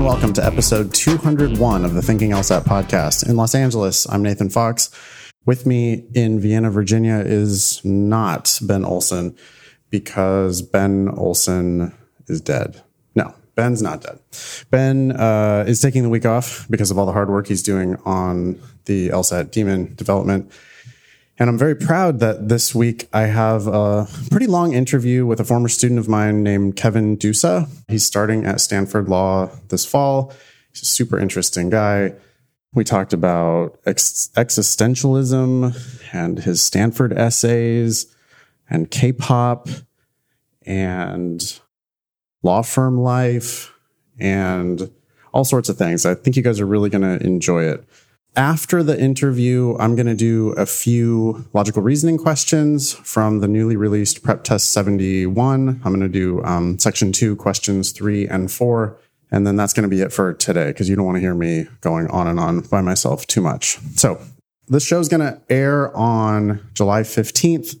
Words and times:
and 0.00 0.06
welcome 0.06 0.32
to 0.32 0.42
episode 0.42 0.94
201 0.94 1.84
of 1.84 1.92
the 1.92 2.00
Thinking 2.00 2.30
LSAT 2.30 2.62
podcast. 2.62 3.28
In 3.28 3.36
Los 3.36 3.54
Angeles, 3.54 4.08
I'm 4.08 4.22
Nathan 4.22 4.48
Fox. 4.48 4.90
With 5.44 5.66
me 5.66 6.06
in 6.14 6.40
Vienna, 6.40 6.70
Virginia 6.70 7.16
is 7.18 7.84
not 7.84 8.58
Ben 8.62 8.82
Olson 8.82 9.36
because 9.90 10.62
Ben 10.62 11.10
Olson 11.10 11.92
is 12.28 12.40
dead. 12.40 12.80
No, 13.14 13.34
Ben's 13.56 13.82
not 13.82 14.00
dead. 14.00 14.18
Ben 14.70 15.12
uh, 15.12 15.66
is 15.68 15.82
taking 15.82 16.02
the 16.02 16.08
week 16.08 16.24
off 16.24 16.66
because 16.70 16.90
of 16.90 16.96
all 16.96 17.04
the 17.04 17.12
hard 17.12 17.28
work 17.28 17.46
he's 17.46 17.62
doing 17.62 17.96
on 18.06 18.58
the 18.86 19.10
LSAT 19.10 19.50
Demon 19.50 19.94
development. 19.96 20.50
And 21.40 21.48
I'm 21.48 21.56
very 21.56 21.74
proud 21.74 22.20
that 22.20 22.50
this 22.50 22.74
week 22.74 23.08
I 23.14 23.22
have 23.22 23.66
a 23.66 24.06
pretty 24.30 24.46
long 24.46 24.74
interview 24.74 25.24
with 25.24 25.40
a 25.40 25.44
former 25.44 25.70
student 25.70 25.98
of 25.98 26.06
mine 26.06 26.42
named 26.42 26.76
Kevin 26.76 27.16
Dusa. 27.16 27.66
He's 27.88 28.04
starting 28.04 28.44
at 28.44 28.60
Stanford 28.60 29.08
Law 29.08 29.48
this 29.68 29.86
fall. 29.86 30.34
He's 30.70 30.82
a 30.82 30.84
super 30.84 31.18
interesting 31.18 31.70
guy. 31.70 32.12
We 32.74 32.84
talked 32.84 33.14
about 33.14 33.80
ex- 33.86 34.28
existentialism 34.36 36.12
and 36.12 36.38
his 36.40 36.60
Stanford 36.60 37.14
essays 37.14 38.14
and 38.68 38.90
K 38.90 39.10
pop 39.10 39.66
and 40.66 41.58
law 42.42 42.60
firm 42.60 42.98
life 43.00 43.72
and 44.18 44.90
all 45.32 45.44
sorts 45.44 45.70
of 45.70 45.78
things. 45.78 46.04
I 46.04 46.14
think 46.14 46.36
you 46.36 46.42
guys 46.42 46.60
are 46.60 46.66
really 46.66 46.90
going 46.90 47.18
to 47.18 47.24
enjoy 47.24 47.64
it. 47.64 47.82
After 48.36 48.84
the 48.84 48.98
interview, 48.98 49.76
I'm 49.78 49.96
going 49.96 50.06
to 50.06 50.14
do 50.14 50.50
a 50.50 50.64
few 50.64 51.48
logical 51.52 51.82
reasoning 51.82 52.16
questions 52.16 52.92
from 52.92 53.40
the 53.40 53.48
newly 53.48 53.74
released 53.74 54.22
Prep 54.22 54.44
Test 54.44 54.72
71. 54.72 55.80
I'm 55.84 55.92
going 55.92 56.00
to 56.00 56.08
do 56.08 56.42
um, 56.44 56.78
section 56.78 57.10
two, 57.10 57.34
questions 57.34 57.90
three 57.90 58.28
and 58.28 58.50
four. 58.50 58.96
And 59.32 59.44
then 59.46 59.56
that's 59.56 59.72
going 59.72 59.82
to 59.82 59.88
be 59.88 60.00
it 60.00 60.12
for 60.12 60.32
today 60.32 60.68
because 60.68 60.88
you 60.88 60.94
don't 60.94 61.06
want 61.06 61.16
to 61.16 61.20
hear 61.20 61.34
me 61.34 61.66
going 61.80 62.06
on 62.08 62.28
and 62.28 62.38
on 62.38 62.60
by 62.60 62.80
myself 62.80 63.26
too 63.26 63.40
much. 63.40 63.78
So 63.96 64.20
this 64.68 64.84
show 64.84 65.00
is 65.00 65.08
going 65.08 65.20
to 65.20 65.40
air 65.50 65.94
on 65.96 66.64
July 66.72 67.02
15th. 67.02 67.76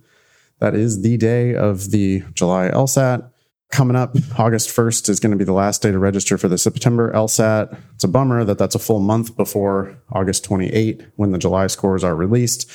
That 0.58 0.74
is 0.74 1.02
the 1.02 1.16
day 1.16 1.54
of 1.54 1.92
the 1.92 2.24
July 2.34 2.70
LSAT. 2.70 3.29
Coming 3.70 3.94
up, 3.94 4.16
August 4.36 4.68
1st 4.68 5.08
is 5.08 5.20
going 5.20 5.30
to 5.30 5.36
be 5.36 5.44
the 5.44 5.52
last 5.52 5.80
day 5.80 5.92
to 5.92 5.98
register 5.98 6.36
for 6.36 6.48
the 6.48 6.58
September 6.58 7.12
LSAT. 7.12 7.78
It's 7.94 8.02
a 8.02 8.08
bummer 8.08 8.42
that 8.42 8.58
that's 8.58 8.74
a 8.74 8.80
full 8.80 8.98
month 8.98 9.36
before 9.36 9.96
August 10.10 10.42
28 10.42 11.06
when 11.14 11.30
the 11.30 11.38
July 11.38 11.68
scores 11.68 12.02
are 12.02 12.16
released. 12.16 12.68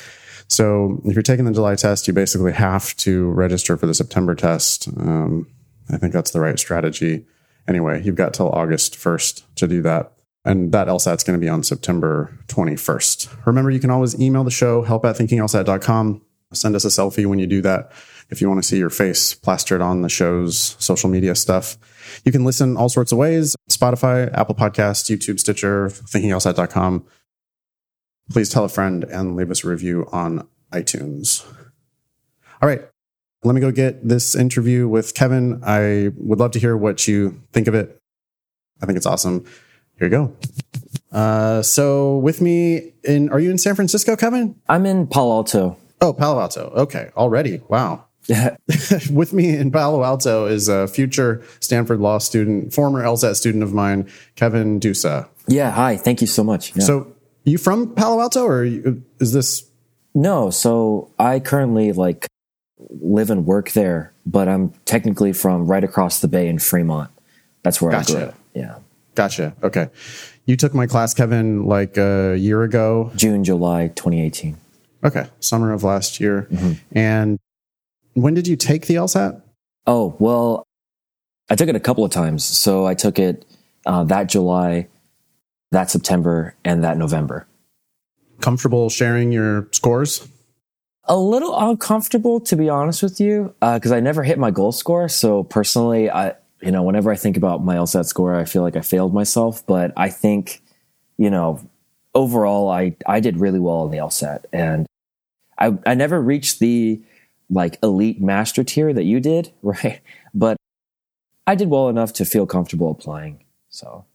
So 0.48 1.02
if 1.04 1.14
you're 1.14 1.22
taking 1.22 1.44
the 1.44 1.52
July 1.52 1.76
test, 1.76 2.08
you 2.08 2.14
basically 2.14 2.54
have 2.54 2.96
to 2.98 3.30
register 3.32 3.76
for 3.76 3.88
the 3.88 3.94
September 3.94 4.36
test. 4.36 4.88
Um, 4.98 5.48
I 5.90 5.98
think 5.98 6.14
that's 6.14 6.32
the 6.32 6.40
right 6.40 6.58
strategy. 6.58 7.26
Anyway, 7.68 8.02
you've 8.02 8.16
got 8.16 8.34
till 8.34 8.50
August 8.52 8.96
1st 8.96 9.44
to 9.56 9.68
do 9.68 9.82
that. 9.82 10.14
And 10.46 10.72
that 10.72 10.88
LSAT 10.88 11.18
is 11.18 11.24
going 11.24 11.38
to 11.38 11.44
be 11.44 11.50
on 11.50 11.64
September 11.64 12.38
21st. 12.48 13.46
Remember, 13.46 13.70
you 13.70 13.80
can 13.80 13.90
always 13.90 14.18
email 14.22 14.46
the 14.46 14.52
show, 14.52 14.84
help 14.84 15.04
at 15.04 15.18
thinkinglsat.com. 15.18 16.22
Send 16.54 16.76
us 16.76 16.86
a 16.86 16.90
selfie 16.90 17.26
when 17.26 17.40
you 17.40 17.48
do 17.48 17.62
that 17.64 17.92
if 18.30 18.42
you 18.42 18.48
want 18.50 18.62
to 18.62 18.68
see 18.68 18.78
your 18.78 18.90
face 18.90 19.34
plastered 19.34 19.82
on 19.82 20.02
the 20.02 20.10
show's 20.10 20.76
social 20.80 21.10
media 21.10 21.36
stuff. 21.36 21.78
You 22.24 22.32
can 22.32 22.46
listen 22.46 22.78
all 22.78 22.90
sorts 22.90 23.12
of 23.12 23.18
ways 23.18 23.56
Spotify, 23.70 24.32
Apple 24.38 24.56
Podcasts, 24.56 25.14
YouTube, 25.16 25.40
Stitcher, 25.40 25.88
thinkinglsat.com. 25.90 27.06
Please 28.32 28.50
tell 28.50 28.64
a 28.64 28.70
friend 28.70 29.04
and 29.04 29.36
leave 29.36 29.52
us 29.52 29.64
a 29.64 29.68
review 29.68 30.08
on 30.12 30.48
iTunes. 30.72 31.46
All 32.62 32.68
right. 32.68 32.82
Let 33.44 33.54
me 33.54 33.62
go 33.62 33.72
get 33.72 34.08
this 34.08 34.36
interview 34.36 34.88
with 34.88 35.14
Kevin. 35.14 35.62
I 35.64 36.12
would 36.18 36.40
love 36.40 36.52
to 36.52 36.60
hear 36.60 36.76
what 36.76 37.08
you 37.08 37.44
think 37.54 37.68
of 37.68 37.76
it. 37.76 38.02
I 38.82 38.88
think 38.88 38.98
it's 38.98 39.06
awesome. 39.06 39.46
Here 40.00 40.08
you 40.08 40.10
go. 40.10 40.36
Uh, 41.12 41.62
so 41.62 42.18
with 42.18 42.42
me 42.42 42.94
in, 43.04 43.30
are 43.30 43.40
you 43.40 43.52
in 43.52 43.60
San 43.60 43.76
Francisco, 43.76 44.16
Kevin? 44.16 44.56
I'm 44.68 44.86
in 44.86 45.06
Palo 45.08 45.36
Alto. 45.36 45.78
Oh, 46.02 46.12
Palo 46.12 46.42
Alto. 46.42 46.74
Okay. 46.76 47.12
Already. 47.16 47.62
Wow. 47.70 48.05
with 49.12 49.34
me 49.34 49.56
in 49.56 49.72
Palo 49.72 50.04
Alto 50.04 50.46
is 50.46 50.68
a 50.68 50.88
future 50.88 51.44
Stanford 51.60 52.00
law 52.00 52.18
student, 52.18 52.74
former 52.74 53.04
LSAT 53.04 53.36
student 53.36 53.64
of 53.64 53.74
mine, 53.74 54.10
Kevin 54.36 54.80
Dusa. 54.80 55.28
Yeah. 55.48 55.72
Hi. 55.72 55.98
Thank 55.98 56.22
you 56.22 56.28
so 56.28 56.44
much. 56.44 56.76
Yeah. 56.76 56.84
So 56.84 57.14
you 57.44 57.58
from 57.58 57.94
Palo 57.94 58.22
Alto 58.22 58.44
or 58.46 58.64
you, 58.64 59.04
is 59.20 59.34
this? 59.34 59.70
No. 60.14 60.50
So 60.50 61.12
I 61.20 61.40
currently 61.40 61.92
like 61.92 62.28
live 62.90 63.30
and 63.30 63.46
work 63.46 63.72
there, 63.72 64.14
but 64.26 64.48
I'm 64.48 64.72
technically 64.86 65.34
from 65.34 65.68
right 65.68 65.84
across 65.84 66.20
the 66.20 66.28
bay 66.28 66.48
in 66.48 66.60
Fremont. 66.60 67.12
That's 67.64 67.82
where 67.82 67.92
Gotcha. 67.92 68.14
I 68.14 68.16
grew 68.16 68.28
up. 68.30 68.36
Yeah. 68.54 68.78
Gotcha. 69.16 69.56
Okay. 69.64 69.90
You 70.46 70.58
took 70.58 70.74
my 70.74 70.88
class, 70.88 71.14
Kevin, 71.14 71.66
like 71.66 71.98
a 71.98 72.36
year 72.38 72.64
ago. 72.64 73.12
June, 73.16 73.44
July 73.44 73.88
2018. 73.88 74.58
Okay. 75.04 75.28
Summer 75.40 75.72
of 75.72 75.84
last 75.84 76.20
year. 76.20 76.48
Mm-hmm. 76.52 76.98
And 76.98 77.40
when 78.16 78.34
did 78.34 78.48
you 78.48 78.56
take 78.56 78.88
the 78.88 78.96
LSAT? 78.96 79.42
Oh, 79.86 80.16
well, 80.20 80.66
I 81.50 81.56
took 81.56 81.70
it 81.70 81.76
a 81.76 81.80
couple 81.80 82.04
of 82.04 82.12
times. 82.12 82.44
So 82.44 82.86
I 82.86 82.96
took 82.96 83.20
it 83.20 83.46
uh, 83.86 84.04
that 84.06 84.28
July, 84.28 84.88
that 85.72 85.92
September, 85.92 86.56
and 86.66 86.84
that 86.84 86.98
November. 86.98 87.46
Comfortable 88.42 88.90
sharing 88.90 89.32
your 89.32 89.68
scores? 89.72 90.28
A 91.04 91.18
little 91.18 91.56
uncomfortable, 91.58 92.40
to 92.42 92.56
be 92.56 92.68
honest 92.68 93.04
with 93.04 93.20
you, 93.20 93.54
because 93.62 93.92
I 93.92 94.00
never 94.00 94.24
hit 94.24 94.40
my 94.40 94.50
goal 94.50 94.72
score. 94.72 95.08
So 95.08 95.44
personally, 95.44 96.10
I, 96.10 96.34
you 96.62 96.72
know, 96.72 96.82
whenever 96.82 97.12
I 97.12 97.16
think 97.16 97.38
about 97.38 97.64
my 97.64 97.76
LSAT 97.76 98.06
score, 98.06 98.34
I 98.36 98.46
feel 98.46 98.64
like 98.64 98.76
I 98.76 98.82
failed 98.82 99.14
myself. 99.14 99.64
But 99.68 99.94
I 99.96 100.10
think, 100.10 100.64
you 101.18 101.30
know, 101.30 101.60
overall, 102.16 102.70
I 102.70 102.96
I 103.06 103.20
did 103.20 103.38
really 103.38 103.60
well 103.60 103.76
on 103.76 103.92
the 103.92 103.98
LSAT, 103.98 104.46
and 104.52 104.88
I 105.60 105.78
I 105.86 105.94
never 105.94 106.20
reached 106.20 106.60
the 106.60 107.02
like 107.50 107.78
elite 107.84 108.22
master 108.22 108.64
tier 108.64 108.94
that 108.94 109.04
you 109.04 109.20
did, 109.20 109.52
right? 109.62 110.02
But 110.34 110.58
I 111.48 111.56
did 111.56 111.70
well 111.70 111.90
enough 111.90 112.14
to 112.14 112.26
feel 112.26 112.46
comfortable 112.46 112.90
applying. 112.92 113.44
So 113.70 114.06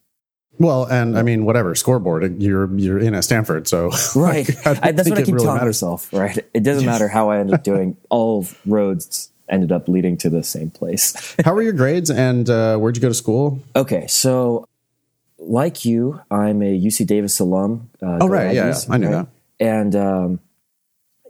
Well, 0.59 0.85
and 0.87 1.17
I 1.19 1.23
mean, 1.23 1.45
whatever 1.45 1.75
scoreboard, 1.75 2.43
you're 2.43 2.73
you're 2.79 2.99
in 2.99 3.15
at 3.15 3.25
Stanford, 3.25 3.69
so 3.69 3.91
right, 4.17 4.49
I 4.67 4.79
I, 4.83 4.93
that's 4.93 5.09
what 5.09 5.19
I 5.19 5.23
it 5.23 5.25
keep 5.27 5.35
really 5.35 5.45
telling 5.47 5.59
matters. 5.61 5.83
myself. 5.83 6.13
Right, 6.13 6.39
it 6.55 6.63
doesn't 6.63 6.87
matter 6.93 7.09
how 7.09 7.31
I 7.31 7.39
end 7.39 7.53
up 7.55 7.63
doing. 7.63 7.97
All 8.09 8.47
roads 8.67 9.31
ended 9.49 9.73
up 9.73 9.89
leading 9.89 10.17
to 10.19 10.31
the 10.31 10.43
same 10.45 10.71
place. 10.71 11.35
How 11.45 11.55
were 11.55 11.63
your 11.63 11.73
grades, 11.73 12.11
and 12.11 12.49
uh, 12.49 12.77
where'd 12.79 12.97
you 12.97 13.03
go 13.03 13.09
to 13.09 13.15
school? 13.15 13.61
Okay, 13.77 14.07
so 14.07 14.65
like 15.39 15.85
you, 15.85 16.21
I'm 16.31 16.63
a 16.63 16.79
UC 16.81 17.07
Davis 17.07 17.39
alum. 17.41 17.91
Uh, 18.03 18.19
Oh, 18.21 18.29
right, 18.29 18.55
yeah, 18.55 18.71
Aggies, 18.71 18.89
yeah, 18.89 18.95
I 18.95 18.97
knew 18.99 19.11
that. 19.11 19.27
And 19.59 19.97
um, 19.97 20.41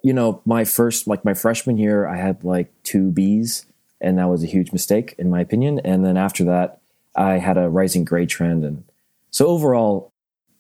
you 0.03 0.13
know, 0.13 0.41
my 0.45 0.65
first, 0.65 1.07
like 1.07 1.25
my 1.25 1.35
freshman 1.35 1.79
year, 1.79 2.07
I 2.07 2.17
had 2.17 2.45
like 2.45 2.73
two 2.83 3.11
Bs, 3.11 3.67
and 4.01 4.19
that 4.19 4.29
was 4.29 4.43
a 4.43 4.47
huge 4.47 4.73
mistake 4.73 5.15
in 5.19 5.31
my 5.31 5.41
opinion. 5.41 5.81
And 5.81 6.05
then 6.05 6.17
after 6.17 6.45
that, 6.45 6.81
I 7.15 7.39
had 7.39 7.59
a 7.59 7.69
rising 7.69 8.05
grade 8.05 8.29
trend, 8.29 8.65
and 8.65 8.85
so 9.31 9.47
overall, 9.47 10.13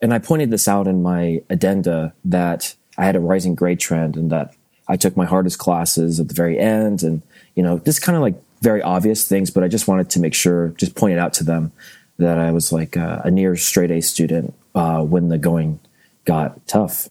and 0.03 0.13
I 0.13 0.19
pointed 0.19 0.51
this 0.51 0.69
out 0.69 0.87
in 0.87 1.03
my 1.03 1.43
addenda 1.49 2.13
that 2.25 2.75
I 2.99 3.05
had 3.05 3.17
a 3.17 3.21
rising 3.21 3.55
grade 3.55 3.81
trend, 3.81 4.17
and 4.17 4.31
that 4.31 4.55
I 4.89 4.97
took 4.97 5.17
my 5.17 5.27
hardest 5.27 5.59
classes 5.59 6.19
at 6.19 6.29
the 6.29 6.35
very 6.35 6.59
end, 6.59 7.03
and 7.03 7.23
you 7.55 7.63
know, 7.63 7.79
just 7.79 8.03
kind 8.03 8.17
of 8.17 8.23
like 8.23 8.43
very 8.61 8.83
obvious 8.83 9.27
things, 9.27 9.51
but 9.51 9.65
I 9.65 9.69
just 9.69 9.89
wanted 9.89 10.11
to 10.11 10.21
make 10.21 10.35
sure, 10.35 10.69
just 10.77 10.95
point 10.95 11.15
it 11.15 11.19
out 11.19 11.33
to 11.35 11.45
them 11.45 11.73
that 12.19 12.39
I 12.39 12.51
was 12.51 12.73
like 12.73 12.97
a, 12.97 13.23
a 13.25 13.31
near 13.31 13.57
straight 13.57 13.91
A 13.91 14.01
student 14.03 14.55
uh, 14.75 15.03
when 15.03 15.29
the 15.29 15.39
going 15.39 15.81
got 16.25 16.67
tough. 16.67 17.09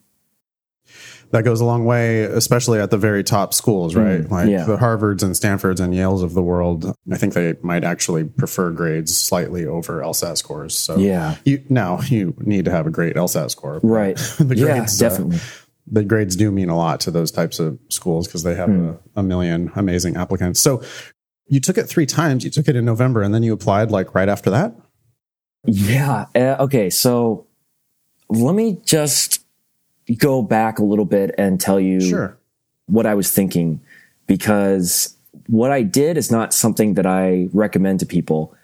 That 1.31 1.43
goes 1.43 1.61
a 1.61 1.65
long 1.65 1.85
way, 1.85 2.23
especially 2.23 2.79
at 2.79 2.89
the 2.89 2.97
very 2.97 3.23
top 3.23 3.53
schools, 3.53 3.93
right? 3.95 4.27
like 4.31 4.47
Mm, 4.47 4.51
yeah. 4.51 4.63
the 4.65 4.77
Harvards 4.77 5.21
and 5.21 5.35
Stanfords 5.37 5.79
and 5.79 5.93
Yales 5.93 6.23
of 6.23 6.33
the 6.33 6.41
world. 6.41 6.91
I 7.11 7.17
think 7.17 7.33
they 7.35 7.55
might 7.61 7.83
actually 7.83 8.23
prefer 8.23 8.71
grades 8.71 9.15
slightly 9.15 9.65
over 9.65 10.01
LSAT 10.01 10.37
scores. 10.37 10.75
So 10.75 10.97
Yeah. 10.97 11.35
you 11.45 11.63
now 11.69 11.99
you 12.07 12.33
need 12.39 12.65
to 12.65 12.71
have 12.71 12.87
a 12.87 12.89
great 12.89 13.15
LSAT 13.15 13.51
score, 13.51 13.79
Right. 13.83 14.15
the 14.39 14.55
yeah, 14.55 14.65
grades, 14.77 14.99
uh, 15.01 15.09
definitely. 15.09 15.39
the 15.85 16.03
grades 16.03 16.35
do 16.35 16.49
mean 16.51 16.69
a 16.69 16.75
lot 16.77 16.99
to 17.01 17.11
those 17.11 17.31
types 17.31 17.59
of 17.59 17.77
schools 17.89 18.25
because 18.27 18.41
they 18.43 18.55
have 18.55 18.69
Hmm. 18.69 18.89
a, 19.15 19.19
a 19.19 19.23
million 19.23 19.71
amazing 19.75 20.15
applicants. 20.17 20.59
So 20.59 20.81
you 21.47 21.59
took 21.59 21.77
it 21.77 21.83
three 21.85 22.05
times. 22.07 22.43
You 22.43 22.49
took 22.49 22.67
it 22.67 22.75
in 22.75 22.85
November, 22.85 23.21
and 23.21 23.33
then 23.35 23.43
you 23.43 23.53
applied 23.53 23.91
like 23.91 24.15
right 24.15 24.29
after 24.29 24.49
that. 24.49 24.75
Yeah. 25.65 26.25
Uh, 26.35 26.55
okay. 26.61 26.89
So 26.89 27.45
let 28.29 28.55
me 28.55 28.79
just 28.85 29.43
go 30.17 30.41
back 30.41 30.79
a 30.79 30.83
little 30.83 31.05
bit 31.05 31.33
and 31.37 31.59
tell 31.59 31.79
you 31.79 31.99
what 32.87 33.05
I 33.05 33.13
was 33.13 33.31
thinking 33.31 33.79
because 34.27 35.15
what 35.47 35.71
I 35.71 35.83
did 35.83 36.17
is 36.17 36.31
not 36.31 36.53
something 36.53 36.95
that 36.95 37.05
I 37.05 37.47
recommend 37.53 37.99
to 38.01 38.05
people. 38.05 38.55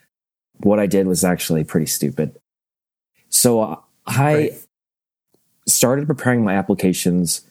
What 0.62 0.80
I 0.80 0.88
did 0.88 1.06
was 1.08 1.24
actually 1.24 1.64
pretty 1.64 1.86
stupid. 1.88 2.38
So 3.30 3.62
uh, 3.62 3.76
I 4.08 4.34
Right. 4.34 4.54
started 5.68 6.08
preparing 6.08 6.44
my 6.44 6.56
applications 6.56 7.42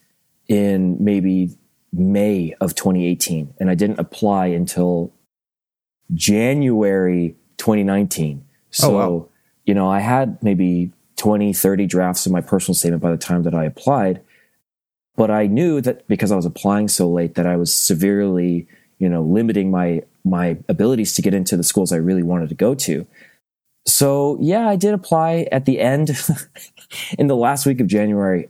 in 0.47 0.97
maybe 1.03 1.51
May 1.93 2.53
of 2.59 2.75
2018, 2.75 3.53
and 3.59 3.69
I 3.69 3.75
didn't 3.75 3.99
apply 3.99 4.47
until 4.47 5.13
January 6.13 7.35
2019. 7.57 8.43
So 8.71 8.87
Oh, 8.89 8.95
wow. 8.97 9.27
you 9.65 9.73
know, 9.73 9.89
I 9.89 9.99
had 9.99 10.41
maybe 10.43 10.91
20, 11.17 11.53
30 11.53 11.85
drafts 11.85 12.25
of 12.25 12.31
my 12.31 12.41
personal 12.41 12.75
statement 12.75 13.01
by 13.01 13.11
the 13.11 13.17
time 13.17 13.43
that 13.43 13.53
I 13.53 13.65
applied. 13.65 14.21
But 15.15 15.31
I 15.31 15.47
knew 15.47 15.81
that 15.81 16.07
because 16.07 16.31
I 16.31 16.35
was 16.35 16.45
applying 16.45 16.87
so 16.87 17.09
late 17.09 17.35
that 17.35 17.47
I 17.47 17.55
was 17.55 17.73
severely, 17.73 18.67
you 18.99 19.07
know, 19.07 19.21
limiting 19.21 19.71
my 19.71 20.03
my 20.25 20.57
abilities 20.67 21.13
to 21.13 21.21
get 21.21 21.35
into 21.35 21.55
the 21.55 21.63
schools 21.63 21.93
I 21.93 21.97
really 21.97 22.23
wanted 22.23 22.49
to 22.49 22.55
go 22.55 22.73
to. 22.75 23.05
So 23.85 24.37
yeah, 24.41 24.67
I 24.67 24.75
did 24.75 24.93
apply 24.93 25.47
at 25.51 25.65
the 25.65 25.79
end 25.79 26.17
in 27.19 27.27
the 27.27 27.35
last 27.35 27.65
week 27.65 27.79
of 27.79 27.87
January 27.87 28.49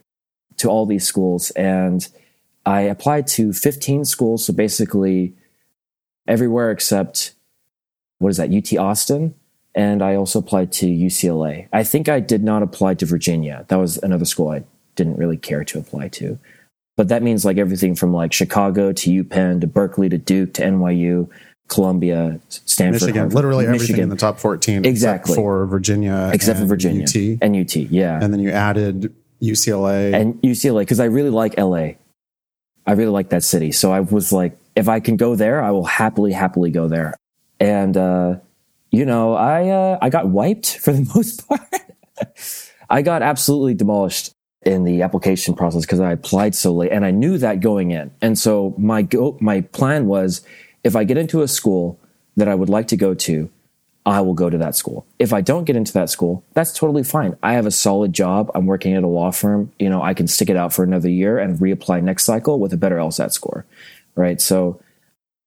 to 0.57 0.69
all 0.69 0.85
these 0.85 1.05
schools 1.05 1.51
and 1.51 2.07
I 2.65 2.81
applied 2.81 3.27
to 3.27 3.51
15 3.51 4.05
schools. 4.05 4.45
So 4.45 4.53
basically 4.53 5.33
everywhere 6.27 6.71
except 6.71 7.33
what 8.19 8.29
is 8.29 8.37
that? 8.37 8.53
UT 8.53 8.77
Austin. 8.79 9.35
And 9.75 10.01
I 10.01 10.15
also 10.15 10.39
applied 10.39 10.71
to 10.73 10.85
UCLA. 10.87 11.67
I 11.73 11.83
think 11.83 12.07
I 12.07 12.21
did 12.21 12.43
not 12.43 12.63
apply 12.63 12.93
to 12.95 13.05
Virginia. 13.05 13.65
That 13.67 13.75
was 13.75 13.97
another 13.97 14.25
school 14.25 14.49
I 14.49 14.63
didn't 14.95 15.17
really 15.17 15.37
care 15.37 15.65
to 15.65 15.79
apply 15.79 16.07
to. 16.09 16.39
But 16.95 17.09
that 17.09 17.21
means 17.21 17.43
like 17.43 17.57
everything 17.57 17.93
from 17.93 18.13
like 18.13 18.31
Chicago 18.31 18.93
to 18.93 19.23
UPenn 19.23 19.59
to 19.61 19.67
Berkeley 19.67 20.07
to 20.07 20.17
Duke 20.17 20.53
to 20.53 20.63
NYU 20.63 21.29
Columbia, 21.67 22.39
Stanford, 22.49 23.01
Michigan, 23.01 23.15
Harvard, 23.21 23.33
literally 23.33 23.65
everything 23.65 23.97
in 23.97 24.09
the 24.09 24.15
top 24.15 24.39
14 24.39 24.85
Exactly. 24.85 25.31
except 25.31 25.35
for 25.35 25.65
Virginia 25.65 26.29
except 26.33 26.59
for 26.59 26.65
Virginia 26.65 27.03
UT. 27.03 27.39
and 27.41 27.55
UT. 27.55 27.75
Yeah, 27.75 28.19
And 28.21 28.31
then 28.31 28.39
you 28.39 28.51
added 28.51 29.13
UCLA. 29.41 30.13
and 30.13 30.35
UCLA 30.41 30.81
because 30.81 30.99
I 30.99 31.05
really 31.05 31.31
like 31.31 31.57
LA. 31.57 31.93
I 32.87 32.91
really 32.91 33.11
like 33.11 33.29
that 33.29 33.43
city. 33.43 33.71
So 33.71 33.91
I 33.91 34.01
was 34.01 34.31
like, 34.31 34.57
if 34.75 34.87
I 34.87 34.99
can 34.99 35.17
go 35.17 35.35
there, 35.35 35.61
I 35.61 35.71
will 35.71 35.85
happily, 35.85 36.31
happily 36.31 36.69
go 36.69 36.87
there. 36.87 37.15
And 37.59 37.97
uh, 37.97 38.35
you 38.95 39.05
know, 39.05 39.33
I 39.33 39.67
uh, 39.69 39.97
I 40.01 40.09
got 40.09 40.29
wiped 40.29 40.77
for 40.77 40.93
the 40.93 41.11
most 41.15 41.47
part. 41.47 41.61
I 42.89 43.01
got 43.01 43.21
absolutely 43.21 43.73
demolished 43.73 44.31
in 44.61 44.83
the 44.83 45.01
application 45.01 45.53
process 45.53 45.81
because 45.81 45.99
I 45.99 46.13
applied 46.13 46.55
so 46.55 46.73
late, 46.73 46.91
and 46.91 47.05
I 47.05 47.11
knew 47.11 47.37
that 47.37 47.59
going 47.59 47.91
in. 47.91 48.11
And 48.21 48.39
so 48.39 48.73
my 48.77 49.01
go 49.01 49.37
my 49.41 49.61
plan 49.61 50.07
was, 50.07 50.45
if 50.83 50.95
I 50.95 51.03
get 51.03 51.17
into 51.17 51.41
a 51.41 51.47
school 51.47 51.99
that 52.37 52.47
I 52.47 52.55
would 52.55 52.69
like 52.69 52.87
to 52.87 52.97
go 52.97 53.13
to, 53.13 53.49
I 54.05 54.21
will 54.21 54.33
go 54.33 54.49
to 54.49 54.57
that 54.59 54.75
school. 54.75 55.05
If 55.19 55.33
I 55.33 55.41
don't 55.41 55.65
get 55.65 55.75
into 55.75 55.91
that 55.93 56.09
school, 56.09 56.45
that's 56.53 56.71
totally 56.71 57.03
fine. 57.03 57.35
I 57.43 57.53
have 57.53 57.65
a 57.65 57.71
solid 57.71 58.13
job. 58.13 58.49
I'm 58.55 58.65
working 58.65 58.93
at 58.93 59.03
a 59.03 59.07
law 59.07 59.31
firm. 59.31 59.73
You 59.77 59.89
know, 59.89 60.01
I 60.01 60.13
can 60.13 60.27
stick 60.27 60.49
it 60.49 60.55
out 60.55 60.71
for 60.71 60.83
another 60.83 61.09
year 61.09 61.37
and 61.37 61.59
reapply 61.59 62.01
next 62.01 62.23
cycle 62.23 62.59
with 62.59 62.71
a 62.71 62.77
better 62.77 62.97
LSAT 62.97 63.33
score. 63.33 63.65
Right. 64.15 64.39
So 64.39 64.79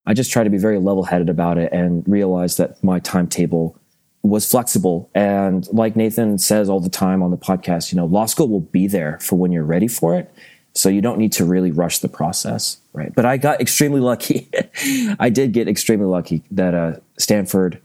I 0.09 0.15
just 0.15 0.33
try 0.33 0.43
to 0.43 0.49
be 0.49 0.57
very 0.57 0.79
level 0.79 1.05
headed 1.05 1.29
about 1.29 1.59
it 1.59 1.71
and 1.71 2.03
realize 2.09 2.57
that 2.57 2.83
my 2.83 2.99
timetable 2.99 3.79
was 4.23 4.51
flexible. 4.51 5.11
And 5.15 5.69
like 5.71 5.97
Nathan 5.97 6.39
says 6.39 6.71
all 6.71 6.81
the 6.81 6.89
time 6.89 7.23
on 7.23 7.31
the 7.31 7.37
podcast, 7.37 7.93
you 7.93 7.97
know, 7.97 8.07
law 8.07 8.25
school 8.25 8.49
will 8.49 8.61
be 8.61 8.87
there 8.87 9.19
for 9.21 9.37
when 9.37 9.53
you're 9.53 9.65
ready 9.65 9.87
for 9.87 10.17
it. 10.17 10.33
So 10.73 10.89
you 10.89 11.03
don't 11.03 11.19
need 11.19 11.33
to 11.33 11.45
really 11.45 11.73
rush 11.73 11.99
the 11.99 12.09
process. 12.09 12.79
Right. 12.95 13.15
But 13.15 13.27
I 13.27 13.37
got 13.37 13.61
extremely 13.61 14.01
lucky. 14.01 14.49
I 15.21 15.29
did 15.29 15.53
get 15.53 15.69
extremely 15.69 16.07
lucky 16.07 16.43
that 16.53 16.73
uh, 16.73 16.93
Stanford 17.19 17.79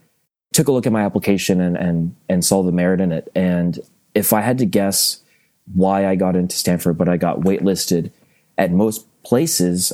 took 0.53 0.69
a 0.69 0.71
look 0.71 0.87
at 0.87 0.93
my 0.93 1.03
application 1.03 1.59
and, 1.59 1.75
and, 1.75 2.15
and 2.29 2.45
saw 2.45 2.63
the 2.63 2.71
merit 2.71 3.01
in 3.01 3.11
it. 3.11 3.29
And 3.35 3.81
if 4.15 4.31
I 4.31 4.39
had 4.39 4.59
to 4.59 4.65
guess 4.65 5.21
why 5.73 6.07
I 6.07 6.15
got 6.15 6.37
into 6.37 6.55
Stanford, 6.55 6.97
but 6.97 7.09
I 7.09 7.17
got 7.17 7.41
waitlisted 7.41 8.11
at 8.57 8.71
most 8.71 9.07
places, 9.23 9.91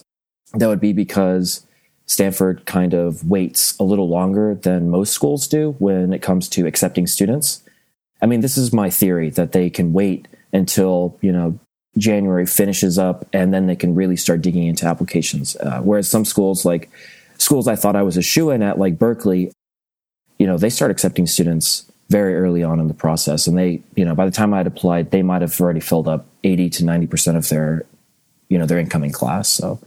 that 0.54 0.68
would 0.68 0.80
be 0.80 0.94
because 0.94 1.66
Stanford 2.10 2.66
kind 2.66 2.96
of 2.96 3.30
waits 3.30 3.78
a 3.80 3.84
little 3.84 4.10
longer 4.10 4.56
than 4.56 4.90
most 4.90 5.14
schools 5.14 5.48
do 5.48 5.76
when 5.78 6.12
it 6.12 6.24
comes 6.24 6.50
to 6.50 6.66
accepting 6.66 7.06
students. 7.06 7.62
I 8.20 8.26
mean, 8.26 8.42
this 8.42 8.58
is 8.58 8.74
my 8.74 8.90
theory 8.90 9.30
that 9.30 9.52
they 9.52 9.70
can 9.70 9.94
wait 9.94 10.28
until, 10.52 11.16
you 11.22 11.32
know, 11.32 11.60
January 12.00 12.48
finishes 12.48 12.98
up 12.98 13.28
and 13.32 13.54
then 13.54 13.68
they 13.68 13.76
can 13.76 13.94
really 13.94 14.16
start 14.16 14.42
digging 14.42 14.66
into 14.66 14.88
applications. 14.88 15.56
Uh, 15.58 15.82
whereas 15.82 16.10
some 16.10 16.26
schools, 16.26 16.66
like 16.66 16.90
schools 17.38 17.68
I 17.68 17.76
thought 17.76 17.96
I 17.96 18.02
was 18.02 18.18
a 18.18 18.24
shoe 18.24 18.50
in 18.50 18.64
at, 18.64 18.80
like 18.80 18.98
Berkeley, 18.98 19.52
you 20.40 20.48
know, 20.48 20.58
they 20.58 20.72
start 20.72 20.90
accepting 20.90 21.28
students 21.28 21.92
very 22.10 22.36
early 22.36 22.64
on 22.64 22.80
in 22.80 22.88
the 22.88 22.96
process. 22.96 23.46
And 23.46 23.56
they, 23.56 23.84
you 23.96 24.04
know, 24.04 24.16
by 24.16 24.26
the 24.26 24.32
time 24.32 24.52
I 24.52 24.58
had 24.58 24.68
applied, 24.68 25.12
they 25.12 25.22
might 25.22 25.44
have 25.44 25.62
already 25.62 25.80
filled 25.80 26.08
up 26.08 26.26
80 26.44 26.72
to 26.72 26.84
90% 26.84 27.38
of 27.38 27.48
their, 27.50 27.86
you 28.48 28.58
know, 28.58 28.66
their 28.66 28.80
incoming 28.80 29.12
class. 29.12 29.48
So 29.48 29.80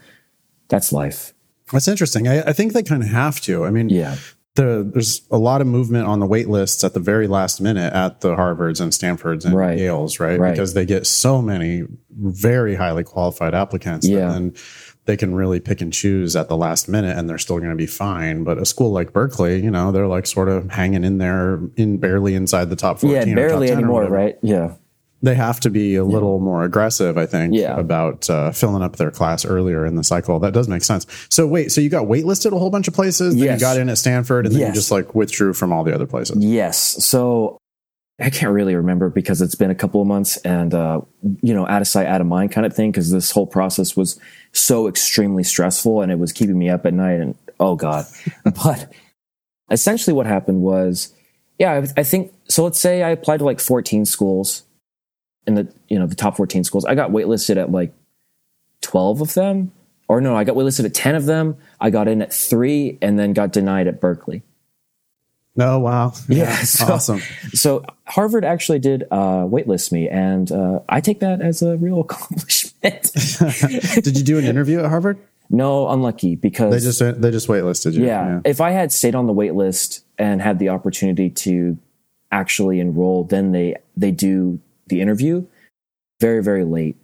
that's 0.68 0.92
life. 0.92 1.34
That's 1.72 1.88
interesting. 1.88 2.28
I, 2.28 2.42
I 2.42 2.52
think 2.52 2.72
they 2.74 2.82
kind 2.82 3.02
of 3.02 3.08
have 3.08 3.40
to. 3.42 3.64
I 3.64 3.70
mean, 3.70 3.88
Yeah. 3.88 4.16
the, 4.54 4.88
there's 4.92 5.22
a 5.30 5.38
lot 5.38 5.60
of 5.60 5.66
movement 5.66 6.06
on 6.06 6.20
the 6.20 6.26
wait 6.26 6.48
lists 6.48 6.84
at 6.84 6.92
the 6.94 7.00
very 7.00 7.26
last 7.26 7.60
minute 7.60 7.92
at 7.94 8.20
the 8.20 8.36
Harvards 8.36 8.80
and 8.80 8.92
Stanfords 8.92 9.44
and 9.44 9.54
Right. 9.56 9.78
Yales, 9.78 10.20
right? 10.20 10.38
Right. 10.38 10.50
Because 10.52 10.74
they 10.74 10.84
get 10.84 11.06
so 11.06 11.40
many 11.40 11.84
very 12.14 12.74
highly 12.74 13.04
qualified 13.04 13.54
applicants 13.54 14.06
Yeah. 14.06 14.28
then 14.30 14.54
they 15.04 15.16
can 15.16 15.34
really 15.34 15.58
pick 15.58 15.80
and 15.80 15.92
choose 15.92 16.36
at 16.36 16.48
the 16.48 16.56
last 16.56 16.88
minute 16.88 17.18
and 17.18 17.28
they're 17.28 17.38
still 17.38 17.58
going 17.58 17.70
to 17.70 17.76
be 17.76 17.86
fine. 17.88 18.44
But 18.44 18.58
a 18.58 18.64
school 18.64 18.92
like 18.92 19.12
Berkeley, 19.12 19.60
you 19.60 19.70
know, 19.70 19.90
they're 19.90 20.06
like 20.06 20.26
sort 20.26 20.48
of 20.48 20.70
hanging 20.70 21.02
in 21.02 21.18
there 21.18 21.58
in 21.76 21.96
barely 21.98 22.34
inside 22.36 22.70
the 22.70 22.76
top 22.76 23.00
14 23.00 23.26
Yeah, 23.28 23.34
barely 23.34 23.66
10 23.68 23.78
anymore, 23.78 24.04
right? 24.04 24.38
Yeah. 24.42 24.74
They 25.22 25.36
have 25.36 25.60
to 25.60 25.70
be 25.70 25.94
a 25.94 26.04
little 26.04 26.40
more 26.40 26.64
aggressive, 26.64 27.16
I 27.16 27.26
think, 27.26 27.54
Yeah. 27.54 27.76
about 27.78 28.28
uh, 28.28 28.50
filling 28.50 28.82
up 28.82 28.96
their 28.96 29.12
class 29.12 29.44
earlier 29.44 29.86
in 29.86 29.94
the 29.94 30.02
cycle. 30.02 30.40
That 30.40 30.52
does 30.52 30.66
make 30.66 30.82
sense. 30.82 31.06
So 31.30 31.46
wait, 31.46 31.70
so 31.70 31.80
you 31.80 31.88
got 31.88 32.06
waitlisted 32.06 32.52
a 32.52 32.58
whole 32.58 32.70
bunch 32.70 32.88
of 32.88 32.94
places, 32.94 33.36
then 33.36 33.54
you 33.54 33.60
got 33.60 33.78
in 33.78 33.88
at 33.88 33.98
Stanford, 33.98 34.46
and 34.46 34.54
then 34.54 34.66
you 34.68 34.74
just 34.74 34.90
like 34.90 35.14
withdrew 35.14 35.52
from 35.54 35.72
all 35.72 35.84
the 35.84 35.94
other 35.94 36.06
places. 36.06 36.44
Yes. 36.44 36.78
So 37.06 37.56
I 38.20 38.30
can't 38.30 38.52
really 38.52 38.74
remember 38.74 39.10
because 39.10 39.40
it's 39.40 39.54
been 39.54 39.70
a 39.70 39.74
couple 39.76 40.00
of 40.00 40.08
months 40.08 40.36
and, 40.38 40.74
uh, 40.74 41.00
you 41.40 41.54
know, 41.54 41.66
out 41.68 41.82
of 41.82 41.88
sight, 41.88 42.06
out 42.06 42.20
of 42.20 42.26
mind 42.26 42.50
kind 42.52 42.66
of 42.66 42.74
thing. 42.74 42.92
Cause 42.92 43.10
this 43.10 43.30
whole 43.30 43.46
process 43.46 43.96
was 43.96 44.18
so 44.52 44.88
extremely 44.88 45.44
stressful 45.44 46.02
and 46.02 46.10
it 46.10 46.18
was 46.18 46.32
keeping 46.32 46.58
me 46.58 46.68
up 46.68 46.84
at 46.84 46.94
night 46.94 47.20
and 47.20 47.36
oh 47.60 47.76
God. 47.76 48.06
but 48.44 48.92
essentially 49.70 50.14
what 50.14 50.26
happened 50.26 50.62
was, 50.62 51.14
yeah, 51.58 51.72
I, 51.74 52.00
I 52.00 52.02
think, 52.02 52.32
so 52.48 52.64
let's 52.64 52.78
say 52.78 53.02
I 53.02 53.10
applied 53.10 53.38
to 53.38 53.44
like 53.44 53.60
14 53.60 54.04
schools 54.04 54.64
in 55.46 55.54
the, 55.54 55.72
you 55.88 55.98
know, 55.98 56.06
the 56.06 56.14
top 56.14 56.36
14 56.36 56.64
schools. 56.64 56.84
I 56.84 56.94
got 56.94 57.10
waitlisted 57.10 57.56
at 57.56 57.70
like 57.72 57.92
12 58.82 59.20
of 59.20 59.34
them 59.34 59.72
or 60.08 60.20
no, 60.20 60.36
I 60.36 60.44
got 60.44 60.56
waitlisted 60.56 60.84
at 60.84 60.94
10 60.94 61.14
of 61.14 61.26
them. 61.26 61.56
I 61.80 61.90
got 61.90 62.06
in 62.08 62.20
at 62.22 62.32
three 62.32 62.98
and 63.00 63.18
then 63.18 63.32
got 63.32 63.52
denied 63.52 63.86
at 63.86 64.00
Berkeley. 64.00 64.42
Oh 65.58 65.78
wow, 65.80 66.14
Yeah, 66.28 66.54
so- 66.62 66.94
awesome. 66.94 67.20
So 67.52 67.84
Harvard 68.06 68.44
actually 68.44 68.78
did 68.78 69.04
uh, 69.10 69.44
waitlist 69.44 69.92
me, 69.92 70.08
and 70.08 70.50
uh, 70.50 70.80
I 70.88 71.00
take 71.02 71.20
that 71.20 71.42
as 71.42 71.60
a 71.60 71.76
real 71.76 72.00
accomplishment. 72.08 73.12
Did 74.02 74.16
you 74.16 74.24
do 74.24 74.38
an 74.38 74.44
interview 74.44 74.78
at 74.80 74.86
Harvard? 74.86 75.18
no, 75.50 75.88
unlucky 75.90 76.34
because 76.36 76.72
They 76.72 76.80
just 76.80 77.20
they 77.20 77.30
just 77.30 77.48
waitlisted 77.48 77.92
you. 77.92 78.06
yeah, 78.06 78.40
if 78.46 78.62
I 78.62 78.70
had 78.70 78.92
stayed 78.92 79.14
on 79.14 79.26
the 79.26 79.34
waitlist 79.34 80.02
and 80.16 80.40
had 80.40 80.58
the 80.58 80.70
opportunity 80.70 81.28
to 81.28 81.76
actually 82.30 82.80
enroll, 82.80 83.24
then 83.24 83.52
they 83.52 83.76
they 83.94 84.10
do 84.10 84.58
the 84.86 85.00
interview 85.00 85.46
very 86.22 86.42
very 86.42 86.64
late. 86.64 86.96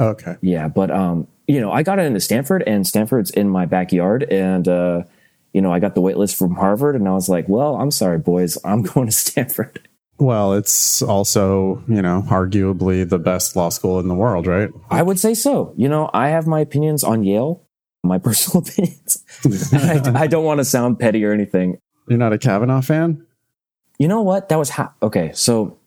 Okay. 0.00 0.36
Yeah, 0.40 0.68
but 0.68 0.90
um, 0.90 1.28
you 1.46 1.60
know, 1.60 1.70
I 1.70 1.82
got 1.82 1.98
into 1.98 2.20
Stanford, 2.20 2.64
and 2.66 2.86
Stanford's 2.86 3.30
in 3.30 3.48
my 3.48 3.66
backyard, 3.66 4.24
and 4.24 4.66
uh, 4.66 5.02
you 5.52 5.60
know, 5.60 5.72
I 5.72 5.78
got 5.78 5.94
the 5.94 6.00
waitlist 6.00 6.36
from 6.36 6.56
Harvard, 6.56 6.96
and 6.96 7.06
I 7.06 7.12
was 7.12 7.28
like, 7.28 7.48
well, 7.48 7.76
I'm 7.76 7.90
sorry, 7.90 8.18
boys, 8.18 8.58
I'm 8.64 8.82
going 8.94 9.06
to 9.06 9.12
Stanford. 9.12 9.88
Well, 10.18 10.54
it's 10.54 11.02
also 11.02 11.82
you 11.86 12.00
know 12.00 12.24
arguably 12.28 13.08
the 13.08 13.18
best 13.18 13.54
law 13.54 13.68
school 13.68 14.00
in 14.00 14.08
the 14.08 14.14
world, 14.14 14.46
right? 14.46 14.70
I 14.90 15.02
would 15.02 15.20
say 15.20 15.34
so. 15.34 15.74
You 15.76 15.88
know, 15.88 16.10
I 16.14 16.28
have 16.28 16.46
my 16.46 16.60
opinions 16.60 17.04
on 17.04 17.22
Yale, 17.22 17.62
my 18.02 18.18
personal 18.26 18.66
opinions. 18.66 19.22
I, 19.72 20.22
I 20.22 20.26
don't 20.26 20.44
want 20.44 20.58
to 20.58 20.64
sound 20.64 20.98
petty 20.98 21.24
or 21.24 21.32
anything. 21.32 21.78
You're 22.08 22.18
not 22.18 22.32
a 22.32 22.38
Kavanaugh 22.38 22.80
fan? 22.80 23.26
You 23.98 24.08
know 24.08 24.22
what? 24.22 24.48
That 24.48 24.58
was 24.58 24.70
ha- 24.70 24.94
okay. 25.02 25.32
So 25.34 25.78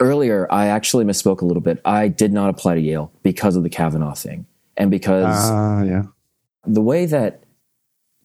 earlier, 0.00 0.46
I 0.50 0.66
actually 0.66 1.04
misspoke 1.04 1.40
a 1.40 1.44
little 1.44 1.60
bit. 1.60 1.80
I 1.84 2.08
did 2.08 2.32
not 2.32 2.50
apply 2.50 2.74
to 2.74 2.80
Yale 2.80 3.12
because 3.22 3.56
of 3.56 3.62
the 3.62 3.70
Kavanaugh 3.70 4.14
thing, 4.14 4.46
and 4.76 4.90
because 4.90 5.50
Ah, 5.50 5.82
yeah. 5.82 6.04
the 6.66 6.82
way 6.82 7.06
that 7.06 7.42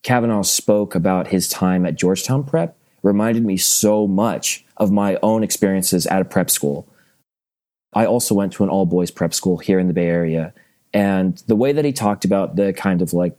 Kavanaugh 0.04 0.42
spoke 0.42 0.96
about 0.96 1.28
his 1.28 1.48
time 1.48 1.86
at 1.86 1.96
Georgetown 1.96 2.44
Prep 2.44 2.78
reminded 3.04 3.46
me 3.46 3.58
so 3.58 4.08
much 4.08 4.66
of 4.78 4.92
my 4.92 5.18
own 5.24 5.44
experiences 5.44 6.06
at 6.08 6.22
a 6.22 6.26
prep 6.26 6.50
school. 6.50 6.88
I 7.94 8.06
also 8.06 8.34
went 8.36 8.54
to 8.54 8.64
an 8.64 8.70
all 8.70 8.86
boys 8.86 9.12
prep 9.12 9.34
school 9.34 9.58
here 9.58 9.80
in 9.80 9.88
the 9.88 9.94
Bay 9.94 10.08
Area. 10.08 10.54
And 10.94 11.38
the 11.48 11.56
way 11.56 11.72
that 11.72 11.86
he 11.86 11.94
talked 11.94 12.26
about 12.26 12.56
the 12.56 12.74
kind 12.74 13.02
of 13.02 13.14
like 13.14 13.38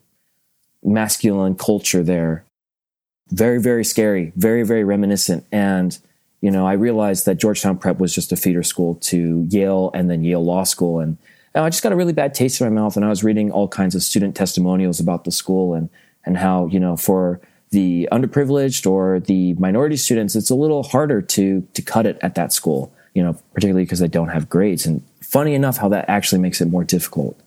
masculine 0.82 1.54
culture 1.54 2.02
there, 2.02 2.44
very, 3.30 3.60
very 3.60 3.84
scary, 3.84 4.32
very, 4.36 4.62
very 4.62 4.84
reminiscent. 4.84 5.46
And, 5.52 5.98
you 6.42 6.50
know, 6.50 6.66
I 6.66 6.72
realized 6.72 7.24
that 7.26 7.36
Georgetown 7.36 7.78
Prep 7.78 8.00
was 8.00 8.12
just 8.12 8.32
a 8.32 8.36
feeder 8.36 8.64
school 8.64 8.96
to 8.96 9.46
Yale 9.48 9.90
and 9.94 10.10
then 10.10 10.24
Yale 10.24 10.44
Law 10.44 10.64
School. 10.64 10.98
And 10.98 11.16
I 11.54 11.70
just 11.70 11.84
got 11.84 11.92
a 11.92 11.96
really 11.96 12.12
bad 12.12 12.34
taste 12.34 12.60
in 12.60 12.66
my 12.66 12.82
mouth. 12.82 12.96
And 12.96 13.04
I 13.04 13.08
was 13.08 13.22
reading 13.22 13.52
all 13.52 13.68
kinds 13.68 13.94
of 13.94 14.02
student 14.02 14.34
testimonials 14.34 14.98
about 14.98 15.22
the 15.24 15.30
school 15.30 15.72
and, 15.72 15.88
and 16.26 16.36
how, 16.36 16.66
you 16.66 16.80
know, 16.80 16.96
for 16.96 17.40
the 17.70 18.08
underprivileged 18.10 18.90
or 18.90 19.20
the 19.20 19.54
minority 19.54 19.96
students, 19.96 20.34
it's 20.34 20.50
a 20.50 20.54
little 20.54 20.82
harder 20.82 21.22
to 21.22 21.66
to 21.72 21.80
cut 21.80 22.06
it 22.06 22.18
at 22.22 22.34
that 22.34 22.52
school. 22.52 22.92
You 23.14 23.22
know, 23.22 23.34
particularly 23.54 23.84
because 23.84 24.00
they 24.00 24.08
don't 24.08 24.28
have 24.28 24.48
grades. 24.48 24.84
And 24.84 25.02
funny 25.20 25.54
enough, 25.54 25.76
how 25.76 25.88
that 25.90 26.08
actually 26.08 26.40
makes 26.40 26.60
it 26.60 26.66
more 26.66 26.82
difficult 26.82 27.38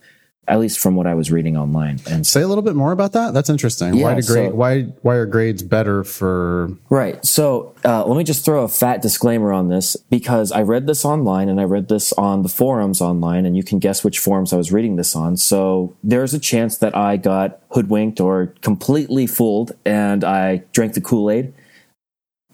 at 0.48 0.60
least 0.60 0.80
from 0.80 0.96
what 0.96 1.08
I 1.08 1.16
was 1.16 1.32
reading 1.32 1.58
online. 1.58 2.00
And 2.08 2.26
say 2.26 2.42
a 2.42 2.48
little 2.48 2.62
bit 2.62 2.76
more 2.76 2.92
about 2.92 3.14
that. 3.14 3.34
That's 3.34 3.50
interesting. 3.50 3.96
Yeah, 3.96 4.04
why 4.04 4.20
do 4.20 4.28
grade? 4.28 4.50
so- 4.52 4.56
why 4.56 4.82
why 5.02 5.16
are 5.16 5.26
grades 5.26 5.64
better 5.64 6.04
for? 6.04 6.70
right, 6.90 7.24
so 7.26 7.74
uh, 7.84 8.06
let 8.06 8.18
me 8.18 8.24
just 8.24 8.46
throw 8.46 8.64
a 8.64 8.68
fat 8.68 9.02
disclaimer 9.02 9.52
on 9.52 9.70
this 9.70 9.96
because 10.10 10.52
I 10.52 10.62
read 10.62 10.86
this 10.88 11.04
online 11.04 11.50
and 11.50 11.60
I 11.60 11.64
read 11.64 11.88
this 11.88 12.14
on 12.14 12.44
the 12.44 12.50
forums 12.50 13.02
online, 13.02 13.46
and 13.46 13.58
you 13.58 13.64
can 13.64 13.80
guess 13.80 14.04
which 14.04 14.20
forums 14.20 14.54
I 14.54 14.58
was 14.58 14.72
reading 14.72 14.96
this 14.96 15.16
on. 15.16 15.38
So 15.38 15.96
there's 16.04 16.34
a 16.34 16.40
chance 16.40 16.78
that 16.78 16.96
I 16.96 17.18
got 17.18 17.60
hoodwinked 17.72 18.20
or 18.20 18.54
completely 18.62 19.28
fooled, 19.28 19.72
and 19.84 20.24
I 20.24 20.58
drank 20.74 20.94
the 20.94 21.02
Kool 21.02 21.32
Aid. 21.32 21.54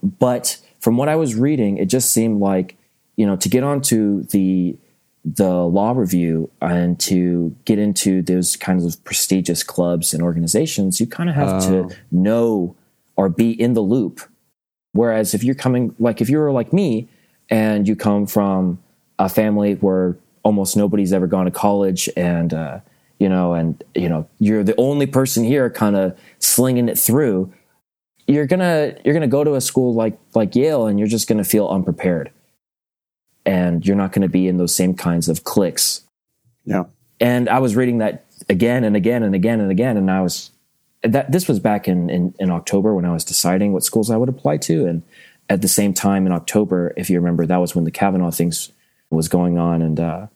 But 0.02 0.58
from 0.80 0.98
what 0.98 1.10
I 1.10 1.16
was 1.16 1.36
reading, 1.36 1.78
it 1.78 1.86
just 1.86 2.12
seemed 2.12 2.40
like 2.40 2.78
you 3.18 3.26
know 3.26 3.36
to 3.36 3.50
get 3.50 3.64
onto 3.64 4.24
the 4.24 4.78
the 5.24 5.50
law 5.50 5.92
review 5.92 6.50
and 6.62 7.00
to 7.00 7.56
get 7.66 7.78
into 7.78 8.22
those 8.22 8.56
kinds 8.56 8.86
of 8.86 9.04
prestigious 9.04 9.64
clubs 9.64 10.14
and 10.14 10.24
organizations, 10.24 11.00
you 11.00 11.06
kind 11.06 11.30
of 11.30 11.36
have 11.36 11.62
to 11.64 11.96
know 12.12 12.76
or 13.16 13.30
be 13.30 13.52
in 13.52 13.74
the 13.74 13.82
loop. 13.82 14.22
Whereas 14.94 15.34
if 15.34 15.44
you're 15.44 15.56
coming, 15.56 15.96
like 16.00 16.22
if 16.22 16.30
you're 16.30 16.52
like 16.52 16.74
me 16.74 17.08
and 17.50 17.88
you 17.88 17.96
come 17.96 18.26
from 18.26 18.82
a 19.20 19.30
family 19.30 19.76
where 19.76 20.18
almost 20.44 20.76
nobody's 20.76 21.14
ever 21.14 21.28
gone 21.28 21.46
to 21.46 21.52
college 21.52 22.10
and, 22.18 22.54
uh, 22.54 22.80
you 23.20 23.30
know, 23.30 23.54
and, 23.54 23.84
you 23.94 24.10
know, 24.10 24.28
you're 24.40 24.64
the 24.64 24.76
only 24.78 25.06
person 25.06 25.44
here 25.44 25.70
kind 25.70 25.96
of 25.96 26.18
slinging 26.40 26.90
it 26.90 26.98
through, 26.98 27.54
you're 28.26 28.48
gonna, 28.48 28.96
you're 29.06 29.14
gonna 29.14 29.28
go 29.28 29.44
to 29.44 29.54
a 29.54 29.62
school 29.62 29.94
like, 29.94 30.18
like 30.34 30.56
Yale 30.56 30.88
and 30.88 30.98
you're 30.98 31.08
just 31.08 31.28
gonna 31.28 31.44
feel 31.44 31.68
unprepared 31.68 32.32
and 33.46 33.86
you're 33.86 33.96
not 33.96 34.12
going 34.12 34.22
to 34.22 34.30
be 34.30 34.48
in 34.48 34.58
those 34.58 34.76
same 34.76 34.94
kinds 34.94 35.30
of 35.30 35.44
clicks. 35.44 36.02
Yeah. 36.66 36.86
And 37.20 37.50
I 37.50 37.60
was 37.60 37.76
reading 37.76 38.00
that 38.00 38.26
again 38.50 38.84
and 38.84 38.96
again 38.96 39.24
and 39.24 39.36
again 39.36 39.60
and 39.60 39.72
again, 39.72 39.98
and 39.98 40.10
I 40.10 40.22
was 40.22 40.52
that 41.04 41.32
this 41.32 41.48
was 41.48 41.60
back 41.60 41.88
in, 41.88 42.10
in 42.10 42.34
in 42.40 42.52
October 42.52 42.94
when 42.94 43.06
I 43.06 43.14
was 43.14 43.24
deciding 43.24 43.74
what 43.74 43.84
schools 43.84 44.10
I 44.10 44.18
would 44.18 44.30
apply 44.30 44.58
to, 44.58 44.86
and 44.86 45.04
at 45.50 45.62
the 45.62 45.68
same 45.68 45.94
time 45.94 46.26
in 46.26 46.32
October, 46.32 46.94
if 46.98 47.10
you 47.10 47.20
remember, 47.20 47.46
that 47.46 47.58
was 47.58 47.76
when 47.76 47.86
the 47.86 47.92
Kavanaugh 47.92 48.32
things 48.32 48.72
was 49.10 49.28
going 49.28 49.58
on, 49.58 49.82
and 49.82 50.00
uh, 50.00 50.28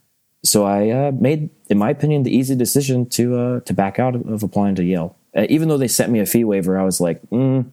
so 0.43 0.63
I 0.63 0.89
uh, 0.89 1.11
made, 1.11 1.49
in 1.69 1.77
my 1.77 1.89
opinion, 1.89 2.23
the 2.23 2.35
easy 2.35 2.55
decision 2.55 3.07
to 3.09 3.37
uh, 3.37 3.59
to 3.61 3.73
back 3.73 3.99
out 3.99 4.15
of, 4.15 4.43
applying 4.43 4.75
to 4.75 4.83
Yale. 4.83 5.15
Uh, 5.35 5.45
even 5.49 5.67
though 5.67 5.77
they 5.77 5.87
sent 5.87 6.11
me 6.11 6.19
a 6.19 6.25
fee 6.25 6.43
waiver, 6.43 6.77
I 6.77 6.83
was 6.83 7.01
like, 7.01 7.21
mm, 7.29 7.65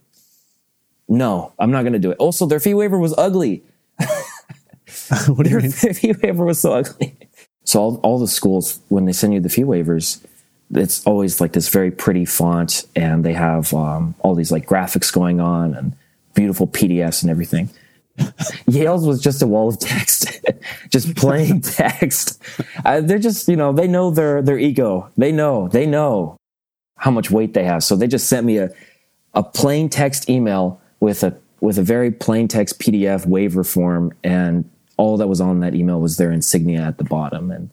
no, 1.09 1.53
I'm 1.59 1.71
not 1.71 1.83
going 1.83 1.93
to 1.93 1.99
do 1.99 2.11
it. 2.11 2.19
Also, 2.19 2.47
their 2.47 2.61
fee 2.61 2.75
waiver 2.75 2.99
was 2.99 3.15
ugly. 3.19 3.63
what 5.29 5.45
do 5.45 5.51
you 5.51 5.61
Their 5.61 5.61
mean? 5.61 5.71
fee 5.95 6.15
waiver 6.23 6.45
was 6.45 6.61
so 6.61 6.73
ugly. 6.73 7.17
So 7.65 7.81
all, 7.81 7.97
all 8.03 8.19
the 8.19 8.29
schools, 8.29 8.81
when 8.89 9.05
they 9.05 9.13
send 9.13 9.35
you 9.35 9.41
the 9.41 9.49
fee 9.49 9.63
waivers, 9.63 10.25
it's 10.75 11.05
always 11.07 11.41
like 11.41 11.53
this 11.53 11.69
very 11.69 11.91
pretty 11.91 12.25
font, 12.25 12.87
and 12.97 13.25
they 13.25 13.35
have 13.35 13.73
um, 13.75 14.15
all 14.21 14.35
these 14.35 14.51
like 14.51 14.67
graphics 14.67 15.13
going 15.13 15.41
on 15.41 15.75
and 15.75 15.95
beautiful 16.35 16.67
PDFs 16.67 17.23
and 17.23 17.31
everything. 17.31 17.69
Yale's 18.67 19.07
was 19.07 19.21
just 19.21 19.43
a 19.43 19.47
wall 19.47 19.69
of 19.69 19.79
text, 19.79 20.41
just 20.91 21.15
plain 21.17 21.61
text. 21.61 22.43
Uh, 22.85 23.01
they're 23.01 23.19
just, 23.19 23.49
you 23.49 23.57
know, 23.57 23.73
they 23.73 23.87
know 23.87 24.11
their 24.11 24.43
their 24.43 24.59
ego. 24.59 25.11
They 25.17 25.33
know, 25.33 25.69
they 25.69 25.87
know 25.87 26.37
how 26.97 27.11
much 27.11 27.31
weight 27.31 27.55
they 27.55 27.65
have. 27.65 27.83
So 27.85 27.97
they 27.97 28.07
just 28.07 28.29
sent 28.29 28.47
me 28.47 28.59
a 28.59 28.71
a 29.35 29.43
plain 29.43 29.89
text 29.89 30.29
email 30.29 30.81
with 31.01 31.23
a 31.23 31.37
with 31.61 31.79
a 31.79 31.83
very 31.83 32.11
plain 32.11 32.49
text 32.49 32.81
PDF 32.81 33.27
waiver 33.27 33.65
form, 33.65 34.13
and 34.25 34.69
all 35.03 35.17
that 35.19 35.27
was 35.29 35.41
on 35.41 35.61
that 35.61 35.75
email 35.75 36.01
was 36.01 36.17
their 36.17 36.31
insignia 36.33 36.83
at 36.83 36.97
the 36.99 37.05
bottom, 37.05 37.51
and 37.51 37.71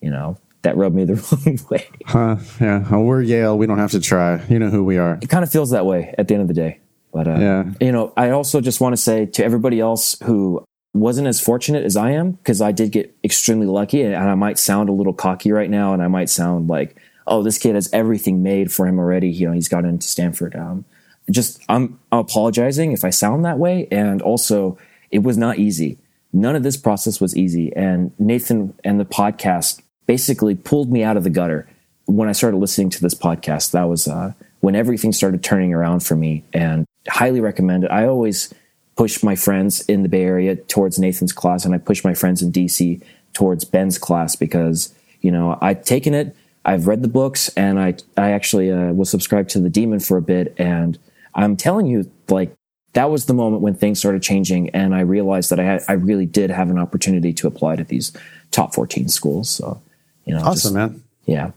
you 0.00 0.10
know 0.10 0.36
that 0.62 0.76
rubbed 0.76 0.94
me 0.96 1.04
the 1.04 1.14
wrong 1.46 1.58
way. 1.70 1.88
Huh, 2.06 2.36
yeah. 2.60 2.84
Well, 2.90 3.02
we're 3.02 3.22
Yale. 3.22 3.56
We 3.56 3.66
don't 3.66 3.78
have 3.78 3.92
to 3.92 4.00
try. 4.00 4.42
You 4.48 4.58
know 4.58 4.70
who 4.70 4.82
we 4.84 4.98
are. 4.98 5.18
It 5.22 5.28
kind 5.28 5.44
of 5.44 5.50
feels 5.52 5.70
that 5.70 5.86
way 5.86 6.14
at 6.18 6.28
the 6.28 6.34
end 6.34 6.42
of 6.42 6.48
the 6.48 6.54
day. 6.54 6.80
But 7.12 7.26
uh, 7.28 7.38
Yeah. 7.38 7.64
you 7.80 7.92
know, 7.92 8.12
I 8.16 8.30
also 8.30 8.60
just 8.60 8.80
want 8.80 8.94
to 8.94 8.96
say 8.96 9.26
to 9.26 9.44
everybody 9.44 9.78
else 9.80 10.16
who 10.24 10.64
wasn't 10.94 11.26
as 11.28 11.40
fortunate 11.40 11.84
as 11.84 11.96
I 11.96 12.10
am, 12.12 12.32
because 12.32 12.60
I 12.60 12.72
did 12.72 12.90
get 12.92 13.14
extremely 13.24 13.66
lucky, 13.66 14.02
and 14.02 14.14
I 14.16 14.34
might 14.34 14.58
sound 14.58 14.88
a 14.88 14.92
little 14.92 15.12
cocky 15.14 15.50
right 15.52 15.70
now, 15.70 15.92
and 15.94 16.02
I 16.02 16.08
might 16.08 16.30
sound 16.30 16.68
like, 16.68 16.96
"Oh, 17.26 17.42
this 17.42 17.58
kid 17.58 17.74
has 17.74 17.88
everything 17.92 18.42
made 18.42 18.72
for 18.72 18.86
him 18.86 18.98
already." 18.98 19.28
You 19.30 19.46
know, 19.48 19.52
he's 19.54 19.68
got 19.68 19.84
into 19.84 20.06
Stanford. 20.06 20.54
Um, 20.56 20.84
just 21.30 21.60
I'm 21.68 21.98
apologizing 22.10 22.92
if 22.92 23.04
I 23.04 23.10
sound 23.10 23.44
that 23.44 23.58
way, 23.58 23.88
and 23.90 24.20
also 24.22 24.76
it 25.10 25.22
was 25.22 25.36
not 25.36 25.58
easy. 25.58 25.98
None 26.32 26.56
of 26.56 26.62
this 26.62 26.76
process 26.76 27.20
was 27.20 27.36
easy, 27.36 27.74
and 27.76 28.12
Nathan 28.18 28.74
and 28.84 28.98
the 28.98 29.04
podcast 29.04 29.82
basically 30.06 30.54
pulled 30.54 30.90
me 30.90 31.02
out 31.02 31.16
of 31.16 31.24
the 31.24 31.30
gutter 31.30 31.68
when 32.06 32.28
I 32.28 32.32
started 32.32 32.56
listening 32.56 32.90
to 32.90 33.00
this 33.00 33.14
podcast. 33.14 33.72
That 33.72 33.88
was 33.88 34.08
uh, 34.08 34.32
when 34.60 34.74
everything 34.74 35.12
started 35.12 35.42
turning 35.42 35.74
around 35.74 36.00
for 36.00 36.16
me, 36.16 36.44
and 36.52 36.86
highly 37.08 37.40
recommend 37.40 37.84
it. 37.84 37.90
I 37.90 38.06
always 38.06 38.52
push 38.96 39.22
my 39.22 39.36
friends 39.36 39.80
in 39.82 40.02
the 40.02 40.08
Bay 40.08 40.24
Area 40.24 40.56
towards 40.56 40.98
Nathan's 40.98 41.32
class, 41.32 41.64
and 41.64 41.74
I 41.74 41.78
push 41.78 42.04
my 42.04 42.14
friends 42.14 42.40
in 42.42 42.50
DC 42.50 43.02
towards 43.34 43.64
Ben's 43.64 43.98
class 43.98 44.34
because 44.34 44.94
you 45.20 45.30
know 45.30 45.58
I've 45.60 45.84
taken 45.84 46.14
it, 46.14 46.34
I've 46.64 46.86
read 46.86 47.02
the 47.02 47.08
books, 47.08 47.48
and 47.56 47.78
I 47.78 47.94
I 48.16 48.30
actually 48.30 48.70
uh, 48.72 48.92
was 48.92 49.10
subscribed 49.10 49.50
to 49.50 49.60
the 49.60 49.70
Demon 49.70 50.00
for 50.00 50.16
a 50.16 50.22
bit, 50.22 50.54
and 50.56 50.98
I'm 51.34 51.56
telling 51.56 51.86
you, 51.86 52.10
like 52.28 52.54
that 52.94 53.10
was 53.10 53.26
the 53.26 53.34
moment 53.34 53.62
when 53.62 53.74
things 53.74 53.98
started 53.98 54.22
changing, 54.22 54.70
and 54.70 54.94
I 54.94 55.00
realized 55.00 55.50
that 55.50 55.58
I 55.60 55.64
had 55.64 55.82
I 55.88 55.92
really 55.94 56.26
did 56.26 56.50
have 56.50 56.70
an 56.70 56.78
opportunity 56.78 57.32
to 57.34 57.46
apply 57.46 57.76
to 57.76 57.84
these 57.84 58.12
top 58.50 58.74
14 58.74 59.08
schools. 59.08 59.48
So 59.50 59.80
you 60.24 60.34
know, 60.34 60.40
Awesome, 60.42 60.54
just- 60.54 60.74
man. 60.74 61.02
yeah, 61.26 61.50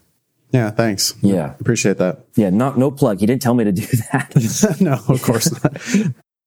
Yeah. 0.52 0.70
Thanks. 0.72 1.14
Yeah. 1.22 1.54
Appreciate 1.60 1.98
that. 1.98 2.20
yeah. 2.36 2.50
Not 2.50 2.78
no 2.78 2.90
plug. 2.92 3.20
He 3.20 3.26
didn't 3.26 3.42
tell 3.42 3.54
me 3.54 3.64
to 3.66 3.72
do 3.72 3.86
that. 4.12 4.78
no, 4.82 4.94
of 5.08 5.22
course 5.22 5.52
not. 5.64 5.78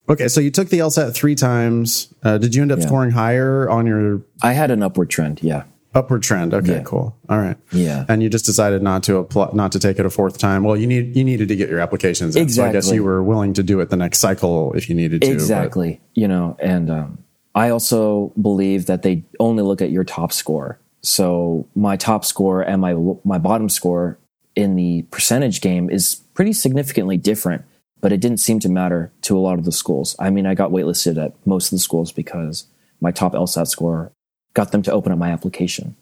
Okay, 0.09 0.27
so 0.27 0.41
you 0.41 0.49
took 0.49 0.69
the 0.69 0.79
LSAT 0.79 1.13
three 1.13 1.35
times. 1.35 2.11
Uh, 2.23 2.39
did 2.39 2.55
you 2.55 2.63
end 2.63 2.71
up 2.71 2.79
Yeah. 2.79 2.87
scoring 2.87 3.11
higher 3.11 3.69
on 3.69 3.85
your 3.85 4.21
I 4.41 4.53
had 4.53 4.71
an 4.71 4.81
upward 4.81 5.09
trend. 5.11 5.41
Yeah, 5.43 5.63
upward 5.95 6.21
trend? 6.23 6.53
Okay, 6.53 6.73
Yeah. 6.77 6.81
cool. 6.83 7.15
All 7.29 7.37
right. 7.39 7.57
yeah. 7.71 8.05
And 8.07 8.21
you 8.23 8.29
just 8.29 8.45
decided 8.45 8.81
not 8.83 9.03
to 9.03 9.17
apply, 9.17 9.49
not 9.53 9.71
to 9.73 9.79
take 9.79 9.99
it 9.99 10.05
a 10.05 10.09
fourth 10.09 10.37
time. 10.37 10.63
Well, 10.63 10.77
you 10.77 10.87
need 10.87 11.15
you 11.15 11.23
needed 11.23 11.47
to 11.49 11.55
get 11.55 11.69
your 11.69 11.79
applications 11.79 12.35
in. 12.35 12.49
So 12.49 12.63
I 12.65 12.71
guess 12.71 12.91
you 12.91 13.03
were 13.03 13.23
willing 13.23 13.53
to 13.53 13.63
do 13.63 13.79
it 13.79 13.89
the 13.89 13.95
next 13.97 14.19
cycle 14.19 14.73
if 14.73 14.89
you 14.89 14.95
needed 14.95 15.21
to. 15.21 15.27
but- 15.27 15.33
exactly 15.33 16.01
you 16.13 16.27
know 16.27 16.55
and 16.59 16.89
um, 16.91 17.17
i 17.55 17.69
also 17.69 18.31
believe 18.41 18.85
that 18.87 19.01
they 19.03 19.23
only 19.39 19.63
look 19.63 19.81
at 19.81 19.89
your 19.89 20.03
top 20.03 20.31
score 20.33 20.79
so 21.01 21.67
my 21.75 21.95
top 21.95 22.25
score 22.25 22.61
and 22.61 22.81
my 22.81 22.93
my 23.23 23.37
bottom 23.37 23.69
score 23.69 24.17
in 24.55 24.75
the 24.75 25.03
percentage 25.11 25.61
game 25.61 25.89
is 25.89 26.15
pretty 26.33 26.51
significantly 26.53 27.15
different 27.17 27.63
but 28.01 28.11
it 28.11 28.19
didn't 28.19 28.39
seem 28.39 28.59
to 28.59 28.69
matter 28.69 29.11
to 29.21 29.37
a 29.37 29.39
lot 29.39 29.57
of 29.59 29.65
the 29.65 29.71
schools 29.71 30.15
i 30.19 30.29
mean 30.29 30.45
i 30.45 30.53
got 30.53 30.71
waitlisted 30.71 31.23
at 31.23 31.33
most 31.45 31.67
of 31.67 31.71
the 31.71 31.79
schools 31.79 32.11
because 32.11 32.65
my 33.01 33.11
top 33.11 33.33
lsat 33.33 33.67
score 33.67 34.11
got 34.53 34.71
them 34.71 34.81
to 34.81 34.91
open 34.91 35.11
up 35.11 35.17
my 35.17 35.29
application 35.31 35.95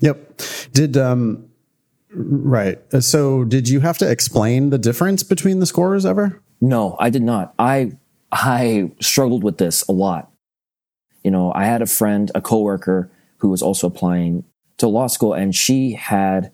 Yep. 0.00 0.40
Did 0.72 0.96
um 0.96 1.48
right. 2.12 2.78
So 3.00 3.44
did 3.44 3.68
you 3.68 3.80
have 3.80 3.98
to 3.98 4.10
explain 4.10 4.70
the 4.70 4.78
difference 4.78 5.22
between 5.22 5.60
the 5.60 5.66
scores 5.66 6.06
ever? 6.06 6.40
No, 6.60 6.96
I 6.98 7.10
did 7.10 7.22
not. 7.22 7.54
I 7.58 7.92
I 8.30 8.92
struggled 9.00 9.42
with 9.42 9.58
this 9.58 9.86
a 9.88 9.92
lot. 9.92 10.30
You 11.24 11.30
know, 11.30 11.52
I 11.54 11.64
had 11.64 11.82
a 11.82 11.86
friend, 11.86 12.30
a 12.34 12.40
coworker 12.40 13.10
who 13.38 13.48
was 13.48 13.62
also 13.62 13.86
applying 13.86 14.44
to 14.78 14.88
law 14.88 15.08
school 15.08 15.32
and 15.34 15.54
she 15.54 15.92
had 15.92 16.52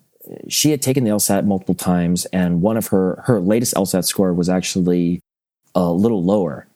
she 0.48 0.70
had 0.70 0.80
taken 0.80 1.04
the 1.04 1.10
LSAT 1.10 1.44
multiple 1.44 1.74
times 1.74 2.24
and 2.26 2.62
one 2.62 2.78
of 2.78 2.88
her 2.88 3.22
her 3.26 3.40
latest 3.40 3.74
LSAT 3.74 4.04
score 4.04 4.32
was 4.32 4.48
actually 4.48 5.20
a 5.74 5.92
little 5.92 6.24
lower. 6.24 6.66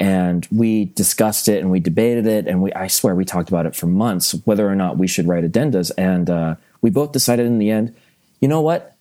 And 0.00 0.46
we 0.52 0.86
discussed 0.86 1.48
it 1.48 1.60
and 1.60 1.70
we 1.70 1.80
debated 1.80 2.26
it 2.26 2.46
and 2.46 2.62
we 2.62 2.72
I 2.72 2.86
swear 2.86 3.14
we 3.14 3.24
talked 3.24 3.48
about 3.48 3.66
it 3.66 3.74
for 3.74 3.86
months 3.86 4.32
whether 4.44 4.68
or 4.68 4.76
not 4.76 4.96
we 4.96 5.08
should 5.08 5.26
write 5.26 5.44
addendas 5.44 5.90
and 5.98 6.30
uh, 6.30 6.54
we 6.82 6.90
both 6.90 7.12
decided 7.12 7.46
in 7.46 7.58
the 7.58 7.70
end, 7.70 7.94
you 8.40 8.46
know 8.46 8.60
what? 8.60 8.96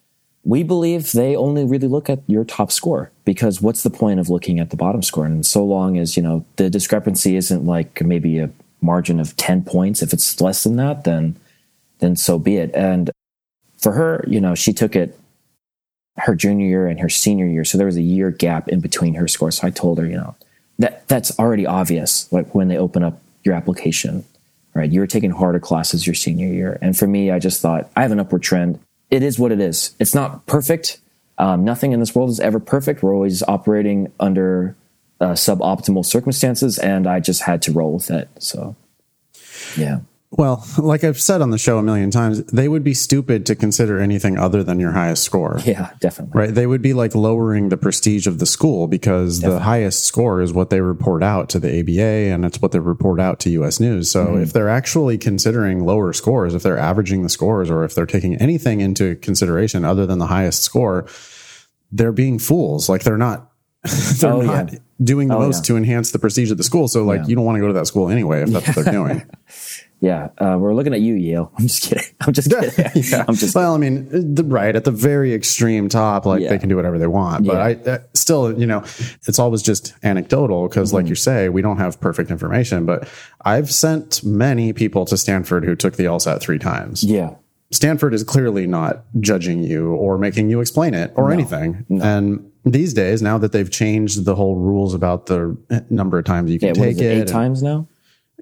we 0.48 0.63
believe 0.63 1.12
they 1.12 1.36
only 1.36 1.66
really 1.66 1.89
look 1.89 2.10
at 2.10 2.22
your 2.25 2.46
top 2.46 2.72
score 2.72 3.12
because 3.25 3.62
what's 3.62 3.84
the 3.84 3.89
point 3.89 4.18
of 4.18 4.30
looking 4.30 4.62
at 4.62 4.70
the 4.70 4.77
bottom 4.77 5.04
score? 5.04 5.25
And 5.25 5.46
so 5.46 5.66
long 5.66 5.98
as 5.98 6.16
you 6.16 6.24
know 6.24 6.46
the 6.56 6.70
discrepancy 6.70 7.36
isn't 7.36 7.66
like 7.66 8.01
maybe 8.01 8.39
a 8.39 8.50
margin 8.80 9.20
of 9.20 9.36
10 9.36 9.63
points 9.63 10.01
if 10.01 10.13
it's 10.13 10.39
less 10.39 10.63
than 10.63 10.77
that 10.77 11.04
then 11.04 11.36
then 12.00 12.16
so 12.16 12.39
be 12.39 12.56
it. 12.56 12.72
And 12.74 13.12
for 13.77 13.92
her 13.92 14.24
you 14.25 14.39
know 14.39 14.56
she 14.56 14.72
took 14.72 14.96
it 14.96 15.20
her 16.16 16.34
junior 16.34 16.66
year 16.66 16.88
and 16.88 17.01
her 17.01 17.10
senior 17.10 17.46
year 17.46 17.66
so 17.66 17.77
there 17.77 17.86
was 17.86 17.98
a 17.98 18.01
year 18.01 18.32
gap 18.32 18.70
in 18.70 18.80
between 18.80 19.16
her 19.16 19.27
scores. 19.27 19.58
So 19.58 19.68
i 19.68 19.70
told 19.70 19.98
her 19.98 20.06
you 20.06 20.16
know 20.16 20.34
that 20.80 21.08
that's 21.08 21.38
already 21.40 21.66
obvious 21.66 22.32
like 22.32 22.54
when 22.54 22.68
they 22.68 22.78
open 22.78 23.04
up 23.04 23.22
your 23.44 23.56
application 23.56 24.24
right 24.74 24.92
you're 24.92 25.08
taking 25.08 25.32
harder 25.32 25.60
classes 25.60 26.06
your 26.06 26.14
senior 26.14 26.48
year 26.48 26.78
and 26.82 26.98
for 26.98 27.08
me 27.08 27.32
i 27.32 27.40
just 27.40 27.62
thought 27.62 27.90
i 27.96 28.02
have 28.02 28.12
an 28.12 28.20
upward 28.20 28.44
trend 28.44 28.80
it 29.10 29.24
is 29.24 29.40
what 29.40 29.52
it 29.52 29.60
is. 29.60 29.96
It's 30.00 30.14
not 30.14 30.46
perfect, 30.46 31.00
Um, 31.40 31.64
nothing 31.64 31.92
in 31.92 32.00
this 32.00 32.16
world 32.16 32.32
is 32.32 32.40
ever 32.40 32.60
perfect. 32.60 33.04
We're 33.04 33.14
always 33.14 33.44
operating 33.44 34.12
under 34.20 34.76
uh, 35.22 35.34
suboptimal 35.34 36.04
circumstances, 36.04 36.80
and 36.80 37.06
I 37.06 37.20
just 37.20 37.44
had 37.44 37.62
to 37.64 37.72
roll 37.72 37.94
with 37.94 38.10
it. 38.10 38.28
So, 38.40 38.76
yeah. 39.78 40.00
Well, 40.32 40.66
like 40.78 41.04
I've 41.04 41.20
said 41.20 41.42
on 41.42 41.52
the 41.52 41.58
show 41.58 41.78
a 41.78 41.84
million 41.84 42.12
times, 42.12 42.44
they 42.46 42.68
would 42.68 42.84
be 42.84 42.94
stupid 42.94 43.46
to 43.46 43.56
consider 43.56 44.00
anything 44.00 44.38
other 44.38 44.64
than 44.64 44.80
your 44.80 44.92
highest 44.92 45.24
score. 45.24 45.60
Yeah, 45.68 45.92
definitely. 46.00 46.40
Right. 46.40 46.56
They 46.56 46.66
would 46.66 46.82
be 46.82 46.94
like 46.94 47.14
lowering 47.14 47.68
the 47.68 47.76
prestige 47.76 48.26
of 48.26 48.40
the 48.40 48.46
school 48.46 48.88
because 48.88 49.40
definitely. 49.40 49.60
the 49.60 49.64
highest 49.66 50.06
score 50.06 50.42
is 50.42 50.54
what 50.54 50.70
they 50.70 50.80
report 50.80 51.24
out 51.24 51.50
to 51.50 51.60
the 51.60 51.82
ABA 51.82 52.32
and 52.34 52.46
it's 52.46 52.62
what 52.62 52.72
they 52.72 52.80
report 52.80 53.20
out 53.20 53.42
to 53.42 53.50
US 53.50 53.82
News. 53.82 54.10
So 54.10 54.28
mm-hmm. 54.28 54.44
if 54.44 54.54
they're 54.54 54.70
actually 54.70 55.18
considering 55.18 55.86
lower 55.86 56.14
scores, 56.14 56.56
if 56.56 56.64
they're 56.64 56.78
averaging 56.78 57.24
the 57.24 57.30
scores 57.30 57.70
or 57.70 57.84
if 57.84 57.96
they're 57.96 58.06
taking 58.06 58.36
anything 58.36 58.80
into 58.80 59.18
consideration 59.18 59.84
other 59.84 60.06
than 60.06 60.20
the 60.20 60.28
highest 60.28 60.64
score, 60.64 61.06
they're 61.92 62.14
being 62.14 62.40
fools. 62.40 62.88
Like 62.88 63.04
they're 63.04 63.18
not 63.18 63.47
they're 64.20 64.34
oh, 64.34 64.41
not 64.41 64.74
yeah. 64.74 64.79
doing 65.03 65.27
the 65.27 65.36
oh, 65.36 65.39
most 65.39 65.63
yeah. 65.63 65.74
to 65.74 65.77
enhance 65.77 66.12
the 66.12 66.20
prestige 66.20 66.51
of 66.51 66.58
the 66.58 66.63
school. 66.63 66.88
So 66.88 67.03
like 67.03 67.22
yeah. 67.22 67.27
you 67.27 67.36
don't 67.36 67.46
want 67.46 67.56
to 67.58 67.62
go 67.62 67.67
to 67.67 67.74
that 67.74 67.88
school 67.88 68.10
anyway 68.10 68.44
if 68.44 68.50
that's 68.50 68.67
what 68.75 68.86
they're 68.86 68.94
doing. 68.94 69.29
Yeah, 70.00 70.29
uh, 70.38 70.58
we're 70.60 70.75
looking 70.75 70.94
at 70.94 71.01
you, 71.01 71.15
Yale. 71.15 71.51
I'm 71.58 71.65
just 71.65 71.82
kidding. 71.82 72.03
I'm 72.22 72.32
just 72.32 72.51
kidding. 72.51 73.03
yeah. 73.03 73.25
I'm 73.27 73.36
just 73.36 73.56
well. 73.56 73.74
I 73.74 73.77
mean, 73.77 74.36
the, 74.36 74.44
right 74.44 74.75
at 74.75 74.84
the 74.84 74.91
very 74.91 75.34
extreme 75.34 75.89
top, 75.89 76.25
like 76.25 76.41
yeah. 76.41 76.50
they 76.50 76.60
can 76.60 76.70
do 76.70 76.75
whatever 76.75 77.00
they 77.00 77.08
want. 77.08 77.48
But 77.48 77.53
yeah. 77.53 77.89
I 77.89 77.91
uh, 77.91 78.00
still, 78.13 78.58
you 78.60 78.67
know, 78.67 78.84
it's 79.27 79.39
always 79.39 79.63
just 79.63 79.96
anecdotal 80.03 80.67
because, 80.67 80.89
mm-hmm. 80.89 80.98
like 80.98 81.08
you 81.08 81.15
say, 81.15 81.50
we 81.50 81.63
don't 81.63 81.77
have 81.77 82.00
perfect 82.00 82.29
information. 82.29 82.86
But 82.86 83.10
I've 83.41 83.72
sent 83.72 84.24
many 84.24 84.72
people 84.72 85.06
to 85.06 85.17
Stanford 85.17 85.65
who 85.65 85.75
took 85.75 85.96
the 85.96 86.06
LSAT 86.06 86.41
three 86.41 86.60
times. 86.60 87.03
Yeah, 87.03 87.34
Stanford 87.72 88.13
is 88.13 88.24
clearly 88.24 88.67
not 88.67 89.03
judging 89.20 89.63
you 89.63 89.94
or 89.94 90.17
making 90.17 90.50
you 90.50 90.62
explain 90.62 90.94
it 90.94 91.12
or 91.15 91.29
no. 91.29 91.34
anything. 91.34 91.86
No. 91.89 92.06
And 92.06 92.47
these 92.72 92.94
days, 92.94 93.22
now 93.22 93.38
that 93.38 93.52
they've 93.52 93.70
changed 93.70 94.26
the 94.26 94.36
whole 94.36 94.56
rules 94.56 94.94
about 94.94 95.28
the 95.28 95.58
eh, 95.70 95.82
number 95.90 96.18
of 96.18 96.26
times 96.26 96.52
you 96.52 96.60
can 96.60 96.70
yeah, 96.70 96.74
take 96.74 96.98
it, 96.98 97.22
eight 97.22 97.28
times 97.28 97.62
now. 97.62 97.88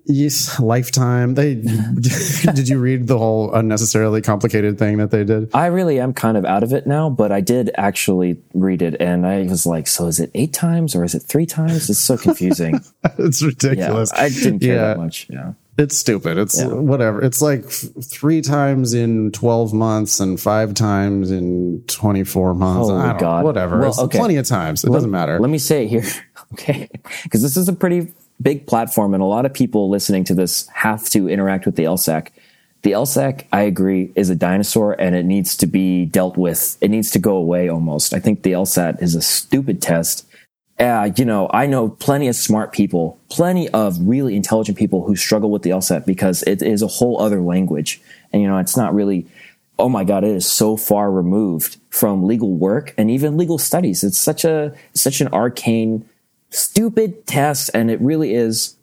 Yes, 0.07 0.59
lifetime. 0.59 1.33
They 1.33 1.55
did 2.53 2.69
you 2.69 2.79
read 2.79 3.07
the 3.07 3.17
whole 3.17 3.53
unnecessarily 3.53 4.21
complicated 4.21 4.77
thing 4.77 4.97
that 4.97 5.09
they 5.09 5.23
did? 5.23 5.49
I 5.53 5.65
really 5.67 5.99
am 5.99 6.13
kind 6.13 6.37
of 6.37 6.45
out 6.45 6.61
of 6.61 6.73
it 6.73 6.85
now, 6.85 7.09
but 7.09 7.31
I 7.31 7.41
did 7.41 7.71
actually 7.75 8.39
read 8.53 8.81
it, 8.83 9.01
and 9.01 9.25
I 9.25 9.43
was 9.43 9.65
like, 9.65 9.87
"So 9.87 10.05
is 10.05 10.19
it 10.19 10.29
eight 10.35 10.53
times 10.53 10.95
or 10.95 11.03
is 11.03 11.15
it 11.15 11.23
three 11.23 11.47
times?" 11.47 11.89
It's 11.89 11.99
so 11.99 12.17
confusing. 12.17 12.81
it's 13.17 13.41
ridiculous. 13.41 14.11
Yeah, 14.13 14.21
I 14.21 14.29
didn't 14.29 14.59
care 14.59 14.75
yeah. 14.75 14.87
that 14.87 14.97
much. 14.97 15.27
Yeah. 15.29 15.53
It's 15.77 15.97
stupid. 15.97 16.37
It's 16.37 16.59
yeah. 16.59 16.67
whatever. 16.67 17.21
It's 17.21 17.41
like 17.41 17.65
f- 17.65 17.85
three 18.03 18.41
times 18.41 18.93
in 18.93 19.31
12 19.31 19.73
months 19.73 20.19
and 20.21 20.39
five 20.39 20.73
times 20.73 21.31
in 21.31 21.83
24 21.87 22.53
months. 22.53 22.89
Oh, 22.89 22.97
my 22.97 23.17
God. 23.17 23.43
Whatever. 23.43 23.79
Well, 23.79 23.99
okay. 24.01 24.17
plenty 24.17 24.37
of 24.37 24.47
times. 24.47 24.83
It 24.83 24.89
let, 24.89 24.97
doesn't 24.97 25.11
matter. 25.11 25.39
Let 25.39 25.49
me 25.49 25.57
say 25.57 25.85
it 25.85 25.89
here. 25.89 26.03
Okay. 26.53 26.87
Because 27.23 27.41
this 27.41 27.57
is 27.57 27.67
a 27.67 27.73
pretty 27.73 28.13
big 28.41 28.67
platform, 28.67 29.13
and 29.13 29.21
a 29.21 29.25
lot 29.25 29.45
of 29.45 29.53
people 29.53 29.89
listening 29.89 30.23
to 30.25 30.35
this 30.35 30.67
have 30.67 31.09
to 31.09 31.27
interact 31.27 31.65
with 31.65 31.75
the 31.75 31.83
LSAC. 31.83 32.29
The 32.83 32.91
LSAC, 32.91 33.45
I 33.51 33.63
agree, 33.63 34.11
is 34.15 34.29
a 34.29 34.35
dinosaur 34.35 34.93
and 35.01 35.15
it 35.15 35.25
needs 35.25 35.57
to 35.57 35.65
be 35.65 36.05
dealt 36.05 36.37
with. 36.37 36.77
It 36.81 36.91
needs 36.91 37.09
to 37.11 37.19
go 37.19 37.35
away 37.35 37.67
almost. 37.67 38.13
I 38.13 38.19
think 38.19 38.43
the 38.43 38.51
LSAT 38.51 39.01
is 39.01 39.15
a 39.15 39.23
stupid 39.23 39.81
test. 39.81 40.24
Uh, 40.77 41.09
you 41.15 41.23
know, 41.23 41.49
I 41.53 41.67
know 41.67 41.89
plenty 41.89 42.27
of 42.27 42.35
smart 42.35 42.73
people, 42.73 43.17
plenty 43.29 43.69
of 43.69 43.97
really 43.99 44.35
intelligent 44.35 44.77
people 44.77 45.05
who 45.05 45.15
struggle 45.15 45.49
with 45.49 45.61
the 45.61 45.69
LSAT 45.69 46.05
because 46.05 46.43
it 46.43 46.61
is 46.61 46.81
a 46.81 46.87
whole 46.87 47.21
other 47.21 47.41
language. 47.41 48.01
And, 48.33 48.41
you 48.41 48.47
know, 48.49 48.57
it's 48.57 48.75
not 48.75 48.93
really, 48.93 49.25
oh 49.79 49.87
my 49.87 50.03
God, 50.03 50.25
it 50.25 50.31
is 50.31 50.45
so 50.45 50.75
far 50.75 51.09
removed 51.09 51.77
from 51.91 52.25
legal 52.25 52.51
work 52.51 52.93
and 52.97 53.09
even 53.09 53.37
legal 53.37 53.57
studies. 53.57 54.03
It's 54.03 54.17
such 54.17 54.43
a, 54.43 54.75
such 54.93 55.21
an 55.21 55.29
arcane 55.29 56.09
stupid 56.55 57.27
test 57.27 57.69
and 57.73 57.91
it 57.91 57.99
really 57.99 58.33
is 58.33 58.77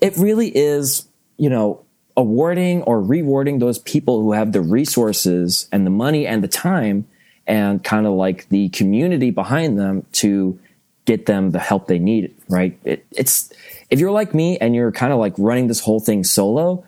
it 0.00 0.16
really 0.16 0.48
is 0.56 1.06
you 1.36 1.50
know 1.50 1.84
awarding 2.16 2.82
or 2.82 3.02
rewarding 3.02 3.58
those 3.58 3.78
people 3.80 4.22
who 4.22 4.32
have 4.32 4.52
the 4.52 4.62
resources 4.62 5.68
and 5.70 5.84
the 5.84 5.90
money 5.90 6.26
and 6.26 6.42
the 6.42 6.48
time 6.48 7.06
and 7.46 7.84
kind 7.84 8.06
of 8.06 8.14
like 8.14 8.48
the 8.48 8.70
community 8.70 9.30
behind 9.30 9.78
them 9.78 10.06
to 10.12 10.58
get 11.06 11.26
them 11.26 11.50
the 11.52 11.58
help 11.58 11.86
they 11.86 11.98
need 11.98 12.34
right 12.48 12.78
it, 12.84 13.06
it's 13.12 13.52
if 13.90 13.98
you're 13.98 14.10
like 14.10 14.34
me 14.34 14.58
and 14.58 14.74
you're 14.74 14.92
kind 14.92 15.12
of 15.12 15.18
like 15.18 15.32
running 15.38 15.68
this 15.68 15.80
whole 15.80 16.00
thing 16.00 16.22
solo 16.22 16.84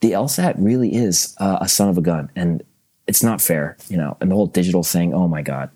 the 0.00 0.12
lsat 0.12 0.54
really 0.56 0.94
is 0.94 1.36
uh, 1.38 1.58
a 1.60 1.68
son 1.68 1.88
of 1.88 1.98
a 1.98 2.00
gun 2.00 2.30
and 2.34 2.62
it's 3.06 3.22
not 3.22 3.40
fair 3.40 3.76
you 3.88 3.96
know 3.96 4.16
and 4.20 4.30
the 4.30 4.34
whole 4.34 4.46
digital 4.46 4.82
thing 4.82 5.12
oh 5.12 5.28
my 5.28 5.42
god 5.42 5.70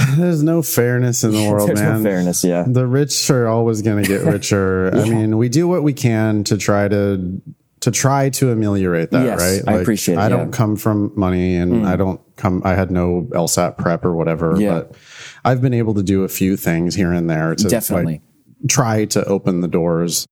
There's 0.16 0.42
no 0.42 0.62
fairness 0.62 1.24
in 1.24 1.32
the 1.32 1.48
world, 1.50 1.68
There's 1.68 1.80
man. 1.80 2.02
No 2.02 2.08
fairness, 2.08 2.44
yeah. 2.44 2.64
The 2.66 2.86
rich 2.86 3.28
are 3.28 3.48
always 3.48 3.82
going 3.82 4.02
to 4.02 4.08
get 4.08 4.22
richer. 4.24 4.90
yeah. 4.94 5.02
I 5.02 5.08
mean, 5.08 5.36
we 5.36 5.48
do 5.48 5.66
what 5.66 5.82
we 5.82 5.92
can 5.92 6.44
to 6.44 6.56
try 6.56 6.88
to 6.88 7.42
to 7.80 7.90
try 7.90 8.28
to 8.28 8.50
ameliorate 8.50 9.10
that, 9.10 9.24
yes, 9.24 9.40
right? 9.40 9.66
Like, 9.66 9.76
I 9.76 9.80
appreciate 9.80 10.16
it. 10.16 10.20
I 10.20 10.28
don't 10.28 10.52
come 10.52 10.76
from 10.76 11.12
money 11.16 11.56
and 11.56 11.72
mm. 11.72 11.86
I 11.86 11.96
don't 11.96 12.20
come, 12.36 12.60
I 12.62 12.74
had 12.74 12.90
no 12.90 13.26
LSAT 13.30 13.78
prep 13.78 14.04
or 14.04 14.14
whatever, 14.14 14.54
yeah. 14.60 14.80
but 14.80 14.96
I've 15.44 15.62
been 15.62 15.74
able 15.74 15.94
to 15.94 16.02
do 16.02 16.24
a 16.24 16.28
few 16.28 16.56
things 16.56 16.94
here 16.94 17.12
and 17.12 17.28
there 17.28 17.54
to 17.54 17.68
Definitely. 17.68 18.14
Like, 18.14 18.22
try 18.68 19.04
to 19.06 19.24
open 19.24 19.60
the 19.60 19.68
doors. 19.68 20.26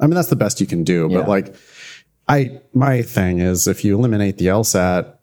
I 0.00 0.06
mean, 0.06 0.14
that's 0.14 0.30
the 0.30 0.36
best 0.36 0.60
you 0.60 0.66
can 0.66 0.82
do, 0.82 1.08
yeah. 1.10 1.18
but 1.18 1.28
like, 1.28 1.54
I, 2.28 2.60
my 2.72 3.02
thing 3.02 3.38
is 3.38 3.68
if 3.68 3.84
you 3.84 3.96
eliminate 3.96 4.38
the 4.38 4.46
LSAT, 4.46 5.16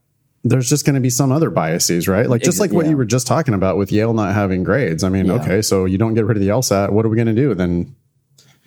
there's 0.43 0.69
just 0.69 0.85
going 0.85 0.95
to 0.95 1.01
be 1.01 1.09
some 1.09 1.31
other 1.31 1.49
biases, 1.49 2.07
right? 2.07 2.29
Like 2.29 2.41
just 2.41 2.59
like 2.59 2.71
what 2.71 2.87
you 2.87 2.95
were 2.95 3.05
just 3.05 3.27
talking 3.27 3.53
about 3.53 3.77
with 3.77 3.91
Yale 3.91 4.13
not 4.13 4.33
having 4.33 4.63
grades. 4.63 5.03
I 5.03 5.09
mean, 5.09 5.25
yeah. 5.25 5.33
okay, 5.33 5.61
so 5.61 5.85
you 5.85 5.97
don't 5.97 6.13
get 6.13 6.25
rid 6.25 6.37
of 6.37 6.41
the 6.41 6.49
LSAT. 6.49 6.91
What 6.91 7.05
are 7.05 7.09
we 7.09 7.15
going 7.15 7.27
to 7.27 7.33
do 7.33 7.53
then? 7.53 7.95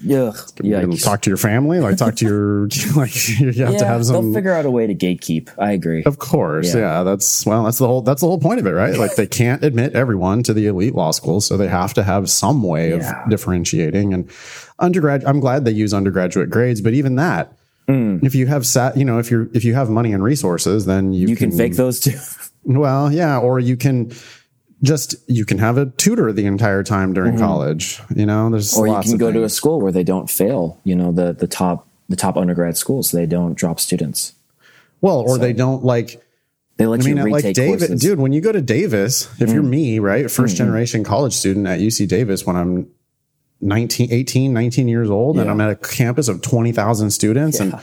Yeah, 0.03 0.33
yeah. 0.63 0.87
Talk 1.03 1.23
to 1.23 1.31
your 1.31 1.37
family, 1.37 1.79
like 1.81 1.97
talk 1.97 2.17
to 2.17 2.25
your 2.27 2.69
like. 2.97 3.29
You 3.41 3.47
have 3.47 3.57
yeah, 3.57 3.79
to 3.79 3.85
have 3.87 4.07
some. 4.07 4.25
They'll 4.25 4.35
figure 4.35 4.53
out 4.53 4.65
a 4.65 4.71
way 4.71 4.87
to 4.87 4.95
gatekeep. 4.95 5.51
I 5.59 5.73
agree. 5.73 6.03
Of 6.05 6.19
course, 6.19 6.75
yeah. 6.75 6.81
yeah. 6.81 7.03
That's 7.03 7.45
well, 7.45 7.65
that's 7.65 7.79
the 7.79 7.87
whole 7.87 8.03
that's 8.03 8.21
the 8.21 8.27
whole 8.27 8.39
point 8.39 8.61
of 8.61 8.67
it, 8.67 8.73
right? 8.73 8.97
Like 8.97 9.17
they 9.17 9.27
can't 9.41 9.63
admit 9.63 9.95
everyone 9.95 10.43
to 10.45 10.55
the 10.55 10.67
elite 10.67 10.95
law 10.95 11.11
schools, 11.11 11.47
so 11.47 11.57
they 11.57 11.69
have 11.69 11.95
to 11.95 12.03
have 12.03 12.31
some 12.31 12.63
way 12.63 12.93
of 12.93 13.05
differentiating. 13.29 14.15
And 14.15 14.31
undergrad, 14.79 15.25
I'm 15.25 15.41
glad 15.41 15.65
they 15.65 15.73
use 15.73 15.93
undergraduate 15.93 16.51
grades, 16.51 16.81
but 16.81 16.95
even 16.95 17.17
that, 17.17 17.57
Mm. 17.91 18.23
If 18.23 18.37
you 18.37 18.47
have 18.47 18.67
sat, 18.67 18.97
you 18.97 19.05
know, 19.05 19.19
if 19.19 19.31
you're 19.31 19.49
if 19.53 19.65
you 19.65 19.75
have 19.75 19.91
money 19.91 20.13
and 20.13 20.23
resources, 20.23 20.87
then 20.87 21.13
you 21.13 21.29
you 21.29 21.37
can, 21.37 21.51
can 21.51 21.59
fake 21.59 21.75
those 21.75 21.99
too. 21.99 22.17
well, 22.65 23.13
yeah, 23.13 23.39
or 23.39 23.59
you 23.59 23.77
can 23.77 24.13
just 24.83 25.15
you 25.29 25.45
can 25.45 25.59
have 25.59 25.77
a 25.77 25.87
tutor 25.87 26.33
the 26.33 26.47
entire 26.47 26.83
time 26.83 27.13
during 27.13 27.35
mm-hmm. 27.35 27.45
college. 27.45 28.01
You 28.15 28.27
know, 28.27 28.51
there's 28.51 28.77
or 28.77 28.87
you 28.87 29.01
can 29.03 29.19
go 29.19 29.27
things. 29.27 29.41
to 29.41 29.45
a 29.45 29.49
school 29.49 29.81
where 29.81 29.93
they 29.93 30.05
don't 30.05 30.31
fail. 30.31 30.81
You 30.85 30.95
know, 30.95 31.13
the 31.13 31.33
the 31.33 31.47
top 31.47 31.87
the 32.09 32.17
top 32.17 32.37
undergrad 32.37 32.77
schools 32.77 33.13
they 33.13 33.27
don't 33.27 33.55
drop 33.55 33.81
students. 33.81 34.35
Well, 35.01 35.21
or 35.21 35.37
so. 35.37 35.39
they 35.39 35.53
don't 35.53 35.85
like. 35.85 36.23
They 36.77 36.87
let 36.87 37.03
I 37.03 37.05
mean, 37.05 37.17
you 37.19 37.25
retake 37.25 37.45
like 37.45 37.55
Davis, 37.55 37.81
courses. 37.83 38.01
dude. 38.01 38.19
When 38.19 38.33
you 38.33 38.41
go 38.41 38.53
to 38.53 38.63
Davis, 38.63 39.31
if 39.39 39.51
mm. 39.51 39.55
you're 39.55 39.63
me, 39.63 39.99
right, 39.99 40.25
1st 40.25 40.31
mm-hmm. 40.31 40.57
generation 40.57 41.05
college 41.05 41.35
student 41.35 41.67
at 41.67 41.79
UC 41.79 42.09
Davis, 42.09 42.47
when 42.47 42.57
I'm 42.57 42.91
19, 43.61 44.11
18, 44.11 44.53
19 44.53 44.89
years 44.89 45.11
old 45.11 45.37
yeah. 45.37 45.43
and 45.43 45.51
I'm 45.51 45.61
at 45.61 45.71
a 45.71 45.77
campus 45.77 46.29
of 46.29 46.41
20,000 46.41 47.11
students 47.11 47.59
yeah. 47.59 47.65
and 47.65 47.75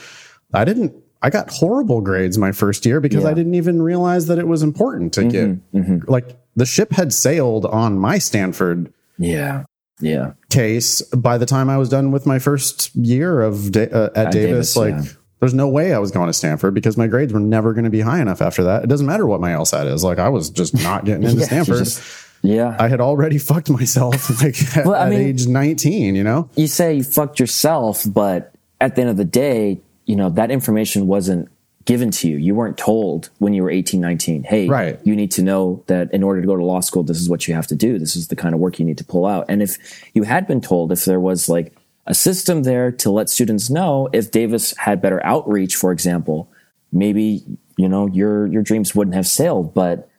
I 0.53 0.65
didn't, 0.65 0.95
I 1.21 1.30
got 1.30 1.49
horrible 1.49 2.01
grades 2.01 2.38
my 2.38 2.51
first 2.51 2.86
year 2.86 2.99
because 3.01 3.23
yeah. 3.23 3.30
I 3.30 3.34
didn't 3.34 3.56
even 3.56 3.82
realize 3.82 4.27
that 4.27 4.38
it 4.38 4.47
was 4.47 4.63
important 4.63 5.13
to 5.13 5.21
mm-hmm, 5.21 5.30
get 5.30 5.73
mm-hmm. 5.73 6.12
like 6.12 6.38
the 6.56 6.65
ship 6.65 6.91
had 6.91 7.13
sailed 7.13 7.65
on 7.65 7.97
my 7.97 8.17
Stanford. 8.17 8.93
Yeah. 9.17 9.63
Yeah. 9.99 10.34
Case 10.49 11.01
by 11.01 11.38
the 11.38 11.45
time 11.45 11.69
I 11.69 11.77
was 11.77 11.89
done 11.89 12.12
with 12.12 12.25
my 12.25 12.39
first 12.39 12.95
year 12.95 13.41
of 13.41 13.71
da- 13.71 13.89
uh, 13.89 14.10
at, 14.15 14.27
at, 14.27 14.32
Davis, 14.34 14.73
Davis 14.73 14.75
like 14.75 15.17
there's 15.39 15.53
no 15.53 15.67
way 15.67 15.93
I 15.93 15.99
was 15.99 16.12
going 16.12 16.27
to 16.27 16.34
Stanford 16.34 16.73
because 16.73 16.97
my 16.97 17.08
grades 17.08 17.34
were 17.34 17.39
never 17.39 17.73
going 17.73 17.84
to 17.84 17.89
be 17.89 18.01
high 18.01 18.21
enough 18.21 18.41
after 18.41 18.63
that. 18.65 18.84
It 18.84 18.88
doesn't 18.88 19.06
matter 19.06 19.25
what 19.25 19.39
my 19.39 19.51
LSAT 19.51 19.91
is. 19.91 20.03
Like 20.03 20.19
I 20.19 20.30
was 20.30 20.49
just 20.49 20.73
not 20.73 21.06
getting 21.06 21.23
into 21.27 21.43
Stanford. 21.43 21.77
Just, 21.77 22.03
yeah. 22.43 22.75
I 22.80 22.88
had 22.88 23.01
already 23.01 23.38
fucked 23.38 23.69
myself 23.69 24.41
like 24.43 24.77
at, 24.77 24.86
well, 24.86 25.01
I 25.01 25.10
mean, 25.10 25.21
age 25.21 25.47
19, 25.47 26.15
you 26.15 26.23
know? 26.23 26.49
You 26.56 26.67
say 26.67 26.95
you 26.95 27.03
fucked 27.03 27.39
yourself, 27.39 28.03
but 28.06 28.53
at 28.80 28.95
the 28.95 29.01
end 29.01 29.10
of 29.10 29.17
the 29.17 29.25
day, 29.25 29.82
you 30.08 30.15
know, 30.15 30.30
that 30.32 30.50
information 30.50 31.06
wasn't 31.06 31.50
given 31.86 32.10
to 32.12 32.28
you. 32.28 32.38
You 32.38 32.56
weren't 32.56 32.78
told 32.78 33.30
when 33.38 33.54
you 33.54 33.62
were 33.62 33.70
18, 33.70 34.02
19, 34.02 34.43
hey, 34.43 34.67
right. 34.67 35.00
you 35.04 35.15
need 35.15 35.32
to 35.32 35.43
know 35.43 35.84
that 35.88 36.12
in 36.13 36.24
order 36.24 36.41
to 36.41 36.48
go 36.48 36.56
to 36.56 36.63
law 36.63 36.80
school, 36.80 37.04
this 37.04 37.22
is 37.22 37.30
what 37.30 37.48
you 37.48 37.54
have 37.54 37.67
to 37.67 37.76
do. 37.76 38.00
This 38.00 38.15
is 38.15 38.30
the 38.30 38.36
kind 38.36 38.56
of 38.56 38.60
work 38.60 38.80
you 38.80 38.86
need 38.86 38.98
to 38.98 39.06
pull 39.06 39.26
out. 39.26 39.46
And 39.48 39.62
if 39.62 39.78
you 40.13 40.24
had 40.24 40.48
been 40.48 40.60
told, 40.60 40.91
if 40.91 41.06
there 41.06 41.20
was 41.20 41.48
like 41.48 41.74
a 42.06 42.13
system 42.13 42.63
there 42.63 42.91
to 42.91 43.12
let 43.12 43.30
students 43.30 43.70
know, 43.70 44.10
if 44.12 44.32
Davis 44.32 44.76
had 44.78 45.02
better 45.02 45.24
outreach, 45.26 45.76
for 45.76 45.91
example, 45.91 46.50
maybe, 46.91 47.43
you 47.78 47.88
know, 47.88 48.08
your, 48.08 48.48
your 48.48 48.63
dreams 48.63 48.96
wouldn't 48.96 49.15
have 49.15 49.28
sailed. 49.28 49.74
But 49.74 50.10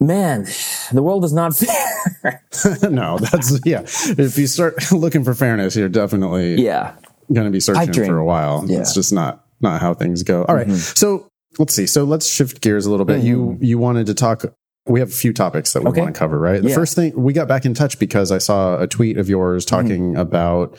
man, 0.00 0.46
the 0.92 1.02
world 1.02 1.24
is 1.24 1.32
not 1.32 1.56
fair. 2.22 2.42
no, 2.90 3.18
that's 3.18 3.58
yeah. 3.64 3.82
If 3.84 4.36
you 4.38 4.46
start 4.46 4.74
looking 4.92 5.24
for 5.24 5.34
fairness, 5.34 5.76
you're 5.76 5.88
definitely 5.88 6.62
yeah 6.62 6.94
going 7.32 7.46
to 7.46 7.50
be 7.50 7.60
searching 7.60 7.92
for 8.06 8.18
a 8.18 8.24
while. 8.24 8.64
Yeah. 8.66 8.80
It's 8.80 8.94
just 8.94 9.12
not 9.12 9.44
not 9.60 9.80
how 9.80 9.94
things 9.94 10.22
go. 10.22 10.44
All 10.44 10.54
right, 10.54 10.66
mm-hmm. 10.66 10.76
so 10.76 11.28
let's 11.58 11.74
see. 11.74 11.86
So 11.86 12.04
let's 12.04 12.28
shift 12.28 12.60
gears 12.60 12.86
a 12.86 12.90
little 12.90 13.06
bit. 13.06 13.18
Mm-hmm. 13.18 13.26
You 13.26 13.58
you 13.60 13.78
wanted 13.78 14.06
to 14.06 14.14
talk 14.14 14.44
we 14.88 15.00
have 15.00 15.08
a 15.08 15.12
few 15.12 15.32
topics 15.32 15.72
that 15.72 15.82
we 15.82 15.90
Okay. 15.90 16.00
want 16.02 16.14
to 16.14 16.18
cover, 16.18 16.38
right? 16.38 16.62
The 16.62 16.68
Yeah. 16.68 16.74
first 16.76 16.94
thing 16.94 17.12
we 17.16 17.32
got 17.32 17.48
back 17.48 17.64
in 17.64 17.74
touch 17.74 17.98
because 17.98 18.30
I 18.30 18.38
saw 18.38 18.80
a 18.80 18.86
tweet 18.86 19.18
of 19.18 19.28
yours 19.28 19.64
talking 19.64 20.14
about 20.16 20.78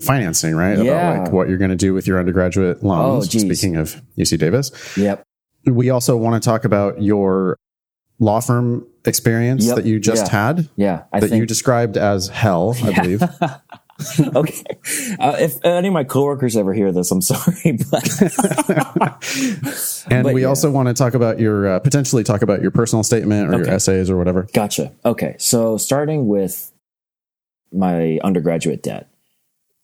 financing, 0.00 0.54
right? 0.54 0.76
Mm-hmm. 0.78 0.86
Yeah. 0.86 1.10
About 1.12 1.24
like 1.24 1.32
what 1.32 1.48
you're 1.48 1.58
going 1.58 1.70
to 1.70 1.76
do 1.76 1.92
with 1.94 2.06
your 2.06 2.18
undergraduate 2.18 2.82
loans. 2.82 3.34
Oh. 3.34 3.38
Speaking 3.38 3.76
of 3.76 4.00
UC 4.16 4.38
Davis, 4.38 4.70
Yep. 4.96 5.24
we 5.66 5.90
also 5.90 6.16
want 6.16 6.42
to 6.42 6.46
talk 6.48 6.64
about 6.64 7.02
your 7.02 7.58
law 8.18 8.40
firm 8.40 8.86
experience 9.04 9.66
Yep. 9.66 9.76
that 9.76 9.84
you 9.84 10.00
just 10.00 10.26
Yeah. 10.26 10.32
had 10.32 10.68
Yeah. 10.76 11.02
I 11.12 11.20
that 11.20 11.28
think 11.28 11.40
you 11.40 11.46
described 11.46 11.96
as 11.98 12.28
hell, 12.28 12.74
I 12.82 12.92
believe. 12.94 13.22
okay. 14.34 14.64
Uh, 15.18 15.36
if 15.38 15.64
any 15.64 15.88
of 15.88 15.94
my 15.94 16.04
coworkers 16.04 16.56
ever 16.56 16.74
hear 16.74 16.90
this, 16.92 17.10
I'm 17.10 17.22
sorry, 17.22 17.78
but 17.90 18.22
And 20.10 20.24
But 20.24 20.34
we 20.34 20.42
yeah. 20.42 20.48
also 20.48 20.70
want 20.70 20.88
to 20.88 20.94
talk 20.94 21.14
about 21.14 21.38
your 21.38 21.68
uh, 21.68 21.78
potentially 21.78 22.24
talk 22.24 22.42
about 22.42 22.60
your 22.60 22.70
personal 22.70 23.02
statement 23.02 23.54
or 23.54 23.58
your 23.58 23.68
essays 23.68 24.10
or 24.10 24.16
whatever. 24.16 24.48
Gotcha. 24.52 24.92
Okay. 25.04 25.36
So 25.38 25.76
starting 25.76 26.26
with 26.26 26.72
my 27.72 28.18
undergraduate 28.22 28.82
debt. 28.82 29.08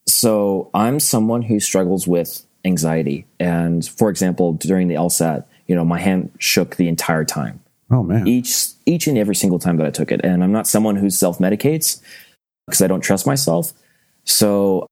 So 0.07 0.71
I'm 0.75 0.99
someone 1.01 1.43
who 1.43 1.61
struggles 1.61 2.07
with 2.07 2.45
anxiety. 2.65 3.27
And 3.39 3.87
for 3.87 4.11
example, 4.11 4.53
during 4.55 4.89
the 4.89 4.95
LSAT, 4.95 5.45
you 5.67 5.75
know, 5.75 5.85
my 5.85 6.01
hand 6.01 6.33
shook 6.39 6.77
the 6.77 6.89
entire 6.89 7.25
time. 7.25 7.61
Oh 7.91 8.03
man. 8.03 8.27
Each 8.27 8.69
each 8.87 9.07
and 9.07 9.19
every 9.19 9.35
single 9.35 9.59
time 9.59 9.77
that 9.79 9.87
I 9.87 9.91
took 9.91 10.11
it. 10.13 10.21
And 10.25 10.43
I'm 10.43 10.53
not 10.53 10.67
someone 10.67 10.97
who 10.97 11.11
self-medicates 11.11 12.01
because 12.67 12.83
I 12.83 12.87
don't 12.87 13.01
trust 13.01 13.27
myself. 13.27 13.73
So 14.31 14.87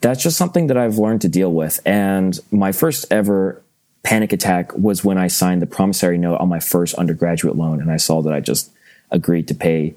that's 0.00 0.22
just 0.22 0.36
something 0.36 0.66
that 0.66 0.76
I've 0.76 0.98
learned 0.98 1.20
to 1.22 1.28
deal 1.28 1.52
with. 1.52 1.80
And 1.86 2.38
my 2.50 2.72
first 2.72 3.06
ever 3.10 3.62
panic 4.02 4.32
attack 4.32 4.76
was 4.76 5.04
when 5.04 5.18
I 5.18 5.28
signed 5.28 5.62
the 5.62 5.66
promissory 5.66 6.18
note 6.18 6.40
on 6.40 6.48
my 6.48 6.60
first 6.60 6.94
undergraduate 6.94 7.56
loan 7.56 7.80
and 7.80 7.90
I 7.90 7.98
saw 7.98 8.22
that 8.22 8.32
I 8.32 8.40
just 8.40 8.70
agreed 9.10 9.48
to 9.48 9.54
pay 9.54 9.94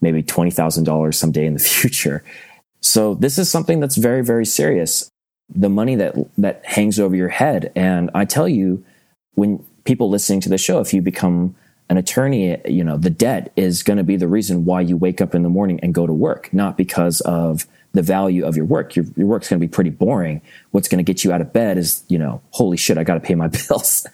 maybe 0.00 0.22
$20,000 0.22 1.14
someday 1.14 1.46
in 1.46 1.54
the 1.54 1.58
future. 1.80 2.22
So 2.80 3.14
this 3.14 3.38
is 3.38 3.50
something 3.50 3.80
that's 3.80 3.96
very, 3.96 4.22
very 4.22 4.46
serious. 4.46 5.08
The 5.48 5.70
money 5.70 5.94
that, 5.96 6.14
that 6.38 6.64
hangs 6.64 7.00
over 7.00 7.16
your 7.16 7.28
head. 7.28 7.72
And 7.74 8.10
I 8.14 8.24
tell 8.24 8.48
you, 8.48 8.84
when 9.34 9.64
people 9.84 10.10
listening 10.10 10.40
to 10.42 10.48
the 10.48 10.58
show, 10.58 10.80
if 10.80 10.92
you 10.92 11.00
become 11.00 11.54
an 11.88 11.96
attorney, 11.96 12.58
you 12.66 12.84
know, 12.84 12.96
the 12.96 13.10
debt 13.10 13.52
is 13.56 13.82
going 13.82 13.96
to 13.96 14.04
be 14.04 14.16
the 14.16 14.28
reason 14.28 14.64
why 14.64 14.80
you 14.80 14.96
wake 14.96 15.20
up 15.20 15.34
in 15.34 15.42
the 15.42 15.48
morning 15.48 15.80
and 15.80 15.94
go 15.94 16.06
to 16.06 16.12
work, 16.12 16.52
not 16.52 16.76
because 16.76 17.20
of 17.22 17.66
the 17.96 18.02
value 18.02 18.44
of 18.46 18.56
your 18.56 18.66
work. 18.66 18.94
Your, 18.96 19.04
your 19.16 19.26
work's 19.26 19.48
going 19.48 19.60
to 19.60 19.66
be 19.66 19.70
pretty 19.70 19.90
boring. 19.90 20.40
What's 20.70 20.88
going 20.88 20.98
to 20.98 21.04
get 21.04 21.24
you 21.24 21.32
out 21.32 21.40
of 21.40 21.52
bed 21.52 21.78
is, 21.78 22.04
you 22.08 22.18
know, 22.18 22.40
holy 22.50 22.76
shit, 22.76 22.98
I 22.98 23.04
got 23.04 23.14
to 23.14 23.20
pay 23.20 23.34
my 23.34 23.48
bills. 23.68 24.06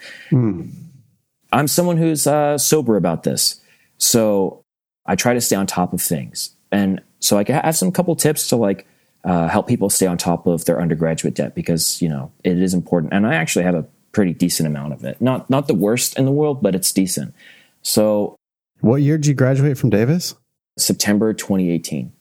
I'm 1.53 1.68
someone 1.68 1.97
who's 1.97 2.27
uh, 2.27 2.57
sober 2.59 2.97
about 2.97 3.23
this. 3.25 3.61
So 3.99 4.62
I 5.07 5.16
try 5.16 5.35
to 5.35 5.40
stay 5.40 5.57
on 5.57 5.66
top 5.66 5.92
of 5.92 6.01
things. 6.01 6.57
And 6.71 7.03
so 7.21 7.38
I 7.38 7.45
have 7.49 7.77
some 7.77 7.92
couple 7.92 8.16
tips 8.16 8.49
to 8.49 8.57
like 8.57 8.87
uh, 9.25 9.49
help 9.49 9.68
people 9.68 9.90
stay 9.90 10.07
on 10.07 10.16
top 10.18 10.47
of 10.47 10.64
their 10.64 10.81
undergraduate 10.81 11.35
debt 11.35 11.55
because, 11.55 12.01
you 12.01 12.09
know, 12.09 12.33
it 12.42 12.59
is 12.61 12.75
important. 12.75 13.12
And 13.12 13.27
I 13.27 13.35
actually 13.35 13.64
have 13.64 13.75
a 13.75 13.87
pretty 14.12 14.33
decent 14.33 14.66
amount 14.66 14.92
of 14.92 15.05
it. 15.05 15.21
Not 15.21 15.49
not 15.49 15.68
the 15.68 15.75
worst 15.75 16.18
in 16.18 16.25
the 16.25 16.33
world, 16.33 16.62
but 16.62 16.75
it's 16.75 16.92
decent. 16.92 17.35
So 17.83 18.37
What 18.81 19.03
year 19.03 19.16
did 19.18 19.27
you 19.27 19.35
graduate 19.35 19.79
from 19.79 19.90
Davis? 19.90 20.35
September 20.79 21.33
2018. 21.35 22.12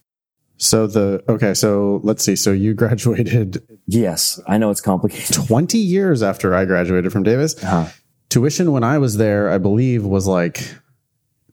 So 0.64 0.86
the 0.86 1.24
okay, 1.28 1.56
so 1.56 2.00
let's 2.04 2.24
see. 2.24 2.36
So 2.36 2.52
you 2.52 2.74
graduated 2.76 3.64
Yes, 3.88 4.40
I 4.48 4.60
know 4.60 4.70
it's 4.70 4.80
complicated. 4.80 5.36
20 5.36 5.78
years 5.80 6.22
after 6.22 6.54
I 6.54 6.66
graduated 6.66 7.12
from 7.12 7.24
Davis. 7.24 7.62
Uh-huh. 7.64 7.88
Tuition 8.30 8.72
when 8.72 8.84
I 8.84 9.00
was 9.00 9.18
there, 9.18 9.50
I 9.50 9.58
believe, 9.58 10.06
was 10.06 10.28
like 10.28 10.62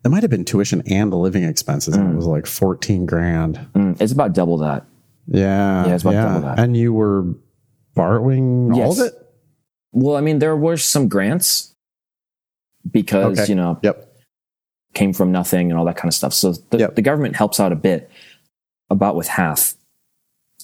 it 0.05 0.11
might 0.11 0.23
have 0.23 0.31
been 0.31 0.44
tuition 0.44 0.83
and 0.87 1.11
the 1.11 1.16
living 1.16 1.42
expenses. 1.42 1.97
and 1.97 2.12
It 2.12 2.16
was 2.16 2.27
like 2.27 2.47
14 2.47 3.07
grand. 3.07 3.57
Mm, 3.75 3.99
it's 4.01 4.12
about 4.12 4.35
double 4.35 4.59
that. 4.59 4.85
Yeah. 5.27 5.87
Yeah, 5.87 5.94
it's 5.94 6.05
about 6.05 6.12
double 6.12 6.40
that. 6.42 6.59
And 6.59 6.77
you 6.77 6.92
were 6.92 7.25
borrowing 7.94 8.73
all 8.75 8.92
of 8.92 8.99
it? 9.01 9.14
Well, 9.92 10.16
I 10.16 10.21
mean, 10.21 10.38
there 10.38 10.55
were 10.57 10.77
some 10.77 11.09
grants 11.09 11.75
because, 12.88 13.38
Okay. 13.40 13.49
you 13.51 13.57
know, 13.57 13.79
Yep. 13.83 14.07
came 14.94 15.12
from 15.12 15.33
nothing 15.33 15.71
and 15.71 15.79
all 15.79 15.85
that 15.87 15.97
kind 15.97 16.09
of 16.09 16.14
stuff. 16.14 16.33
So 16.35 16.53
the, 16.71 16.79
Yep. 16.79 16.94
the 16.97 17.03
government 17.03 17.37
helps 17.37 17.59
out 17.59 17.73
a 17.73 17.77
bit, 17.77 18.09
about 18.90 19.16
with 19.16 19.29
half. 19.29 19.74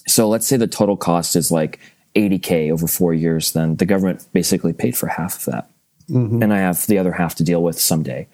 So 0.07 0.27
let's 0.29 0.47
say 0.47 0.57
the 0.57 0.67
total 0.67 0.97
cost 0.97 1.35
is 1.35 1.51
like 1.51 1.79
80K 2.15 2.71
over 2.71 2.87
four 2.87 3.13
years, 3.13 3.53
then 3.53 3.75
the 3.75 3.85
government 3.85 4.25
basically 4.33 4.73
paid 4.73 4.95
for 4.97 5.07
half 5.07 5.39
of 5.39 5.53
that. 5.53 5.69
Mhm. 6.09 6.43
And 6.43 6.53
I 6.53 6.59
have 6.59 6.85
the 6.87 6.97
other 6.97 7.11
half 7.11 7.35
to 7.35 7.43
deal 7.43 7.63
with 7.63 7.79
someday. 7.79 8.27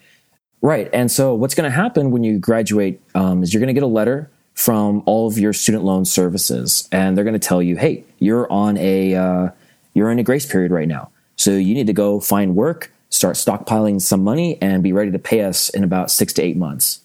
Right. 0.60 0.88
And 0.92 1.10
so 1.10 1.34
what's 1.34 1.54
going 1.54 1.68
to 1.68 1.74
happen 1.74 2.12
when 2.12 2.22
you 2.22 2.38
graduate 2.38 3.00
um, 3.14 3.42
is 3.42 3.52
you're 3.52 3.60
going 3.60 3.68
to 3.68 3.74
get 3.74 3.82
a 3.82 3.86
letter 3.86 4.30
from 4.54 5.02
all 5.06 5.26
of 5.26 5.38
your 5.38 5.52
student 5.52 5.82
loan 5.82 6.04
services, 6.04 6.88
and 6.92 7.16
they're 7.16 7.24
going 7.24 7.32
to 7.32 7.48
tell 7.48 7.62
you, 7.62 7.76
hey, 7.76 8.04
you're 8.18 8.50
on 8.52 8.76
a 8.76 9.14
uh, 9.14 9.48
you're 9.94 10.10
in 10.10 10.18
a 10.18 10.22
grace 10.22 10.46
period 10.46 10.70
right 10.70 10.86
now, 10.86 11.10
so 11.36 11.52
you 11.52 11.74
need 11.74 11.86
to 11.86 11.92
go 11.92 12.20
find 12.20 12.54
work, 12.54 12.92
start 13.08 13.36
stockpiling 13.36 14.00
some 14.00 14.22
money, 14.22 14.58
and 14.60 14.82
be 14.82 14.92
ready 14.92 15.10
to 15.10 15.18
pay 15.18 15.42
us 15.42 15.68
in 15.70 15.82
about 15.84 16.10
six 16.10 16.32
to 16.34 16.42
eight 16.42 16.56
months. 16.56 17.00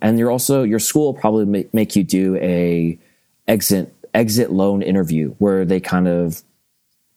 And 0.00 0.18
you're 0.18 0.30
also 0.30 0.62
your 0.62 0.78
school 0.78 1.12
will 1.12 1.20
probably 1.20 1.44
make, 1.46 1.72
make 1.72 1.96
you 1.96 2.04
do 2.04 2.36
a 2.36 2.98
exit 3.48 3.94
exit 4.12 4.52
loan 4.52 4.82
interview 4.82 5.34
where 5.38 5.64
they 5.64 5.80
kind 5.80 6.08
of 6.08 6.42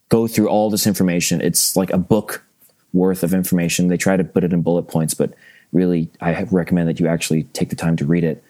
go 0.08 0.26
through 0.26 0.48
all 0.48 0.70
this 0.70 0.86
information. 0.86 1.40
It's 1.40 1.76
like 1.76 1.90
a 1.90 1.98
book 1.98 2.44
worth 2.92 3.22
of 3.22 3.34
information. 3.34 3.88
They 3.88 3.96
try 3.96 4.16
to 4.16 4.24
put 4.24 4.44
it 4.44 4.52
in 4.52 4.62
bullet 4.62 4.84
points, 4.84 5.14
but 5.14 5.34
really, 5.72 6.10
I 6.20 6.44
recommend 6.50 6.88
that 6.88 7.00
you 7.00 7.06
actually 7.06 7.44
take 7.44 7.70
the 7.70 7.76
time 7.76 7.96
to 7.96 8.06
read 8.06 8.24
it. 8.24 8.42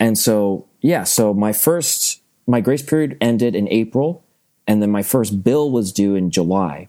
And 0.00 0.16
so, 0.18 0.66
yeah, 0.80 1.04
so 1.04 1.34
my 1.34 1.52
first, 1.52 2.20
my 2.46 2.60
grace 2.60 2.82
period 2.82 3.16
ended 3.20 3.54
in 3.54 3.68
April, 3.68 4.24
and 4.66 4.82
then 4.82 4.90
my 4.90 5.02
first 5.02 5.42
bill 5.42 5.70
was 5.70 5.92
due 5.92 6.14
in 6.14 6.30
July. 6.30 6.88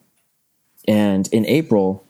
And 0.88 1.28
in 1.32 1.46
April, 1.46 2.06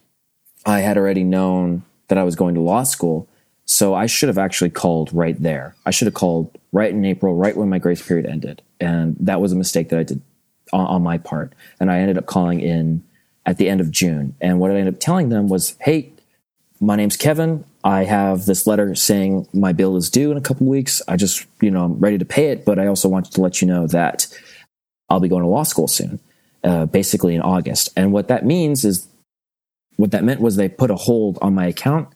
I 0.66 0.80
had 0.82 0.98
already 0.98 1.24
known 1.24 1.84
that 2.08 2.18
I 2.18 2.24
was 2.24 2.36
going 2.36 2.56
to 2.56 2.62
law 2.62 2.84
school. 2.84 3.28
So 3.66 3.96
I 3.96 4.06
should 4.06 4.30
have 4.30 4.38
actually 4.38 4.70
called 4.70 5.12
right 5.12 5.42
there. 5.42 5.76
I 5.86 5.92
should 5.92 6.06
have 6.06 6.14
called 6.14 6.56
right 6.72 6.92
in 6.92 7.04
April, 7.04 7.36
right 7.36 7.58
when 7.58 7.70
my 7.70 7.80
grace 7.80 8.06
period 8.06 8.28
ended. 8.28 8.62
And 8.80 9.16
that 9.20 9.42
was 9.42 9.52
a 9.52 9.56
mistake 9.56 9.90
that 9.90 10.00
I 10.00 10.04
did 10.04 10.22
on, 10.72 10.86
on 10.86 11.04
my 11.04 11.18
part. 11.18 11.54
And 11.80 11.92
I 11.92 12.00
ended 12.00 12.18
up 12.18 12.28
calling 12.28 12.60
in 12.60 13.04
at 13.46 13.58
the 13.58 13.68
end 13.68 13.82
of 13.82 13.92
June. 13.92 14.36
And 14.40 14.60
what 14.60 14.72
I 14.72 14.76
ended 14.76 14.94
up 14.94 15.00
telling 15.00 15.30
them 15.30 15.48
was, 15.48 15.76
hey, 15.82 16.12
my 16.80 16.96
name's 16.96 17.18
Kevin. 17.18 17.66
I 17.84 18.04
have 18.04 18.46
this 18.46 18.68
letter 18.68 18.94
saying 18.96 19.48
my 19.54 19.72
bill 19.72 19.96
is 19.96 20.10
due 20.10 20.32
in 20.32 20.38
a 20.38 20.42
couple 20.42 20.68
weeks. 20.68 21.02
I 21.08 21.16
just, 21.16 21.46
you 21.62 21.72
know, 21.72 21.86
I'm 21.86 22.00
ready 22.00 22.18
to 22.18 22.26
pay 22.26 22.50
it, 22.50 22.66
but 22.66 22.80
I 22.80 22.88
also 22.88 23.10
wanted 23.10 23.34
to 23.34 23.42
let 23.42 23.62
you 23.62 23.68
know 23.68 23.88
that 23.88 24.28
I'll 25.10 25.20
be 25.20 25.30
going 25.30 25.44
to 25.44 25.48
law 25.48 25.64
school 25.64 25.88
soon, 25.88 26.20
uh, 26.64 26.86
basically 26.86 27.36
in 27.36 27.42
August. 27.42 27.90
And 27.96 28.12
what 28.12 28.28
that 28.28 28.46
means 28.46 28.86
is, 28.86 29.08
what 29.98 30.12
that 30.12 30.24
meant 30.24 30.42
was 30.42 30.56
they 30.56 30.68
put 30.68 30.92
a 30.92 30.96
hold 30.96 31.38
on 31.42 31.56
my 31.56 31.68
account. 31.68 32.10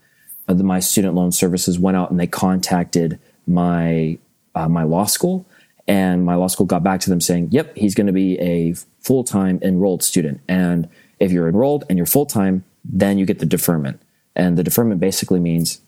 Uh, 0.50 0.54
the, 0.56 0.64
my 0.64 0.80
student 0.80 1.14
loan 1.14 1.32
services 1.32 1.78
went 1.78 1.96
out 1.96 2.10
and 2.10 2.20
they 2.20 2.28
contacted 2.28 3.20
my 3.46 4.18
uh, 4.56 4.68
my 4.68 4.84
law 4.84 5.06
school, 5.06 5.46
and 5.88 6.26
my 6.26 6.34
law 6.34 6.48
school 6.48 6.66
got 6.66 6.84
back 6.84 7.00
to 7.02 7.10
them 7.10 7.22
saying, 7.22 7.50
"Yep, 7.52 7.78
he's 7.78 7.94
going 7.94 8.08
to 8.08 8.14
be 8.14 8.38
a 8.40 8.74
full 9.00 9.24
time 9.24 9.60
enrolled 9.62 10.04
student, 10.04 10.42
and 10.50 10.90
if 11.20 11.32
you're 11.32 11.48
enrolled 11.48 11.86
and 11.88 11.98
you're 11.98 12.08
full 12.08 12.26
time, 12.26 12.66
then 12.84 13.18
you 13.20 13.26
get 13.26 13.40
the 13.40 13.46
deferment." 13.46 14.02
And 14.36 14.58
the 14.58 14.64
deferment 14.64 15.00
basically 15.00 15.40
means 15.40 15.82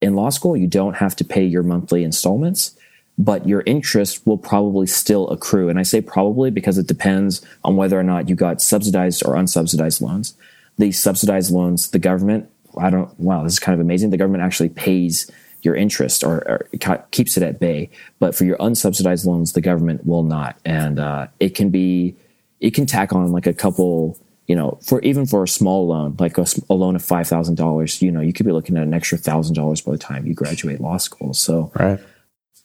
in 0.00 0.14
law 0.14 0.30
school, 0.30 0.56
you 0.56 0.66
don't 0.66 0.96
have 0.96 1.14
to 1.16 1.24
pay 1.24 1.44
your 1.44 1.62
monthly 1.62 2.02
installments, 2.02 2.76
but 3.18 3.46
your 3.46 3.62
interest 3.66 4.26
will 4.26 4.38
probably 4.38 4.86
still 4.86 5.28
accrue. 5.28 5.68
And 5.68 5.78
I 5.78 5.82
say 5.82 6.00
probably 6.00 6.50
because 6.50 6.78
it 6.78 6.86
depends 6.86 7.44
on 7.62 7.76
whether 7.76 8.00
or 8.00 8.02
not 8.02 8.28
you 8.28 8.34
got 8.34 8.62
subsidized 8.62 9.22
or 9.24 9.34
unsubsidized 9.34 10.00
loans. 10.00 10.34
These 10.78 10.98
subsidized 10.98 11.52
loans, 11.52 11.90
the 11.90 11.98
government, 11.98 12.48
I 12.78 12.90
don't, 12.90 13.18
wow, 13.18 13.42
this 13.44 13.54
is 13.54 13.58
kind 13.58 13.74
of 13.74 13.80
amazing. 13.80 14.10
The 14.10 14.16
government 14.16 14.44
actually 14.44 14.70
pays 14.70 15.30
your 15.62 15.74
interest 15.76 16.24
or, 16.24 16.38
or 16.48 16.68
keeps 17.10 17.36
it 17.36 17.42
at 17.42 17.60
bay. 17.60 17.90
But 18.18 18.34
for 18.34 18.44
your 18.44 18.56
unsubsidized 18.58 19.26
loans, 19.26 19.52
the 19.52 19.60
government 19.60 20.06
will 20.06 20.22
not. 20.22 20.56
And 20.64 20.98
uh, 20.98 21.28
it 21.38 21.54
can 21.54 21.70
be, 21.70 22.16
it 22.60 22.74
can 22.74 22.86
tack 22.86 23.12
on 23.12 23.30
like 23.32 23.46
a 23.46 23.52
couple 23.54 24.18
you 24.50 24.56
know, 24.56 24.80
for 24.82 25.00
even 25.02 25.26
for 25.26 25.44
a 25.44 25.48
small 25.48 25.86
loan, 25.86 26.16
like 26.18 26.36
a 26.36 26.44
loan 26.74 26.96
of 26.96 27.04
five 27.04 27.28
thousand 27.28 27.54
dollars, 27.54 28.02
you 28.02 28.10
know, 28.10 28.20
you 28.20 28.32
could 28.32 28.44
be 28.44 28.50
looking 28.50 28.76
at 28.76 28.82
an 28.82 28.92
extra 28.92 29.16
thousand 29.16 29.54
dollars 29.54 29.80
by 29.80 29.92
the 29.92 29.98
time 29.98 30.26
you 30.26 30.34
graduate 30.34 30.80
law 30.80 30.96
school. 30.96 31.32
So 31.34 31.70
Right. 31.76 32.00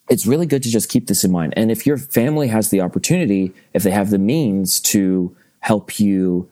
it's 0.10 0.26
really 0.26 0.48
good 0.48 0.64
to 0.64 0.70
just 0.72 0.90
keep 0.90 1.06
this 1.06 1.24
in 1.24 1.32
mind. 1.32 1.54
And 1.56 1.70
if 1.70 1.86
your 1.86 2.00
family 2.00 2.48
has 2.48 2.72
the 2.72 2.82
opportunity, 2.82 3.54
if 3.76 3.84
they 3.84 3.92
have 3.92 4.10
the 4.10 4.18
means 4.18 4.80
to 4.80 5.38
help 5.60 6.00
you 6.00 6.50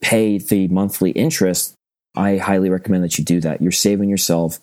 pay 0.00 0.38
the 0.38 0.66
monthly 0.66 1.12
interest, 1.12 1.75
I 2.16 2.38
highly 2.38 2.70
recommend 2.70 3.04
that 3.04 3.18
you 3.18 3.24
do 3.24 3.40
that. 3.40 3.60
You're 3.60 3.72
saving 3.72 4.08
yourself 4.08 4.58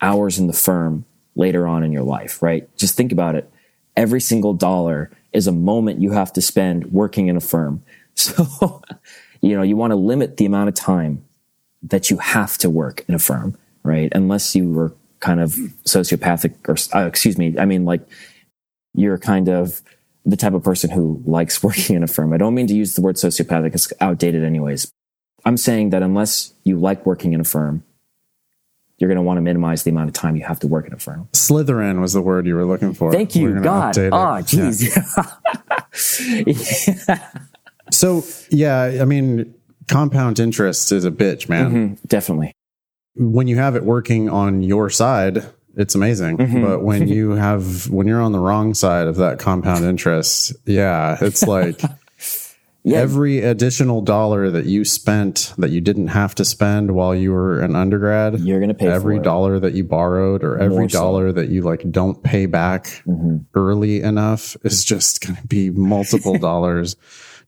hours 0.00 0.38
in 0.38 0.46
the 0.46 0.52
firm 0.52 1.04
later 1.36 1.66
on 1.66 1.82
in 1.82 1.92
your 1.92 2.02
life, 2.02 2.42
right? 2.42 2.68
Just 2.76 2.96
think 2.96 3.12
about 3.12 3.34
it. 3.34 3.50
Every 3.96 4.20
single 4.20 4.54
dollar 4.54 5.10
is 5.32 5.46
a 5.46 5.52
moment 5.52 6.00
you 6.00 6.12
have 6.12 6.32
to 6.34 6.42
spend 6.42 6.92
working 6.92 7.28
in 7.28 7.36
a 7.36 7.40
firm. 7.40 7.82
So, 8.20 8.82
you 9.40 9.54
know, 9.54 9.62
you 9.62 9.76
want 9.76 9.92
to 9.92 9.96
limit 9.96 10.38
the 10.38 10.46
amount 10.46 10.68
of 10.68 10.74
time 10.74 11.24
that 11.84 12.10
you 12.10 12.16
have 12.16 12.58
to 12.58 12.68
work 12.68 13.04
in 13.06 13.14
a 13.14 13.18
firm 13.20 13.56
right? 13.88 14.12
Unless 14.14 14.54
you 14.54 14.70
were 14.70 14.94
kind 15.20 15.40
of 15.40 15.52
sociopathic 15.84 16.54
or, 16.68 16.76
uh, 16.96 17.06
excuse 17.06 17.38
me, 17.38 17.58
I 17.58 17.64
mean, 17.64 17.84
like 17.84 18.02
you're 18.94 19.18
kind 19.18 19.48
of 19.48 19.82
the 20.24 20.36
type 20.36 20.52
of 20.52 20.62
person 20.62 20.90
who 20.90 21.22
likes 21.24 21.62
working 21.62 21.96
in 21.96 22.02
a 22.02 22.06
firm. 22.06 22.32
I 22.32 22.36
don't 22.36 22.54
mean 22.54 22.66
to 22.68 22.74
use 22.74 22.94
the 22.94 23.00
word 23.00 23.16
sociopathic, 23.16 23.74
it's 23.74 23.92
outdated 24.00 24.44
anyways. 24.44 24.92
I'm 25.44 25.56
saying 25.56 25.90
that 25.90 26.02
unless 26.02 26.52
you 26.64 26.78
like 26.78 27.06
working 27.06 27.32
in 27.32 27.40
a 27.40 27.44
firm, 27.44 27.84
you're 28.98 29.08
going 29.08 29.16
to 29.16 29.22
want 29.22 29.36
to 29.36 29.42
minimize 29.42 29.84
the 29.84 29.90
amount 29.90 30.08
of 30.08 30.14
time 30.14 30.34
you 30.36 30.44
have 30.44 30.58
to 30.60 30.66
work 30.66 30.86
in 30.86 30.92
a 30.92 30.98
firm. 30.98 31.28
Slytherin 31.32 32.00
was 32.00 32.12
the 32.12 32.20
word 32.20 32.46
you 32.46 32.56
were 32.56 32.64
looking 32.64 32.94
for. 32.94 33.12
Thank 33.12 33.36
you, 33.36 33.60
God. 33.60 33.96
Oh, 33.96 34.42
jeez. 34.42 34.82
Yeah. 37.06 37.18
So 37.90 38.24
yeah, 38.50 38.98
I 39.00 39.04
mean, 39.04 39.54
compound 39.86 40.38
interest 40.40 40.92
is 40.92 41.04
a 41.04 41.10
bitch, 41.10 41.48
man. 41.48 41.72
Mhm, 41.72 41.98
definitely. 42.06 42.52
When 43.16 43.48
you 43.48 43.56
have 43.56 43.76
it 43.76 43.84
working 43.84 44.28
on 44.28 44.62
your 44.62 44.90
side, 44.90 45.44
it's 45.76 45.94
amazing. 45.94 46.38
Mm-hmm. 46.38 46.64
But 46.64 46.82
when 46.82 47.08
you 47.16 47.32
have 47.32 47.88
when 47.90 48.06
you're 48.06 48.20
on 48.20 48.32
the 48.32 48.38
wrong 48.38 48.74
side 48.74 49.06
of 49.06 49.16
that 49.16 49.38
compound 49.38 49.84
interest, 49.84 50.52
yeah, 50.66 51.16
it's 51.20 51.42
like 51.44 51.80
Yeah. 52.88 52.98
every 52.98 53.40
additional 53.40 54.00
dollar 54.02 54.50
that 54.50 54.66
you 54.66 54.84
spent 54.84 55.52
that 55.58 55.70
you 55.70 55.80
didn't 55.80 56.08
have 56.08 56.34
to 56.36 56.44
spend 56.44 56.92
while 56.92 57.14
you 57.14 57.32
were 57.32 57.60
an 57.60 57.76
undergrad, 57.76 58.40
You're 58.40 58.58
going 58.60 58.68
to 58.68 58.74
pay 58.74 58.88
every 58.88 59.18
dollar 59.18 59.58
that 59.60 59.74
you 59.74 59.84
borrowed 59.84 60.42
or 60.44 60.58
every 60.58 60.76
More 60.78 60.88
so. 60.88 60.98
dollar 60.98 61.32
that 61.32 61.48
you 61.48 61.62
like 61.62 61.90
don't 61.90 62.22
pay 62.22 62.46
back 62.46 63.02
Mhm. 63.06 63.44
early 63.54 64.02
enough 64.02 64.56
is 64.64 64.84
just 64.84 65.20
going 65.26 65.36
to 65.36 65.46
be 65.46 65.70
multiple 65.70 66.38
dollars 66.48 66.96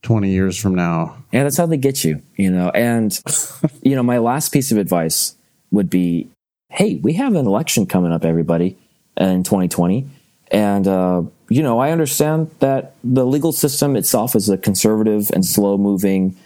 20 0.03 0.31
years 0.31 0.57
from 0.59 0.75
now. 0.75 1.17
Yeah, 1.33 1.43
that's 1.43 1.57
how 1.59 1.67
they 1.67 1.77
get 1.77 2.05
you, 2.05 2.23
you 2.37 2.51
know. 2.51 2.71
And 2.71 3.19
you 3.83 3.95
know, 3.95 4.03
my 4.03 4.19
last 4.19 4.51
piece 4.53 4.73
of 4.73 4.79
advice 4.79 5.35
would 5.71 5.91
be, 5.91 6.29
hey, 6.71 6.97
we 6.97 7.13
have 7.15 7.35
an 7.35 7.47
election 7.47 7.87
coming 7.87 8.11
up, 8.13 8.25
everybody, 8.25 8.79
in 9.17 9.43
2020, 9.43 10.07
and 10.51 10.89
uh, 10.89 11.23
you 11.51 11.65
know, 11.65 11.81
I 11.81 11.91
understand 11.91 12.53
that 12.61 12.95
the 13.03 13.27
legal 13.27 13.51
system 13.51 13.97
itself 13.97 14.37
is 14.37 14.49
a 14.49 14.57
conservative 14.57 15.31
and 15.35 15.45
slow-moving 15.45 16.37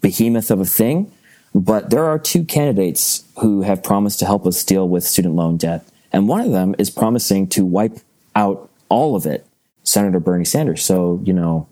behemoth 0.00 0.50
of 0.50 0.58
a 0.60 0.64
thing, 0.64 1.12
but 1.54 1.90
there 1.90 2.06
are 2.06 2.18
two 2.18 2.44
candidates 2.44 3.24
who 3.40 3.60
have 3.60 3.82
promised 3.82 4.18
to 4.20 4.26
help 4.26 4.46
us 4.46 4.64
deal 4.64 4.88
with 4.88 5.04
student 5.04 5.34
loan 5.34 5.58
debt, 5.58 5.84
and 6.12 6.28
one 6.28 6.40
of 6.40 6.50
them 6.50 6.74
is 6.78 6.88
promising 6.88 7.46
to 7.48 7.66
wipe 7.66 7.98
out 8.34 8.70
all 8.88 9.14
of 9.14 9.26
it, 9.26 9.46
Senator 9.82 10.18
Bernie 10.18 10.46
Sanders. 10.46 10.82
So, 10.82 11.20
you 11.24 11.34
know, 11.34 11.68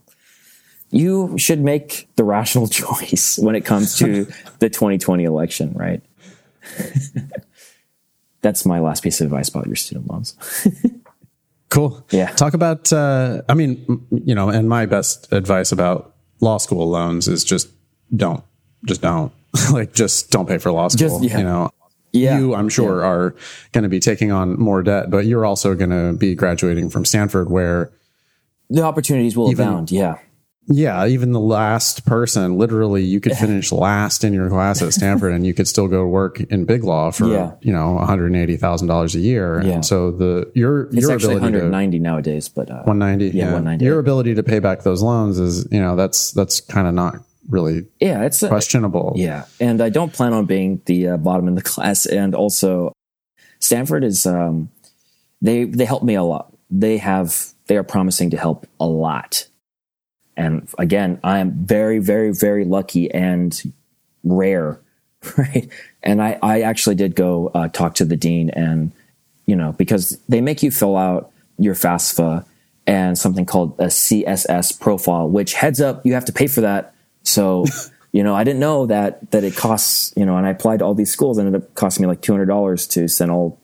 you 0.90 1.38
should 1.38 1.60
make 1.60 2.08
the 2.16 2.24
rational 2.24 2.68
choice 2.68 3.38
when 3.38 3.54
it 3.54 3.64
comes 3.64 3.96
to 3.98 4.26
the 4.58 4.68
2020 4.68 5.24
election, 5.24 5.72
right? 5.72 6.02
That's 8.42 8.66
my 8.66 8.80
last 8.80 9.02
piece 9.02 9.22
of 9.22 9.28
advice 9.28 9.48
about 9.48 9.66
your 9.66 9.76
student 9.76 10.10
loans. 10.10 10.36
Cool. 11.76 12.02
Yeah. 12.10 12.30
Talk 12.30 12.54
about, 12.54 12.90
uh, 12.90 13.42
I 13.50 13.54
mean, 13.54 14.06
you 14.10 14.34
know, 14.34 14.48
and 14.48 14.66
my 14.66 14.86
best 14.86 15.30
advice 15.30 15.72
about 15.72 16.14
law 16.40 16.56
school 16.56 16.88
loans 16.88 17.28
is 17.28 17.44
just 17.44 17.68
don't, 18.16 18.42
just 18.86 19.02
don't. 19.02 19.30
like, 19.72 19.92
just 19.92 20.30
don't 20.30 20.48
pay 20.48 20.56
for 20.56 20.72
law 20.72 20.88
school. 20.88 21.20
Just- 21.20 21.22
yeah. 21.22 21.38
You 21.38 21.44
know, 21.44 21.70
Yeah. 22.12 22.38
you, 22.38 22.54
I'm 22.54 22.70
sure, 22.70 23.04
are 23.04 23.34
going 23.72 23.82
to 23.82 23.90
be 23.90 24.00
taking 24.00 24.32
on 24.32 24.58
more 24.58 24.82
debt, 24.82 25.10
but 25.10 25.26
you're 25.26 25.44
also 25.44 25.74
going 25.74 25.90
to 25.90 26.14
be 26.18 26.34
graduating 26.34 26.88
from 26.88 27.04
Stanford, 27.04 27.50
where, 27.50 27.90
The 28.70 28.82
opportunities 28.82 29.36
will 29.36 29.50
abound. 29.50 29.90
Yeah. 29.92 30.16
Yeah, 30.68 31.06
even 31.06 31.32
the 31.32 31.40
last 31.40 32.04
person, 32.06 32.58
literally, 32.58 33.04
you 33.04 33.20
could 33.20 33.32
finish 33.36 33.70
last 33.70 34.24
in 34.24 34.32
your 34.32 34.48
class 34.48 34.82
at 34.82 34.92
Stanford 34.92 35.32
and 35.32 35.46
you 35.46 35.54
could 35.54 35.68
still 35.68 35.86
go 35.88 36.06
work 36.06 36.40
in 36.40 36.64
big 36.64 36.82
law 36.84 37.10
for, 37.10 37.26
Yeah. 37.28 37.52
you 37.60 37.72
know, 37.72 37.98
$180,000 38.00 39.14
a 39.14 39.18
year. 39.18 39.62
Yeah. 39.64 39.72
And 39.74 39.86
so 39.86 40.10
the, 40.10 40.50
your, 40.54 40.86
It's 40.86 40.96
your 41.02 41.12
actually 41.12 41.36
ability 41.36 41.52
to, 41.58 41.64
190 41.64 41.98
nowadays, 42.00 42.48
but 42.48 42.70
uh, 42.70 42.82
190 42.82 43.36
Yeah, 43.36 43.44
190. 43.44 43.84
your 43.84 43.98
ability 43.98 44.34
to 44.34 44.42
pay 44.42 44.58
back 44.58 44.82
those 44.82 45.02
loans 45.02 45.38
is 45.38 45.68
you 45.70 45.80
know 45.80 45.94
that's 45.96 46.32
that's 46.32 46.60
kind 46.60 46.86
of 46.88 46.94
not 46.94 47.16
really 47.48 47.86
yeah, 48.00 48.24
it's 48.24 48.42
a, 48.42 48.48
questionable 48.48 49.12
Yeah, 49.16 49.44
and 49.60 49.80
I 49.80 49.88
don't 49.88 50.12
plan 50.12 50.32
on 50.32 50.46
being 50.46 50.82
the 50.86 51.08
uh, 51.10 51.16
bottom 51.16 51.46
in 51.48 51.54
the 51.54 51.62
class. 51.72 52.06
And 52.06 52.34
also, 52.34 52.92
Stanford 53.60 54.02
is 54.04 54.26
um, 54.26 54.68
they 55.40 55.64
they 55.64 55.84
help 55.84 56.02
me 56.02 56.14
a 56.14 56.22
lot. 56.24 56.52
They 56.70 56.98
have 56.98 57.52
they 57.68 57.76
are 57.76 57.84
promising 57.84 58.30
to 58.30 58.36
help 58.36 58.66
a 58.80 58.86
lot. 58.86 59.46
And 60.36 60.68
again, 60.78 61.18
I 61.24 61.38
am 61.38 61.52
very 61.52 61.98
very 61.98 62.32
very 62.32 62.64
lucky 62.64 63.10
and 63.10 63.72
rare, 64.24 64.80
right? 65.38 65.68
And 66.02 66.22
I 66.22 66.38
I 66.42 66.60
actually 66.62 66.96
did 66.96 67.14
go 67.14 67.48
uh, 67.54 67.68
talk 67.68 67.94
to 67.96 68.04
the 68.04 68.16
dean, 68.16 68.50
and 68.50 68.92
you 69.46 69.56
know 69.56 69.72
because 69.72 70.18
they 70.28 70.40
make 70.40 70.62
you 70.62 70.70
fill 70.70 70.96
out 70.96 71.30
your 71.58 71.74
FAFSA 71.74 72.44
and 72.86 73.18
something 73.18 73.44
called 73.46 73.74
a 73.78 73.86
CSS 73.86 74.78
profile, 74.78 75.28
which 75.28 75.54
heads 75.54 75.80
up 75.80 76.04
you 76.06 76.14
have 76.14 76.24
to 76.26 76.32
pay 76.32 76.46
for 76.46 76.60
that. 76.60 76.94
So, 77.22 77.64
you 78.12 78.22
know, 78.22 78.34
I 78.34 78.44
didn't 78.44 78.60
know 78.60 78.86
that 78.86 79.30
that 79.32 79.44
it 79.44 79.56
costs, 79.56 80.12
you 80.16 80.24
know, 80.24 80.36
and 80.36 80.46
I 80.46 80.50
applied 80.50 80.78
to 80.78 80.84
all 80.84 80.94
these 80.94 81.10
schools 81.10 81.38
and 81.38 81.46
it 81.46 81.54
ended 81.54 81.62
up 81.62 81.74
costing 81.74 82.02
me 82.02 82.08
like 82.08 82.22
two 82.22 82.32
hundred 82.32 82.46
dollars 82.46 82.86
to 82.88 83.08
send 83.08 83.30
all 83.30 83.58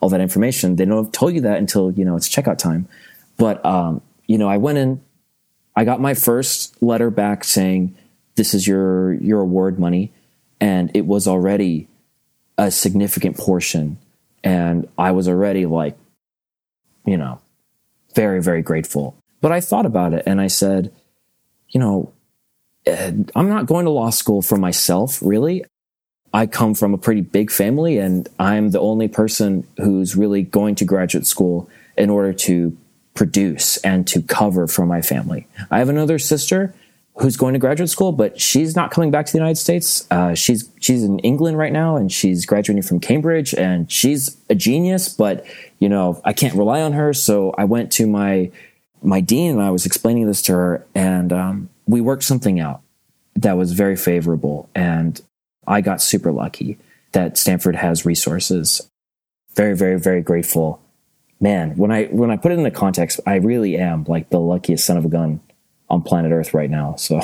all 0.00 0.08
that 0.08 0.20
information. 0.20 0.76
They 0.76 0.84
don't 0.84 1.04
have 1.04 1.12
told 1.12 1.34
you 1.34 1.42
that 1.42 1.58
until, 1.58 1.92
you 1.92 2.04
know, 2.04 2.16
it's 2.16 2.28
checkout 2.28 2.58
time. 2.58 2.88
But 3.36 3.64
um, 3.64 4.00
you 4.26 4.38
know, 4.38 4.48
I 4.48 4.56
went 4.56 4.78
in, 4.78 5.00
I 5.74 5.84
got 5.84 6.00
my 6.00 6.14
first 6.14 6.80
letter 6.82 7.10
back 7.10 7.44
saying, 7.44 7.96
This 8.36 8.54
is 8.54 8.66
your 8.66 9.14
your 9.14 9.40
award 9.40 9.78
money, 9.78 10.12
and 10.60 10.90
it 10.94 11.06
was 11.06 11.26
already 11.26 11.88
a 12.58 12.70
significant 12.70 13.36
portion. 13.36 13.98
And 14.44 14.88
I 14.98 15.12
was 15.12 15.28
already 15.28 15.66
like, 15.66 15.96
you 17.06 17.16
know, 17.16 17.40
very, 18.14 18.42
very 18.42 18.62
grateful. 18.62 19.16
But 19.40 19.52
I 19.52 19.60
thought 19.60 19.86
about 19.86 20.14
it 20.14 20.24
and 20.26 20.40
I 20.40 20.46
said, 20.46 20.92
you 21.68 21.80
know, 21.80 22.12
I'm 22.86 23.48
not 23.48 23.66
going 23.66 23.84
to 23.84 23.90
law 23.90 24.10
school 24.10 24.42
for 24.42 24.56
myself, 24.56 25.20
really. 25.22 25.64
I 26.34 26.46
come 26.46 26.74
from 26.74 26.94
a 26.94 26.98
pretty 26.98 27.20
big 27.20 27.50
family, 27.50 27.98
and 27.98 28.28
I'm 28.38 28.70
the 28.70 28.80
only 28.80 29.06
person 29.06 29.66
who's 29.76 30.16
really 30.16 30.42
going 30.42 30.74
to 30.76 30.84
graduate 30.84 31.26
school 31.26 31.68
in 31.96 32.08
order 32.08 32.32
to 32.32 32.76
produce 33.14 33.76
and 33.78 34.06
to 34.08 34.22
cover 34.22 34.66
for 34.66 34.86
my 34.86 35.02
family. 35.02 35.46
I 35.70 35.78
have 35.78 35.88
another 35.88 36.18
sister 36.18 36.74
who's 37.16 37.36
going 37.36 37.52
to 37.52 37.58
graduate 37.58 37.90
school, 37.90 38.12
but 38.12 38.40
she's 38.40 38.74
not 38.74 38.90
coming 38.90 39.10
back 39.10 39.26
to 39.26 39.32
the 39.32 39.38
United 39.38 39.58
States. 39.58 40.06
Uh, 40.10 40.34
she's 40.34 40.68
she's 40.80 41.04
in 41.04 41.18
England 41.20 41.58
right 41.58 41.72
now, 41.72 41.96
and 41.96 42.10
she's 42.10 42.46
graduating 42.46 42.82
from 42.82 43.00
Cambridge, 43.00 43.54
and 43.54 43.90
she's 43.90 44.36
a 44.48 44.54
genius. 44.54 45.08
But 45.08 45.44
you 45.78 45.88
know, 45.88 46.20
I 46.24 46.32
can't 46.32 46.54
rely 46.54 46.80
on 46.80 46.92
her, 46.92 47.12
so 47.12 47.54
I 47.58 47.64
went 47.64 47.92
to 47.92 48.06
my 48.06 48.50
my 49.02 49.20
dean 49.20 49.52
and 49.52 49.62
I 49.62 49.70
was 49.70 49.84
explaining 49.84 50.26
this 50.26 50.42
to 50.42 50.52
her, 50.52 50.86
and 50.94 51.32
um, 51.32 51.68
we 51.86 52.00
worked 52.00 52.24
something 52.24 52.60
out 52.60 52.82
that 53.36 53.56
was 53.56 53.72
very 53.72 53.96
favorable. 53.96 54.68
And 54.74 55.20
I 55.66 55.80
got 55.80 56.00
super 56.00 56.32
lucky 56.32 56.78
that 57.12 57.36
Stanford 57.36 57.76
has 57.76 58.06
resources. 58.06 58.88
Very, 59.54 59.76
very, 59.76 59.98
very 59.98 60.22
grateful. 60.22 60.80
Man, 61.42 61.76
when 61.76 61.90
I 61.90 62.04
when 62.04 62.30
I 62.30 62.36
put 62.36 62.52
it 62.52 62.54
in 62.54 62.60
into 62.60 62.70
context, 62.70 63.18
I 63.26 63.34
really 63.34 63.76
am 63.76 64.04
like 64.04 64.30
the 64.30 64.38
luckiest 64.38 64.86
son 64.86 64.96
of 64.96 65.04
a 65.04 65.08
gun 65.08 65.40
on 65.90 66.02
planet 66.02 66.30
Earth 66.30 66.54
right 66.54 66.70
now. 66.70 66.94
So, 66.94 67.20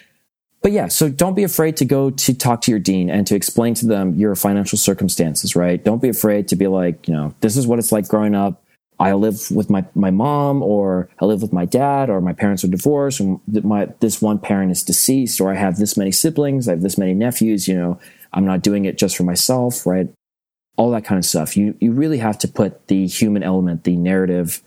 but 0.62 0.70
yeah, 0.70 0.86
so 0.86 1.08
don't 1.08 1.34
be 1.34 1.42
afraid 1.42 1.76
to 1.78 1.84
go 1.84 2.10
to 2.10 2.34
talk 2.34 2.60
to 2.62 2.70
your 2.70 2.78
dean 2.78 3.10
and 3.10 3.26
to 3.26 3.34
explain 3.34 3.74
to 3.74 3.86
them 3.86 4.14
your 4.14 4.36
financial 4.36 4.78
circumstances. 4.78 5.56
Right? 5.56 5.82
Don't 5.82 6.00
be 6.00 6.08
afraid 6.08 6.46
to 6.48 6.56
be 6.56 6.68
like, 6.68 7.08
you 7.08 7.14
know, 7.14 7.34
this 7.40 7.56
is 7.56 7.66
what 7.66 7.80
it's 7.80 7.90
like 7.90 8.06
growing 8.06 8.36
up. 8.36 8.62
I 9.00 9.12
live 9.12 9.50
with 9.50 9.70
my, 9.70 9.84
my 9.94 10.10
mom 10.10 10.62
or 10.62 11.08
I 11.20 11.24
live 11.24 11.40
with 11.40 11.52
my 11.52 11.64
dad 11.64 12.10
or 12.10 12.20
my 12.20 12.32
parents 12.32 12.64
are 12.64 12.68
divorced 12.68 13.20
and 13.20 13.40
my, 13.62 13.86
this 14.00 14.20
one 14.20 14.40
parent 14.40 14.72
is 14.72 14.82
deceased 14.82 15.40
or 15.40 15.52
I 15.52 15.54
have 15.54 15.76
this 15.76 15.96
many 15.96 16.10
siblings, 16.10 16.66
I 16.66 16.72
have 16.72 16.82
this 16.82 16.98
many 16.98 17.14
nephews, 17.14 17.68
you 17.68 17.78
know, 17.78 18.00
I'm 18.32 18.44
not 18.44 18.62
doing 18.62 18.86
it 18.86 18.98
just 18.98 19.16
for 19.16 19.22
myself, 19.22 19.86
right? 19.86 20.08
All 20.78 20.90
that 20.92 21.04
kind 21.04 21.18
of 21.18 21.26
stuff. 21.26 21.54
You, 21.56 21.76
you 21.80 21.92
really 21.92 22.18
have 22.18 22.38
to 22.38 22.48
put 22.48 22.86
the 22.86 23.06
human 23.06 23.42
element, 23.42 23.84
the 23.84 23.96
narrative 23.96 24.62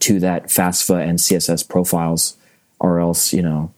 to 0.00 0.18
that 0.20 0.46
FAFSA 0.46 1.06
and 1.06 1.18
CSS 1.18 1.68
profiles 1.68 2.38
or 2.78 3.00
else, 3.00 3.34
you 3.34 3.42
know, 3.42 3.74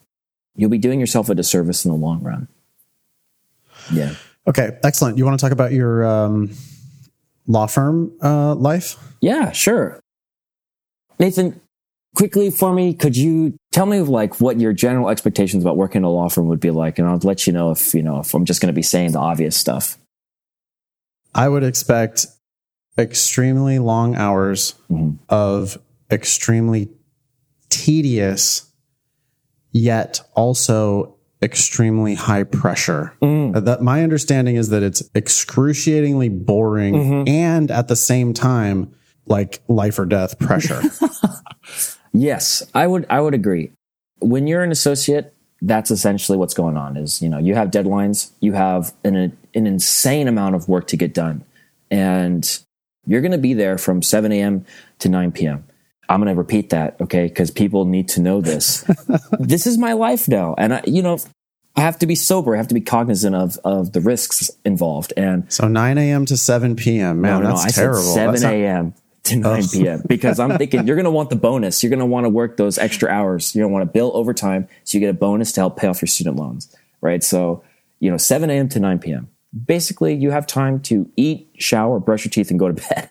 you'll 0.54 0.70
be 0.70 0.78
doing 0.78 1.00
yourself 1.00 1.28
a 1.28 1.34
disservice 1.34 1.84
in 1.84 1.90
the 1.90 1.96
long 1.96 2.22
run. 2.22 2.46
Yeah. 3.92 4.14
okay 4.46 4.78
excellent 4.84 5.18
you 5.18 5.24
want 5.24 5.36
to 5.36 5.44
talk 5.44 5.50
about 5.50 5.72
your 5.72 6.04
um, 6.04 6.52
law 7.48 7.66
firm 7.66 8.12
uh, 8.22 8.54
life 8.54 8.96
Yeah, 9.22 9.52
sure. 9.52 10.00
Nathan, 11.20 11.60
quickly 12.16 12.50
for 12.50 12.74
me, 12.74 12.92
could 12.92 13.16
you 13.16 13.54
tell 13.70 13.86
me 13.86 14.00
like 14.00 14.40
what 14.40 14.60
your 14.60 14.72
general 14.72 15.08
expectations 15.08 15.62
about 15.62 15.76
working 15.76 16.00
in 16.00 16.04
a 16.04 16.10
law 16.10 16.28
firm 16.28 16.48
would 16.48 16.60
be 16.60 16.72
like, 16.72 16.98
and 16.98 17.08
I'll 17.08 17.18
let 17.18 17.46
you 17.46 17.52
know 17.52 17.70
if 17.70 17.94
you 17.94 18.02
know 18.02 18.18
if 18.18 18.34
I'm 18.34 18.44
just 18.44 18.60
going 18.60 18.74
to 18.74 18.76
be 18.76 18.82
saying 18.82 19.12
the 19.12 19.20
obvious 19.20 19.56
stuff. 19.56 19.96
I 21.34 21.48
would 21.48 21.64
expect 21.64 22.26
extremely 22.98 23.78
long 23.78 24.14
hours 24.16 24.74
Mhm. 24.90 25.18
of 25.28 25.78
extremely 26.10 26.90
tedious 27.70 28.70
yet 29.72 30.20
also 30.34 31.16
extremely 31.42 32.14
high 32.14 32.44
pressure. 32.44 33.14
Mm. 33.22 33.64
That 33.64 33.82
my 33.82 34.02
understanding 34.04 34.54
is 34.56 34.68
that 34.68 34.82
it's 34.82 35.02
excruciatingly 35.14 36.28
boring 36.28 36.94
Mm-hmm. 36.94 37.28
and 37.28 37.70
at 37.70 37.88
the 37.88 37.96
same 37.96 38.32
time 38.34 38.92
like 39.26 39.60
life 39.68 39.98
or 39.98 40.04
death 40.06 40.38
pressure. 40.38 40.82
Yes, 42.14 42.62
I 42.74 42.86
would 42.86 43.06
I 43.08 43.20
would 43.22 43.32
agree. 43.34 43.70
When 44.20 44.46
you're 44.46 44.62
an 44.62 44.70
associate, 44.70 45.32
that's 45.62 45.90
essentially 45.90 46.36
what's 46.36 46.52
going 46.54 46.76
on 46.76 46.96
is, 46.98 47.22
you 47.22 47.28
know, 47.30 47.38
you 47.38 47.54
have 47.54 47.70
deadlines, 47.70 48.32
you 48.40 48.52
have 48.52 48.92
an 49.02 49.16
an 49.54 49.66
insane 49.66 50.28
amount 50.28 50.54
of 50.54 50.68
work 50.68 50.86
to 50.88 50.96
get 50.96 51.14
done. 51.14 51.44
And 51.90 52.58
you're 53.06 53.20
going 53.20 53.32
to 53.32 53.38
be 53.38 53.54
there 53.54 53.78
from 53.78 54.02
7 54.02 54.32
a.m. 54.32 54.64
to 55.00 55.08
9 55.08 55.32
p.m. 55.32 55.64
I'm 56.08 56.20
going 56.20 56.34
to 56.34 56.38
repeat 56.38 56.70
that, 56.70 57.00
okay? 57.00 57.26
Because 57.26 57.50
people 57.50 57.84
need 57.84 58.08
to 58.10 58.20
know 58.20 58.40
this. 58.40 58.84
this 59.38 59.66
is 59.66 59.78
my 59.78 59.92
life 59.92 60.28
now. 60.28 60.54
And, 60.58 60.74
I, 60.74 60.82
you 60.86 61.02
know, 61.02 61.18
I 61.76 61.80
have 61.80 61.98
to 62.00 62.06
be 62.06 62.14
sober. 62.14 62.54
I 62.54 62.58
have 62.58 62.68
to 62.68 62.74
be 62.74 62.80
cognizant 62.80 63.34
of, 63.34 63.58
of 63.64 63.92
the 63.92 64.00
risks 64.00 64.50
involved. 64.64 65.12
And 65.16 65.50
so 65.50 65.68
9 65.68 65.98
a.m. 65.98 66.26
to 66.26 66.36
7 66.36 66.76
p.m. 66.76 67.20
Man, 67.20 67.42
no, 67.42 67.48
no, 67.48 67.56
that's 67.56 67.78
I 67.78 67.80
terrible. 67.80 68.02
said 68.02 68.14
7 68.14 68.32
That's 68.32 68.42
not- 68.42 68.52
a.m. 68.52 68.94
to 69.24 69.36
9 69.36 69.68
p.m. 69.68 70.02
because 70.08 70.38
I'm 70.38 70.58
thinking 70.58 70.86
you're 70.86 70.96
going 70.96 71.04
to 71.04 71.10
want 71.10 71.30
the 71.30 71.36
bonus. 71.36 71.82
You're 71.82 71.90
going 71.90 72.00
to 72.00 72.06
want 72.06 72.24
to 72.24 72.30
work 72.30 72.56
those 72.56 72.76
extra 72.78 73.08
hours. 73.08 73.54
You're 73.54 73.62
going 73.64 73.70
to 73.70 73.74
want 73.74 73.88
to 73.88 73.92
bill 73.92 74.10
overtime 74.14 74.68
so 74.84 74.98
you 74.98 75.00
get 75.00 75.10
a 75.10 75.14
bonus 75.14 75.52
to 75.52 75.60
help 75.60 75.76
pay 75.78 75.86
off 75.86 76.02
your 76.02 76.08
student 76.08 76.36
loans, 76.36 76.74
right? 77.00 77.22
So, 77.22 77.62
you 78.00 78.10
know, 78.10 78.16
7 78.18 78.50
a.m. 78.50 78.68
to 78.70 78.80
9 78.80 78.98
p.m. 78.98 79.28
Basically, 79.66 80.14
you 80.14 80.30
have 80.30 80.46
time 80.46 80.80
to 80.80 81.10
eat, 81.16 81.48
shower, 81.58 82.00
brush 82.00 82.24
your 82.24 82.30
teeth, 82.30 82.50
and 82.50 82.58
go 82.58 82.68
to 82.70 82.74
bed, 82.88 83.10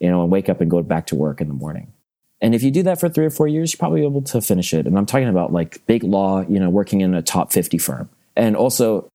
you 0.00 0.08
know, 0.10 0.22
and 0.22 0.30
wake 0.30 0.48
up 0.48 0.60
and 0.60 0.70
go 0.70 0.82
back 0.82 1.06
to 1.08 1.14
work 1.14 1.40
in 1.40 1.48
the 1.48 1.54
morning. 1.54 1.92
And 2.40 2.54
if 2.54 2.62
you 2.62 2.70
do 2.70 2.82
that 2.82 3.00
for 3.00 3.08
three 3.08 3.24
or 3.24 3.30
four 3.30 3.48
years, 3.48 3.72
you're 3.72 3.78
probably 3.78 4.04
able 4.04 4.22
to 4.22 4.40
finish 4.40 4.74
it. 4.74 4.86
And 4.86 4.98
I'm 4.98 5.06
talking 5.06 5.28
about 5.28 5.52
like 5.52 5.84
big 5.86 6.02
law, 6.04 6.42
you 6.42 6.60
know, 6.60 6.68
working 6.68 7.00
in 7.00 7.14
a 7.14 7.22
top 7.22 7.52
50 7.52 7.78
firm. 7.78 8.10
And 8.36 8.56
also, 8.56 9.08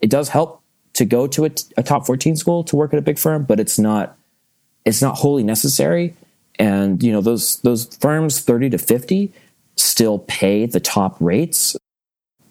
it 0.00 0.10
does 0.10 0.28
help 0.28 0.62
to 0.94 1.04
go 1.04 1.26
to 1.28 1.46
a, 1.46 1.50
a 1.76 1.82
top 1.82 2.06
14 2.06 2.36
school 2.36 2.64
to 2.64 2.76
work 2.76 2.92
at 2.92 2.98
a 2.98 3.02
big 3.02 3.18
firm, 3.18 3.44
but 3.44 3.60
it's 3.60 3.78
not 3.78 4.16
it's 4.84 5.00
not 5.00 5.16
wholly 5.16 5.42
necessary. 5.42 6.14
And 6.58 7.02
you 7.02 7.12
know 7.12 7.20
those 7.20 7.60
those 7.62 7.86
firms 7.96 8.40
30 8.40 8.70
to 8.70 8.78
50 8.78 9.32
still 9.76 10.18
pay 10.18 10.66
the 10.66 10.80
top 10.80 11.16
rates, 11.20 11.76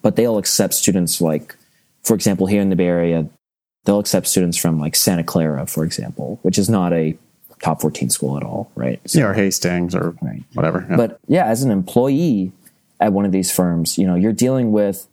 but 0.02 0.16
they'll 0.16 0.38
accept 0.38 0.74
students 0.74 1.20
like, 1.20 1.54
for 2.02 2.14
example, 2.14 2.46
here 2.46 2.60
in 2.60 2.70
the 2.70 2.76
Bay 2.76 2.86
Area, 2.86 3.28
they'll 3.84 3.98
accept 3.98 4.26
students 4.26 4.56
from 4.58 4.78
like 4.78 4.94
Santa 4.94 5.24
Clara, 5.24 5.66
for 5.66 5.84
example, 5.84 6.38
which 6.42 6.58
is 6.58 6.68
not 6.68 6.92
a 6.92 7.16
top 7.62 7.80
14 7.80 8.08
school 8.10 8.36
at 8.36 8.42
all, 8.42 8.70
right? 8.74 9.00
So- 9.06 9.18
yeah, 9.20 9.26
or 9.26 9.32
Hastings 9.34 9.94
or 9.94 10.14
Right. 10.22 10.42
whatever. 10.54 10.86
Yeah. 10.88 10.96
but 10.96 11.20
yeah, 11.28 11.46
as 11.46 11.62
an 11.62 11.70
employee 11.70 12.52
at 13.00 13.12
one 13.12 13.24
of 13.24 13.32
these 13.32 13.50
firms, 13.52 13.98
you 13.98 14.06
know, 14.06 14.14
you're 14.14 14.32
dealing 14.32 14.72
with 14.72 15.06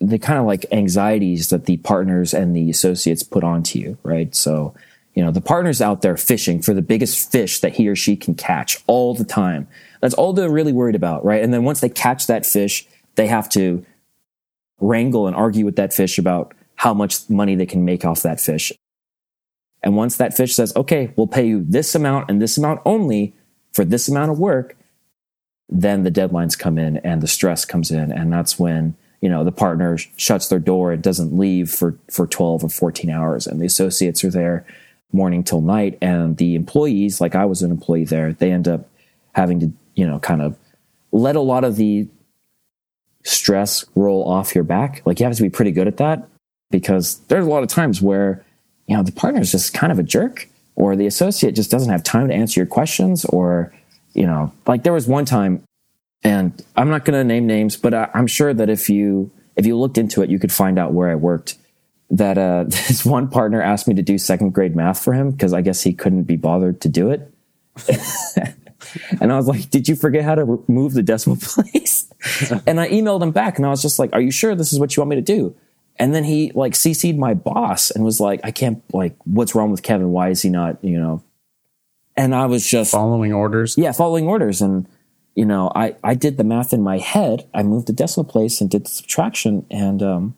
the 0.00 0.18
kind 0.18 0.38
of 0.38 0.46
like 0.46 0.64
anxieties 0.72 1.50
that 1.50 1.66
the 1.66 1.76
partners 1.78 2.32
and 2.32 2.56
the 2.56 2.70
associates 2.70 3.22
put 3.22 3.44
onto 3.44 3.78
you, 3.78 3.98
right? 4.02 4.34
So, 4.34 4.72
you 5.14 5.22
know, 5.22 5.30
the 5.30 5.42
partner's 5.42 5.82
out 5.82 6.00
there 6.02 6.16
fishing 6.16 6.62
for 6.62 6.72
the 6.72 6.80
biggest 6.82 7.30
fish 7.30 7.60
that 7.60 7.74
he 7.76 7.86
or 7.88 7.96
she 7.96 8.16
can 8.16 8.34
catch 8.34 8.78
all 8.86 9.14
the 9.14 9.24
time. 9.24 9.68
That's 10.00 10.14
all 10.14 10.32
they're 10.32 10.48
really 10.50 10.72
worried 10.72 10.94
about, 10.94 11.22
right? 11.24 11.42
And 11.42 11.52
then 11.52 11.64
once 11.64 11.80
they 11.80 11.90
catch 11.90 12.26
that 12.28 12.46
fish, 12.46 12.86
they 13.16 13.26
have 13.26 13.48
to 13.50 13.84
wrangle 14.80 15.26
and 15.26 15.36
argue 15.36 15.66
with 15.66 15.76
that 15.76 15.92
fish 15.92 16.16
about 16.18 16.54
how 16.80 16.94
much 16.94 17.28
money 17.28 17.54
they 17.54 17.66
can 17.66 17.84
make 17.84 18.06
off 18.06 18.22
that 18.22 18.40
fish. 18.40 18.72
And 19.82 19.96
once 19.96 20.16
that 20.16 20.34
fish 20.34 20.54
says, 20.54 20.74
okay, 20.74 21.12
we'll 21.14 21.26
pay 21.26 21.46
you 21.46 21.62
this 21.62 21.94
amount 21.94 22.30
and 22.30 22.40
this 22.40 22.56
amount 22.56 22.80
only 22.86 23.34
for 23.70 23.84
this 23.84 24.08
amount 24.08 24.30
of 24.30 24.38
work, 24.38 24.78
then 25.68 26.04
the 26.04 26.10
deadlines 26.10 26.58
come 26.58 26.78
in 26.78 26.96
and 26.98 27.20
the 27.20 27.26
stress 27.26 27.66
comes 27.66 27.90
in. 27.90 28.10
And 28.10 28.32
that's 28.32 28.58
when, 28.58 28.96
you 29.20 29.28
know, 29.28 29.44
the 29.44 29.52
partner 29.52 29.98
shuts 30.16 30.48
their 30.48 30.58
door 30.58 30.90
and 30.90 31.02
doesn't 31.02 31.36
leave 31.36 31.70
for, 31.70 31.98
for 32.10 32.26
12 32.26 32.64
or 32.64 32.70
14 32.70 33.10
hours. 33.10 33.46
And 33.46 33.60
the 33.60 33.66
associates 33.66 34.24
are 34.24 34.30
there 34.30 34.64
morning 35.12 35.44
till 35.44 35.60
night. 35.60 35.98
And 36.00 36.38
the 36.38 36.54
employees, 36.54 37.20
like 37.20 37.34
I 37.34 37.44
was 37.44 37.60
an 37.60 37.70
employee 37.70 38.04
there, 38.04 38.32
they 38.32 38.52
end 38.52 38.68
up 38.68 38.88
having 39.34 39.60
to, 39.60 39.70
you 39.96 40.06
know, 40.06 40.18
kind 40.18 40.40
of 40.40 40.56
let 41.12 41.36
a 41.36 41.40
lot 41.40 41.62
of 41.62 41.76
the 41.76 42.08
stress 43.22 43.84
roll 43.94 44.26
off 44.26 44.54
your 44.54 44.64
back. 44.64 45.02
Like 45.04 45.20
you 45.20 45.26
have 45.26 45.36
to 45.36 45.42
be 45.42 45.50
pretty 45.50 45.72
good 45.72 45.86
at 45.86 45.98
that 45.98 46.29
because 46.70 47.18
there's 47.28 47.46
a 47.46 47.48
lot 47.48 47.62
of 47.62 47.68
times 47.68 48.00
where, 48.00 48.44
you 48.86 48.96
know, 48.96 49.02
the 49.02 49.12
partner 49.12 49.40
is 49.40 49.52
just 49.52 49.74
kind 49.74 49.92
of 49.92 49.98
a 49.98 50.02
jerk 50.02 50.48
or 50.76 50.96
the 50.96 51.06
associate 51.06 51.52
just 51.52 51.70
doesn't 51.70 51.90
have 51.90 52.02
time 52.02 52.28
to 52.28 52.34
answer 52.34 52.60
your 52.60 52.66
questions 52.66 53.24
or, 53.26 53.72
you 54.14 54.26
know, 54.26 54.52
like 54.66 54.82
there 54.82 54.92
was 54.92 55.06
one 55.06 55.24
time 55.24 55.62
and 56.22 56.64
I'm 56.76 56.90
not 56.90 57.04
going 57.04 57.18
to 57.18 57.24
name 57.24 57.46
names, 57.46 57.76
but 57.76 57.94
I, 57.94 58.10
I'm 58.14 58.26
sure 58.26 58.52
that 58.52 58.68
if 58.68 58.90
you, 58.90 59.30
if 59.56 59.66
you 59.66 59.76
looked 59.76 59.98
into 59.98 60.22
it, 60.22 60.30
you 60.30 60.38
could 60.38 60.52
find 60.52 60.78
out 60.78 60.92
where 60.92 61.10
I 61.10 61.14
worked 61.14 61.56
that, 62.10 62.38
uh, 62.38 62.64
this 62.68 63.04
one 63.04 63.28
partner 63.28 63.62
asked 63.62 63.88
me 63.88 63.94
to 63.94 64.02
do 64.02 64.18
second 64.18 64.50
grade 64.50 64.76
math 64.76 65.02
for 65.02 65.12
him 65.12 65.30
because 65.30 65.52
I 65.52 65.60
guess 65.60 65.82
he 65.82 65.92
couldn't 65.92 66.24
be 66.24 66.36
bothered 66.36 66.80
to 66.82 66.88
do 66.88 67.10
it. 67.10 67.32
and 69.20 69.32
I 69.32 69.36
was 69.36 69.46
like, 69.46 69.70
did 69.70 69.88
you 69.88 69.96
forget 69.96 70.24
how 70.24 70.34
to 70.34 70.64
move 70.68 70.94
the 70.94 71.02
decimal 71.02 71.36
place? 71.40 72.06
and 72.66 72.80
I 72.80 72.88
emailed 72.90 73.22
him 73.22 73.32
back 73.32 73.56
and 73.56 73.66
I 73.66 73.70
was 73.70 73.82
just 73.82 73.98
like, 73.98 74.10
are 74.12 74.20
you 74.20 74.30
sure 74.30 74.54
this 74.54 74.72
is 74.72 74.78
what 74.78 74.96
you 74.96 75.00
want 75.00 75.10
me 75.10 75.16
to 75.16 75.22
do? 75.22 75.54
And 76.00 76.14
then 76.14 76.24
he 76.24 76.50
like 76.54 76.72
CC'd 76.72 77.18
my 77.18 77.34
boss 77.34 77.90
and 77.90 78.02
was 78.02 78.20
like, 78.20 78.40
I 78.42 78.52
can't 78.52 78.82
like, 78.94 79.14
what's 79.24 79.54
wrong 79.54 79.70
with 79.70 79.82
Kevin? 79.82 80.08
Why 80.08 80.30
is 80.30 80.40
he 80.40 80.48
not, 80.48 80.82
you 80.82 80.98
know? 80.98 81.22
And 82.16 82.34
I 82.34 82.46
was 82.46 82.66
just, 82.66 82.90
Following 82.90 83.34
orders. 83.34 83.76
yeah, 83.76 83.92
following 83.92 84.26
orders. 84.26 84.62
And, 84.62 84.88
you 85.34 85.44
know, 85.44 85.70
I, 85.74 85.94
I 86.02 86.14
did 86.14 86.38
the 86.38 86.44
math 86.44 86.72
in 86.72 86.82
my 86.82 86.96
head. 86.96 87.46
I 87.52 87.62
moved 87.62 87.86
the 87.86 87.92
decimal 87.92 88.24
place 88.24 88.62
and 88.62 88.70
did 88.70 88.86
the 88.86 88.90
subtraction. 88.90 89.66
And, 89.70 90.02
um, 90.02 90.36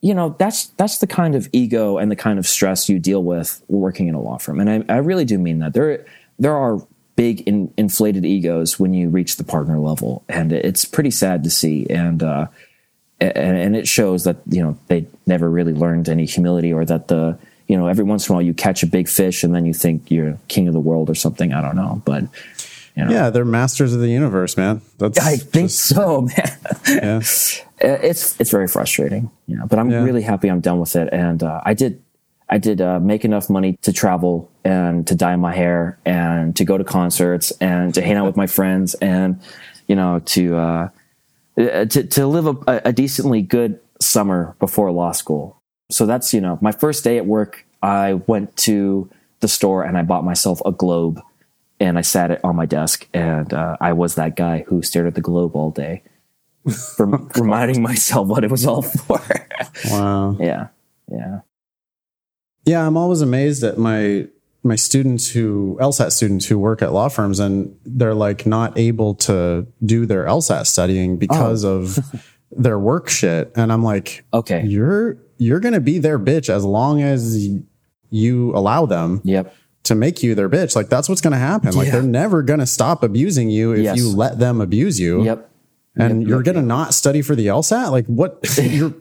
you 0.00 0.14
know, 0.14 0.36
that's, 0.38 0.66
that's 0.78 0.98
the 0.98 1.08
kind 1.08 1.34
of 1.34 1.48
ego 1.52 1.98
and 1.98 2.08
the 2.08 2.16
kind 2.16 2.38
of 2.38 2.46
stress 2.46 2.88
you 2.88 3.00
deal 3.00 3.22
with 3.24 3.64
working 3.66 4.06
in 4.06 4.14
a 4.14 4.20
law 4.20 4.38
firm. 4.38 4.60
And 4.60 4.70
I, 4.88 4.94
I 4.94 4.98
really 4.98 5.24
do 5.24 5.38
mean 5.38 5.58
that 5.58 5.74
there, 5.74 6.06
there 6.38 6.56
are 6.56 6.78
big 7.16 7.40
in, 7.48 7.74
inflated 7.76 8.24
egos 8.24 8.78
when 8.78 8.94
you 8.94 9.08
reach 9.08 9.36
the 9.36 9.44
partner 9.44 9.80
level. 9.80 10.24
And 10.28 10.52
it's 10.52 10.84
pretty 10.84 11.10
sad 11.10 11.42
to 11.42 11.50
see. 11.50 11.84
And, 11.90 12.22
uh, 12.22 12.46
and, 13.20 13.56
and 13.56 13.76
it 13.76 13.86
shows 13.88 14.24
that, 14.24 14.36
you 14.48 14.62
know, 14.62 14.76
they 14.88 15.06
never 15.26 15.48
really 15.50 15.72
learned 15.72 16.08
any 16.08 16.24
humility 16.26 16.72
or 16.72 16.84
that 16.84 17.08
the, 17.08 17.38
you 17.68 17.76
know, 17.76 17.86
every 17.86 18.04
once 18.04 18.28
in 18.28 18.32
a 18.32 18.34
while 18.34 18.42
you 18.42 18.52
catch 18.54 18.82
a 18.82 18.86
big 18.86 19.08
fish 19.08 19.42
and 19.44 19.54
then 19.54 19.64
you 19.66 19.72
think 19.74 20.10
you're 20.10 20.38
king 20.48 20.68
of 20.68 20.74
the 20.74 20.80
world 20.80 21.08
or 21.08 21.14
something. 21.14 21.52
I 21.52 21.60
don't 21.60 21.76
know, 21.76 22.02
but 22.04 22.24
you 22.96 23.04
know, 23.04 23.10
Yeah, 23.10 23.30
they're 23.30 23.44
masters 23.44 23.92
of 23.94 24.00
the 24.00 24.08
universe, 24.08 24.56
man. 24.56 24.80
That's 24.98 25.18
I 25.18 25.36
think 25.36 25.68
just- 25.70 25.80
so, 25.86 26.20
man. 26.36 26.58
yeah. 26.88 27.16
it's 27.80 28.40
it's 28.40 28.50
very 28.50 28.68
frustrating, 28.68 29.30
you 29.46 29.56
know. 29.56 29.66
But 29.66 29.78
I'm 29.78 29.90
Yeah. 29.90 30.02
really 30.04 30.22
happy 30.22 30.48
I'm 30.48 30.60
done 30.60 30.78
with 30.80 30.94
it, 30.96 31.08
and 31.12 31.42
uh, 31.42 31.60
I 31.64 31.74
did 31.74 32.00
I 32.48 32.58
did 32.58 32.80
uh, 32.80 33.00
make 33.00 33.24
enough 33.24 33.48
money 33.50 33.78
to 33.82 33.92
travel 33.92 34.50
and 34.64 35.06
to 35.08 35.14
dye 35.14 35.34
my 35.36 35.54
hair 35.54 35.98
and 36.04 36.54
to 36.56 36.64
go 36.64 36.76
to 36.78 36.84
concerts 36.84 37.50
and 37.60 37.94
to 37.94 38.02
hang 38.02 38.16
out 38.16 38.26
with 38.26 38.36
my 38.36 38.46
friends 38.46 38.94
and 38.94 39.40
you 39.88 39.96
know 39.96 40.20
to 40.26 40.56
uh, 40.56 40.60
uh, 40.60 40.88
to 41.56 41.86
to 41.86 42.26
live 42.26 42.46
a, 42.46 42.82
a 42.86 42.92
decently 42.92 43.42
good 43.42 43.80
summer 44.00 44.56
before 44.58 44.90
law 44.90 45.12
school. 45.12 45.60
So 45.90 46.06
that's 46.06 46.34
you 46.34 46.40
know 46.40 46.58
my 46.60 46.72
first 46.72 47.04
day 47.04 47.18
at 47.18 47.26
work. 47.26 47.66
I 47.82 48.14
went 48.14 48.56
to 48.58 49.10
the 49.40 49.48
store 49.48 49.82
and 49.84 49.98
I 49.98 50.02
bought 50.02 50.24
myself 50.24 50.62
a 50.64 50.72
globe 50.72 51.20
and 51.78 51.98
I 51.98 52.00
sat 52.00 52.30
it 52.30 52.40
on 52.42 52.56
my 52.56 52.64
desk 52.64 53.06
and 53.12 53.52
uh, 53.52 53.76
I 53.80 53.92
was 53.92 54.14
that 54.14 54.36
guy 54.36 54.64
who 54.66 54.80
stared 54.80 55.06
at 55.06 55.14
the 55.14 55.20
globe 55.20 55.54
all 55.54 55.70
day, 55.70 56.02
rem- 56.98 57.28
reminding 57.36 57.82
myself 57.82 58.26
what 58.26 58.42
it 58.42 58.50
was 58.50 58.64
all 58.64 58.80
for. 58.80 59.20
Wow. 59.90 60.36
yeah, 60.40 60.68
yeah, 61.10 61.40
Yeah, 62.64 62.86
I'm 62.86 62.96
always 62.96 63.20
amazed 63.20 63.62
at 63.64 63.76
my 63.76 64.28
my 64.64 64.76
students 64.76 65.28
who 65.28 65.76
LSAT 65.80 66.10
students 66.10 66.46
who 66.46 66.58
work 66.58 66.80
at 66.82 66.92
law 66.92 67.08
firms 67.08 67.38
and 67.38 67.76
they're 67.84 68.14
like 68.14 68.46
not 68.46 68.76
able 68.78 69.14
to 69.14 69.66
do 69.84 70.06
their 70.06 70.24
LSAT 70.24 70.66
studying 70.66 71.16
because 71.18 71.64
Oh. 71.64 71.76
of 71.80 71.98
their 72.50 72.78
work 72.78 73.08
shit. 73.08 73.52
And 73.56 73.70
I'm 73.72 73.82
like, 73.84 74.24
okay, 74.32 74.64
you're 74.64 75.18
you're 75.38 75.60
gonna 75.60 75.80
be 75.80 75.98
their 75.98 76.18
bitch 76.18 76.48
as 76.48 76.64
long 76.64 77.02
as 77.02 77.48
you 78.10 78.56
allow 78.56 78.86
them 78.86 79.20
yep, 79.24 79.52
to 79.82 79.94
make 79.94 80.22
you 80.22 80.34
their 80.34 80.48
bitch. 80.48 80.74
Like 80.76 80.88
that's 80.88 81.08
what's 81.08 81.20
gonna 81.20 81.36
happen. 81.36 81.74
Like 81.74 81.86
Yeah. 81.86 81.92
they're 81.94 82.02
never 82.02 82.42
gonna 82.42 82.66
stop 82.66 83.02
abusing 83.02 83.50
you 83.50 83.72
if 83.72 83.80
Yes. 83.80 83.96
you 83.98 84.08
let 84.08 84.38
them 84.38 84.60
abuse 84.60 84.98
you. 84.98 85.24
yep, 85.24 85.50
And 85.96 86.22
Yep, 86.22 86.28
you're 86.28 86.44
yep, 86.44 86.54
gonna 86.54 86.66
not 86.66 86.94
study 86.94 87.20
for 87.22 87.34
the 87.34 87.48
LSAT? 87.48 87.90
Like 87.90 88.06
what 88.06 88.38
you're 88.62 88.94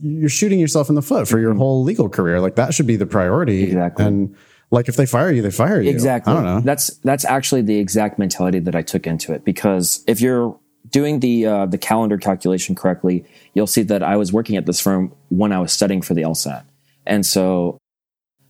you're 0.00 0.28
shooting 0.28 0.60
yourself 0.60 0.88
in 0.88 0.94
the 0.94 1.02
foot 1.02 1.26
for 1.28 1.38
your 1.40 1.54
whole 1.54 1.82
legal 1.82 2.08
career. 2.08 2.40
Like 2.40 2.56
that 2.56 2.74
should 2.74 2.86
be 2.86 2.96
the 2.96 3.06
priority. 3.06 3.62
Mm-hmm. 3.62 3.76
Exactly. 3.78 4.04
And 4.04 4.34
like 4.72 4.88
if 4.88 4.96
they 4.96 5.06
fire 5.06 5.30
you, 5.30 5.42
they 5.42 5.50
fire 5.50 5.80
you. 5.80 5.90
exactly. 5.90 6.32
I 6.32 6.36
don't 6.36 6.44
know. 6.44 6.60
That's 6.60 6.88
that's 6.98 7.24
actually 7.24 7.62
the 7.62 7.78
exact 7.78 8.18
mentality 8.18 8.58
that 8.58 8.74
I 8.74 8.82
took 8.82 9.06
into 9.06 9.32
it 9.32 9.44
because 9.44 10.02
if 10.06 10.20
you're 10.20 10.58
doing 10.90 11.20
the 11.20 11.46
uh, 11.46 11.66
the 11.66 11.78
calendar 11.78 12.16
calculation 12.16 12.74
correctly, 12.74 13.24
you'll 13.54 13.66
see 13.66 13.82
that 13.82 14.02
I 14.02 14.16
was 14.16 14.32
working 14.32 14.56
at 14.56 14.66
this 14.66 14.80
firm 14.80 15.14
when 15.28 15.52
I 15.52 15.60
was 15.60 15.72
studying 15.72 16.00
for 16.00 16.14
the 16.14 16.22
LSAT, 16.22 16.64
and 17.06 17.24
so 17.24 17.78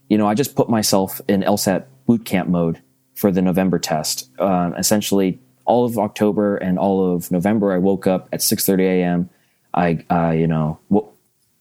you 0.08 0.16
know 0.16 0.28
I 0.28 0.34
just 0.34 0.54
put 0.54 0.70
myself 0.70 1.20
in 1.28 1.42
LSAT 1.42 1.84
boot 2.06 2.24
camp 2.24 2.48
mode 2.48 2.80
for 3.14 3.32
the 3.32 3.42
November 3.42 3.80
test. 3.80 4.30
Um, 4.38 4.74
essentially, 4.76 5.40
all 5.64 5.84
of 5.84 5.98
October 5.98 6.56
and 6.56 6.78
all 6.78 7.14
of 7.14 7.32
November, 7.32 7.72
I 7.72 7.78
woke 7.78 8.06
up 8.06 8.28
at 8.32 8.40
6:30 8.40 8.80
a.m. 8.82 9.30
I, 9.74 10.04
uh, 10.08 10.30
you 10.30 10.46
know, 10.46 10.78
w- 10.88 11.10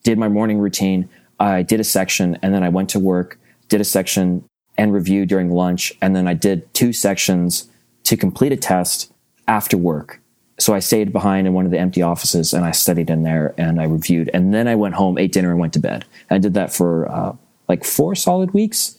did 0.04 0.20
my 0.20 0.28
morning 0.28 0.60
routine. 0.60 1.10
I 1.40 1.64
did 1.64 1.80
a 1.80 1.84
section 1.84 2.38
and 2.44 2.54
then 2.54 2.62
I 2.62 2.70
went 2.70 2.90
to 2.92 3.00
work, 3.00 3.40
did 3.70 3.82
a 3.82 3.86
section 3.86 4.44
and 4.78 4.94
review 4.94 5.26
during 5.26 5.52
lunch. 5.52 5.94
And 6.02 6.16
then 6.16 6.28
I 6.28 6.34
did 6.34 6.72
two 6.74 6.94
sections 6.94 7.70
to 8.04 8.18
complete 8.18 8.52
a 8.52 8.58
test 8.58 9.12
after 9.48 9.78
work. 9.78 10.20
So 10.60 10.74
I 10.74 10.80
stayed 10.80 11.12
behind 11.12 11.48
in 11.48 11.54
one 11.54 11.66
of 11.66 11.72
the 11.72 11.80
empty 11.80 12.02
offices 12.02 12.54
and 12.54 12.64
I 12.64 12.72
studied 12.72 13.10
in 13.10 13.24
there 13.24 13.54
and 13.58 13.82
I 13.82 13.86
reviewed. 13.86 14.30
And 14.34 14.54
then 14.54 14.68
I 14.68 14.76
went 14.76 14.96
home, 14.96 15.18
ate 15.18 15.32
dinner, 15.32 15.50
and 15.50 15.60
went 15.60 15.74
to 15.74 15.80
bed. 15.80 16.06
I 16.30 16.38
did 16.38 16.54
that 16.54 16.72
for 16.72 17.10
uh, 17.10 17.36
like 17.68 17.84
four 17.84 18.14
solid 18.16 18.54
weeks 18.54 18.98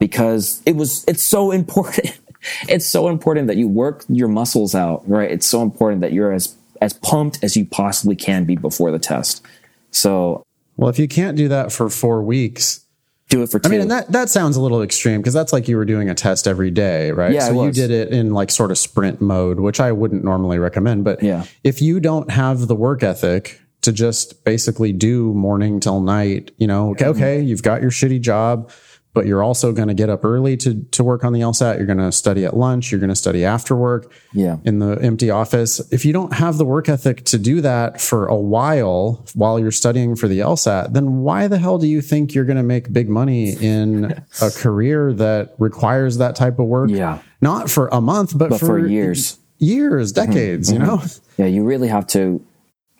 because 0.00 0.62
it 0.66 0.74
was, 0.74 1.04
it's 1.06 1.22
so 1.22 1.52
important. 1.52 2.18
it's 2.68 2.86
so 2.86 3.08
important 3.08 3.46
that 3.46 3.56
you 3.56 3.68
work 3.68 4.04
your 4.08 4.28
muscles 4.28 4.74
out, 4.74 5.08
right? 5.08 5.30
It's 5.30 5.46
so 5.46 5.62
important 5.62 6.00
that 6.00 6.12
you're 6.12 6.32
as, 6.32 6.56
as 6.80 6.94
pumped 6.94 7.42
as 7.44 7.56
you 7.56 7.66
possibly 7.66 8.16
can 8.16 8.44
be 8.44 8.56
before 8.56 8.90
the 8.90 8.98
test. 8.98 9.44
So, 9.92 10.44
well, 10.76 10.88
if 10.88 10.98
you 10.98 11.06
can't 11.06 11.36
do 11.36 11.46
that 11.48 11.72
for 11.72 11.88
four 11.88 12.22
weeks, 12.22 12.84
do 13.30 13.42
it 13.42 13.50
for 13.50 13.58
two. 13.58 13.68
I 13.68 13.70
mean, 13.70 13.80
and 13.80 13.90
that, 13.90 14.12
that 14.12 14.28
sounds 14.28 14.56
a 14.56 14.60
little 14.60 14.82
extreme 14.82 15.20
because 15.20 15.32
that's 15.32 15.52
like 15.52 15.68
you 15.68 15.76
were 15.76 15.86
doing 15.86 16.10
a 16.10 16.14
test 16.14 16.46
every 16.46 16.70
day, 16.70 17.12
right? 17.12 17.32
Yeah, 17.32 17.48
so 17.48 17.64
you 17.64 17.72
did 17.72 17.90
it 17.90 18.10
in 18.10 18.32
like 18.32 18.50
sort 18.50 18.70
of 18.70 18.76
sprint 18.76 19.20
mode, 19.20 19.60
which 19.60 19.80
I 19.80 19.92
wouldn't 19.92 20.24
normally 20.24 20.58
recommend. 20.58 21.04
But 21.04 21.22
yeah. 21.22 21.44
if 21.64 21.80
you 21.80 22.00
don't 22.00 22.30
have 22.30 22.66
the 22.66 22.74
work 22.74 23.02
ethic 23.02 23.60
to 23.82 23.92
just 23.92 24.44
basically 24.44 24.92
do 24.92 25.32
morning 25.32 25.80
till 25.80 26.00
night, 26.00 26.50
you 26.58 26.66
know, 26.66 26.90
okay, 26.90 27.06
okay, 27.06 27.40
you've 27.40 27.62
got 27.62 27.80
your 27.80 27.90
shitty 27.90 28.20
job 28.20 28.70
but 29.12 29.26
you're 29.26 29.42
also 29.42 29.72
going 29.72 29.88
to 29.88 29.94
get 29.94 30.08
up 30.08 30.24
early 30.24 30.56
to 30.58 30.82
to 30.92 31.02
work 31.02 31.24
on 31.24 31.32
the 31.32 31.40
LSAT. 31.40 31.78
You're 31.78 31.86
going 31.86 31.98
to 31.98 32.12
study 32.12 32.44
at 32.44 32.56
lunch. 32.56 32.90
You're 32.90 33.00
going 33.00 33.10
to 33.10 33.16
study 33.16 33.44
after 33.44 33.74
work. 33.74 34.12
Yeah. 34.32 34.58
In 34.64 34.78
the 34.78 34.92
empty 35.02 35.30
office. 35.30 35.80
If 35.92 36.04
you 36.04 36.12
don't 36.12 36.32
have 36.32 36.58
the 36.58 36.64
work 36.64 36.88
ethic 36.88 37.24
to 37.26 37.38
do 37.38 37.60
that 37.60 38.00
for 38.00 38.26
a 38.26 38.36
while 38.36 39.24
while 39.34 39.58
you're 39.58 39.72
studying 39.72 40.14
for 40.14 40.28
the 40.28 40.40
LSAT, 40.40 40.92
then 40.92 41.18
why 41.22 41.48
the 41.48 41.58
hell 41.58 41.78
do 41.78 41.88
you 41.88 42.00
think 42.00 42.34
you're 42.34 42.44
going 42.44 42.56
to 42.56 42.62
make 42.62 42.92
big 42.92 43.08
money 43.08 43.50
in 43.52 44.22
a 44.40 44.50
career 44.56 45.12
that 45.14 45.54
requires 45.58 46.18
that 46.18 46.36
type 46.36 46.58
of 46.58 46.66
work? 46.66 46.90
Yeah. 46.90 47.20
Not 47.40 47.68
for 47.70 47.88
a 47.88 48.00
month, 48.00 48.36
but, 48.36 48.50
but 48.50 48.60
for, 48.60 48.66
for, 48.66 48.86
years, 48.86 49.38
years, 49.58 50.12
decades. 50.12 50.70
Mm-hmm. 50.70 50.80
You 50.80 50.86
know. 50.86 51.02
Yeah, 51.36 51.46
you 51.46 51.64
really 51.64 51.88
have 51.88 52.06
to 52.08 52.44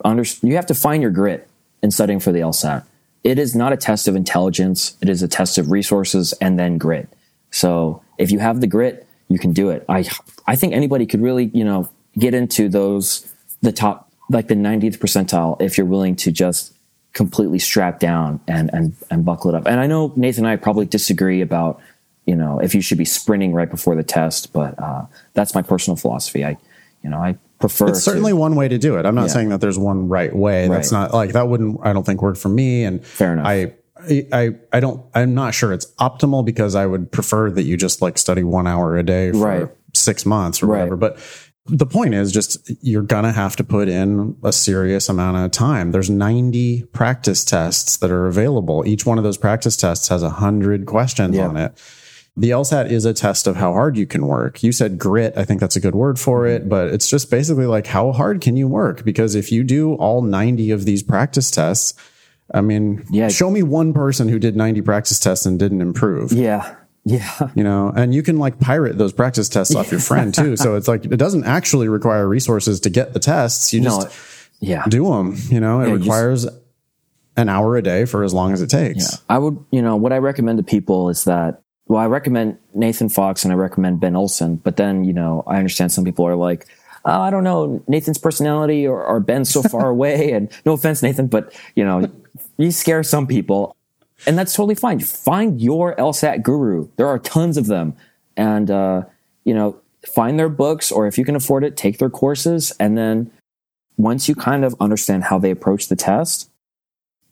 under. 0.04 0.24
You 0.42 0.56
have 0.56 0.66
to 0.66 0.74
find 0.74 1.02
your 1.02 1.12
grit 1.12 1.46
in 1.82 1.90
studying 1.90 2.20
for 2.20 2.32
the 2.32 2.40
LSAT 2.40 2.84
it 3.22 3.38
is 3.38 3.54
not 3.54 3.72
a 3.72 3.76
test 3.76 4.08
of 4.08 4.16
intelligence. 4.16 4.96
It 5.00 5.08
is 5.08 5.22
a 5.22 5.28
test 5.28 5.58
of 5.58 5.70
resources 5.70 6.32
and 6.34 6.58
then 6.58 6.78
grit. 6.78 7.08
So 7.50 8.02
if 8.18 8.30
you 8.30 8.38
have 8.38 8.60
the 8.60 8.66
grit, 8.66 9.06
you 9.28 9.38
can 9.38 9.52
do 9.52 9.70
it. 9.70 9.84
I, 9.88 10.04
I 10.46 10.56
think 10.56 10.72
anybody 10.72 11.06
could 11.06 11.20
really, 11.20 11.50
you 11.52 11.64
know, 11.64 11.88
get 12.18 12.34
into 12.34 12.68
those, 12.68 13.32
the 13.62 13.72
top, 13.72 14.10
like 14.28 14.48
the 14.48 14.54
90th 14.54 14.98
percentile 14.98 15.60
if 15.60 15.76
you're 15.76 15.86
willing 15.86 16.16
to 16.16 16.32
just 16.32 16.72
completely 17.12 17.58
strap 17.58 17.98
down 17.98 18.40
and, 18.46 18.70
and, 18.72 18.94
and 19.10 19.24
buckle 19.24 19.50
it 19.50 19.56
up. 19.56 19.66
And 19.66 19.80
I 19.80 19.86
know 19.86 20.12
Nathan 20.16 20.44
and 20.44 20.52
I 20.52 20.56
probably 20.56 20.86
disagree 20.86 21.40
about, 21.40 21.80
you 22.24 22.36
know, 22.36 22.60
if 22.60 22.74
you 22.74 22.80
should 22.80 22.98
be 22.98 23.04
sprinting 23.04 23.52
right 23.52 23.70
before 23.70 23.96
the 23.96 24.02
test, 24.02 24.52
but, 24.52 24.80
uh, 24.80 25.06
that's 25.34 25.54
my 25.54 25.62
personal 25.62 25.96
philosophy. 25.96 26.44
I, 26.44 26.56
you 27.02 27.10
know, 27.10 27.18
I 27.18 27.36
prefer. 27.60 27.88
It's 27.90 28.02
certainly 28.02 28.32
to, 28.32 28.36
one 28.36 28.56
way 28.56 28.68
to 28.68 28.78
do 28.78 28.96
it. 28.98 29.06
I'm 29.06 29.14
not 29.14 29.22
Yeah. 29.28 29.34
saying 29.34 29.48
that 29.50 29.60
there's 29.60 29.78
one 29.78 30.08
right 30.08 30.34
way. 30.34 30.66
That's 30.68 30.90
not 30.92 31.12
like 31.14 31.32
that 31.32 31.48
wouldn't 31.48 31.78
I 31.82 31.92
don't 31.92 32.04
think 32.06 32.22
work 32.22 32.36
for 32.36 32.48
me. 32.48 32.84
And 32.84 33.04
Fair 33.04 33.34
enough. 33.34 33.46
I 33.46 33.72
I 34.32 34.50
I 34.72 34.80
don't 34.80 35.04
I'm 35.14 35.34
not 35.34 35.54
sure 35.54 35.72
it's 35.72 35.86
optimal 36.00 36.44
because 36.44 36.74
I 36.74 36.86
would 36.86 37.12
prefer 37.12 37.50
that 37.50 37.62
you 37.64 37.76
just 37.76 38.00
like 38.02 38.16
study 38.18 38.42
one 38.42 38.66
hour 38.66 38.96
a 38.96 39.02
day 39.02 39.30
for 39.32 39.38
Right. 39.38 39.68
six 39.94 40.24
months 40.24 40.62
or 40.62 40.66
Right. 40.66 40.78
whatever. 40.78 40.96
But 40.96 41.18
the 41.66 41.86
point 41.86 42.14
is 42.14 42.32
just 42.32 42.58
you're 42.82 43.02
gonna 43.02 43.30
have 43.32 43.54
to 43.56 43.62
put 43.64 43.88
in 43.88 44.34
a 44.42 44.52
serious 44.52 45.08
amount 45.10 45.36
of 45.36 45.50
time. 45.50 45.92
There's 45.92 46.08
90 46.10 46.84
practice 46.92 47.44
tests 47.44 47.98
that 47.98 48.10
are 48.10 48.26
available. 48.26 48.82
Each 48.86 49.04
one 49.04 49.18
of 49.18 49.24
those 49.24 49.36
practice 49.36 49.76
tests 49.76 50.08
has 50.08 50.22
a 50.22 50.30
hundred 50.30 50.86
questions 50.86 51.36
Yeah. 51.36 51.46
on 51.48 51.56
it. 51.58 51.72
The 52.40 52.50
LSAT 52.50 52.90
is 52.90 53.04
a 53.04 53.12
test 53.12 53.46
of 53.46 53.56
how 53.56 53.72
hard 53.74 53.98
you 53.98 54.06
can 54.06 54.26
work. 54.26 54.62
You 54.62 54.72
said 54.72 54.98
grit. 54.98 55.34
I 55.36 55.44
think 55.44 55.60
that's 55.60 55.76
a 55.76 55.80
good 55.80 55.94
word 55.94 56.18
for 56.18 56.46
it, 56.46 56.68
but 56.70 56.88
it's 56.88 57.08
just 57.08 57.30
basically 57.30 57.66
like 57.66 57.86
how 57.86 58.12
hard 58.12 58.40
can 58.40 58.56
you 58.56 58.66
work? 58.66 59.04
Because 59.04 59.34
if 59.34 59.52
you 59.52 59.62
do 59.62 59.92
all 59.94 60.22
90 60.22 60.70
of 60.70 60.86
these 60.86 61.02
practice 61.02 61.50
tests, 61.50 61.92
I 62.54 62.62
mean, 62.62 63.04
Yeah. 63.10 63.28
show 63.28 63.50
me 63.50 63.62
one 63.62 63.92
person 63.92 64.28
who 64.28 64.38
did 64.38 64.56
90 64.56 64.80
practice 64.80 65.20
tests 65.20 65.44
and 65.44 65.58
didn't 65.58 65.82
improve, 65.82 66.32
yeah. 66.32 66.76
Yeah. 67.04 67.30
you 67.54 67.62
know, 67.62 67.92
and 67.94 68.14
you 68.14 68.22
can 68.22 68.38
like 68.38 68.58
pirate 68.58 68.96
those 68.98 69.12
practice 69.12 69.48
tests 69.50 69.74
off 69.74 69.90
your 69.90 70.00
friend 70.00 70.34
too. 70.34 70.56
So 70.56 70.76
it's 70.76 70.88
like, 70.88 71.04
it 71.04 71.16
doesn't 71.18 71.44
actually 71.44 71.88
require 71.88 72.26
resources 72.26 72.80
to 72.80 72.90
get 72.90 73.12
the 73.12 73.20
tests. 73.20 73.72
You 73.74 73.82
just 73.82 74.00
No. 74.02 74.08
Yeah. 74.60 74.84
do 74.88 75.04
them, 75.10 75.36
you 75.50 75.60
know, 75.60 75.80
it 75.80 75.88
just- 75.90 76.00
requires 76.00 76.46
an 77.36 77.48
hour 77.48 77.76
a 77.76 77.82
day 77.82 78.04
for 78.06 78.22
as 78.24 78.32
long 78.34 78.52
as 78.52 78.60
it 78.62 78.70
takes. 78.70 79.12
Yeah. 79.12 79.18
I 79.28 79.38
would, 79.38 79.58
you 79.70 79.82
know, 79.82 79.96
what 79.96 80.12
I 80.12 80.18
recommend 80.18 80.58
to 80.58 80.64
people 80.64 81.08
is 81.10 81.24
that, 81.24 81.62
well, 81.90 82.00
I 82.00 82.06
recommend 82.06 82.56
Nathan 82.72 83.08
Fox 83.08 83.42
and 83.42 83.52
I 83.52 83.56
recommend 83.56 83.98
Ben 83.98 84.14
Olson, 84.14 84.54
but 84.54 84.76
then, 84.76 85.02
you 85.02 85.12
know, 85.12 85.42
I 85.48 85.56
understand 85.56 85.90
some 85.90 86.04
people 86.04 86.24
are 86.24 86.36
like, 86.36 86.68
oh, 87.04 87.20
I 87.20 87.30
don't 87.30 87.42
know, 87.42 87.82
Nathan's 87.88 88.16
personality 88.16 88.86
or, 88.86 89.04
or 89.04 89.18
Ben's 89.18 89.50
so 89.50 89.60
far 89.60 89.88
away. 89.96 90.30
And 90.30 90.48
no 90.64 90.74
offense, 90.74 91.02
Nathan, 91.02 91.26
but, 91.26 91.52
you 91.74 91.84
know, 91.84 92.08
you 92.58 92.70
scare 92.70 93.02
some 93.02 93.26
people. 93.26 93.74
And 94.24 94.38
that's 94.38 94.54
totally 94.54 94.76
fine. 94.76 95.00
Find 95.00 95.60
your 95.60 95.96
LSAT 95.96 96.44
guru. 96.44 96.88
There 96.94 97.08
are 97.08 97.18
tons 97.18 97.56
of 97.56 97.66
them. 97.66 97.96
And, 98.36 98.70
uh, 98.70 99.02
you 99.44 99.52
know, 99.52 99.76
find 100.06 100.38
their 100.38 100.48
books 100.48 100.92
or 100.92 101.08
if 101.08 101.18
you 101.18 101.24
can 101.24 101.34
afford 101.34 101.64
it, 101.64 101.76
take 101.76 101.98
their 101.98 102.08
courses. 102.08 102.72
And 102.78 102.96
then 102.96 103.32
once 103.96 104.28
you 104.28 104.36
kind 104.36 104.64
of 104.64 104.76
understand 104.78 105.24
how 105.24 105.40
they 105.40 105.50
approach 105.50 105.88
the 105.88 105.96
test, 105.96 106.50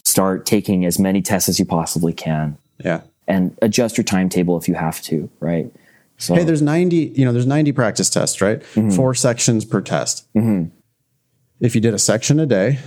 start 0.04 0.46
taking 0.46 0.84
as 0.84 0.98
many 0.98 1.22
tests 1.22 1.48
as 1.48 1.60
you 1.60 1.64
possibly 1.64 2.12
can 2.12 2.58
Yeah. 2.84 3.02
And 3.28 3.56
adjust 3.62 3.96
your 3.96 4.04
timetable 4.04 4.56
if 4.56 4.66
you 4.68 4.74
have 4.74 5.00
to, 5.02 5.30
right? 5.40 5.72
So 6.16 6.34
Hey, 6.34 6.42
there's 6.44 6.62
90, 6.62 7.12
you 7.14 7.24
know, 7.24 7.32
there's 7.32 7.46
90 7.46 7.70
practice 7.72 8.10
tests, 8.10 8.40
right? 8.40 8.60
Mm-hmm. 8.74 8.90
Four 8.90 9.14
sections 9.14 9.64
per 9.64 9.80
test. 9.80 10.26
Mm-hmm. 10.34 10.74
If 11.60 11.74
you 11.74 11.80
did 11.80 11.94
a 11.94 11.98
section 11.98 12.40
a 12.40 12.46
day 12.46 12.80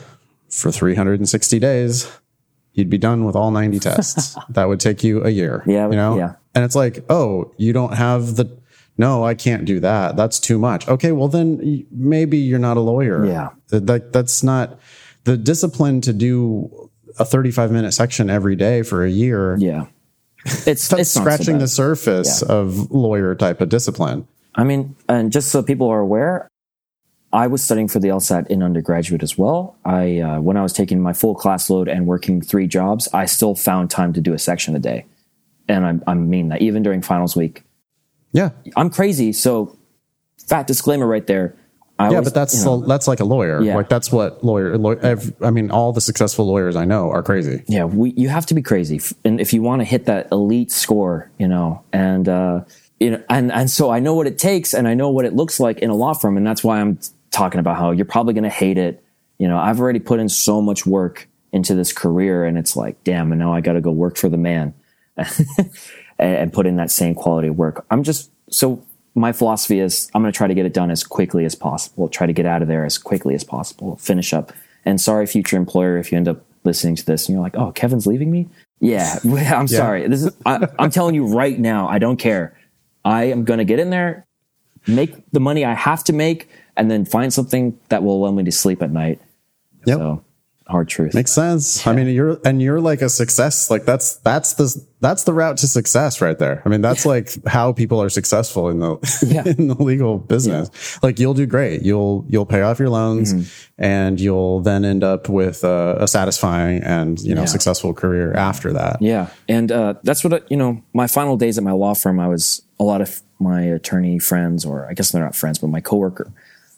for 0.50 0.72
360 0.72 1.60
days, 1.60 2.12
you'd 2.74 2.90
be 2.90 2.98
done 2.98 3.24
with 3.24 3.36
all 3.36 3.52
90 3.52 3.80
tests. 3.80 4.36
that 4.50 4.68
would 4.68 4.80
take 4.82 5.04
you 5.04 5.24
a 5.24 5.30
year. 5.30 5.64
Yeah, 5.66 5.90
You 5.90 5.96
know? 5.96 6.18
yeah. 6.18 6.34
And 6.54 6.66
it's 6.66 6.76
like, 6.76 7.06
oh, 7.10 7.54
you 7.58 7.72
don't 7.72 7.94
have 7.94 8.36
the, 8.36 8.58
no, 8.98 9.24
I 9.24 9.36
can't 9.36 9.64
do 9.64 9.80
that. 9.80 10.18
That's 10.18 10.40
too 10.40 10.60
much. 10.60 10.88
Okay. 10.90 11.14
Well, 11.14 11.30
then 11.30 11.86
maybe 11.92 12.38
you're 12.38 12.60
not 12.60 12.76
a 12.76 12.82
lawyer. 12.82 13.26
Yeah. 13.26 13.50
That, 13.70 14.12
that's 14.12 14.44
not 14.44 14.78
the 15.24 15.38
discipline 15.38 16.02
to 16.02 16.12
do 16.14 16.90
a 17.20 17.24
35 17.26 17.72
minute 17.72 17.94
section 17.94 18.30
every 18.30 18.56
day 18.56 18.82
for 18.84 19.06
a 19.06 19.10
year. 19.10 19.56
yeah, 19.58 19.86
it's 20.46 20.68
it's 20.68 20.92
not 20.92 21.06
so 21.06 21.20
scratching 21.22 21.60
the 21.60 21.68
surface 21.68 22.42
of 22.42 22.92
lawyer 22.92 23.36
type 23.36 23.62
of 23.62 23.70
discipline. 23.70 24.28
I 24.56 24.64
mean, 24.64 24.96
and 25.08 25.32
just 25.32 25.50
so 25.50 25.64
people 25.64 25.88
are 25.88 26.00
aware, 26.00 26.48
I 27.34 27.48
was 27.48 27.64
studying 27.64 27.88
for 27.88 28.00
the 28.00 28.10
LSAT 28.10 28.48
in 28.48 28.62
undergraduate 28.62 29.24
as 29.24 29.38
well. 29.38 29.78
I 29.86 30.20
uh, 30.20 30.42
when 30.42 30.58
I 30.58 30.64
was 30.64 30.74
taking 30.74 31.02
my 31.02 31.14
full 31.14 31.36
class 31.36 31.70
load 31.70 31.88
and 31.88 32.06
working 32.06 32.42
three 32.42 32.68
jobs, 32.68 33.08
I 33.14 33.26
still 33.26 33.56
found 33.56 33.90
time 33.90 34.14
to 34.14 34.22
do 34.22 34.34
a 34.34 34.40
section 34.40 34.76
a 34.76 34.80
day, 34.80 35.06
and 35.68 35.86
I, 35.86 36.12
I 36.12 36.14
mean 36.16 36.50
that 36.50 36.62
even 36.62 36.84
during 36.84 37.02
finals 37.02 37.36
week. 37.36 37.64
Yeah. 38.34 38.52
I'm 38.76 38.90
crazy, 38.90 39.34
so 39.34 39.78
fat 40.48 40.68
disclaimer 40.68 41.08
right 41.08 41.28
there. 41.28 41.56
I 42.00 42.06
Yeah, 42.06 42.10
always- 42.12 42.26
but 42.30 42.34
that's 42.34 42.58
you 42.60 42.66
know, 42.66 42.80
that's 42.82 43.08
like 43.08 43.20
a 43.20 43.26
lawyer. 43.26 43.62
Yeah. 43.62 43.76
Like 43.76 43.90
that's 43.90 44.12
what 44.12 44.44
lawyer. 44.44 44.78
law- 44.78 44.92
ev- 44.92 45.34
I 45.42 45.52
mean, 45.52 45.70
all 45.72 45.94
the 45.94 46.02
successful 46.02 46.46
lawyers 46.46 46.76
I 46.76 46.86
know 46.86 47.12
are 47.12 47.22
crazy. 47.22 47.64
yeah, 47.68 47.84
we, 47.84 48.12
you 48.18 48.30
have 48.30 48.46
to 48.48 48.54
be 48.56 48.62
crazy, 48.62 49.00
and 49.24 49.40
if 49.40 49.54
you 49.54 49.62
want 49.62 49.82
to 49.82 49.86
hit 49.86 50.06
that 50.06 50.28
elite 50.32 50.72
score, 50.72 51.30
you 51.38 51.48
know, 51.48 51.84
and 51.94 52.28
uh, 52.28 52.62
you 53.00 53.12
know, 53.12 53.24
and 53.30 53.52
and 53.52 53.70
so 53.70 53.92
I 53.92 54.00
know 54.00 54.16
what 54.16 54.26
it 54.28 54.38
takes, 54.40 54.74
and 54.74 54.88
I 54.88 54.94
know 54.96 55.10
what 55.12 55.26
it 55.26 55.34
looks 55.36 55.60
like 55.60 55.80
in 55.80 55.90
a 55.90 55.96
law 55.96 56.14
firm, 56.14 56.38
and 56.38 56.46
that's 56.48 56.64
why 56.64 56.80
I'm 56.82 56.98
talking 57.30 57.60
about 57.60 57.78
how 57.78 57.92
you're 57.92 58.06
probably 58.06 58.34
going 58.34 58.44
to 58.46 58.50
hate 58.50 58.78
it. 58.78 59.04
You 59.38 59.48
know, 59.48 59.58
I've 59.58 59.80
already 59.80 60.00
put 60.00 60.20
in 60.20 60.28
so 60.30 60.62
much 60.62 60.86
work 60.86 61.28
into 61.52 61.76
this 61.76 61.94
career, 61.94 62.46
and 62.46 62.58
it's 62.58 62.76
like, 62.76 63.04
damn, 63.04 63.32
and 63.32 63.40
now 63.40 63.54
I 63.54 63.62
got 63.62 63.74
to 63.74 63.82
go 63.82 63.92
work 63.92 64.18
for 64.18 64.30
the 64.30 64.38
man, 64.38 64.74
and, 65.18 65.28
and 66.20 66.54
put 66.54 66.66
in 66.66 66.78
that 66.78 66.92
same 66.92 67.16
quality 67.16 67.48
of 67.50 67.58
work. 67.58 67.86
I'm 67.92 68.04
just 68.04 68.32
so 68.50 68.84
my 69.16 69.32
philosophy 69.32 69.80
is 69.80 70.10
I'm 70.14 70.22
going 70.22 70.32
to 70.32 70.38
try 70.38 70.48
to 70.48 70.54
get 70.54 70.66
it 70.66 70.74
done 70.74 70.92
as 70.92 71.04
quickly 71.04 71.46
as 71.46 71.56
possible. 71.56 72.08
Try 72.08 72.28
to 72.28 72.34
get 72.34 72.46
out 72.46 72.62
of 72.62 72.68
there 72.68 72.86
as 72.86 72.98
quickly 72.98 73.36
as 73.36 73.44
possible. 73.44 73.98
Finish 73.98 74.34
up. 74.34 74.54
And 74.86 75.00
sorry, 75.00 75.26
future 75.26 75.58
employer, 75.58 75.98
if 75.98 76.12
you 76.12 76.18
end 76.18 76.28
up 76.28 76.44
listening 76.64 76.96
to 76.96 77.06
this 77.06 77.28
and 77.28 77.36
you're 77.36 77.44
like, 77.44 77.56
"Oh, 77.56 77.72
Kevin's 77.72 78.08
leaving 78.08 78.32
me." 78.32 78.48
Yeah, 78.80 79.20
I'm 79.24 79.68
sorry. 79.68 80.08
This 80.08 80.24
is 80.24 80.36
I, 80.46 80.68
I'm 80.80 80.90
telling 80.90 81.16
you 81.16 81.28
right 81.28 81.58
now. 81.60 81.88
I 81.88 82.00
don't 82.00 82.18
care. 82.18 82.58
I 83.04 83.26
am 83.26 83.44
going 83.44 83.60
to 83.60 83.66
get 83.66 83.80
in 83.80 83.90
there, 83.90 84.26
make 84.88 85.32
the 85.32 85.40
money 85.40 85.66
I 85.66 85.74
have 85.74 86.04
to 86.06 86.14
make, 86.14 86.50
and 86.78 86.90
then 86.90 87.06
find 87.06 87.34
something 87.34 87.78
that 87.90 88.04
will 88.04 88.24
allow 88.24 88.32
me 88.32 88.44
to 88.44 88.52
sleep 88.52 88.82
at 88.82 88.92
night. 88.92 89.20
Yep. 89.86 89.98
So 89.98 90.24
hard 90.72 90.88
truth. 90.88 91.14
Makes 91.14 91.32
sense. 91.32 91.86
I 91.86 91.94
mean, 91.94 92.08
you're 92.08 92.40
and 92.46 92.62
you're 92.62 92.82
like 92.82 93.02
a 93.02 93.10
success. 93.10 93.70
Like 93.70 93.86
that's 93.86 94.16
that's 94.18 94.54
the 94.54 94.84
that's 95.02 95.24
the 95.24 95.34
route 95.34 95.58
to 95.58 95.68
success 95.68 96.22
right 96.22 96.38
there. 96.38 96.62
I 96.66 96.70
mean, 96.70 96.82
that's 96.82 97.06
like 97.06 97.30
how 97.46 97.74
people 97.74 98.02
are 98.02 98.10
successful 98.10 98.70
in 98.70 98.80
the 98.80 98.98
Yeah. 99.28 99.44
in 99.58 99.68
the 99.68 99.76
legal 99.76 100.18
business. 100.18 100.70
Like 101.04 101.20
you'll 101.20 101.34
do 101.34 101.46
great. 101.46 101.84
You'll 101.84 102.26
you'll 102.30 102.46
pay 102.46 102.62
off 102.62 102.80
your 102.80 102.90
loans, 102.90 103.34
Mm-hmm. 103.34 103.84
and 103.84 104.20
you'll 104.20 104.62
then 104.62 104.86
end 104.86 105.04
up 105.04 105.30
with 105.30 105.64
a, 105.64 105.98
a 106.00 106.08
satisfying 106.08 106.82
and 106.84 107.20
you 107.20 107.36
know 107.36 107.42
Yeah. 107.42 107.46
successful 107.48 107.94
career 107.94 108.34
after 108.34 108.74
that. 108.74 109.02
Yeah, 109.02 109.30
and 109.48 109.72
uh, 109.72 109.96
that's 110.04 110.24
what 110.24 110.34
I- 110.34 110.42
you 110.50 110.58
know. 110.58 110.82
My 110.94 111.08
final 111.08 111.38
days 111.38 111.58
at 111.58 111.64
my 111.64 111.72
law 111.74 111.94
firm, 111.94 112.20
I 112.20 112.28
was 112.28 112.62
a 112.80 112.84
lot 112.84 113.02
of 113.02 113.22
my 113.40 113.62
attorney 113.64 114.20
friends, 114.20 114.66
or 114.66 114.88
I 114.90 114.94
guess 114.94 115.12
they're 115.12 115.24
not 115.24 115.36
friends, 115.36 115.60
but 115.60 115.68
my 115.68 115.82
coworker. 115.82 116.32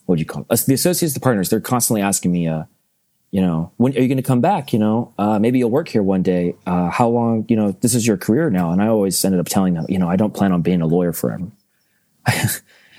What 0.05 0.15
do 0.15 0.19
you 0.19 0.25
call 0.25 0.45
it? 0.49 0.59
The 0.67 0.73
associates, 0.73 1.13
the 1.13 1.21
partners. 1.21 1.49
They're 1.49 1.61
constantly 1.61 2.01
asking 2.01 2.31
me, 2.33 2.45
uh, 2.47 2.63
you 3.33 3.41
know, 3.41 3.71
when 3.77 3.97
are 3.97 3.99
you 3.99 4.07
going 4.07 4.17
to 4.17 4.21
come 4.21 4.41
back? 4.41 4.73
You 4.73 4.77
know, 4.77 5.11
uh, 5.17 5.39
maybe 5.39 5.57
you'll 5.57 5.71
work 5.71 5.87
here 5.87 6.03
one 6.03 6.21
day. 6.21 6.55
Uh, 6.67 6.91
how 6.91 7.09
long? 7.09 7.47
You 7.49 7.55
know, 7.55 7.71
this 7.71 7.95
is 7.95 8.05
your 8.05 8.15
career 8.15 8.51
now. 8.51 8.71
And 8.71 8.79
I 8.79 8.87
always 8.87 9.25
ended 9.25 9.39
up 9.39 9.47
telling 9.47 9.73
them, 9.73 9.87
you 9.89 9.97
know, 9.97 10.07
I 10.07 10.15
don't 10.15 10.35
plan 10.35 10.51
on 10.51 10.61
being 10.61 10.83
a 10.83 10.85
lawyer 10.85 11.13
forever. 11.13 11.47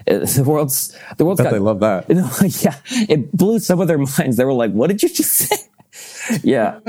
the 0.06 0.42
world's 0.44 0.98
the 1.18 1.24
world's 1.24 1.40
got 1.40 1.52
they 1.52 1.60
love 1.60 1.78
that. 1.80 2.08
you 2.08 2.16
know, 2.16 2.28
yeah, 2.48 2.74
it 3.08 3.30
blew 3.30 3.60
some 3.60 3.80
of 3.80 3.86
their 3.86 3.98
minds. 4.18 4.36
They 4.36 4.44
were 4.44 4.52
like, 4.52 4.72
"What 4.72 4.88
did 4.88 5.04
you 5.04 5.08
just 5.08 5.34
say?" 5.34 5.56
yeah, 6.42 6.80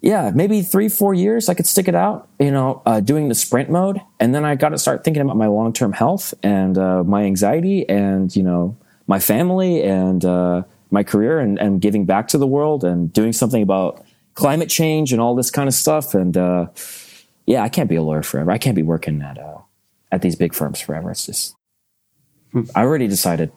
yeah, 0.00 0.30
maybe 0.32 0.62
three, 0.62 0.88
four 0.88 1.14
years 1.14 1.48
I 1.48 1.54
could 1.54 1.66
stick 1.66 1.88
it 1.88 1.96
out. 1.96 2.28
You 2.38 2.52
know, 2.52 2.80
uh, 2.86 3.00
doing 3.00 3.28
the 3.28 3.34
sprint 3.34 3.70
mode, 3.70 4.00
and 4.20 4.32
then 4.32 4.44
I 4.44 4.54
got 4.54 4.68
to 4.68 4.78
start 4.78 5.02
thinking 5.02 5.20
about 5.20 5.36
my 5.36 5.48
long 5.48 5.72
term 5.72 5.92
health 5.92 6.32
and 6.44 6.78
uh, 6.78 7.02
my 7.02 7.24
anxiety, 7.24 7.88
and 7.88 8.34
you 8.36 8.44
know, 8.44 8.76
my 9.08 9.18
family 9.18 9.82
and 9.82 10.24
uh, 10.24 10.62
my 10.92 11.02
career, 11.02 11.38
and, 11.40 11.58
and 11.58 11.80
giving 11.80 12.04
back 12.06 12.28
to 12.28 12.38
the 12.38 12.46
world, 12.46 12.84
and 12.84 13.12
doing 13.12 13.32
something 13.32 13.62
about 13.62 14.04
climate 14.34 14.68
change 14.68 15.12
and 15.12 15.20
all 15.20 15.34
this 15.34 15.50
kind 15.50 15.68
of 15.68 15.74
stuff. 15.74 16.14
And 16.14 16.36
uh, 16.36 16.66
yeah, 17.46 17.62
I 17.62 17.68
can't 17.68 17.88
be 17.88 17.96
a 17.96 18.02
lawyer 18.02 18.22
forever. 18.22 18.50
I 18.50 18.58
can't 18.58 18.76
be 18.76 18.82
working 18.82 19.20
at 19.22 19.38
uh, 19.38 19.58
at 20.10 20.22
these 20.22 20.36
big 20.36 20.54
firms 20.54 20.80
forever. 20.80 21.10
It's 21.10 21.26
just 21.26 21.54
I 22.74 22.82
already 22.82 23.08
decided. 23.08 23.50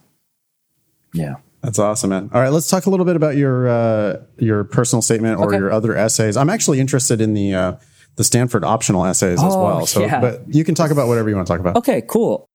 Yeah. 1.13 1.35
That's 1.61 1.79
awesome, 1.79 2.11
man. 2.11 2.29
All 2.31 2.39
right, 2.41 2.49
let's 2.51 2.69
talk 2.69 2.85
a 2.85 2.89
little 2.91 3.07
bit 3.07 3.15
about 3.15 3.35
your 3.37 3.67
uh, 3.67 4.17
your 4.37 4.63
personal 4.65 5.01
statement 5.01 5.39
or 5.39 5.47
Okay. 5.47 5.57
your 5.57 5.71
other 5.71 5.95
essays. 5.95 6.37
I'm 6.37 6.49
actually 6.49 6.79
interested 6.79 7.21
in 7.21 7.33
the 7.33 7.55
uh, 7.55 7.75
the 8.17 8.23
Stanford 8.23 8.63
optional 8.63 9.03
essays 9.03 9.41
as 9.43 9.53
Oh, 9.53 9.63
well. 9.63 9.85
So, 9.87 10.01
yeah. 10.01 10.21
but 10.21 10.43
you 10.53 10.63
can 10.63 10.75
talk 10.75 10.91
about 10.91 11.07
whatever 11.07 11.27
you 11.27 11.35
want 11.35 11.47
to 11.47 11.51
talk 11.53 11.59
about. 11.59 11.75
Okay, 11.77 12.03
cool. 12.07 12.45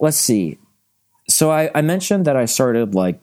Let's 0.00 0.16
see. 0.16 0.58
So 1.28 1.50
I, 1.50 1.70
I 1.74 1.82
mentioned 1.82 2.24
that 2.24 2.36
I 2.36 2.46
started 2.46 2.94
like 2.94 3.20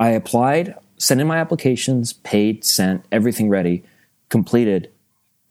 I 0.00 0.10
applied, 0.10 0.74
sent 0.96 1.20
in 1.20 1.26
my 1.26 1.38
applications, 1.38 2.12
paid, 2.12 2.64
sent, 2.64 3.04
everything 3.10 3.48
ready, 3.48 3.84
completed 4.28 4.90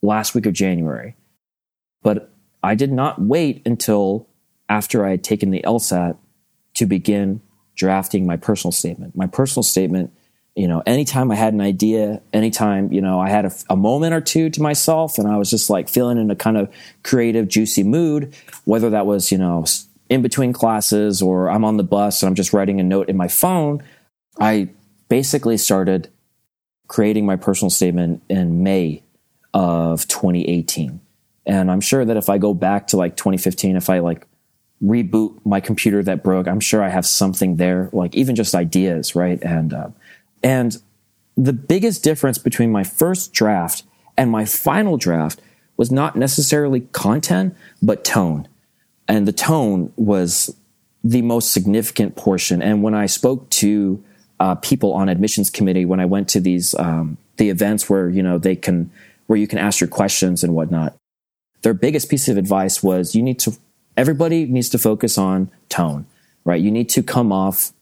last 0.02 0.36
week 0.36 0.45
of 0.45 0.54
January. 0.54 1.16
But 2.02 2.32
I 2.64 2.76
did 2.76 2.91
not 2.91 3.22
wait 3.22 3.62
until 3.66 4.28
after 4.70 5.06
I 5.06 5.12
had 5.12 5.24
taken 5.24 5.52
the 5.52 5.62
LSAT 5.62 6.18
to 6.76 6.86
begin 6.86 7.41
drafting 7.76 8.26
my 8.26 8.38
personal 8.38 8.72
statement. 8.72 9.16
My 9.16 9.28
personal 9.28 9.64
statement, 9.64 10.12
you 10.56 10.68
know, 10.68 10.82
anytime 10.86 11.32
I 11.32 11.36
had 11.36 11.54
an 11.54 11.62
idea, 11.62 12.22
anytime, 12.34 12.91
you 12.91 13.02
know, 13.02 13.20
I 13.20 13.30
had 13.30 13.45
a, 13.45 13.52
a 13.70 13.76
moment 13.76 14.14
or 14.14 14.22
two 14.22 14.50
to 14.50 14.62
myself 14.62 15.18
and 15.18 15.28
I 15.28 15.38
was 15.38 15.50
just 15.50 15.70
like 15.70 15.88
feeling 15.88 16.18
in 16.18 16.32
a 16.32 16.36
kind 16.36 16.58
of 16.58 16.74
creative, 17.04 17.48
juicy 17.48 17.84
mood, 17.84 18.36
whether 18.66 18.89
that 18.89 19.06
was, 19.06 19.32
you 19.32 19.38
know, 19.38 19.66
in 20.10 20.22
between 20.22 20.54
classes 20.54 21.22
or 21.22 21.50
I'm 21.50 21.64
on 21.64 21.78
the 21.78 21.84
bus 21.84 22.22
and 22.22 22.28
I'm 22.28 22.36
just 22.36 22.54
writing 22.54 22.80
a 22.80 22.84
note 22.84 23.10
in 23.10 23.18
my 23.18 23.28
phone, 23.28 23.84
I 24.40 24.70
basically 25.10 25.58
started 25.58 26.10
creating 26.88 27.26
my 27.26 27.36
personal 27.36 27.70
statement 27.70 28.24
in 28.30 28.64
May 28.64 29.04
of 29.54 30.08
2018. 30.08 31.00
And 31.46 31.72
I'm 31.72 31.82
sure 31.82 32.06
that 32.06 32.18
if 32.18 32.30
I 32.30 32.38
go 32.38 32.54
back 32.54 32.88
to 32.88 32.98
like 32.98 33.16
2015, 33.16 33.76
if 33.76 33.90
I 33.90 34.00
like 34.00 34.28
reboot 34.84 35.40
my 35.46 35.60
computer 35.60 36.04
that 36.04 36.24
broke, 36.24 36.48
I'm 36.48 36.60
sure 36.60 36.84
I 36.84 36.90
have 36.90 37.06
something 37.06 37.56
there, 37.56 37.90
like 37.94 38.16
even 38.16 38.36
just 38.36 38.54
ideas, 38.54 39.16
right? 39.16 39.42
And 39.42 39.74
uh, 39.74 39.90
and 40.44 40.78
the 41.36 41.54
biggest 41.54 42.04
difference 42.04 42.38
between 42.38 42.72
my 42.72 42.84
first 42.84 43.34
draft 43.34 43.84
and 44.18 44.30
my 44.30 44.46
final 44.46 44.98
draft 44.98 45.42
was 45.78 45.92
not 45.92 46.16
necessarily 46.16 46.82
content, 46.92 47.56
but 47.82 48.04
tone. 48.04 48.48
And 49.08 49.28
the 49.28 49.32
tone 49.32 49.94
was 49.96 50.56
the 51.04 51.22
most 51.22 51.52
significant 51.52 52.16
portion. 52.16 52.62
And 52.62 52.84
when 52.84 52.94
I 52.94 53.06
spoke 53.06 53.50
to 53.52 54.04
uh, 54.40 54.56
people 54.56 54.94
on 54.94 55.10
admissions 55.10 55.50
committee, 55.50 55.86
when 55.86 56.00
I 56.00 56.06
went 56.06 56.30
to 56.30 56.40
these 56.40 56.76
um, 56.76 57.18
the 57.38 57.50
events 57.50 57.90
where 57.90 58.10
you 58.10 58.24
know 58.24 58.38
they 58.38 58.56
can 58.56 58.92
where 59.28 59.38
you 59.38 59.48
can 59.48 59.60
ask 59.60 59.80
your 59.80 59.88
questions 59.88 60.44
and 60.44 60.54
whatnot, 60.56 60.96
their 61.62 61.74
biggest 61.74 62.10
piece 62.10 62.28
of 62.28 62.38
advice 62.38 62.82
was 62.82 63.16
you 63.16 63.22
need 63.22 63.40
to 63.40 63.58
everybody 63.96 64.46
needs 64.46 64.70
to 64.70 64.78
focus 64.78 65.18
on 65.18 65.50
tone, 65.70 66.06
right? 66.46 66.62
You 66.62 66.72
need 66.72 66.90
to 66.90 67.04
come 67.04 67.32
off 67.32 67.74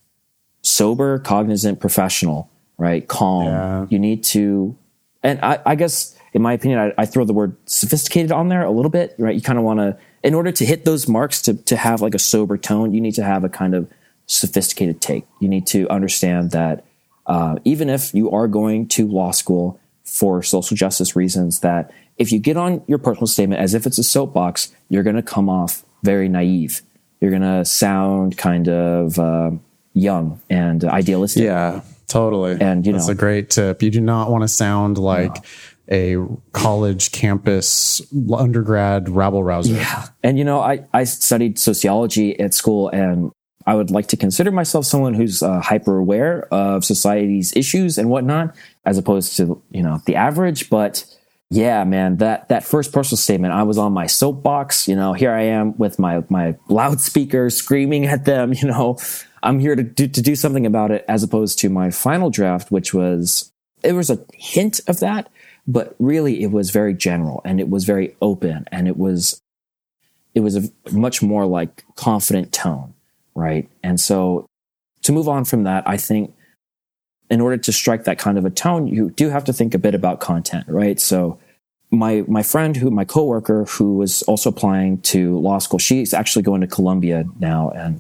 sober, 0.62 1.20
cognizant, 1.20 1.80
professional, 1.80 2.50
right? 2.78 3.08
Calm. 3.08 3.46
Yeah. 3.46 3.86
You 3.90 4.00
need 4.00 4.24
to, 4.26 4.76
and 5.22 5.40
I, 5.42 5.60
I 5.66 5.76
guess 5.76 6.18
in 6.34 6.42
my 6.42 6.54
opinion, 6.54 6.80
I, 6.80 7.02
I 7.02 7.06
throw 7.06 7.24
the 7.24 7.34
word 7.34 7.56
sophisticated 7.66 8.32
on 8.32 8.50
there 8.50 8.64
a 8.64 8.72
little 8.72 8.92
bit, 8.92 9.16
right? 9.18 9.36
You 9.36 9.42
kind 9.42 9.60
of 9.60 9.64
want 9.64 9.80
to, 9.80 9.98
in 10.24 10.34
order 10.34 10.52
to 10.52 10.66
hit 10.66 10.84
those 10.84 11.08
marks, 11.08 11.42
to 11.44 11.54
to 11.54 11.78
have 11.78 12.02
like 12.02 12.16
a 12.16 12.20
sober 12.20 12.58
tone, 12.58 12.94
you 12.94 13.00
need 13.00 13.16
to 13.16 13.24
have 13.24 13.44
a 13.44 13.50
kind 13.50 13.76
of 13.76 13.90
sophisticated 14.28 15.02
take. 15.02 15.26
You 15.40 15.48
need 15.48 15.68
to 15.68 15.88
understand 15.90 16.52
that 16.52 16.86
uh, 17.26 17.58
even 17.64 17.90
if 17.90 18.14
you 18.14 18.32
are 18.32 18.48
going 18.48 18.88
to 18.90 19.08
law 19.08 19.32
school 19.32 19.80
for 20.04 20.44
social 20.44 20.78
justice 20.78 21.16
reasons, 21.16 21.60
that 21.62 21.92
if 22.18 22.32
you 22.32 22.40
get 22.40 22.58
on 22.58 22.84
your 22.88 22.98
personal 22.98 23.28
statement 23.28 23.62
as 23.62 23.74
if 23.74 23.86
it's 23.86 23.98
a 23.98 24.04
soapbox, 24.04 24.74
you're 24.90 25.04
going 25.04 25.16
to 25.16 25.24
come 25.24 25.50
off 25.50 25.84
very 26.04 26.30
naive. 26.30 26.82
You're 27.20 27.32
going 27.32 27.42
to 27.42 27.66
sound 27.66 28.38
kind 28.38 28.70
of 28.70 29.18
uh, 29.18 29.52
young 29.94 30.40
and 30.50 30.84
idealistic. 30.84 31.44
Yeah, 31.44 31.82
totally. 32.08 32.58
And, 32.60 32.86
you 32.86 32.94
that's 32.94 33.08
know- 33.08 33.14
a 33.14 33.16
great 33.16 33.50
tip. 33.50 33.82
You 33.82 33.92
do 33.92 34.02
not 34.02 34.30
want 34.30 34.44
to 34.44 34.48
sound 34.48 34.98
like 34.98 35.36
a 35.90 36.18
college 36.52 37.12
campus 37.12 38.02
undergrad 38.34 39.10
rabble 39.10 39.44
rouser. 39.44 39.74
Yeah. 39.74 40.08
And 40.24 40.38
you 40.38 40.44
know, 40.44 40.60
I, 40.60 40.86
I 40.94 41.04
studied 41.04 41.60
sociology 41.60 42.40
at 42.40 42.54
school 42.54 42.90
and 42.90 43.32
I 43.66 43.76
would 43.76 43.92
like 43.92 44.08
to 44.08 44.18
consider 44.18 44.52
myself 44.52 44.86
someone 44.86 45.14
who's 45.14 45.42
uh, 45.42 45.60
hyper 45.60 45.98
aware 45.98 46.48
of 46.54 46.86
society's 46.86 47.56
issues 47.56 47.98
and 47.98 48.10
whatnot, 48.10 48.56
as 48.86 48.98
opposed 48.98 49.38
to, 49.38 49.62
you 49.72 49.82
know, 49.82 50.02
the 50.06 50.16
average. 50.16 50.70
But 50.70 51.06
yeah, 51.50 51.84
man, 51.84 52.18
that, 52.18 52.50
that 52.50 52.64
first 52.64 52.92
personal 52.92 53.18
statement, 53.18 53.54
I 53.54 53.64
was 53.64 53.78
on 53.78 53.94
my 53.94 54.08
soapbox, 54.08 54.88
you 54.88 54.96
know, 54.96 55.14
here 55.14 55.32
I 55.32 55.44
am 55.44 55.78
with 55.78 55.98
my, 55.98 56.24
my 56.30 56.58
loudspeaker 56.70 57.50
screaming 57.50 58.06
at 58.06 58.26
them, 58.26 58.54
you 58.62 58.68
know, 58.68 58.98
I'm 59.42 59.60
here 59.60 59.76
to 59.76 59.84
do, 59.84 60.08
to 60.08 60.22
do 60.22 60.36
something 60.36 60.66
about 60.66 60.92
it 60.92 61.06
as 61.08 61.24
opposed 61.24 61.60
to 61.60 61.70
my 61.70 61.92
final 61.92 62.30
draft, 62.30 62.72
which 62.72 62.94
was, 62.94 63.52
it 63.84 63.94
was 63.94 64.10
a 64.10 64.20
hint 64.34 64.82
of 64.88 65.00
that, 65.00 65.30
but 65.68 65.96
really 66.00 66.42
it 66.44 66.52
was 66.52 66.70
very 66.70 66.94
general 66.94 67.42
and 67.46 67.60
it 67.60 67.70
was 67.70 67.84
very 67.84 68.16
open 68.22 68.66
and 68.72 68.88
it 68.88 68.98
was 68.98 69.42
it 70.36 70.42
was 70.42 70.58
a 70.58 70.70
much 70.92 71.22
more 71.22 71.46
like 71.46 71.84
confident 71.96 72.52
tone, 72.52 72.94
right? 73.36 73.70
And 73.84 74.00
so 74.00 74.46
to 75.04 75.12
move 75.12 75.28
on 75.28 75.46
from 75.46 75.64
that, 75.64 75.88
I 75.88 75.98
think 75.98 76.34
in 77.30 77.42
order 77.42 77.58
to 77.58 77.72
strike 77.72 78.06
that 78.06 78.18
kind 78.18 78.38
of 78.38 78.46
a 78.46 78.50
tone, 78.50 78.88
you 78.88 79.10
do 79.12 79.30
have 79.30 79.44
to 79.46 79.54
think 79.54 79.74
a 79.74 79.80
bit 79.80 79.96
about 79.96 80.20
content, 80.20 80.66
right? 80.68 81.00
So 81.00 81.40
my 81.92 82.24
my 82.28 82.44
friend 82.44 82.76
who 82.76 82.90
my 82.90 83.06
coworker 83.06 83.66
who 83.66 83.98
was 83.98 84.22
also 84.24 84.50
applying 84.50 85.00
to 85.02 85.38
law 85.40 85.60
school, 85.60 85.80
she's 85.80 86.14
actually 86.14 86.44
going 86.44 86.62
to 86.62 86.68
Columbia 86.68 87.26
now 87.40 87.70
and 87.70 88.00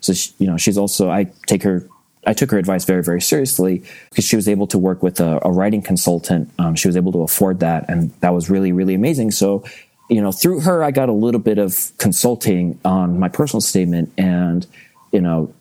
so 0.00 0.12
she, 0.12 0.32
you 0.38 0.46
know, 0.46 0.56
she's 0.56 0.78
also 0.78 1.10
I 1.10 1.24
take 1.46 1.62
her 1.62 1.88
I 2.26 2.34
took 2.34 2.50
her 2.50 2.58
advice 2.58 2.84
very, 2.84 3.02
very 3.02 3.22
seriously 3.22 3.82
because 4.10 4.24
she 4.24 4.36
was 4.36 4.48
able 4.48 4.66
to 4.68 4.78
work 4.78 5.02
with 5.02 5.18
a, 5.20 5.40
a 5.44 5.50
writing 5.50 5.80
consultant. 5.80 6.50
Um, 6.58 6.74
she 6.74 6.86
was 6.86 6.96
able 6.96 7.12
to 7.12 7.22
afford 7.22 7.60
that, 7.60 7.88
and 7.88 8.10
that 8.20 8.34
was 8.34 8.50
really, 8.50 8.70
really 8.70 8.94
amazing. 8.94 9.30
So, 9.30 9.64
you 10.08 10.20
know, 10.20 10.32
through 10.32 10.60
her, 10.60 10.82
I 10.82 10.90
got 10.90 11.08
a 11.08 11.12
little 11.12 11.40
bit 11.40 11.58
of 11.58 11.92
consulting 11.98 12.78
on 12.84 13.18
my 13.18 13.28
personal 13.28 13.60
statement, 13.60 14.12
and 14.16 14.66
you 15.12 15.20
know, 15.20 15.52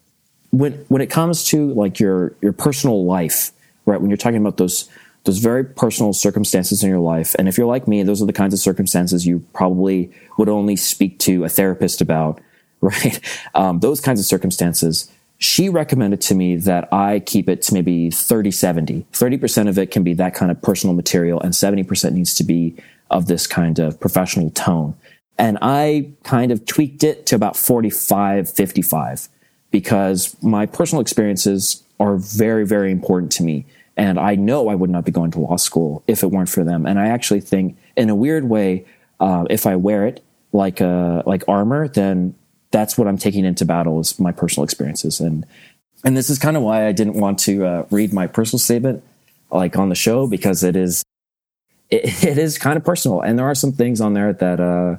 when 0.52 0.74
when 0.88 1.02
it 1.02 1.08
comes 1.08 1.44
to 1.46 1.74
like 1.74 2.00
your 2.00 2.34
your 2.42 2.54
personal 2.54 3.06
life, 3.06 3.52
right? 3.86 4.00
When 4.00 4.10
you're 4.10 4.18
talking 4.18 4.40
about 4.40 4.58
those 4.58 4.90
those 5.26 5.40
very 5.40 5.66
personal 5.66 6.14
circumstances 6.14 6.84
in 6.84 6.90
your 6.90 7.00
life, 7.00 7.36
and 7.38 7.50
if 7.50 7.58
you're 7.58 7.68
like 7.68 7.88
me, 7.88 8.04
those 8.04 8.22
are 8.22 8.26
the 8.26 8.34
kinds 8.34 8.54
of 8.54 8.60
circumstances 8.60 9.28
you 9.28 9.46
probably 9.54 10.12
would 10.38 10.50
only 10.50 10.78
speak 10.78 11.20
to 11.20 11.44
a 11.44 11.50
therapist 11.50 12.00
about, 12.00 12.40
right? 12.82 13.20
Um, 13.54 13.80
those 13.80 14.00
kinds 14.00 14.20
of 14.20 14.26
circumstances 14.26 15.12
she 15.40 15.70
recommended 15.70 16.20
to 16.22 16.36
me 16.36 16.58
that 16.58 16.92
I 16.92 17.20
keep 17.20 17.48
it 17.48 17.62
to 17.64 17.74
maybe 17.74 18.10
30 18.10 18.52
70. 18.52 19.06
30% 19.14 19.70
of 19.70 19.78
it 19.78 19.92
can 19.92 20.04
be 20.04 20.14
that 20.16 20.34
kind 20.34 20.52
of 20.52 20.62
personal 20.62 20.96
material, 20.96 21.40
and 21.42 21.54
70% 21.54 22.14
needs 22.14 22.34
to 22.36 22.44
be 22.44 22.76
of 23.10 23.28
this 23.28 23.48
kind 23.48 23.80
of 23.80 24.00
professional 24.00 24.50
tone. 24.52 24.96
And 25.38 25.58
I 25.62 26.12
kind 26.24 26.52
of 26.52 26.66
tweaked 26.66 27.04
it 27.04 27.26
to 27.28 27.36
about 27.36 27.56
45 27.56 28.52
55 28.52 29.30
because 29.72 30.36
my 30.42 30.66
personal 30.66 31.02
experiences 31.02 31.84
are 32.00 32.18
very, 32.18 32.66
very 32.66 32.92
important 32.92 33.32
to 33.34 33.44
me. 33.44 33.66
And 33.96 34.20
I 34.20 34.36
know 34.36 34.70
I 34.70 34.76
would 34.76 34.90
not 34.90 35.06
be 35.06 35.12
going 35.12 35.32
to 35.32 35.40
law 35.40 35.58
school 35.58 36.04
if 36.08 36.24
it 36.24 36.28
weren't 36.28 36.50
for 36.50 36.64
them. 36.64 36.86
And 36.86 37.00
I 37.00 37.08
actually 37.08 37.42
think, 37.42 37.78
in 37.96 38.10
a 38.10 38.16
weird 38.16 38.48
way, 38.48 38.86
uh, 39.20 39.46
if 39.50 39.66
I 39.66 39.76
wear 39.76 40.06
it 40.06 40.24
like 40.54 40.82
uh, 40.82 41.24
like 41.26 41.44
armor, 41.48 41.88
then 41.88 42.36
that's 42.72 42.98
what 42.98 43.08
I'm 43.08 43.18
taking 43.18 43.46
into 43.46 43.66
battle 43.66 44.00
is 44.00 44.20
my 44.20 44.32
personal 44.32 44.64
experiences. 44.64 45.20
And 45.20 45.46
and 46.04 46.16
this 46.16 46.30
is 46.30 46.38
kind 46.38 46.56
of 46.56 46.64
why 46.64 46.88
I 46.88 46.92
didn't 46.92 47.16
want 47.16 47.40
to 47.40 47.66
uh, 47.66 47.86
read 47.90 48.14
my 48.14 48.28
personal 48.28 48.60
statement 48.60 49.04
like 49.52 49.78
on 49.78 49.90
the 49.90 49.96
show 49.96 50.28
because 50.28 50.64
it 50.64 50.76
is 50.76 51.04
it, 51.90 52.24
it 52.24 52.38
is 52.38 52.58
kind 52.58 52.78
of 52.78 52.84
personal, 52.84 53.22
and 53.22 53.38
there 53.38 53.46
are 53.46 53.56
some 53.56 53.72
things 53.72 54.02
on 54.02 54.14
there 54.14 54.34
that 54.34 54.60
uh, 54.60 54.98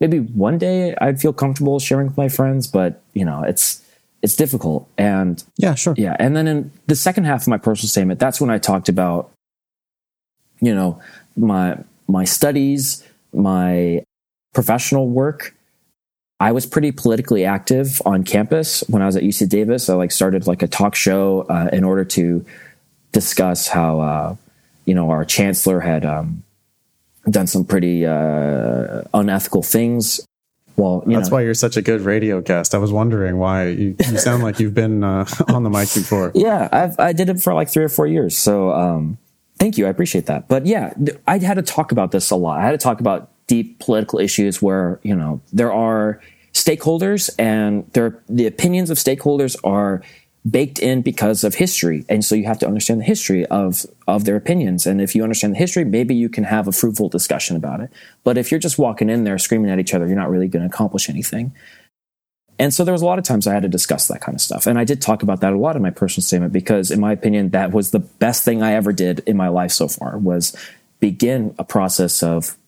maybe 0.00 0.18
one 0.20 0.58
day 0.58 0.94
I'd 1.00 1.20
feel 1.20 1.32
comfortable 1.32 1.78
sharing 1.78 2.08
with 2.08 2.16
my 2.16 2.28
friends, 2.28 2.66
but 2.66 3.02
you 3.12 3.24
know, 3.24 3.42
it's 3.42 3.82
it's 4.22 4.36
difficult. 4.36 4.88
And 4.96 5.42
yeah, 5.56 5.74
sure, 5.74 5.94
yeah. 5.96 6.16
And 6.18 6.36
then 6.36 6.46
in 6.46 6.72
the 6.86 6.96
second 6.96 7.24
half 7.24 7.42
of 7.42 7.48
my 7.48 7.58
personal 7.58 7.88
statement, 7.88 8.20
that's 8.20 8.40
when 8.40 8.50
I 8.50 8.58
talked 8.58 8.88
about 8.88 9.30
you 10.60 10.74
know 10.74 11.00
my 11.36 11.78
my 12.08 12.24
studies, 12.24 13.04
my 13.32 14.02
professional 14.52 15.08
work. 15.08 15.54
I 16.40 16.52
was 16.52 16.66
pretty 16.66 16.90
politically 16.90 17.44
active 17.44 18.02
on 18.04 18.24
campus 18.24 18.82
when 18.88 19.02
I 19.02 19.06
was 19.06 19.16
at 19.16 19.22
UC 19.22 19.48
Davis. 19.48 19.88
I 19.88 19.94
like 19.94 20.10
started 20.10 20.46
like 20.46 20.62
a 20.62 20.66
talk 20.66 20.94
show 20.94 21.42
uh, 21.48 21.70
in 21.72 21.84
order 21.84 22.04
to 22.04 22.44
discuss 23.12 23.68
how 23.68 24.00
uh, 24.00 24.36
you 24.84 24.94
know 24.94 25.10
our 25.10 25.24
chancellor 25.24 25.80
had 25.80 26.04
um, 26.04 26.42
done 27.28 27.46
some 27.46 27.64
pretty 27.64 28.06
uh, 28.06 29.02
unethical 29.12 29.62
things. 29.62 30.20
Well, 30.76 31.04
that's 31.06 31.30
know. 31.30 31.36
why 31.36 31.42
you're 31.42 31.54
such 31.54 31.76
a 31.76 31.82
good 31.82 32.00
radio 32.00 32.40
guest. 32.40 32.74
I 32.74 32.78
was 32.78 32.90
wondering 32.90 33.38
why 33.38 33.68
you, 33.68 33.96
you 33.98 34.18
sound 34.18 34.42
like 34.42 34.58
you've 34.58 34.74
been 34.74 35.04
uh, 35.04 35.24
on 35.48 35.62
the 35.62 35.70
mic 35.70 35.92
before. 35.94 36.32
Yeah, 36.34 36.68
I've, 36.72 36.98
I 36.98 37.12
did 37.12 37.28
it 37.28 37.40
for 37.40 37.54
like 37.54 37.68
three 37.68 37.84
or 37.84 37.88
four 37.88 38.08
years. 38.08 38.36
So 38.36 38.72
um, 38.72 39.18
thank 39.58 39.78
you, 39.78 39.86
I 39.86 39.88
appreciate 39.88 40.26
that. 40.26 40.48
But 40.48 40.66
yeah, 40.66 40.92
I 41.28 41.38
had 41.38 41.54
to 41.54 41.62
talk 41.62 41.92
about 41.92 42.10
this 42.10 42.30
a 42.30 42.36
lot. 42.36 42.58
I 42.58 42.64
had 42.64 42.72
to 42.72 42.78
talk 42.78 42.98
about 42.98 43.30
deep 43.46 43.78
political 43.78 44.18
issues 44.18 44.60
where 44.60 44.98
you 45.02 45.14
know 45.14 45.40
there 45.52 45.72
are 45.72 46.20
stakeholders 46.52 47.30
and 47.38 47.88
there 47.92 48.22
the 48.28 48.46
opinions 48.46 48.90
of 48.90 48.98
stakeholders 48.98 49.56
are 49.64 50.02
baked 50.48 50.78
in 50.78 51.00
because 51.00 51.42
of 51.42 51.54
history. 51.54 52.04
And 52.08 52.24
so 52.24 52.34
you 52.34 52.44
have 52.44 52.58
to 52.58 52.66
understand 52.66 53.00
the 53.00 53.04
history 53.04 53.46
of 53.46 53.86
of 54.06 54.24
their 54.24 54.36
opinions. 54.36 54.86
And 54.86 55.00
if 55.00 55.14
you 55.14 55.22
understand 55.22 55.54
the 55.54 55.58
history 55.58 55.84
maybe 55.84 56.14
you 56.14 56.28
can 56.28 56.44
have 56.44 56.68
a 56.68 56.72
fruitful 56.72 57.08
discussion 57.08 57.56
about 57.56 57.80
it. 57.80 57.90
But 58.24 58.36
if 58.36 58.50
you're 58.50 58.60
just 58.60 58.78
walking 58.78 59.08
in 59.08 59.24
there 59.24 59.38
screaming 59.38 59.70
at 59.70 59.78
each 59.78 59.94
other 59.94 60.06
you're 60.06 60.16
not 60.16 60.30
really 60.30 60.48
going 60.48 60.62
to 60.62 60.68
accomplish 60.68 61.08
anything. 61.08 61.54
And 62.58 62.72
so 62.72 62.84
there 62.84 62.92
was 62.92 63.02
a 63.02 63.06
lot 63.06 63.18
of 63.18 63.24
times 63.24 63.46
i 63.46 63.54
had 63.54 63.62
to 63.62 63.68
discuss 63.68 64.08
that 64.08 64.20
kind 64.20 64.34
of 64.34 64.40
stuff. 64.42 64.66
And 64.66 64.78
i 64.78 64.84
did 64.84 65.00
talk 65.00 65.22
about 65.22 65.40
that 65.40 65.54
a 65.54 65.58
lot 65.58 65.76
in 65.76 65.82
my 65.82 65.90
personal 65.90 66.22
statement 66.22 66.52
because 66.52 66.90
in 66.90 67.00
my 67.00 67.12
opinion 67.12 67.50
that 67.50 67.72
was 67.72 67.90
the 67.90 68.00
best 68.00 68.44
thing 68.44 68.62
i 68.62 68.74
ever 68.74 68.92
did 68.92 69.20
in 69.20 69.36
my 69.36 69.48
life 69.48 69.72
so 69.72 69.88
far 69.88 70.18
was 70.18 70.54
begin 71.00 71.54
a 71.58 71.64
process 71.64 72.22
of 72.22 72.58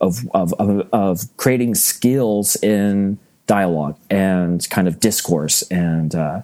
of 0.00 0.26
of, 0.32 0.54
of, 0.54 0.88
of 0.92 1.36
creating 1.36 1.74
skills 1.74 2.56
in 2.62 3.18
dialogue 3.46 3.98
and 4.08 4.68
kind 4.70 4.88
of 4.88 5.00
discourse 5.00 5.62
and 5.70 6.14
uh, 6.14 6.40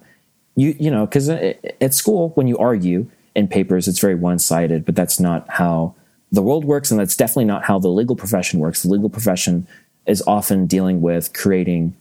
you 0.56 0.76
you 0.78 0.90
know 0.90 1.06
because 1.06 1.28
uh, 1.28 1.54
at 1.80 1.94
school 1.94 2.30
when 2.30 2.46
you 2.46 2.56
argue 2.58 3.06
in 3.34 3.48
papers 3.48 3.88
it's 3.88 3.98
very 3.98 4.14
one-sided 4.14 4.84
but 4.84 4.94
that's 4.94 5.18
not 5.18 5.48
how 5.48 5.94
the 6.34 6.42
world 6.42 6.64
works 6.64 6.90
and 6.90 6.98
that's 6.98 7.16
definitely 7.16 7.44
not 7.44 7.64
how 7.64 7.78
the 7.78 7.88
legal 7.88 8.16
profession 8.16 8.60
works. 8.60 8.82
The 8.82 8.88
legal 8.90 9.08
profession 9.08 9.66
is 10.06 10.22
often 10.26 10.66
dealing 10.66 11.00
with 11.00 11.32
creating 11.32 11.96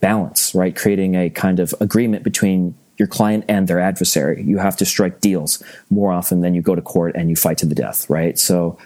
balance 0.00 0.54
right? 0.54 0.74
Creating 0.74 1.14
a 1.14 1.30
kind 1.30 1.60
of 1.60 1.74
agreement 1.80 2.24
between 2.24 2.74
your 2.98 3.08
client 3.08 3.44
and 3.48 3.68
their 3.68 3.80
adversary. 3.80 4.42
You 4.42 4.58
have 4.58 4.76
to 4.76 4.84
strike 4.84 5.20
deals 5.20 5.62
more 5.90 6.12
often 6.12 6.40
than 6.40 6.54
you 6.54 6.62
go 6.62 6.74
to 6.74 6.82
court 6.82 7.14
and 7.16 7.30
you 7.30 7.36
fight 7.36 7.58
to 7.58 7.66
the 7.66 7.74
death 7.74 8.08
right? 8.08 8.38
So 8.38 8.78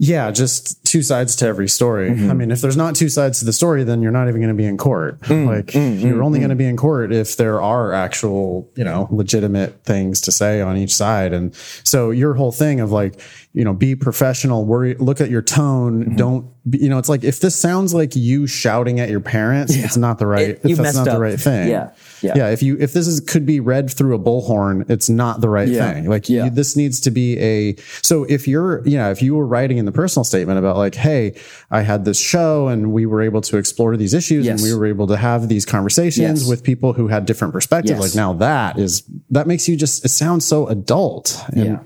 yeah, 0.00 0.30
just 0.30 0.84
two 0.84 1.02
sides 1.02 1.34
to 1.36 1.46
every 1.46 1.68
story. 1.68 2.10
Mm-hmm. 2.10 2.30
I 2.30 2.34
mean, 2.34 2.50
if 2.52 2.60
there's 2.60 2.76
not 2.76 2.94
two 2.94 3.08
sides 3.08 3.40
to 3.40 3.44
the 3.44 3.52
story, 3.52 3.82
then 3.82 4.00
you're 4.00 4.12
not 4.12 4.28
even 4.28 4.40
going 4.40 4.54
to 4.54 4.54
be 4.54 4.64
in 4.64 4.76
court. 4.76 5.20
Mm, 5.22 5.46
like 5.46 5.66
mm, 5.66 6.00
you're 6.00 6.18
mm, 6.18 6.24
only 6.24 6.38
going 6.38 6.50
to 6.50 6.56
be 6.56 6.66
in 6.66 6.76
court 6.76 7.12
if 7.12 7.36
there 7.36 7.60
are 7.60 7.92
actual, 7.92 8.70
you 8.76 8.84
know, 8.84 9.08
legitimate 9.10 9.84
things 9.84 10.20
to 10.22 10.32
say 10.32 10.60
on 10.60 10.76
each 10.76 10.94
side. 10.94 11.32
And 11.32 11.54
so 11.82 12.10
your 12.10 12.34
whole 12.34 12.52
thing 12.52 12.78
of 12.78 12.92
like, 12.92 13.20
you 13.54 13.64
know, 13.64 13.72
be 13.72 13.96
professional, 13.96 14.64
worry, 14.64 14.94
look 14.94 15.20
at 15.20 15.30
your 15.30 15.42
tone. 15.42 16.04
Mm-hmm. 16.04 16.16
Don't, 16.16 16.70
be, 16.70 16.78
you 16.78 16.88
know, 16.88 16.98
it's 16.98 17.08
like 17.08 17.24
if 17.24 17.40
this 17.40 17.56
sounds 17.56 17.92
like 17.92 18.14
you 18.14 18.46
shouting 18.46 19.00
at 19.00 19.08
your 19.08 19.20
parents, 19.20 19.76
yeah. 19.76 19.84
it's 19.84 19.96
not 19.96 20.18
the 20.18 20.26
right, 20.26 20.50
it, 20.50 20.60
if 20.62 20.78
that's 20.78 20.96
not 20.96 21.08
up. 21.08 21.14
the 21.14 21.20
right 21.20 21.40
thing. 21.40 21.68
Yeah. 21.68 21.90
Yeah. 22.20 22.34
yeah. 22.36 22.48
If 22.50 22.62
you, 22.62 22.76
if 22.78 22.92
this 22.92 23.08
is, 23.08 23.20
could 23.20 23.46
be 23.46 23.58
read 23.58 23.90
through 23.90 24.14
a 24.14 24.18
bullhorn, 24.18 24.88
it's 24.88 25.08
not 25.08 25.40
the 25.40 25.48
right 25.48 25.66
yeah. 25.66 25.92
thing. 25.92 26.08
Like 26.08 26.28
yeah. 26.28 26.44
you, 26.44 26.50
this 26.50 26.76
needs 26.76 27.00
to 27.00 27.10
be 27.10 27.38
a, 27.40 27.74
so 28.02 28.24
if 28.24 28.46
you're, 28.46 28.86
you 28.86 28.96
know, 28.96 29.10
if 29.10 29.22
you 29.22 29.34
were 29.34 29.46
writing 29.46 29.78
in 29.78 29.87
the 29.88 29.92
personal 29.92 30.24
statement 30.24 30.58
about 30.58 30.76
like, 30.76 30.94
Hey, 30.94 31.38
I 31.70 31.80
had 31.80 32.04
this 32.04 32.20
show 32.20 32.68
and 32.68 32.92
we 32.92 33.06
were 33.06 33.22
able 33.22 33.40
to 33.42 33.56
explore 33.56 33.96
these 33.96 34.14
issues 34.14 34.46
yes. 34.46 34.60
and 34.60 34.68
we 34.68 34.76
were 34.76 34.86
able 34.86 35.06
to 35.08 35.16
have 35.16 35.48
these 35.48 35.64
conversations 35.64 36.42
yes. 36.42 36.48
with 36.48 36.62
people 36.62 36.92
who 36.92 37.08
had 37.08 37.26
different 37.26 37.52
perspectives. 37.52 37.98
Yes. 37.98 38.00
Like 38.00 38.14
now 38.14 38.34
that 38.34 38.78
is, 38.78 39.02
that 39.30 39.46
makes 39.46 39.68
you 39.68 39.76
just, 39.76 40.04
it 40.04 40.10
sounds 40.10 40.44
so 40.44 40.66
adult. 40.68 41.42
And 41.48 41.64
yeah. 41.64 41.78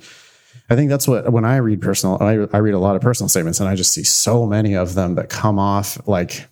I 0.69 0.77
think 0.77 0.91
that's 0.91 1.07
what, 1.07 1.33
when 1.33 1.45
I 1.45 1.57
read 1.57 1.81
personal, 1.81 2.19
I, 2.21 2.33
I 2.53 2.59
read 2.59 2.75
a 2.75 2.79
lot 2.79 2.97
of 2.97 3.03
personal 3.03 3.29
statements 3.29 3.61
and 3.61 3.69
I 3.69 3.77
just 3.77 3.93
see 3.93 4.05
so 4.05 4.47
many 4.47 4.75
of 4.75 4.95
them 4.95 5.15
that 5.15 5.31
come 5.31 5.59
off 5.59 6.07
like, 6.07 6.49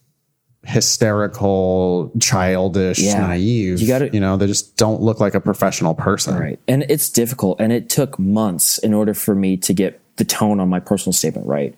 hysterical, 0.63 2.13
childish, 2.21 2.99
yeah. 2.99 3.19
naive. 3.19 3.81
You 3.81 3.89
got 3.89 4.01
to, 4.01 4.11
you 4.13 4.21
know, 4.21 4.37
they 4.37 4.47
just 4.47 4.77
don't 4.77 5.01
look 5.01 5.21
like 5.21 5.35
a 5.35 5.41
professional 5.41 5.95
person. 5.95 6.37
Right. 6.37 6.61
And 6.69 6.85
it's 6.89 7.09
difficult. 7.09 7.61
And 7.61 7.73
it 7.73 7.89
took 7.89 8.19
months 8.19 8.79
in 8.79 8.93
order 8.93 9.15
for 9.15 9.35
me 9.35 9.57
to 9.59 9.73
get 9.73 10.01
the 10.21 10.25
tone 10.25 10.61
on 10.61 10.69
my 10.69 10.79
personal 10.79 11.13
statement 11.13 11.49
right 11.49 11.75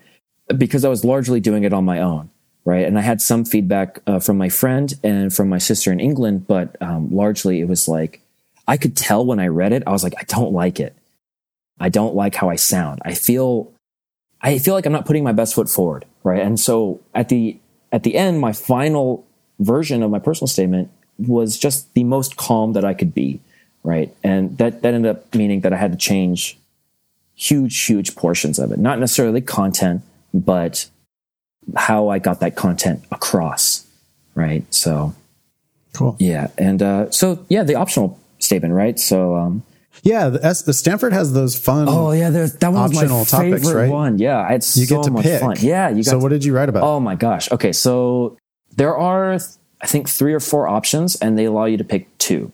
because 0.57 0.84
I 0.84 0.88
was 0.88 1.05
largely 1.05 1.40
doing 1.40 1.64
it 1.64 1.72
on 1.72 1.84
my 1.84 2.01
own. 2.01 2.30
Right. 2.64 2.86
And 2.86 2.97
I 2.97 3.03
had 3.03 3.20
some 3.20 3.45
feedback 3.45 4.01
uh, 4.07 4.20
from 4.20 4.38
my 4.38 4.49
friend 4.49 4.95
and 5.03 5.34
from 5.34 5.49
my 5.49 5.59
sister 5.59 5.90
in 5.90 5.99
England, 5.99 6.47
but 6.47 6.80
um, 6.80 7.11
largely 7.11 7.61
it 7.61 7.66
was 7.66 7.88
like, 7.88 8.20
I 8.68 8.76
could 8.76 8.97
tell 8.97 9.26
when 9.26 9.40
I 9.40 9.49
read 9.49 9.72
it, 9.72 9.82
I 9.84 9.90
was 9.90 10.05
like, 10.05 10.14
I 10.16 10.22
don't 10.24 10.53
like 10.53 10.78
it. 10.78 10.95
I 11.80 11.88
don't 11.88 12.14
like 12.14 12.36
how 12.36 12.51
I 12.51 12.55
sound. 12.55 13.03
I 13.05 13.14
feel, 13.14 13.72
I 14.40 14.59
feel 14.61 14.74
like 14.74 14.86
I'm 14.86 14.93
not 14.93 15.07
putting 15.07 15.24
my 15.24 15.32
best 15.32 15.57
foot 15.57 15.68
forward. 15.68 16.05
Right. 16.22 16.40
And 16.40 16.61
so 16.61 17.01
at 17.14 17.28
the 17.30 17.59
at 17.90 18.05
the 18.05 18.14
end, 18.14 18.40
my 18.40 18.53
final 18.53 19.26
version 19.59 20.03
of 20.05 20.12
my 20.12 20.20
personal 20.20 20.47
statement 20.47 20.88
was 21.18 21.59
just 21.59 21.93
the 21.95 22.05
most 22.05 22.36
calm 22.36 22.74
that 22.74 22.84
I 22.84 22.95
could 22.95 23.12
be, 23.12 23.40
right? 23.82 24.14
And 24.22 24.57
that 24.59 24.82
that 24.82 24.95
ended 24.95 25.11
up 25.16 25.34
meaning 25.34 25.62
that 25.62 25.72
I 25.72 25.76
had 25.76 25.90
to 25.90 25.99
change 25.99 26.57
huge, 27.43 27.84
huge 27.84 28.14
portions 28.14 28.59
of 28.59 28.72
it. 28.72 28.78
Not 28.78 28.99
necessarily 29.01 29.40
content, 29.40 30.03
but 30.32 30.88
how 31.76 32.09
I 32.09 32.18
got 32.18 32.40
that 32.40 32.57
content 32.57 33.05
across, 33.11 33.86
right? 34.34 34.64
So, 34.72 35.14
cool. 35.93 36.16
Yeah, 36.18 36.49
and 36.57 36.82
uh, 36.82 37.11
so 37.11 37.45
yeah, 37.49 37.64
the 37.64 37.74
optional 37.74 38.18
statement, 38.38 38.74
right? 38.74 38.99
So, 38.99 39.36
um, 39.36 39.62
yeah, 40.03 40.28
the, 40.28 40.45
S, 40.45 40.62
the 40.62 40.72
Stanford 40.72 41.12
has 41.12 41.32
those 41.32 41.59
fun. 41.59 41.86
Oh 41.88 42.12
yeah, 42.12 42.30
that 42.30 42.72
was 42.72 42.95
my 42.95 43.03
favorite 43.03 43.28
topics, 43.28 43.72
right? 43.72 43.90
one. 43.90 44.18
Yeah, 44.18 44.53
it's 44.53 44.76
you 44.76 44.86
so 44.86 44.97
get 44.97 45.05
to 45.05 45.11
much 45.11 45.24
pick. 45.24 45.40
fun. 45.40 45.57
Yeah, 45.61 45.90
you. 45.90 46.03
so 46.03 46.12
to, 46.12 46.18
what 46.18 46.30
did 46.30 46.45
you 46.45 46.55
write 46.55 46.68
about? 46.68 46.84
Oh 46.84 47.01
my 47.01 47.14
gosh. 47.14 47.51
Okay, 47.51 47.72
so 47.72 48.36
there 48.76 48.97
are 48.97 49.34
I 49.80 49.86
think 49.86 50.09
three 50.09 50.32
or 50.32 50.40
four 50.40 50.68
options, 50.68 51.16
and 51.16 51.38
they 51.38 51.45
allow 51.45 51.64
you 51.64 51.76
to 51.76 51.84
pick 51.84 52.16
two. 52.18 52.53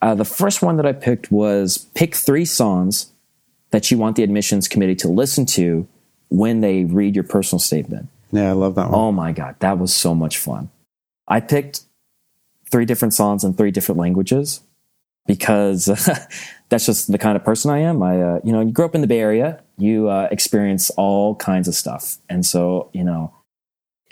Uh, 0.00 0.14
the 0.14 0.24
first 0.24 0.62
one 0.62 0.76
that 0.76 0.86
I 0.86 0.92
picked 0.92 1.32
was 1.32 1.78
pick 1.94 2.14
three 2.14 2.44
songs 2.44 3.10
that 3.70 3.90
you 3.90 3.98
want 3.98 4.16
the 4.16 4.22
admissions 4.22 4.68
committee 4.68 4.94
to 4.96 5.08
listen 5.08 5.46
to 5.46 5.86
when 6.28 6.60
they 6.60 6.84
read 6.84 7.14
your 7.14 7.24
personal 7.24 7.60
statement. 7.60 8.08
Yeah, 8.32 8.50
I 8.50 8.52
love 8.52 8.74
that 8.74 8.90
one. 8.90 8.94
Oh 8.94 9.12
my 9.12 9.32
god, 9.32 9.56
that 9.60 9.78
was 9.78 9.94
so 9.94 10.14
much 10.14 10.38
fun. 10.38 10.70
I 11.26 11.40
picked 11.40 11.82
three 12.70 12.84
different 12.84 13.14
songs 13.14 13.44
in 13.44 13.54
three 13.54 13.70
different 13.70 13.98
languages 13.98 14.60
because 15.26 15.86
that's 16.68 16.86
just 16.86 17.10
the 17.12 17.18
kind 17.18 17.36
of 17.36 17.44
person 17.44 17.70
I 17.70 17.78
am. 17.78 18.02
I, 18.02 18.20
uh, 18.20 18.40
you 18.44 18.52
know, 18.52 18.60
you 18.60 18.72
grow 18.72 18.86
up 18.86 18.94
in 18.94 19.00
the 19.00 19.06
Bay 19.06 19.20
Area, 19.20 19.62
you 19.76 20.08
uh, 20.08 20.28
experience 20.30 20.90
all 20.90 21.34
kinds 21.36 21.68
of 21.68 21.74
stuff. 21.74 22.16
And 22.28 22.44
so, 22.44 22.90
you 22.92 23.04
know, 23.04 23.32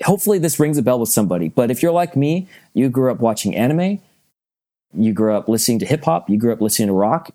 hopefully 0.03 0.39
this 0.39 0.61
rings 0.61 0.79
a 0.79 0.83
bell 0.83 1.01
with 1.01 1.09
somebody. 1.09 1.49
But 1.49 1.71
if 1.71 1.83
you're 1.83 1.93
like 1.93 2.17
me, 2.17 2.49
you 2.75 2.89
grew 2.89 3.11
up 3.11 3.21
watching 3.21 3.57
anime, 3.57 4.01
you 4.95 5.13
grew 5.13 5.35
up 5.35 5.49
listening 5.49 5.79
to 5.81 5.87
hip 5.87 6.05
hop, 6.05 6.29
you 6.31 6.39
grew 6.39 6.53
up 6.53 6.61
listening 6.61 6.89
to 6.89 6.95
rock. 6.95 7.31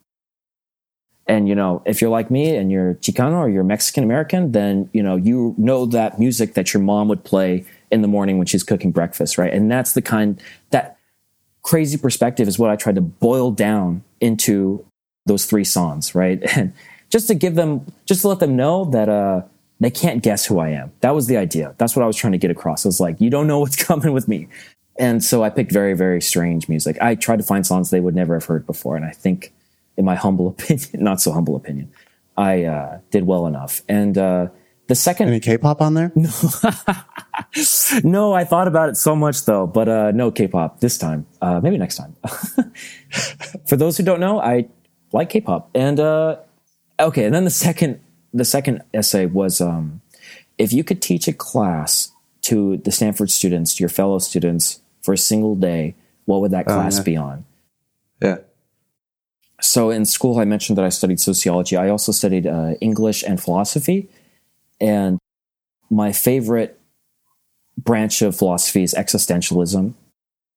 And, 1.32 1.48
you 1.48 1.56
know, 1.56 1.82
if 1.86 2.02
you're 2.02 2.10
like 2.10 2.30
me 2.30 2.58
and 2.58 2.70
you're 2.70 2.96
Chicano 2.96 3.38
or 3.38 3.48
you're 3.48 3.64
Mexican 3.64 4.04
American, 4.04 4.52
then, 4.52 4.90
you 4.92 5.02
know, 5.02 5.16
you 5.16 5.56
know 5.58 5.86
that 5.86 6.20
music 6.20 6.56
that 6.56 6.74
your 6.74 6.84
mom 6.84 7.08
would 7.08 7.24
play 7.24 7.64
in 7.90 8.02
the 8.02 8.10
morning 8.10 8.38
when 8.38 8.48
she's 8.48 8.64
cooking 8.64 8.92
breakfast, 8.92 9.38
right? 9.38 9.54
And 9.54 9.72
that's 9.72 9.94
the 9.94 10.02
kind 10.02 10.42
that 10.72 10.98
crazy 11.62 11.98
perspective 11.98 12.50
is 12.50 12.60
what 12.60 12.70
I 12.70 12.76
tried 12.76 12.96
to 12.96 13.02
boil 13.02 13.50
down 13.50 14.04
into 14.20 14.86
those 15.26 15.46
three 15.46 15.64
songs, 15.64 16.14
right? 16.14 16.44
And 16.58 16.74
just 17.10 17.28
to 17.28 17.34
give 17.34 17.56
them, 17.56 17.86
just 18.06 18.22
to 18.22 18.28
let 18.28 18.40
them 18.40 18.58
know 18.58 18.84
that 18.86 19.08
uh, 19.08 19.44
they 19.80 19.90
can't 19.90 20.22
guess 20.22 20.46
who 20.46 20.60
I 20.60 20.70
am. 20.72 20.92
That 21.00 21.16
was 21.16 21.28
the 21.28 21.38
idea. 21.38 21.76
That's 21.78 21.96
what 21.96 22.04
I 22.04 22.08
was 22.08 22.18
trying 22.18 22.34
to 22.34 22.40
get 22.40 22.52
across. 22.52 22.84
It 22.84 22.90
was 22.90 23.00
like, 23.00 23.22
you 23.22 23.30
don't 23.30 23.48
know 23.48 23.60
what's 23.60 23.82
coming 23.84 24.12
with 24.12 24.28
me. 24.28 24.50
And 25.00 25.24
so 25.24 25.46
I 25.46 25.50
picked 25.50 25.72
very, 25.72 25.94
very 25.94 26.22
strange 26.22 26.68
music. 26.68 26.98
I 27.00 27.16
tried 27.16 27.38
to 27.38 27.44
find 27.44 27.66
songs 27.66 27.90
they 27.90 28.02
would 28.02 28.16
never 28.16 28.34
have 28.34 28.44
heard 28.44 28.66
before. 28.66 28.98
And 28.98 29.06
I 29.06 29.12
think 29.12 29.54
in 30.02 30.06
my 30.06 30.16
humble 30.16 30.47
opinion, 30.47 30.89
not 30.95 31.22
so 31.22 31.32
humble 31.32 31.56
opinion, 31.56 31.91
I 32.36 32.64
uh, 32.64 32.99
did 33.12 33.24
well 33.26 33.45
enough. 33.45 33.84
And 33.88 34.18
uh, 34.18 34.47
the 34.88 34.95
second, 34.95 35.28
Any 35.30 35.39
K-pop 35.39 35.80
on 35.80 35.93
there? 35.93 36.12
no, 36.16 36.30
no. 38.04 38.34
I 38.34 38.43
thought 38.43 38.68
about 38.68 38.89
it 38.89 38.97
so 38.97 39.16
much 39.16 39.45
though, 39.45 39.68
but 39.68 39.88
uh, 39.88 40.12
no 40.12 40.32
K-pop 40.32 40.80
this 40.80 40.97
time. 40.97 41.28
Uh, 41.39 41.60
maybe 41.62 41.78
next 41.78 41.97
time. 41.97 42.16
For 43.68 43.78
those 43.78 43.95
who 43.95 44.04
don't 44.04 44.20
know, 44.20 44.41
I 44.41 44.68
like 45.14 45.30
K-pop, 45.30 45.70
and 45.76 45.99
uh, 45.99 46.38
okay. 46.99 47.26
And 47.26 47.36
then 47.36 47.45
the 47.45 47.52
second, 47.52 48.02
the 48.34 48.45
second 48.45 48.82
essay 48.93 49.28
was 49.28 49.62
um, 49.62 50.02
if 50.58 50.74
you 50.74 50.84
could 50.84 51.02
teach 51.02 51.28
a 51.28 51.34
class 51.34 52.12
to 52.43 52.78
the 52.78 52.91
Stanford 52.91 53.30
students, 53.30 53.76
to 53.76 53.84
your 53.84 53.89
fellow 53.89 54.18
students, 54.18 54.82
for 55.02 55.14
a 55.14 55.18
single 55.18 55.56
day, 55.56 55.95
what 56.26 56.41
would 56.41 56.52
that 56.52 56.66
class 56.66 56.97
yeah. 56.97 57.04
be 57.04 57.18
on? 57.18 57.45
Yeah. 58.22 58.38
So 59.62 59.91
in 59.91 60.05
school, 60.05 60.39
I 60.39 60.45
mentioned 60.45 60.78
that 60.78 60.86
I 60.86 60.89
studied 60.89 61.20
sociology. 61.20 61.78
I 61.78 61.89
also 61.89 62.12
studied 62.12 62.47
uh, 62.47 62.74
English 62.82 63.24
and 63.24 63.41
philosophy, 63.41 64.09
and 64.80 65.20
my 65.89 66.12
favorite 66.12 66.80
branch 67.78 68.22
of 68.22 68.36
philosophy 68.36 68.84
is 68.84 68.93
existentialism, 68.95 69.93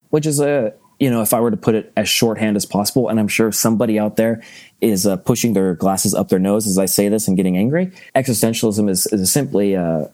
which 0.09 0.27
is 0.27 0.41
a 0.41 0.73
you 0.99 1.11
know 1.11 1.21
if 1.21 1.35
I 1.35 1.41
were 1.41 1.51
to 1.51 1.57
put 1.57 1.75
it 1.75 1.93
as 1.97 2.09
shorthand 2.09 2.57
as 2.57 2.65
possible, 2.65 3.09
and 3.09 3.21
I'm 3.21 3.29
sure 3.29 3.53
somebody 3.53 3.99
out 3.99 4.17
there 4.17 4.43
is 4.81 5.07
uh, 5.07 5.17
pushing 5.19 5.53
their 5.53 5.75
glasses 5.75 6.15
up 6.15 6.31
their 6.31 6.39
nose 6.39 6.67
as 6.67 6.79
I 6.79 6.87
say 6.87 7.09
this 7.09 7.29
and 7.29 7.37
getting 7.37 7.59
angry. 7.59 7.93
Existentialism 8.17 8.89
is, 8.89 9.07
is 9.09 9.31
simply 9.31 9.77
uh, 9.77 10.07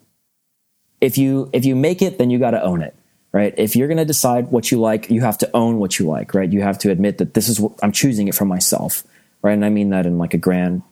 if 1.00 1.16
you 1.16 1.48
if 1.52 1.64
you 1.64 1.76
make 1.76 2.02
it, 2.02 2.18
then 2.18 2.28
you 2.28 2.40
got 2.40 2.52
to 2.52 2.62
own 2.62 2.82
it 2.82 2.94
right? 3.32 3.54
If 3.56 3.76
you're 3.76 3.88
going 3.88 3.98
to 3.98 4.04
decide 4.04 4.50
what 4.50 4.70
you 4.70 4.80
like, 4.80 5.10
you 5.10 5.20
have 5.20 5.38
to 5.38 5.50
own 5.54 5.78
what 5.78 5.98
you 5.98 6.06
like, 6.06 6.34
right? 6.34 6.50
You 6.50 6.62
have 6.62 6.78
to 6.78 6.90
admit 6.90 7.18
that 7.18 7.34
this 7.34 7.48
is 7.48 7.60
what 7.60 7.72
I'm 7.82 7.92
choosing 7.92 8.28
it 8.28 8.34
for 8.34 8.44
myself, 8.44 9.04
right? 9.42 9.52
And 9.52 9.64
I 9.64 9.70
mean 9.70 9.90
that 9.90 10.06
in 10.06 10.18
like 10.18 10.34
a 10.34 10.38
grand 10.38 10.82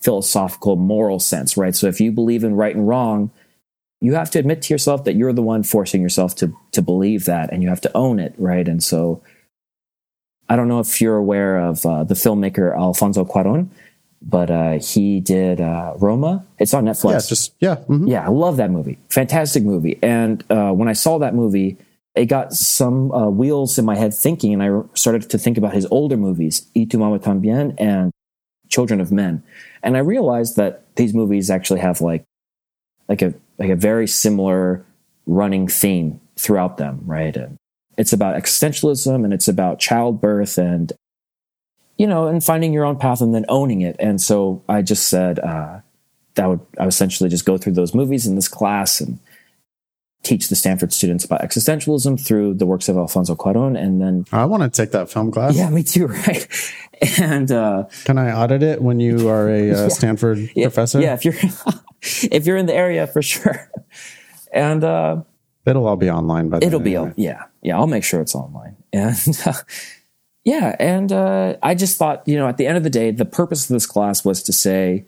philosophical, 0.00 0.76
moral 0.76 1.20
sense, 1.20 1.56
right? 1.56 1.76
So 1.76 1.86
if 1.86 2.00
you 2.00 2.10
believe 2.12 2.44
in 2.44 2.54
right 2.54 2.74
and 2.74 2.88
wrong, 2.88 3.30
you 4.00 4.14
have 4.14 4.30
to 4.32 4.38
admit 4.38 4.62
to 4.62 4.74
yourself 4.74 5.04
that 5.04 5.14
you're 5.14 5.32
the 5.32 5.42
one 5.42 5.62
forcing 5.62 6.02
yourself 6.02 6.34
to 6.36 6.56
to 6.72 6.82
believe 6.82 7.24
that, 7.26 7.52
and 7.52 7.62
you 7.62 7.68
have 7.68 7.80
to 7.82 7.96
own 7.96 8.18
it, 8.18 8.34
right? 8.36 8.66
And 8.66 8.82
so, 8.82 9.22
I 10.48 10.56
don't 10.56 10.66
know 10.66 10.80
if 10.80 11.00
you're 11.00 11.16
aware 11.16 11.58
of 11.58 11.86
uh, 11.86 12.02
the 12.02 12.14
filmmaker 12.14 12.76
Alfonso 12.76 13.24
Cuarón, 13.24 13.68
but 14.22 14.50
uh, 14.50 14.78
he 14.78 15.20
did 15.20 15.60
uh, 15.60 15.94
Roma. 15.98 16.44
It's 16.58 16.74
on 16.74 16.84
Netflix. 16.84 17.10
Yeah, 17.10 17.28
just 17.28 17.54
yeah. 17.60 17.76
mhm. 17.88 18.08
Yeah, 18.08 18.24
I 18.24 18.28
love 18.30 18.56
that 18.56 18.70
movie. 18.70 18.98
Fantastic 19.10 19.64
movie. 19.64 19.98
And 20.02 20.44
uh, 20.50 20.72
when 20.72 20.88
I 20.88 20.92
saw 20.92 21.18
that 21.18 21.34
movie, 21.34 21.76
it 22.14 22.26
got 22.26 22.52
some 22.52 23.10
uh, 23.12 23.28
wheels 23.30 23.78
in 23.78 23.84
my 23.84 23.96
head 23.96 24.14
thinking, 24.14 24.52
and 24.52 24.62
I 24.62 24.82
started 24.94 25.28
to 25.30 25.38
think 25.38 25.58
about 25.58 25.72
his 25.72 25.86
older 25.90 26.16
movies, 26.16 26.70
Y 26.74 26.86
tu 26.88 26.98
mama 26.98 27.18
tambien 27.18 27.74
and 27.78 28.12
Children 28.68 29.00
of 29.00 29.12
Men. 29.12 29.42
And 29.82 29.96
I 29.96 30.00
realized 30.00 30.56
that 30.56 30.84
these 30.96 31.12
movies 31.12 31.50
actually 31.50 31.80
have 31.80 32.00
like 32.00 32.24
like 33.08 33.20
a 33.20 33.34
like 33.58 33.70
a 33.70 33.76
very 33.76 34.06
similar 34.06 34.84
running 35.26 35.68
theme 35.68 36.20
throughout 36.36 36.78
them, 36.78 37.00
right? 37.04 37.36
And 37.36 37.56
it's 37.98 38.12
about 38.12 38.34
existentialism 38.40 39.24
and 39.24 39.32
it's 39.34 39.48
about 39.48 39.78
childbirth 39.78 40.56
and 40.58 40.92
you 42.02 42.08
know, 42.08 42.26
and 42.26 42.42
finding 42.42 42.72
your 42.72 42.84
own 42.84 42.96
path 42.98 43.20
and 43.20 43.32
then 43.32 43.44
owning 43.48 43.80
it. 43.82 43.94
And 44.00 44.20
so 44.20 44.62
I 44.68 44.82
just 44.82 45.04
said 45.08 45.38
uh, 45.38 45.80
that 46.34 46.46
would 46.48 46.60
I 46.78 46.82
would 46.82 46.88
essentially 46.88 47.30
just 47.30 47.44
go 47.46 47.56
through 47.56 47.74
those 47.74 47.94
movies 47.94 48.26
in 48.26 48.34
this 48.34 48.48
class 48.48 49.00
and 49.00 49.20
teach 50.24 50.48
the 50.48 50.56
Stanford 50.56 50.92
students 50.92 51.24
about 51.24 51.40
existentialism 51.42 52.24
through 52.26 52.54
the 52.54 52.66
works 52.66 52.88
of 52.88 52.96
Alfonso 52.96 53.34
Cuarón, 53.36 53.76
and 53.78 54.00
then 54.00 54.24
I 54.32 54.44
want 54.46 54.62
to 54.64 54.70
take 54.70 54.90
that 54.92 55.10
film 55.10 55.30
class. 55.30 55.56
yeah, 55.56 55.70
me 55.70 55.82
too, 55.84 56.06
right? 56.26 56.46
And 57.20 57.50
uh, 57.50 57.84
Can 58.04 58.18
I 58.18 58.32
audit 58.32 58.62
it 58.62 58.80
when 58.82 58.98
you 59.00 59.28
are 59.28 59.48
a 59.48 59.70
uh, 59.70 59.88
Stanford 59.98 60.38
yeah, 60.56 60.66
professor? 60.66 61.00
yeah, 61.00 61.14
if 61.14 61.24
you're 61.24 61.34
if 62.32 62.46
you're 62.46 62.56
in 62.56 62.66
the 62.66 62.74
area 62.74 63.06
for 63.06 63.22
sure, 63.22 63.70
and 64.52 64.82
uh, 64.84 65.22
It'll 65.66 65.86
all 65.86 65.96
be 65.96 66.10
online 66.10 66.48
by 66.48 66.58
then. 66.58 66.66
it'll 66.68 66.80
be 66.80 66.96
anyway. 66.96 67.14
yeah, 67.16 67.44
yeah. 67.62 67.76
I'll 67.78 67.86
make 67.96 68.02
sure 68.04 68.20
it's 68.20 68.34
online, 68.34 68.74
and 68.92 69.16
uh, 69.46 69.52
yeah, 70.44 70.74
and 70.78 71.12
uh, 71.12 71.56
I 71.62 71.74
just 71.74 71.96
thought 71.98 72.26
you 72.26 72.36
know 72.36 72.48
at 72.48 72.56
the 72.56 72.66
end 72.66 72.76
of 72.76 72.82
the 72.82 72.90
day, 72.90 73.10
the 73.10 73.24
purpose 73.24 73.68
of 73.68 73.74
this 73.74 73.86
class 73.86 74.24
was 74.24 74.42
to 74.44 74.52
say, 74.52 75.06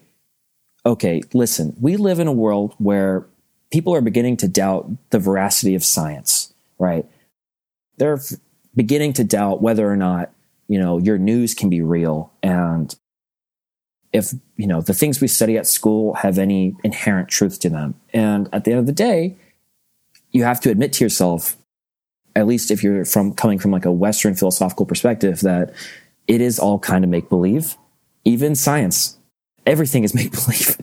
okay, 0.87 1.23
listen, 1.33 1.75
we 1.81 1.97
live 1.97 2.19
in 2.19 2.27
a 2.27 2.33
world 2.33 2.75
where 2.79 3.27
people 3.73 3.95
are 3.95 4.01
beginning 4.01 4.37
to 4.39 4.49
doubt 4.49 4.89
the 5.11 5.19
veracity 5.19 5.75
of 5.75 5.85
science, 5.85 6.53
right? 6.79 7.07
They're 7.97 8.21
beginning 8.75 9.15
to 9.15 9.25
doubt 9.25 9.63
whether 9.63 9.91
or 9.91 9.97
not, 9.97 10.31
you 10.69 10.79
know, 10.79 10.99
your 10.99 11.19
news 11.19 11.55
can 11.55 11.71
be 11.71 11.81
real 11.81 12.33
and 12.43 12.95
if, 14.13 14.33
you 14.57 14.69
know, 14.69 14.81
the 14.81 14.95
things 14.95 15.21
we 15.21 15.27
study 15.27 15.59
at 15.59 15.67
school 15.67 16.15
have 16.15 16.39
any 16.39 16.77
inherent 16.85 17.29
truth 17.29 17.59
to 17.61 17.69
them. 17.69 17.97
And 18.13 18.49
at 18.53 18.63
the 18.63 18.71
end 18.71 18.79
of 18.79 18.87
the 18.87 18.93
day, 18.93 19.37
you 20.31 20.45
have 20.45 20.61
to 20.61 20.71
admit 20.71 20.93
to 20.95 21.05
yourself, 21.05 21.57
at 22.37 22.47
least 22.47 22.71
if 22.71 22.83
you're 22.83 23.05
from 23.05 23.33
coming 23.35 23.59
from 23.59 23.71
like 23.71 23.85
a 23.85 23.93
Western 23.93 24.35
philosophical 24.35 24.87
perspective, 24.87 25.41
that 25.41 25.73
it 26.27 26.41
is 26.41 26.59
all 26.59 26.79
kind 26.79 27.05
of 27.05 27.11
make 27.11 27.29
believe, 27.29 27.77
even 28.25 28.55
science. 28.55 29.19
Everything 29.67 30.05
is 30.05 30.15
make 30.15 30.33
believe, 30.33 30.77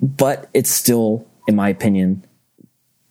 but 0.00 0.48
it's 0.52 0.70
still, 0.70 1.26
in 1.46 1.56
my 1.56 1.68
opinion, 1.68 2.24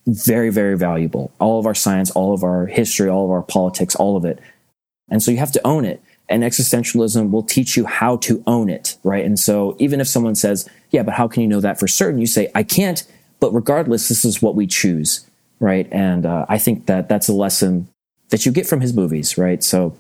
very, 0.07 0.49
very 0.49 0.77
valuable. 0.77 1.31
All 1.39 1.59
of 1.59 1.65
our 1.65 1.73
science, 1.73 2.11
all 2.11 2.33
of 2.33 2.43
our 2.43 2.67
history, 2.67 3.09
all 3.09 3.25
of 3.25 3.31
our 3.31 3.41
politics, 3.41 3.95
all 3.95 4.15
of 4.15 4.25
it. 4.25 4.39
And 5.09 5.21
so 5.21 5.31
you 5.31 5.37
have 5.37 5.51
to 5.53 5.67
own 5.67 5.85
it. 5.85 6.01
And 6.27 6.43
existentialism 6.43 7.29
will 7.29 7.43
teach 7.43 7.77
you 7.77 7.85
how 7.85 8.17
to 8.17 8.43
own 8.47 8.69
it, 8.69 8.97
right? 9.03 9.23
And 9.23 9.37
so 9.37 9.75
even 9.79 10.01
if 10.01 10.07
someone 10.07 10.33
says, 10.33 10.67
yeah, 10.89 11.03
but 11.03 11.13
how 11.13 11.27
can 11.27 11.43
you 11.43 11.47
know 11.47 11.61
that 11.61 11.79
for 11.79 11.87
certain? 11.87 12.19
You 12.19 12.25
say, 12.25 12.51
I 12.55 12.63
can't, 12.63 13.03
but 13.39 13.53
regardless, 13.53 14.07
this 14.07 14.25
is 14.25 14.41
what 14.41 14.55
we 14.55 14.65
choose, 14.65 15.27
right? 15.59 15.87
And 15.91 16.25
uh, 16.25 16.45
I 16.49 16.57
think 16.57 16.85
that 16.87 17.09
that's 17.09 17.27
a 17.27 17.33
lesson 17.33 17.87
that 18.29 18.45
you 18.45 18.51
get 18.51 18.65
from 18.67 18.81
his 18.81 18.93
movies, 18.93 19.37
right? 19.37 19.63
So 19.63 19.95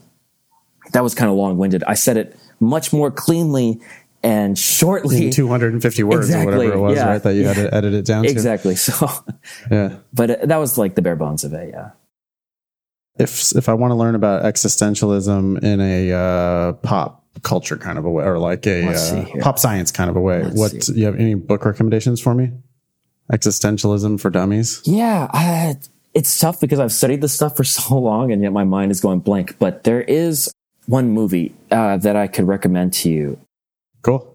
that 0.93 1.03
was 1.03 1.15
kind 1.15 1.29
of 1.29 1.37
long 1.37 1.57
winded. 1.57 1.83
I 1.85 1.93
said 1.93 2.17
it 2.17 2.35
much 2.59 2.91
more 2.93 3.11
cleanly 3.11 3.79
and 4.23 4.57
shortly. 4.57 5.25
In 5.25 5.31
250 5.31 6.03
words 6.03 6.25
Exactly, 6.27 6.53
or 6.53 6.57
whatever 6.57 6.73
it 6.73 6.79
was, 6.79 6.97
yeah, 6.97 7.07
right? 7.07 7.23
That 7.23 7.35
you 7.35 7.45
had 7.45 7.55
to 7.57 7.73
edit 7.73 7.93
it 7.93 8.05
down 8.05 8.23
to. 8.23 8.29
Exactly. 8.29 8.75
So, 8.75 9.07
Yeah. 9.69 9.97
but 10.13 10.29
uh, 10.31 10.45
that 10.47 10.57
was 10.57 10.77
like 10.77 10.95
the 10.95 11.01
bare 11.01 11.15
bones 11.15 11.43
of 11.43 11.53
it, 11.53 11.69
yeah. 11.69 11.91
If 13.17 13.55
if 13.55 13.69
I 13.69 13.73
want 13.73 13.91
to 13.91 13.95
learn 13.95 14.13
about 14.15 14.43
existentialism 14.43 15.63
in 15.63 15.79
a 15.79 16.11
uh, 16.11 16.73
pop 16.73 17.23
culture 17.43 17.77
kind 17.77 17.97
of 17.97 18.03
a 18.05 18.09
way, 18.09 18.25
or 18.25 18.39
like 18.39 18.67
a 18.67 18.89
uh, 18.89 19.25
pop 19.41 19.57
science 19.57 19.91
kind 19.91 20.09
of 20.09 20.17
a 20.17 20.19
way, 20.21 20.43
Let's 20.43 20.55
what 20.57 20.83
see. 20.83 20.99
you 20.99 21.05
have 21.05 21.15
any 21.15 21.33
book 21.33 21.63
recommendations 21.63 22.19
for 22.19 22.33
me? 22.33 22.51
Existentialism 23.31 24.19
for 24.19 24.29
dummies. 24.29 24.81
Yeah, 24.85 25.27
I, 25.31 25.77
it's 26.13 26.37
tough 26.39 26.59
because 26.59 26.79
I've 26.79 26.91
studied 26.91 27.21
this 27.21 27.33
stuff 27.33 27.57
for 27.57 27.63
so 27.77 27.97
long 27.97 28.31
and 28.31 28.41
yet 28.41 28.53
my 28.53 28.63
mind 28.63 28.91
is 28.91 29.01
going 29.01 29.19
blank. 29.19 29.57
But 29.59 29.83
there 29.83 30.01
is 30.01 30.51
one 30.87 31.09
movie 31.09 31.53
uh, 31.71 31.97
that 31.97 32.15
I 32.15 32.27
could 32.27 32.47
recommend 32.47 32.93
to 32.93 33.09
you. 33.09 33.39
Cool. 34.03 34.31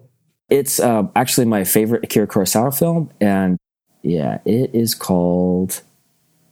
It's 0.49 0.79
uh, 0.81 1.03
actually 1.15 1.45
my 1.45 1.63
favorite 1.63 2.03
Akira 2.03 2.27
Kurosawa 2.27 2.77
film. 2.77 3.09
And 3.21 3.57
yeah, 4.01 4.39
it 4.43 4.75
is 4.75 4.93
called 4.93 5.81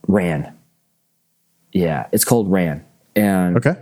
Ran. 0.08 0.56
Yeah, 1.72 2.06
it's 2.10 2.24
called 2.24 2.50
Ran. 2.50 2.84
And 3.14 3.56
Okay. 3.58 3.74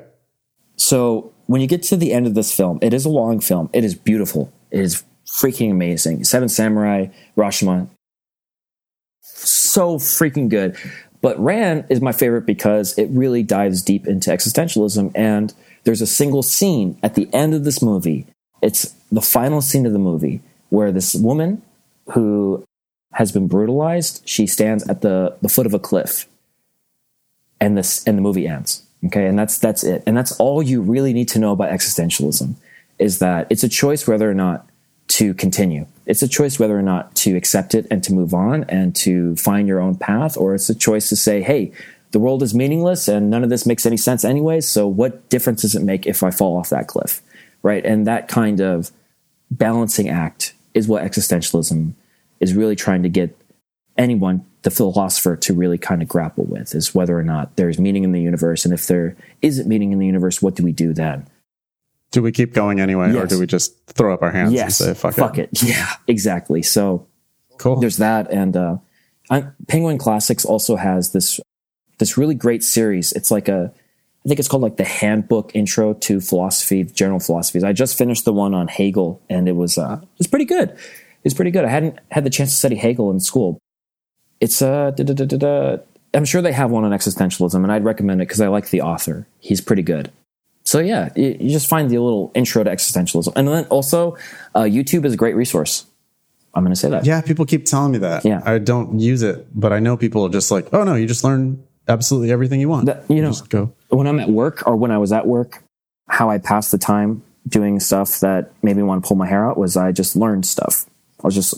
so 0.76 1.32
when 1.46 1.60
you 1.60 1.66
get 1.68 1.82
to 1.84 1.96
the 1.96 2.12
end 2.12 2.26
of 2.26 2.34
this 2.34 2.52
film, 2.54 2.78
it 2.82 2.92
is 2.92 3.04
a 3.04 3.08
long 3.08 3.38
film. 3.40 3.70
It 3.72 3.84
is 3.84 3.94
beautiful. 3.94 4.52
It 4.72 4.80
is 4.80 5.04
freaking 5.26 5.70
amazing. 5.70 6.24
Seven 6.24 6.48
Samurai, 6.48 7.06
Rashomon, 7.36 7.88
so 9.34 9.98
freaking 9.98 10.48
good. 10.48 10.76
But 11.20 11.38
Ran 11.38 11.84
is 11.88 12.00
my 12.00 12.12
favorite 12.12 12.46
because 12.46 12.96
it 12.96 13.08
really 13.10 13.42
dives 13.42 13.82
deep 13.82 14.06
into 14.06 14.30
existentialism. 14.30 15.12
And 15.14 15.52
there's 15.84 16.00
a 16.00 16.06
single 16.06 16.42
scene 16.42 16.98
at 17.02 17.14
the 17.14 17.28
end 17.32 17.54
of 17.54 17.64
this 17.64 17.82
movie. 17.82 18.26
It's 18.62 18.94
the 19.10 19.20
final 19.20 19.60
scene 19.60 19.86
of 19.86 19.92
the 19.92 19.98
movie 19.98 20.40
where 20.68 20.92
this 20.92 21.14
woman 21.14 21.62
who 22.12 22.64
has 23.12 23.32
been 23.32 23.48
brutalized, 23.48 24.22
she 24.24 24.46
stands 24.46 24.88
at 24.88 25.02
the, 25.02 25.36
the 25.42 25.48
foot 25.48 25.66
of 25.66 25.74
a 25.74 25.78
cliff 25.78 26.28
and 27.60 27.76
this 27.76 28.04
and 28.06 28.16
the 28.16 28.22
movie 28.22 28.46
ends. 28.46 28.84
Okay, 29.06 29.26
and 29.26 29.38
that's 29.38 29.58
that's 29.58 29.84
it. 29.84 30.02
And 30.06 30.16
that's 30.16 30.32
all 30.40 30.62
you 30.62 30.80
really 30.82 31.12
need 31.12 31.28
to 31.28 31.38
know 31.38 31.52
about 31.52 31.70
existentialism 31.70 32.54
is 32.98 33.20
that 33.20 33.46
it's 33.48 33.62
a 33.62 33.68
choice 33.68 34.08
whether 34.08 34.28
or 34.28 34.34
not 34.34 34.68
to 35.08 35.34
continue. 35.34 35.86
It's 36.08 36.22
a 36.22 36.28
choice 36.28 36.58
whether 36.58 36.76
or 36.76 36.82
not 36.82 37.14
to 37.16 37.36
accept 37.36 37.74
it 37.74 37.86
and 37.90 38.02
to 38.02 38.14
move 38.14 38.32
on 38.34 38.64
and 38.64 38.96
to 38.96 39.36
find 39.36 39.68
your 39.68 39.78
own 39.78 39.94
path, 39.94 40.36
or 40.36 40.54
it's 40.54 40.70
a 40.70 40.74
choice 40.74 41.10
to 41.10 41.16
say, 41.16 41.42
hey, 41.42 41.70
the 42.10 42.18
world 42.18 42.42
is 42.42 42.54
meaningless 42.54 43.08
and 43.08 43.28
none 43.28 43.44
of 43.44 43.50
this 43.50 43.66
makes 43.66 43.84
any 43.84 43.98
sense 43.98 44.24
anyway. 44.24 44.62
So 44.62 44.88
what 44.88 45.28
difference 45.28 45.62
does 45.62 45.74
it 45.74 45.82
make 45.82 46.06
if 46.06 46.22
I 46.22 46.30
fall 46.30 46.56
off 46.56 46.70
that 46.70 46.88
cliff? 46.88 47.20
Right. 47.62 47.84
And 47.84 48.06
that 48.06 48.26
kind 48.28 48.60
of 48.60 48.90
balancing 49.50 50.08
act 50.08 50.54
is 50.72 50.88
what 50.88 51.04
existentialism 51.04 51.92
is 52.40 52.54
really 52.54 52.76
trying 52.76 53.02
to 53.02 53.08
get 53.10 53.36
anyone, 53.98 54.46
the 54.62 54.70
philosopher, 54.70 55.36
to 55.36 55.52
really 55.52 55.76
kind 55.76 56.00
of 56.00 56.08
grapple 56.08 56.44
with 56.44 56.74
is 56.74 56.94
whether 56.94 57.18
or 57.18 57.24
not 57.24 57.56
there's 57.56 57.78
meaning 57.78 58.04
in 58.04 58.12
the 58.12 58.22
universe. 58.22 58.64
And 58.64 58.72
if 58.72 58.86
there 58.86 59.14
isn't 59.42 59.68
meaning 59.68 59.92
in 59.92 59.98
the 59.98 60.06
universe, 60.06 60.40
what 60.40 60.54
do 60.54 60.62
we 60.62 60.72
do 60.72 60.94
then? 60.94 61.26
Do 62.10 62.22
we 62.22 62.32
keep 62.32 62.54
going 62.54 62.80
anyway, 62.80 63.14
or 63.14 63.26
do 63.26 63.38
we 63.38 63.46
just 63.46 63.84
throw 63.86 64.14
up 64.14 64.22
our 64.22 64.30
hands 64.30 64.52
yes, 64.52 64.80
and 64.80 64.96
say 64.96 65.10
fuck, 65.12 65.36
it. 65.38 65.50
it? 65.52 65.62
Yeah, 65.68 65.92
exactly. 66.06 66.62
So 66.62 67.06
Cool. 67.58 67.80
there's 67.80 67.98
that, 67.98 68.30
and 68.30 68.56
uh, 68.56 68.76
I, 69.30 69.44
Penguin 69.66 69.98
Classics 69.98 70.44
also 70.44 70.76
has 70.76 71.12
this 71.12 71.38
this 71.98 72.16
really 72.16 72.34
great 72.34 72.62
series. 72.62 73.12
It's 73.12 73.30
like 73.30 73.48
a, 73.48 73.72
I 74.24 74.28
think 74.28 74.38
it's 74.38 74.48
called 74.48 74.62
like 74.62 74.76
the 74.76 74.84
Handbook 74.84 75.54
Intro 75.54 75.92
to 75.94 76.20
Philosophy, 76.20 76.84
General 76.84 77.20
Philosophies. 77.20 77.64
I 77.64 77.72
just 77.72 77.98
finished 77.98 78.24
the 78.24 78.32
one 78.32 78.54
on 78.54 78.68
Hegel, 78.68 79.20
and 79.28 79.48
it 79.48 79.56
was 79.56 79.76
uh, 79.76 79.98
it 80.00 80.18
was 80.18 80.26
pretty 80.28 80.46
good. 80.46 80.70
It 80.70 81.24
was 81.24 81.34
pretty 81.34 81.50
good. 81.50 81.64
I 81.64 81.68
hadn't 81.68 81.98
had 82.10 82.24
the 82.24 82.30
chance 82.30 82.50
to 82.52 82.56
study 82.56 82.76
Hegel 82.76 83.10
in 83.10 83.20
school. 83.20 83.58
It's 84.40 84.62
uh, 84.62 84.92
da, 84.92 85.04
da, 85.04 85.12
da, 85.12 85.24
da, 85.24 85.36
da. 85.36 85.76
I'm 86.14 86.24
sure 86.24 86.40
they 86.40 86.52
have 86.52 86.70
one 86.70 86.84
on 86.84 86.92
existentialism, 86.92 87.54
and 87.54 87.70
I'd 87.70 87.84
recommend 87.84 88.22
it 88.22 88.28
because 88.28 88.40
I 88.40 88.48
like 88.48 88.70
the 88.70 88.80
author. 88.80 89.26
He's 89.40 89.60
pretty 89.60 89.82
good. 89.82 90.10
So 90.68 90.80
yeah, 90.80 91.08
you, 91.16 91.34
you 91.40 91.48
just 91.48 91.66
find 91.66 91.88
the 91.88 91.98
little 91.98 92.30
intro 92.34 92.62
to 92.62 92.68
existentialism, 92.68 93.32
and 93.36 93.48
then 93.48 93.64
also 93.70 94.18
uh, 94.54 94.64
YouTube 94.64 95.06
is 95.06 95.14
a 95.14 95.16
great 95.16 95.34
resource. 95.34 95.86
I'm 96.52 96.62
going 96.62 96.74
to 96.74 96.78
say 96.78 96.90
that. 96.90 97.06
Yeah, 97.06 97.22
people 97.22 97.46
keep 97.46 97.64
telling 97.64 97.92
me 97.92 97.98
that. 98.00 98.22
Yeah. 98.22 98.42
I 98.44 98.58
don't 98.58 99.00
use 99.00 99.22
it, 99.22 99.46
but 99.58 99.72
I 99.72 99.78
know 99.78 99.96
people 99.96 100.26
are 100.26 100.28
just 100.28 100.50
like, 100.50 100.68
oh 100.74 100.84
no, 100.84 100.94
you 100.94 101.06
just 101.06 101.24
learn 101.24 101.64
absolutely 101.88 102.30
everything 102.30 102.60
you 102.60 102.68
want. 102.68 102.84
That- 102.84 103.04
you 103.08 103.22
know, 103.22 103.30
just 103.30 103.48
go. 103.48 103.72
when 103.88 104.06
I'm 104.06 104.20
at 104.20 104.28
work 104.28 104.66
or 104.66 104.76
when 104.76 104.90
I 104.90 104.98
was 104.98 105.10
at 105.10 105.26
work, 105.26 105.62
how 106.10 106.28
I 106.28 106.36
passed 106.36 106.70
the 106.70 106.76
time 106.76 107.22
doing 107.48 107.80
stuff 107.80 108.20
that 108.20 108.52
made 108.62 108.76
me 108.76 108.82
want 108.82 109.02
to 109.02 109.08
pull 109.08 109.16
my 109.16 109.26
hair 109.26 109.48
out 109.48 109.56
was 109.56 109.74
I 109.74 109.90
just 109.92 110.16
learned 110.16 110.44
stuff. 110.44 110.84
I 111.24 111.28
was 111.28 111.34
just 111.34 111.54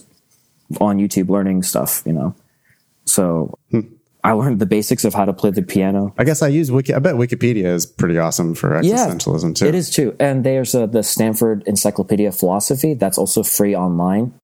on 0.81 0.99
YouTube 0.99 1.31
learning 1.31 1.65
stuff, 1.65 2.05
you 2.07 2.13
know. 2.13 2.37
So 3.07 3.59
I 4.23 4.33
learned 4.33 4.59
the 4.59 4.67
basics 4.67 5.05
of 5.05 5.15
how 5.15 5.25
to 5.25 5.33
play 5.33 5.51
the 5.51 5.63
piano. 5.63 6.15
I 6.19 6.25
guess 6.25 6.43
I 6.43 6.49
use 6.49 6.71
Wiki. 6.71 6.93
I 6.95 6.99
bet 6.99 7.15
Wikipedia 7.15 7.65
is 7.65 7.87
pretty 7.87 8.19
awesome 8.19 8.55
for 8.55 8.81
Yeah, 8.83 9.09
existentialism 9.09 9.55
too. 9.55 9.67
It 9.67 9.75
is 9.75 9.91
too. 9.91 10.15
And 10.21 10.45
there's 10.45 10.75
uh, 10.75 10.87
the 10.87 11.03
Stanford 11.03 11.63
Encyclopedia 11.67 12.29
of 12.29 12.37
Philosophy 12.37 12.95
that's 12.95 13.19
also 13.19 13.43
free 13.43 13.75
online. 13.75 14.35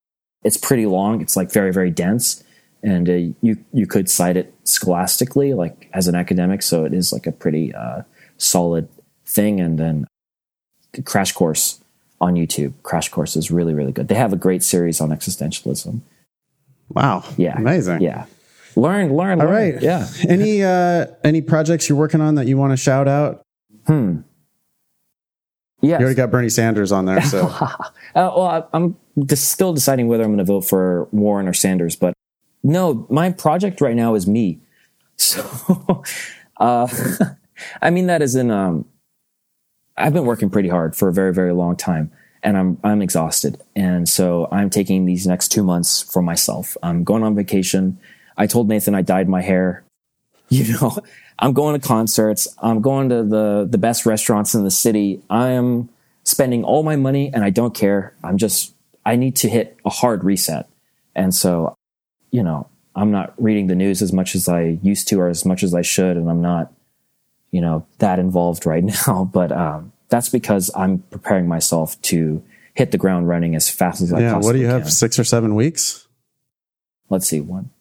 It's 0.45 0.57
pretty 0.57 0.87
long. 0.87 1.21
It's 1.21 1.37
like 1.37 1.53
very 1.53 1.73
very 1.73 1.91
dense, 1.91 2.43
and 2.83 3.09
uh, 3.09 3.35
you 3.43 3.59
you 3.73 3.87
could 3.87 4.09
cite 4.09 4.37
it 4.37 4.55
scholastically, 4.65 5.55
like 5.55 5.91
as 5.93 6.09
an 6.09 6.15
academic. 6.15 6.63
So 6.63 6.85
it 6.85 6.95
is 6.95 7.13
like 7.13 7.27
a 7.27 7.33
pretty 7.33 7.75
uh, 7.75 8.03
solid 8.39 8.89
thing. 9.27 9.61
And 9.61 9.79
then 9.79 10.07
Crash 11.05 11.33
Course 11.33 11.81
on 12.21 12.35
YouTube. 12.35 12.73
Crash 12.83 13.09
Course 13.09 13.37
is 13.37 13.51
really 13.51 13.75
really 13.75 13.93
good. 13.93 14.09
They 14.09 14.15
have 14.15 14.33
a 14.33 14.37
great 14.37 14.63
series 14.63 15.01
on 15.01 15.11
existentialism. 15.11 16.01
Wow. 16.89 17.25
Yeah, 17.37 17.59
Amazing. 17.59 18.01
Yeah, 18.01 18.27
learn 18.77 19.15
learn. 19.15 19.41
All 19.41 19.47
learn. 19.47 19.73
right. 19.75 19.83
Yeah. 19.83 20.07
Any 20.29 20.63
uh 20.63 21.07
any 21.25 21.41
projects 21.43 21.89
you're 21.89 21.99
working 21.99 22.21
on 22.21 22.37
that 22.37 22.47
you 22.47 22.57
want 22.57 22.73
to 22.73 22.77
shout 22.77 23.09
out? 23.09 23.43
Hmm. 23.87 24.19
Yeah. 25.83 25.99
You 25.99 26.05
already 26.05 26.15
got 26.17 26.31
Bernie 26.31 26.49
Sanders 26.49 26.91
on 26.91 27.05
there, 27.05 27.23
so 27.23 27.47
Uh, 27.51 27.83
well, 28.15 28.43
I, 28.43 28.63
I'm 28.73 28.97
just 29.27 29.51
still 29.51 29.73
deciding 29.73 30.09
whether 30.09 30.25
I'm 30.25 30.31
going 30.31 30.39
to 30.39 30.45
vote 30.45 30.63
for 30.63 31.07
Warren 31.13 31.47
or 31.47 31.53
Sanders, 31.53 31.97
but 31.97 32.15
no, 32.63 33.07
my 33.11 33.31
project 33.31 33.81
right 33.81 33.97
now 33.97 34.15
is 34.15 34.27
me. 34.27 34.61
So, 35.19 36.03
uh, 36.59 36.87
I 37.83 37.89
mean 37.89 38.07
that 38.07 38.21
is 38.21 38.35
in, 38.37 38.51
um, 38.51 38.85
I've 39.97 40.13
been 40.13 40.27
working 40.27 40.51
pretty 40.51 40.69
hard 40.69 40.95
for 40.95 41.09
a 41.09 41.13
very, 41.13 41.33
very 41.33 41.55
long 41.55 41.75
time, 41.75 42.13
and 42.43 42.57
I'm 42.59 42.79
I'm 42.85 43.01
exhausted, 43.01 43.63
and 43.75 44.07
so 44.07 44.47
I'm 44.53 44.69
taking 44.69 45.07
these 45.07 45.27
next 45.27 45.49
two 45.49 45.63
months 45.63 46.03
for 46.03 46.21
myself. 46.21 46.77
I'm 46.83 47.03
going 47.03 47.23
on 47.23 47.35
vacation. 47.35 47.99
I 48.37 48.47
told 48.47 48.69
Nathan 48.69 48.95
I 48.95 49.03
dyed 49.03 49.29
my 49.29 49.43
hair. 49.43 49.83
You 50.49 50.75
know, 50.75 50.97
I'm 51.41 51.55
going 51.55 51.81
to 51.81 51.85
concerts. 51.85 52.47
I'm 52.63 52.81
going 52.81 53.09
to 53.09 53.25
the 53.25 53.67
the 53.69 53.79
best 53.79 54.07
restaurants 54.07 54.55
in 54.55 54.63
the 54.63 54.71
city. 54.71 55.21
I 55.29 55.49
am 55.49 55.89
spending 56.23 56.63
all 56.63 56.85
my 56.85 56.95
money, 56.95 57.33
and 57.35 57.43
I 57.43 57.51
don't 57.51 57.75
care. 57.75 58.15
I'm 58.23 58.39
just 58.39 58.73
I 59.05 59.17
need 59.17 59.35
to 59.37 59.49
hit 59.49 59.77
a 59.85 59.91
hard 59.91 60.23
reset, 60.23 60.69
and 61.17 61.35
so, 61.35 61.75
you 62.31 62.45
know, 62.45 62.69
I'm 62.95 63.11
not 63.11 63.35
reading 63.43 63.67
the 63.67 63.75
news 63.75 64.03
as 64.03 64.13
much 64.13 64.37
as 64.37 64.49
I 64.49 64.79
used 64.83 65.09
to, 65.09 65.21
or 65.21 65.29
as 65.29 65.45
much 65.45 65.63
as 65.63 65.75
I 65.75 65.83
should, 65.83 66.17
and 66.17 66.31
I'm 66.31 66.41
not, 66.41 66.73
you 67.51 67.61
know, 67.61 67.85
that 67.99 68.21
involved 68.21 68.65
right 68.65 68.85
now. 69.07 69.29
But 69.31 69.51
um, 69.51 69.93
that's 70.09 70.29
because 70.29 70.71
I'm 70.75 70.99
preparing 71.11 71.49
myself 71.49 72.01
to 72.03 72.43
hit 72.75 72.93
the 72.93 72.99
ground 72.99 73.29
running 73.29 73.55
as 73.55 73.69
fast 73.69 74.01
as 74.01 74.13
I 74.13 74.21
yeah. 74.21 74.33
possibly 74.35 74.47
What 74.47 74.53
do 74.53 74.59
you 74.61 74.67
have? 74.69 74.93
Six 74.93 75.19
or 75.19 75.25
seven 75.25 75.55
weeks? 75.55 76.07
Let's 77.09 77.29
see, 77.29 77.41
one, 77.41 77.71
two, 77.71 77.71
three, 77.71 77.75
there's 77.75 77.76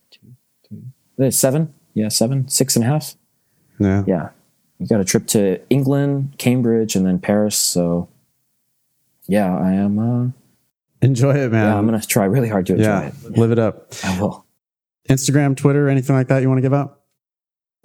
seven. 1.29 1.73
Yeah, 1.93 2.09
seven, 2.09 2.47
six 2.49 2.75
and 2.75 2.83
a 2.83 2.87
half. 2.87 3.15
Yeah. 3.79 4.03
Yeah, 4.07 4.29
you 4.79 4.87
got 4.87 4.99
a 5.01 5.05
trip 5.05 5.27
to 5.27 5.59
England, 5.69 6.35
Cambridge, 6.37 6.95
and 6.95 7.05
then 7.05 7.19
Paris. 7.19 7.55
So, 7.55 8.09
yeah, 9.27 9.55
I 9.57 9.71
am. 9.73 9.99
Uh, 9.99 10.31
Enjoy 11.01 11.31
it, 11.35 11.51
man. 11.51 11.65
yeah, 11.67 11.77
I'm 11.77 11.85
gonna 11.85 12.01
try 12.01 12.25
really 12.25 12.49
hard 12.49 12.65
to 12.67 12.73
enjoy 12.73 12.83
Yeah. 12.85 13.07
it. 13.07 13.37
Live 13.37 13.51
it 13.51 13.59
up. 13.59 13.93
I 14.03 14.19
will. 14.19 14.45
Instagram, 15.09 15.55
Twitter, 15.55 15.87
anything 15.87 16.15
like 16.15 16.27
that 16.29 16.41
you 16.41 16.47
want 16.47 16.57
to 16.57 16.61
give 16.63 16.73
out? 16.73 16.99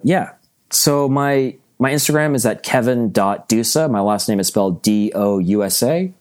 Yeah. 0.03 0.31
So 0.71 1.07
my 1.07 1.55
my 1.79 1.91
Instagram 1.91 2.35
is 2.35 2.45
at 2.45 2.63
kevin.dousa. 2.63 3.89
My 3.91 4.01
last 4.01 4.27
name 4.29 4.39
is 4.39 4.47
spelled 4.47 4.81
D 4.81 5.11
O 5.13 5.37
U 5.39 5.63
S 5.63 5.83
A. 5.83 6.13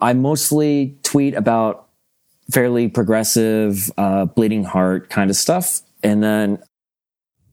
I 0.00 0.12
mostly 0.14 0.96
tweet 1.02 1.34
about 1.34 1.88
fairly 2.50 2.88
progressive, 2.88 3.90
uh, 3.98 4.24
bleeding 4.26 4.64
heart 4.64 5.10
kind 5.10 5.30
of 5.30 5.36
stuff. 5.36 5.82
And 6.02 6.22
then 6.22 6.62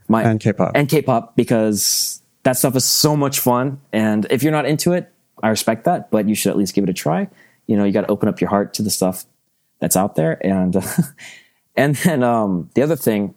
my 0.08 0.24
And 0.24 0.40
K-pop. 0.40 0.72
and 0.76 0.90
K-pop 0.90 1.36
because 1.36 2.22
that 2.44 2.54
stuff 2.58 2.76
is 2.76 2.86
so 2.86 3.16
much 3.16 3.40
fun. 3.40 3.80
And 3.94 4.26
if 4.30 4.44
you're 4.44 4.52
not 4.52 4.66
into 4.66 4.94
it, 4.94 5.12
I 5.42 5.50
respect 5.50 5.86
that, 5.86 6.12
but 6.12 6.28
you 6.28 6.36
should 6.36 6.50
at 6.50 6.58
least 6.58 6.74
give 6.74 6.84
it 6.84 6.90
a 6.90 6.94
try. 6.94 7.30
You 7.68 7.78
know, 7.78 7.84
you 7.84 7.92
got 7.92 8.02
to 8.02 8.08
open 8.12 8.28
up 8.28 8.42
your 8.42 8.50
heart 8.50 8.74
to 8.76 8.82
the 8.82 8.90
stuff 8.90 9.26
that's 9.80 9.96
out 9.96 10.16
there. 10.16 10.44
And 10.46 10.76
and 11.76 11.96
then 11.98 12.24
um, 12.24 12.70
the 12.74 12.82
other 12.82 12.96
thing 12.96 13.36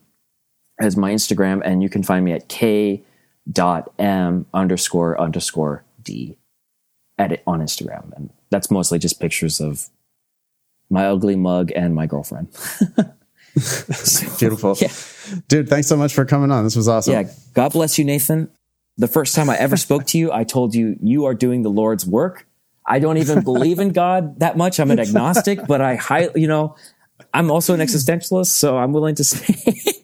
is 0.81 0.97
my 0.97 1.13
Instagram, 1.13 1.61
and 1.65 1.83
you 1.83 1.89
can 1.89 2.03
find 2.03 2.25
me 2.25 2.33
at 2.33 2.49
k 2.49 3.03
dot 3.51 3.93
m 3.99 4.47
underscore 4.55 5.21
underscore 5.21 5.85
d 6.03 6.39
edit 7.19 7.43
on 7.47 7.61
Instagram, 7.61 8.13
and 8.17 8.31
that's 8.51 8.71
mostly 8.71 8.99
just 8.99 9.21
pictures 9.21 9.61
of 9.61 9.91
my 10.91 11.07
ugly 11.07 11.37
mug 11.37 11.71
and 11.77 11.95
my 11.95 12.07
girlfriend. 12.07 12.49
Beautiful. 14.39 14.77
Yeah. 14.81 14.93
Dude, 15.49 15.69
thanks 15.69 15.87
so 15.87 15.97
much 15.97 16.15
for 16.15 16.25
coming 16.25 16.51
on. 16.51 16.65
This 16.65 16.77
was 16.77 16.89
awesome. 16.89 17.13
Yeah, 17.13 17.25
God 17.55 17.73
bless 17.73 17.99
you, 17.99 18.05
Nathan. 18.05 18.51
The 18.99 19.09
first 19.09 19.35
time 19.35 19.49
I 19.49 19.57
ever 19.57 19.77
spoke 19.77 20.07
to 20.09 20.19
you, 20.19 20.33
I 20.33 20.45
told 20.45 20.75
you 20.75 20.97
you 21.03 21.25
are 21.27 21.35
doing 21.35 21.63
the 21.63 21.71
Lord's 21.71 22.07
work. 22.07 22.47
I 22.87 22.99
don't 22.99 23.19
even 23.19 23.43
believe 23.43 23.79
in 23.79 23.91
God 23.91 24.41
that 24.41 24.57
much. 24.57 24.81
I'm 24.81 24.91
an 24.91 24.99
agnostic, 24.99 25.67
but 25.67 25.81
I 25.81 25.95
high, 25.95 26.29
you 26.35 26.49
know, 26.49 26.77
I'm 27.33 27.51
also 27.51 27.75
an 27.75 27.81
existentialist, 27.81 28.47
so 28.47 28.77
I'm 28.77 28.93
willing 28.93 29.15
to 29.17 29.25
say 29.25 29.75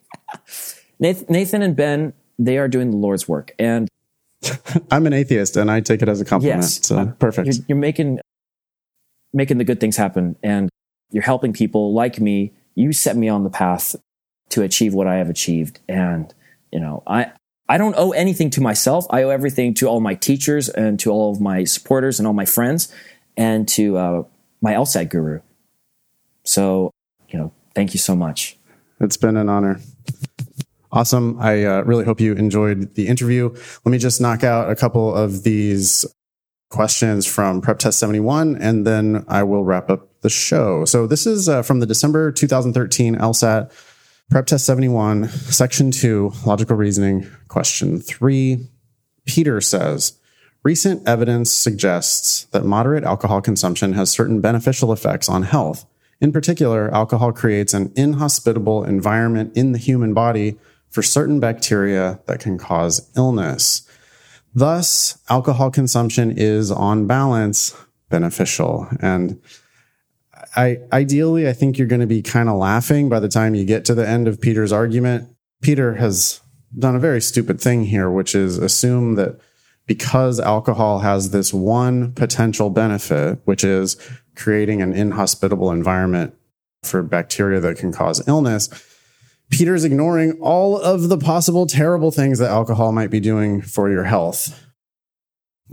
Nathan, 1.00 1.26
Nathan 1.28 1.62
and 1.62 1.76
Ben, 1.76 2.12
they 2.38 2.58
are 2.58 2.68
doing 2.68 2.90
the 2.90 2.96
Lord's 2.96 3.28
work, 3.28 3.52
and 3.58 3.88
I'm 4.90 5.06
an 5.06 5.12
atheist 5.12 5.56
and 5.56 5.70
I 5.70 5.80
take 5.80 6.02
it 6.02 6.08
as 6.08 6.20
a 6.20 6.24
compliment. 6.24 6.62
Yes. 6.62 6.86
So 6.86 7.06
perfect. 7.18 7.46
you're, 7.46 7.64
you're 7.68 7.78
making 7.78 8.20
making 9.32 9.58
the 9.58 9.64
good 9.64 9.80
things 9.80 9.96
happen, 9.96 10.36
and 10.42 10.68
you're 11.10 11.22
helping 11.22 11.52
people 11.52 11.92
like 11.94 12.20
me. 12.20 12.52
You 12.78 12.92
set 12.92 13.16
me 13.16 13.28
on 13.28 13.42
the 13.42 13.50
path 13.50 13.96
to 14.50 14.62
achieve 14.62 14.94
what 14.94 15.08
I 15.08 15.16
have 15.16 15.28
achieved, 15.28 15.80
and 15.88 16.32
you 16.70 16.78
know, 16.78 17.02
I 17.08 17.32
I 17.68 17.76
don't 17.76 17.96
owe 17.98 18.12
anything 18.12 18.50
to 18.50 18.60
myself. 18.60 19.04
I 19.10 19.24
owe 19.24 19.30
everything 19.30 19.74
to 19.74 19.88
all 19.88 20.00
my 20.00 20.14
teachers 20.14 20.68
and 20.68 20.98
to 21.00 21.10
all 21.10 21.32
of 21.32 21.40
my 21.40 21.64
supporters 21.64 22.20
and 22.20 22.26
all 22.28 22.34
my 22.34 22.44
friends, 22.44 22.94
and 23.36 23.66
to 23.70 23.96
uh, 23.98 24.22
my 24.62 24.74
LSAT 24.74 25.10
guru. 25.10 25.40
So, 26.44 26.92
you 27.28 27.40
know, 27.40 27.52
thank 27.74 27.94
you 27.94 27.98
so 27.98 28.14
much. 28.14 28.56
It's 29.00 29.16
been 29.16 29.36
an 29.36 29.48
honor. 29.48 29.80
Awesome. 30.92 31.36
I 31.40 31.64
uh, 31.64 31.82
really 31.82 32.04
hope 32.04 32.20
you 32.20 32.32
enjoyed 32.34 32.94
the 32.94 33.08
interview. 33.08 33.54
Let 33.84 33.90
me 33.90 33.98
just 33.98 34.20
knock 34.20 34.44
out 34.44 34.70
a 34.70 34.76
couple 34.76 35.12
of 35.12 35.42
these 35.42 36.06
questions 36.70 37.26
from 37.26 37.60
Prep 37.60 37.80
Test 37.80 37.98
71, 37.98 38.56
and 38.56 38.86
then 38.86 39.24
I 39.26 39.42
will 39.42 39.64
wrap 39.64 39.90
up 39.90 40.07
the 40.20 40.30
show. 40.30 40.84
So 40.84 41.06
this 41.06 41.26
is 41.26 41.48
uh, 41.48 41.62
from 41.62 41.80
the 41.80 41.86
December 41.86 42.32
2013 42.32 43.16
LSAT 43.16 43.70
Prep 44.30 44.46
Test 44.46 44.66
71, 44.66 45.28
Section 45.28 45.90
2, 45.90 46.32
Logical 46.44 46.76
Reasoning, 46.76 47.26
Question 47.48 47.98
3. 47.98 48.68
Peter 49.24 49.60
says, 49.60 50.18
Recent 50.62 51.08
evidence 51.08 51.50
suggests 51.50 52.44
that 52.46 52.64
moderate 52.64 53.04
alcohol 53.04 53.40
consumption 53.40 53.94
has 53.94 54.10
certain 54.10 54.42
beneficial 54.42 54.92
effects 54.92 55.30
on 55.30 55.44
health. 55.44 55.86
In 56.20 56.30
particular, 56.30 56.92
alcohol 56.92 57.32
creates 57.32 57.72
an 57.72 57.90
inhospitable 57.96 58.84
environment 58.84 59.56
in 59.56 59.72
the 59.72 59.78
human 59.78 60.12
body 60.12 60.58
for 60.90 61.02
certain 61.02 61.40
bacteria 61.40 62.20
that 62.26 62.40
can 62.40 62.58
cause 62.58 63.10
illness. 63.16 63.88
Thus, 64.54 65.18
alcohol 65.30 65.70
consumption 65.70 66.32
is 66.36 66.70
on 66.70 67.06
balance 67.06 67.74
beneficial. 68.10 68.88
And 69.00 69.40
I 70.56 70.78
ideally, 70.92 71.48
I 71.48 71.52
think 71.52 71.78
you're 71.78 71.86
going 71.86 72.00
to 72.00 72.06
be 72.06 72.22
kind 72.22 72.48
of 72.48 72.56
laughing 72.56 73.08
by 73.08 73.20
the 73.20 73.28
time 73.28 73.54
you 73.54 73.64
get 73.64 73.84
to 73.86 73.94
the 73.94 74.08
end 74.08 74.28
of 74.28 74.40
Peter's 74.40 74.72
argument. 74.72 75.28
Peter 75.62 75.94
has 75.94 76.40
done 76.78 76.96
a 76.96 77.00
very 77.00 77.20
stupid 77.20 77.60
thing 77.60 77.84
here, 77.84 78.10
which 78.10 78.34
is 78.34 78.58
assume 78.58 79.14
that 79.14 79.40
because 79.86 80.38
alcohol 80.38 81.00
has 81.00 81.30
this 81.30 81.52
one 81.52 82.12
potential 82.12 82.70
benefit, 82.70 83.40
which 83.44 83.64
is 83.64 83.96
creating 84.36 84.82
an 84.82 84.92
inhospitable 84.92 85.72
environment 85.72 86.34
for 86.82 87.02
bacteria 87.02 87.58
that 87.60 87.78
can 87.78 87.92
cause 87.92 88.26
illness, 88.28 88.68
Peter's 89.50 89.84
ignoring 89.84 90.32
all 90.40 90.78
of 90.78 91.08
the 91.08 91.16
possible 91.16 91.66
terrible 91.66 92.10
things 92.10 92.38
that 92.38 92.50
alcohol 92.50 92.92
might 92.92 93.10
be 93.10 93.18
doing 93.18 93.62
for 93.62 93.90
your 93.90 94.04
health. 94.04 94.62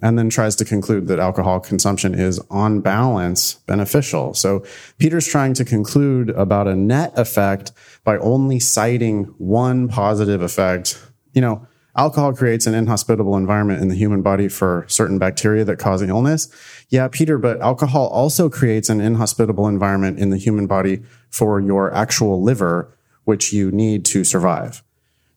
And 0.02 0.20
then 0.20 0.30
tries 0.30 0.56
to 0.58 0.66
conclude 0.66 1.08
that 1.08 1.20
alcohol 1.20 1.60
consumption 1.60 2.14
is 2.14 2.39
on 2.50 2.82
balance 2.82 3.56
beneficial. 3.66 4.34
So 4.34 4.66
Peter's 4.98 5.28
trying 5.28 5.54
to 5.54 5.66
conclude 5.66 6.32
about 6.32 6.68
a 6.68 6.76
net 6.76 7.18
effect 7.18 7.72
by 8.04 8.18
only 8.18 8.60
citing 8.60 9.24
one 9.38 9.88
positive 9.88 10.41
effect. 10.41 11.02
You 11.34 11.41
know, 11.41 11.68
alcohol 11.96 12.34
creates 12.34 12.68
an 12.68 12.74
inhospitable 12.74 13.38
environment 13.38 13.82
in 13.82 13.88
the 13.88 13.96
human 13.96 14.22
body 14.22 14.50
for 14.50 14.86
certain 14.89 15.18
bacteria 15.18 15.64
that 15.64 15.80
cause 15.80 16.02
illness. 16.02 16.50
Yeah, 16.89 17.08
Peter, 17.08 17.38
but 17.38 17.62
alcohol 17.62 18.08
also 18.08 18.50
creates 18.50 18.89
an 18.89 19.00
inhospitable 19.00 19.68
environment 19.68 20.20
in 20.20 20.30
the 20.30 20.38
human 20.38 20.68
body 20.68 21.04
for 21.30 21.60
your 21.60 21.93
actual 21.93 22.43
liver, 22.43 22.93
which 23.24 23.54
you 23.54 23.72
need 23.72 24.06
to 24.06 24.24
survive. 24.24 24.84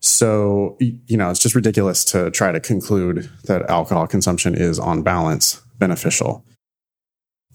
So, 0.00 0.76
you 0.80 1.16
know, 1.16 1.30
it's 1.30 1.40
just 1.40 1.54
ridiculous 1.54 2.04
to 2.06 2.30
try 2.30 2.52
to 2.52 2.60
conclude 2.60 3.28
that 3.44 3.68
alcohol 3.68 4.06
consumption 4.06 4.54
is 4.54 4.78
on 4.78 5.02
balance 5.02 5.60
beneficial. 5.78 6.44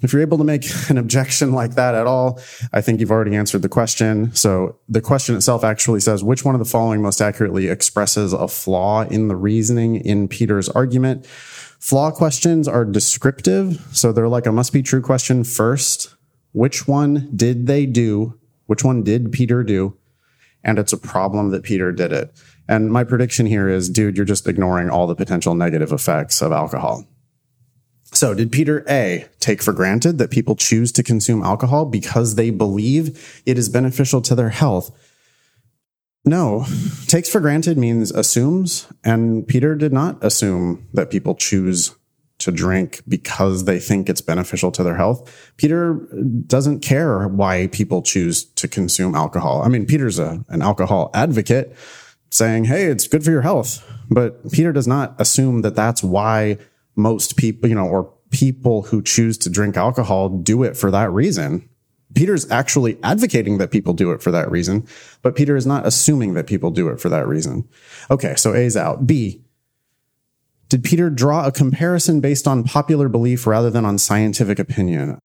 If 0.01 0.11
you're 0.11 0.21
able 0.21 0.37
to 0.37 0.43
make 0.43 0.65
an 0.89 0.97
objection 0.97 1.53
like 1.53 1.75
that 1.75 1.95
at 1.95 2.05
all, 2.05 2.39
I 2.73 2.81
think 2.81 2.99
you've 2.99 3.11
already 3.11 3.35
answered 3.35 3.61
the 3.61 3.69
question. 3.69 4.35
So 4.35 4.77
the 4.89 5.01
question 5.01 5.35
itself 5.35 5.63
actually 5.63 6.01
says, 6.01 6.23
which 6.23 6.43
one 6.43 6.55
of 6.55 6.59
the 6.59 6.65
following 6.65 7.01
most 7.01 7.21
accurately 7.21 7.69
expresses 7.69 8.33
a 8.33 8.47
flaw 8.47 9.03
in 9.03 9.29
the 9.29 9.35
reasoning 9.35 9.95
in 9.95 10.27
Peter's 10.27 10.67
argument? 10.69 11.25
Flaw 11.25 12.11
questions 12.11 12.67
are 12.67 12.85
descriptive. 12.85 13.85
So 13.93 14.11
they're 14.11 14.27
like 14.27 14.45
a 14.45 14.51
must 14.51 14.73
be 14.73 14.83
true 14.83 15.01
question 15.01 15.43
first. 15.43 16.15
Which 16.51 16.87
one 16.87 17.29
did 17.35 17.67
they 17.67 17.85
do? 17.85 18.39
Which 18.67 18.83
one 18.83 19.03
did 19.03 19.31
Peter 19.31 19.63
do? 19.63 19.97
And 20.63 20.79
it's 20.79 20.93
a 20.93 20.97
problem 20.97 21.49
that 21.49 21.63
Peter 21.63 21.91
did 21.91 22.11
it. 22.11 22.33
And 22.67 22.91
my 22.91 23.03
prediction 23.03 23.45
here 23.45 23.67
is, 23.67 23.89
dude, 23.89 24.15
you're 24.15 24.25
just 24.25 24.47
ignoring 24.47 24.89
all 24.89 25.07
the 25.07 25.15
potential 25.15 25.55
negative 25.55 25.91
effects 25.91 26.41
of 26.41 26.51
alcohol. 26.51 27.05
So, 28.13 28.33
did 28.33 28.51
Peter 28.51 28.85
A 28.87 29.25
take 29.39 29.61
for 29.61 29.73
granted 29.73 30.19
that 30.19 30.29
people 30.29 30.55
choose 30.55 30.91
to 30.93 31.03
consume 31.03 31.43
alcohol 31.43 31.85
because 31.85 32.35
they 32.35 32.51
believe 32.51 33.41
it 33.45 33.57
is 33.57 33.69
beneficial 33.69 34.21
to 34.21 34.35
their 34.35 34.49
health? 34.49 34.91
No. 36.23 36.65
Takes 37.07 37.27
for 37.27 37.41
granted 37.41 37.77
means 37.77 38.11
assumes, 38.11 38.87
and 39.03 39.47
Peter 39.47 39.75
did 39.75 39.91
not 39.91 40.23
assume 40.23 40.87
that 40.93 41.09
people 41.09 41.35
choose 41.35 41.95
to 42.43 42.51
drink 42.51 43.01
because 43.07 43.65
they 43.65 43.79
think 43.79 44.09
it's 44.09 44.21
beneficial 44.21 44.71
to 44.71 44.83
their 44.83 44.95
health. 44.95 45.53
Peter 45.57 45.95
doesn't 46.45 46.81
care 46.81 47.27
why 47.27 47.67
people 47.67 48.01
choose 48.01 48.43
to 48.43 48.67
consume 48.67 49.15
alcohol. 49.15 49.61
I 49.63 49.69
mean, 49.69 49.85
Peter's 49.85 50.19
a, 50.19 50.43
an 50.49 50.61
alcohol 50.61 51.09
advocate 51.13 51.75
saying, 52.29 52.65
Hey, 52.65 52.85
it's 52.85 53.07
good 53.07 53.23
for 53.23 53.31
your 53.31 53.41
health. 53.41 53.83
But 54.09 54.51
Peter 54.51 54.73
does 54.73 54.87
not 54.87 55.15
assume 55.19 55.61
that 55.61 55.75
that's 55.75 56.03
why 56.03 56.57
most 56.95 57.37
people, 57.37 57.69
you 57.69 57.75
know, 57.75 57.87
or 57.87 58.13
people 58.29 58.81
who 58.81 59.01
choose 59.01 59.37
to 59.37 59.49
drink 59.49 59.77
alcohol 59.77 60.27
do 60.27 60.63
it 60.63 60.75
for 60.75 60.91
that 60.91 61.11
reason. 61.11 61.69
Peter's 62.15 62.49
actually 62.51 62.97
advocating 63.03 63.57
that 63.57 63.71
people 63.71 63.93
do 63.93 64.11
it 64.11 64.21
for 64.21 64.31
that 64.31 64.51
reason, 64.51 64.85
but 65.21 65.35
Peter 65.35 65.55
is 65.55 65.65
not 65.65 65.85
assuming 65.85 66.33
that 66.33 66.45
people 66.45 66.69
do 66.69 66.89
it 66.89 66.99
for 66.99 67.09
that 67.09 67.27
reason. 67.27 67.67
Okay, 68.11 68.35
so 68.35 68.53
A's 68.53 68.77
out. 68.77 69.07
B. 69.07 69.42
Did 70.73 70.83
Peter 70.83 71.11
draw 71.11 71.45
a 71.45 71.51
comparison 71.51 72.19
based 72.19 72.47
on 72.47 72.63
popular 72.63 73.07
belief 73.07 73.45
rather 73.45 73.69
than 73.69 73.85
on 73.85 73.99
scientific 73.99 74.57
opinion? 74.57 75.19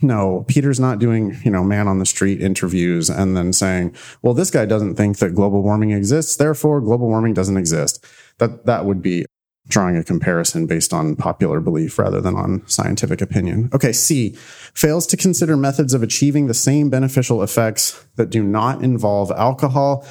No, 0.00 0.44
Peter's 0.46 0.78
not 0.78 1.00
doing, 1.00 1.36
you 1.44 1.50
know, 1.50 1.64
man 1.64 1.88
on 1.88 1.98
the 1.98 2.06
street 2.06 2.40
interviews 2.40 3.10
and 3.10 3.36
then 3.36 3.52
saying, 3.52 3.96
well, 4.22 4.32
this 4.32 4.48
guy 4.48 4.66
doesn't 4.66 4.94
think 4.94 5.18
that 5.18 5.34
global 5.34 5.64
warming 5.64 5.90
exists. 5.90 6.36
Therefore, 6.36 6.80
global 6.80 7.08
warming 7.08 7.34
doesn't 7.34 7.56
exist. 7.56 8.06
That, 8.38 8.64
that 8.66 8.84
would 8.84 9.02
be 9.02 9.26
drawing 9.66 9.96
a 9.96 10.04
comparison 10.04 10.68
based 10.68 10.92
on 10.92 11.16
popular 11.16 11.58
belief 11.58 11.98
rather 11.98 12.20
than 12.20 12.36
on 12.36 12.62
scientific 12.68 13.20
opinion. 13.20 13.70
Okay, 13.74 13.90
C, 13.90 14.36
fails 14.36 15.04
to 15.08 15.16
consider 15.16 15.56
methods 15.56 15.94
of 15.94 16.04
achieving 16.04 16.46
the 16.46 16.54
same 16.54 16.90
beneficial 16.90 17.42
effects 17.42 18.06
that 18.14 18.30
do 18.30 18.44
not 18.44 18.84
involve 18.84 19.32
alcohol. 19.32 20.06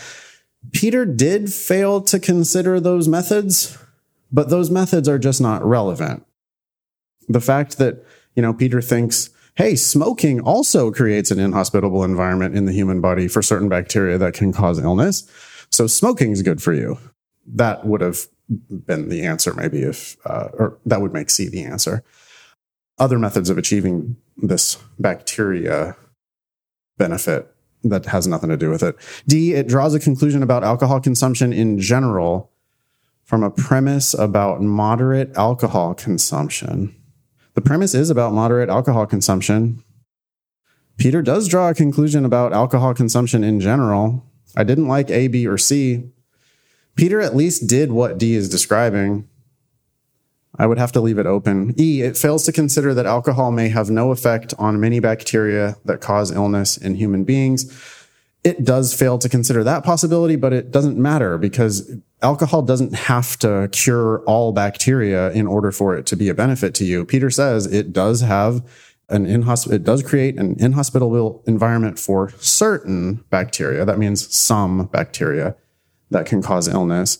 Peter 0.73 1.05
did 1.05 1.49
fail 1.49 2.01
to 2.01 2.19
consider 2.19 2.81
those 2.81 3.07
methods, 3.07 3.77
but 4.31 4.49
those 4.49 4.69
methods 4.69 5.07
are 5.07 5.19
just 5.19 5.41
not 5.41 5.63
relevant. 5.65 6.25
The 7.27 7.41
fact 7.41 7.77
that, 7.77 8.03
you 8.35 8.41
know, 8.41 8.53
Peter 8.53 8.81
thinks, 8.81 9.29
hey, 9.55 9.75
smoking 9.75 10.39
also 10.39 10.91
creates 10.91 11.31
an 11.31 11.39
inhospitable 11.39 12.03
environment 12.03 12.55
in 12.55 12.65
the 12.65 12.71
human 12.71 13.01
body 13.01 13.27
for 13.27 13.41
certain 13.41 13.69
bacteria 13.69 14.17
that 14.17 14.33
can 14.33 14.53
cause 14.53 14.79
illness. 14.79 15.29
So 15.69 15.87
smoking 15.87 16.31
is 16.31 16.41
good 16.41 16.61
for 16.61 16.73
you. 16.73 16.97
That 17.45 17.85
would 17.85 18.01
have 18.01 18.27
been 18.69 19.09
the 19.09 19.23
answer, 19.23 19.53
maybe 19.53 19.81
if, 19.83 20.17
uh, 20.25 20.49
or 20.53 20.79
that 20.85 21.01
would 21.01 21.13
make 21.13 21.29
C 21.29 21.49
the 21.49 21.63
answer. 21.63 22.03
Other 22.97 23.19
methods 23.19 23.49
of 23.49 23.57
achieving 23.57 24.17
this 24.37 24.77
bacteria 24.97 25.95
benefit 26.97 27.53
that 27.83 28.05
has 28.07 28.27
nothing 28.27 28.49
to 28.49 28.57
do 28.57 28.69
with 28.69 28.83
it. 28.83 28.95
D, 29.27 29.53
it 29.53 29.67
draws 29.67 29.93
a 29.93 29.99
conclusion 29.99 30.43
about 30.43 30.63
alcohol 30.63 30.99
consumption 30.99 31.53
in 31.53 31.79
general 31.79 32.51
from 33.29 33.43
a 33.43 33.51
premise 33.51 34.15
about 34.15 34.59
moderate 34.59 35.29
alcohol 35.37 35.93
consumption. 35.93 36.95
The 37.53 37.61
premise 37.61 37.93
is 37.93 38.09
about 38.09 38.33
moderate 38.33 38.69
alcohol 38.69 39.05
consumption. 39.05 39.83
Peter 40.97 41.21
does 41.21 41.47
draw 41.47 41.69
a 41.69 41.75
conclusion 41.75 42.25
about 42.25 42.53
alcohol 42.53 42.95
consumption 42.95 43.43
in 43.43 43.59
general. 43.59 44.25
I 44.57 44.63
didn't 44.63 44.87
like 44.87 45.11
A, 45.11 45.27
B, 45.27 45.45
or 45.45 45.59
C. 45.59 46.09
Peter 46.95 47.21
at 47.21 47.35
least 47.35 47.67
did 47.67 47.91
what 47.91 48.17
D 48.17 48.33
is 48.33 48.49
describing. 48.49 49.29
I 50.57 50.65
would 50.65 50.79
have 50.79 50.91
to 50.93 50.99
leave 50.99 51.19
it 51.19 51.27
open. 51.27 51.75
E, 51.79 52.01
it 52.01 52.17
fails 52.17 52.45
to 52.45 52.51
consider 52.51 52.95
that 52.95 53.05
alcohol 53.05 53.51
may 53.51 53.69
have 53.69 53.91
no 53.91 54.09
effect 54.09 54.55
on 54.57 54.79
many 54.79 54.99
bacteria 54.99 55.75
that 55.85 56.01
cause 56.01 56.31
illness 56.31 56.77
in 56.77 56.95
human 56.95 57.25
beings. 57.25 57.71
It 58.43 58.63
does 58.63 58.93
fail 58.93 59.17
to 59.17 59.27
consider 59.27 59.63
that 59.65 59.83
possibility, 59.83 60.35
but 60.37 60.53
it 60.53 60.71
doesn't 60.71 60.97
matter 60.97 61.37
because 61.37 61.91
alcohol 62.21 62.61
doesn't 62.61 62.93
have 62.93 63.37
to 63.39 63.69
cure 63.71 64.23
all 64.25 64.53
bacteria 64.53 65.31
in 65.31 65.45
order 65.45 65.71
for 65.71 65.97
it 65.97 66.05
to 66.07 66.15
be 66.15 66.29
a 66.29 66.33
benefit 66.33 66.73
to 66.75 66.85
you. 66.85 67.05
Peter 67.05 67.29
says 67.29 67.65
it 67.65 67.91
does 67.91 68.21
have 68.21 68.63
an 69.09 69.25
inhosp- 69.25 69.71
it 69.71 69.83
does 69.83 70.03
create 70.03 70.37
an 70.37 70.55
inhospitable 70.59 71.43
environment 71.47 71.99
for 71.99 72.29
certain 72.37 73.15
bacteria. 73.29 73.83
That 73.83 73.97
means 73.97 74.33
some 74.33 74.85
bacteria 74.85 75.55
that 76.11 76.25
can 76.25 76.41
cause 76.41 76.67
illness. 76.67 77.19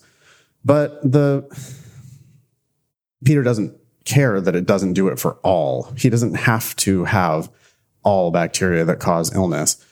But 0.63 1.01
the 1.09 1.43
Peter 3.26 3.43
doesn't 3.43 3.76
care 4.05 4.39
that 4.39 4.55
it 4.55 4.65
doesn't 4.65 4.93
do 4.93 5.07
it 5.07 5.20
for 5.20 5.34
all. 5.43 5.91
He 5.97 6.09
doesn't 6.09 6.36
have 6.36 6.76
to 6.78 7.05
have 7.05 7.49
all 8.03 8.32
bacteria 8.32 8.86
that 8.86 8.99
cause 8.99 9.34
illness. 9.36 9.84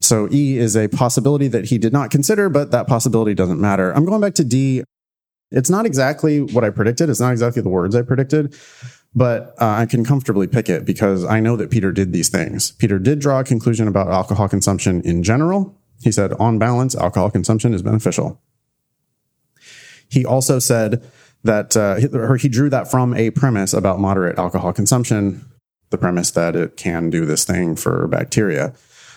So 0.00 0.28
E 0.30 0.58
is 0.58 0.76
a 0.76 0.88
possibility 0.88 1.48
that 1.48 1.66
he 1.66 1.78
did 1.78 1.92
not 1.92 2.10
consider, 2.10 2.48
but 2.48 2.70
that 2.70 2.86
possibility 2.86 3.34
doesn't 3.34 3.60
matter. 3.60 3.92
I'm 3.92 4.04
going 4.04 4.20
back 4.20 4.34
to 4.34 4.44
D. 4.44 4.84
It's 5.50 5.70
not 5.70 5.86
exactly 5.86 6.40
what 6.40 6.64
I 6.64 6.70
predicted. 6.70 7.08
It's 7.08 7.20
not 7.20 7.32
exactly 7.32 7.62
the 7.62 7.68
words 7.68 7.94
I 7.94 8.02
predicted, 8.02 8.54
but 9.14 9.54
uh, 9.60 9.66
I 9.66 9.86
can 9.86 10.04
comfortably 10.04 10.46
pick 10.46 10.68
it 10.68 10.84
because 10.84 11.24
I 11.24 11.40
know 11.40 11.56
that 11.56 11.70
Peter 11.70 11.92
did 11.92 12.12
these 12.12 12.28
things. 12.28 12.72
Peter 12.72 12.98
did 12.98 13.20
draw 13.20 13.40
a 13.40 13.44
conclusion 13.44 13.88
about 13.88 14.08
alcohol 14.08 14.48
consumption 14.48 15.00
in 15.02 15.22
general. 15.22 15.74
He 16.02 16.12
said, 16.12 16.32
on 16.34 16.58
balance, 16.58 16.94
alcohol 16.94 17.30
consumption 17.30 17.72
is 17.72 17.82
beneficial. 17.82 18.40
He 20.08 20.26
also 20.26 20.58
said 20.58 21.04
that, 21.42 21.76
uh, 21.76 21.94
he, 21.96 22.42
he 22.42 22.48
drew 22.48 22.68
that 22.70 22.90
from 22.90 23.14
a 23.14 23.30
premise 23.30 23.72
about 23.72 23.98
moderate 23.98 24.38
alcohol 24.38 24.72
consumption, 24.72 25.44
the 25.90 25.98
premise 25.98 26.32
that 26.32 26.54
it 26.54 26.76
can 26.76 27.08
do 27.08 27.24
this 27.24 27.44
thing 27.44 27.76
for 27.76 28.06
bacteria. 28.08 28.74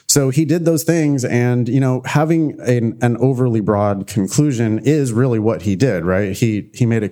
So 0.10 0.32
he 0.32 0.44
did 0.44 0.66
those 0.66 0.84
things 0.84 1.24
and, 1.24 1.70
you 1.70 1.80
know, 1.80 2.02
having 2.04 2.60
an, 2.62 2.98
an 3.02 3.16
overly 3.18 3.62
broad 3.62 4.08
conclusion 4.08 4.80
is 4.80 5.14
really 5.14 5.38
what 5.38 5.62
he 5.62 5.76
did, 5.76 6.04
right? 6.04 6.36
He, 6.36 6.70
he 6.74 6.88
made 6.88 7.04
a, 7.04 7.12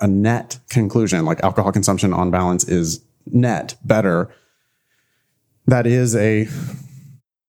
a 0.00 0.06
net 0.06 0.60
conclusion, 0.70 1.24
like 1.24 1.42
alcohol 1.42 1.72
consumption 1.72 2.14
on 2.14 2.30
balance 2.30 2.62
is 2.62 3.04
net 3.26 3.74
better. 3.84 4.32
That 5.66 5.86
is 5.86 6.14
a 6.14 6.48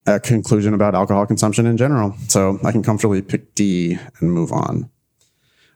a 0.07 0.19
conclusion 0.19 0.73
about 0.73 0.95
alcohol 0.95 1.27
consumption 1.27 1.67
in 1.67 1.77
general. 1.77 2.15
So 2.27 2.57
I 2.63 2.71
can 2.71 2.81
comfortably 2.81 3.21
pick 3.21 3.53
D 3.53 3.99
and 4.19 4.31
move 4.31 4.51
on. 4.51 4.89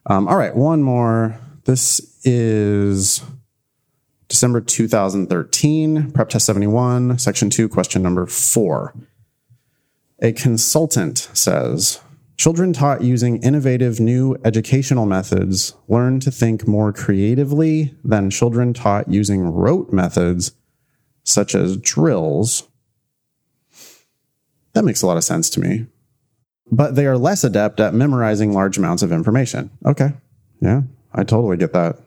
Um, 0.08 0.28
all 0.28 0.38
right, 0.38 0.56
one 0.56 0.82
more. 0.82 1.40
This 1.66 2.20
is 2.26 3.24
December 4.28 4.62
2013, 4.62 6.12
Prep 6.12 6.30
Test 6.30 6.46
71, 6.46 7.20
Section 7.20 7.50
2, 7.50 7.70
question 7.70 8.02
number 8.02 8.26
4. 8.26 8.94
A 10.22 10.32
consultant 10.32 11.30
says, 11.34 12.00
Children 12.38 12.74
taught 12.74 13.04
using 13.04 13.42
innovative 13.44 14.00
new 14.00 14.36
educational 14.44 15.06
methods 15.06 15.76
learn 15.88 16.20
to 16.22 16.32
think 16.32 16.68
more 16.68 16.92
creatively 16.92 17.96
than 18.04 18.30
children 18.30 18.74
taught 18.74 19.08
using 19.08 19.42
rote 19.42 19.94
methods 19.94 20.54
such 21.24 21.56
as 21.56 21.78
drills. 21.78 22.68
That 24.74 24.84
makes 24.84 25.02
a 25.02 25.08
lot 25.08 25.18
of 25.18 25.24
sense 25.24 25.50
to 25.52 25.60
me. 25.60 25.86
But 26.72 26.96
they 26.96 27.06
are 27.06 27.18
less 27.18 27.44
adept 27.44 27.80
at 27.80 27.94
memorizing 27.94 28.52
large 28.52 28.78
amounts 28.78 29.04
of 29.04 29.12
information. 29.12 29.70
Okay. 29.86 30.14
Yeah, 30.60 30.82
I 31.14 31.24
totally 31.24 31.58
get 31.58 31.74
that. 31.74 32.00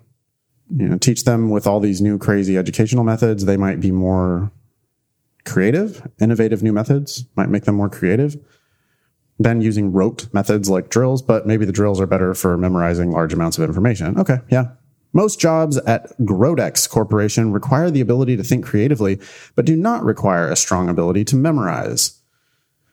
You 0.74 0.88
know, 0.88 0.98
teach 0.98 1.24
them 1.24 1.50
with 1.50 1.66
all 1.66 1.80
these 1.80 2.00
new 2.00 2.18
crazy 2.18 2.56
educational 2.56 3.04
methods. 3.04 3.44
They 3.44 3.56
might 3.56 3.80
be 3.80 3.92
more 3.92 4.50
creative, 5.44 6.06
innovative 6.20 6.62
new 6.62 6.72
methods 6.72 7.24
might 7.36 7.48
make 7.48 7.64
them 7.64 7.76
more 7.76 7.88
creative 7.88 8.36
than 9.38 9.60
using 9.60 9.92
rote 9.92 10.32
methods 10.32 10.68
like 10.68 10.88
drills, 10.88 11.22
but 11.22 11.46
maybe 11.46 11.64
the 11.64 11.72
drills 11.72 12.00
are 12.00 12.06
better 12.06 12.34
for 12.34 12.56
memorizing 12.56 13.10
large 13.10 13.32
amounts 13.32 13.58
of 13.58 13.64
information. 13.64 14.18
Okay, 14.18 14.38
yeah. 14.50 14.68
Most 15.12 15.40
jobs 15.40 15.78
at 15.78 16.18
Grodex 16.20 16.88
Corporation 16.88 17.52
require 17.52 17.90
the 17.90 18.00
ability 18.00 18.36
to 18.36 18.44
think 18.44 18.66
creatively, 18.66 19.18
but 19.54 19.64
do 19.64 19.76
not 19.76 20.04
require 20.04 20.50
a 20.50 20.56
strong 20.56 20.88
ability 20.88 21.24
to 21.26 21.36
memorize. 21.36 22.20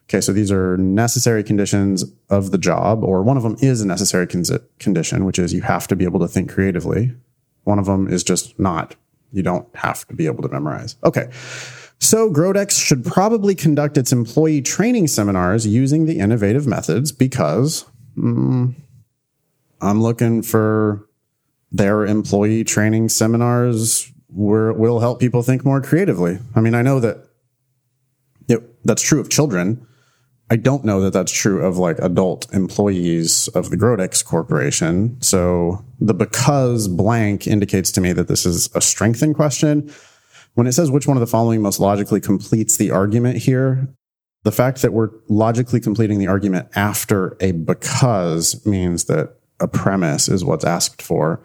Okay, 0.06 0.22
so 0.22 0.32
these 0.32 0.52
are 0.52 0.78
necessary 0.78 1.44
conditions 1.44 2.06
of 2.30 2.52
the 2.52 2.58
job, 2.58 3.04
or 3.04 3.24
one 3.24 3.38
of 3.38 3.44
them 3.44 3.56
is 3.60 3.82
a 3.82 3.88
necessary 3.88 4.28
con- 4.28 4.44
condition, 4.80 5.26
which 5.26 5.40
is 5.40 5.54
you 5.54 5.62
have 5.62 5.88
to 5.88 5.96
be 5.96 6.06
able 6.06 6.20
to 6.20 6.28
think 6.28 6.52
creatively. 6.52 7.14
One 7.64 7.80
of 7.80 7.86
them 7.86 8.08
is 8.08 8.24
just 8.24 8.60
not. 8.60 8.96
You 9.32 9.44
don't 9.44 9.68
have 9.76 10.08
to 10.08 10.16
be 10.16 10.26
able 10.26 10.44
to 10.44 10.50
memorize. 10.50 10.96
Okay. 11.04 11.30
So 12.00 12.30
Grodex 12.30 12.80
should 12.80 13.06
probably 13.06 13.56
conduct 13.56 13.98
its 13.98 14.12
employee 14.12 14.62
training 14.62 15.08
seminars 15.08 15.66
using 15.66 16.06
the 16.06 16.20
innovative 16.20 16.68
methods 16.68 17.12
because 17.12 17.86
mm, 18.18 18.74
I'm 19.82 20.02
looking 20.02 20.42
for 20.42 21.08
their 21.72 22.06
employee 22.06 22.64
training 22.64 23.10
seminars 23.10 24.12
where 24.28 24.74
will 24.74 25.00
help 25.00 25.20
people 25.20 25.44
think 25.44 25.64
more 25.64 25.82
creatively. 25.82 26.40
I 26.56 26.62
mean, 26.62 26.76
I 26.76 26.82
know 26.82 27.00
that 27.00 27.26
it, 28.48 28.86
that's 28.86 29.02
true 29.02 29.20
of 29.20 29.30
children. 29.30 29.86
I 30.54 30.56
don't 30.56 30.86
know 30.86 31.02
that 31.02 31.14
that's 31.14 31.32
true 31.32 31.66
of 31.66 31.80
like 31.80 31.98
adult 31.98 32.54
employees 32.54 33.48
of 33.56 33.72
the 33.72 33.76
Grodex 33.76 34.24
Corporation. 34.24 35.20
So 35.20 35.84
the 36.00 36.14
because 36.14 36.88
blank 36.88 37.48
indicates 37.48 37.92
to 37.94 38.02
me 38.02 38.14
that 38.14 38.28
this 38.28 38.46
is 38.46 38.70
a 38.76 38.80
strengthen 38.80 39.34
question 39.34 39.92
when 40.54 40.68
it 40.68 40.74
says 40.74 40.92
which 40.92 41.08
one 41.08 41.18
of 41.18 41.22
the 41.22 41.26
following 41.26 41.64
most 41.64 41.80
logically 41.80 42.22
completes 42.22 42.78
the 42.78 42.92
argument 42.92 43.38
here, 43.38 43.88
the 44.44 44.52
fact 44.52 44.84
that 44.84 44.94
we're 44.94 45.10
logically 45.28 45.80
completing 45.80 46.20
the 46.20 46.28
argument 46.28 46.68
after 46.76 47.36
a 47.40 47.52
because 47.52 48.64
means 48.64 49.06
that 49.06 49.36
a 49.60 49.68
premise 49.68 50.30
is 50.30 50.46
what's 50.46 50.66
asked 50.66 51.02
for. 51.02 51.44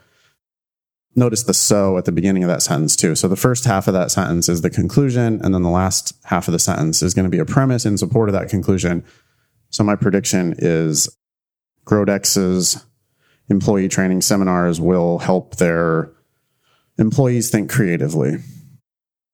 Notice 1.17 1.43
the 1.43 1.55
so 1.55 1.99
at 1.99 2.05
the 2.05 2.13
beginning 2.13 2.45
of 2.45 2.49
that 2.49 2.63
sentence 2.63 2.95
too. 2.95 3.15
So 3.15 3.29
the 3.29 3.37
first 3.37 3.65
half 3.65 3.89
of 3.89 3.95
that 3.95 4.11
sentence 4.11 4.49
is 4.49 4.61
the 4.61 4.71
conclusion, 4.71 5.41
and 5.43 5.55
then 5.55 5.63
the 5.63 5.71
last 5.71 6.13
half 6.25 6.49
of 6.49 6.53
the 6.53 6.59
sentence 6.59 7.03
is 7.03 7.15
going 7.15 7.25
to 7.25 7.31
be 7.31 7.39
a 7.39 7.45
premise 7.45 7.85
in 7.85 7.99
support 7.99 8.29
of 8.29 8.35
that 8.35 8.49
conclusion. 8.49 9.05
So 9.71 9.83
my 9.85 9.97
prediction 9.97 10.55
is 10.59 11.09
Grodex's 11.85 12.85
employee 13.49 13.89
training 13.89 14.21
seminars 14.21 14.81
will 14.81 15.19
help 15.19 15.57
their 15.57 16.11
employees 16.99 17.51
think 17.51 17.71
creatively. 17.71 18.39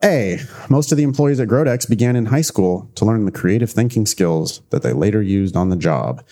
A. 0.05 0.39
Most 0.68 0.93
of 0.93 0.99
the 0.99 1.05
employees 1.05 1.41
at 1.41 1.49
Grodex 1.49 1.89
began 1.89 2.14
in 2.14 2.27
high 2.27 2.43
school 2.43 2.91
to 2.95 3.07
learn 3.07 3.25
the 3.25 3.33
creative 3.33 3.70
thinking 3.70 4.05
skills 4.05 4.61
that 4.70 4.83
they 4.83 4.93
later 4.93 5.22
used 5.22 5.57
on 5.57 5.70
the 5.70 5.77
job. 5.77 6.22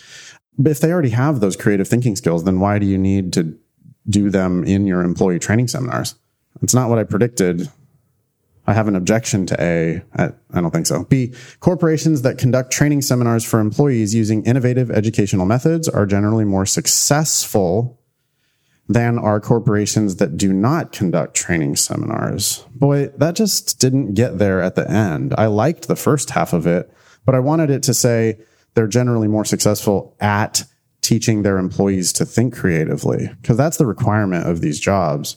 But 0.58 0.72
if 0.72 0.80
they 0.80 0.92
already 0.92 1.10
have 1.10 1.40
those 1.40 1.56
creative 1.56 1.88
thinking 1.88 2.14
skills, 2.14 2.44
then 2.44 2.60
why 2.60 2.78
do 2.78 2.86
you 2.86 2.98
need 2.98 3.32
to 3.32 3.58
do 4.08 4.30
them 4.30 4.64
in 4.64 4.86
your 4.86 5.02
employee 5.02 5.38
training 5.38 5.68
seminars? 5.68 6.14
It's 6.62 6.74
not 6.74 6.88
what 6.88 6.98
I 6.98 7.04
predicted. 7.04 7.70
I 8.66 8.74
have 8.74 8.86
an 8.86 8.94
objection 8.94 9.46
to 9.46 9.60
A. 9.60 10.02
I, 10.14 10.30
I 10.52 10.60
don't 10.60 10.70
think 10.70 10.86
so. 10.86 11.04
B. 11.04 11.34
Corporations 11.60 12.22
that 12.22 12.38
conduct 12.38 12.72
training 12.72 13.02
seminars 13.02 13.44
for 13.44 13.58
employees 13.58 14.14
using 14.14 14.44
innovative 14.44 14.90
educational 14.90 15.46
methods 15.46 15.88
are 15.88 16.06
generally 16.06 16.44
more 16.44 16.66
successful 16.66 17.98
than 18.88 19.18
are 19.18 19.40
corporations 19.40 20.16
that 20.16 20.36
do 20.36 20.52
not 20.52 20.92
conduct 20.92 21.34
training 21.34 21.76
seminars. 21.76 22.64
Boy, 22.74 23.08
that 23.16 23.34
just 23.34 23.80
didn't 23.80 24.14
get 24.14 24.38
there 24.38 24.60
at 24.60 24.74
the 24.74 24.88
end. 24.88 25.34
I 25.38 25.46
liked 25.46 25.88
the 25.88 25.96
first 25.96 26.30
half 26.30 26.52
of 26.52 26.66
it, 26.66 26.92
but 27.24 27.34
I 27.34 27.40
wanted 27.40 27.70
it 27.70 27.82
to 27.84 27.94
say 27.94 28.38
they're 28.74 28.86
generally 28.86 29.28
more 29.28 29.44
successful 29.44 30.16
at 30.20 30.64
teaching 31.02 31.42
their 31.42 31.58
employees 31.58 32.12
to 32.14 32.24
think 32.24 32.54
creatively, 32.54 33.28
because 33.40 33.56
that's 33.56 33.76
the 33.76 33.86
requirement 33.86 34.46
of 34.46 34.60
these 34.60 34.80
jobs. 34.80 35.36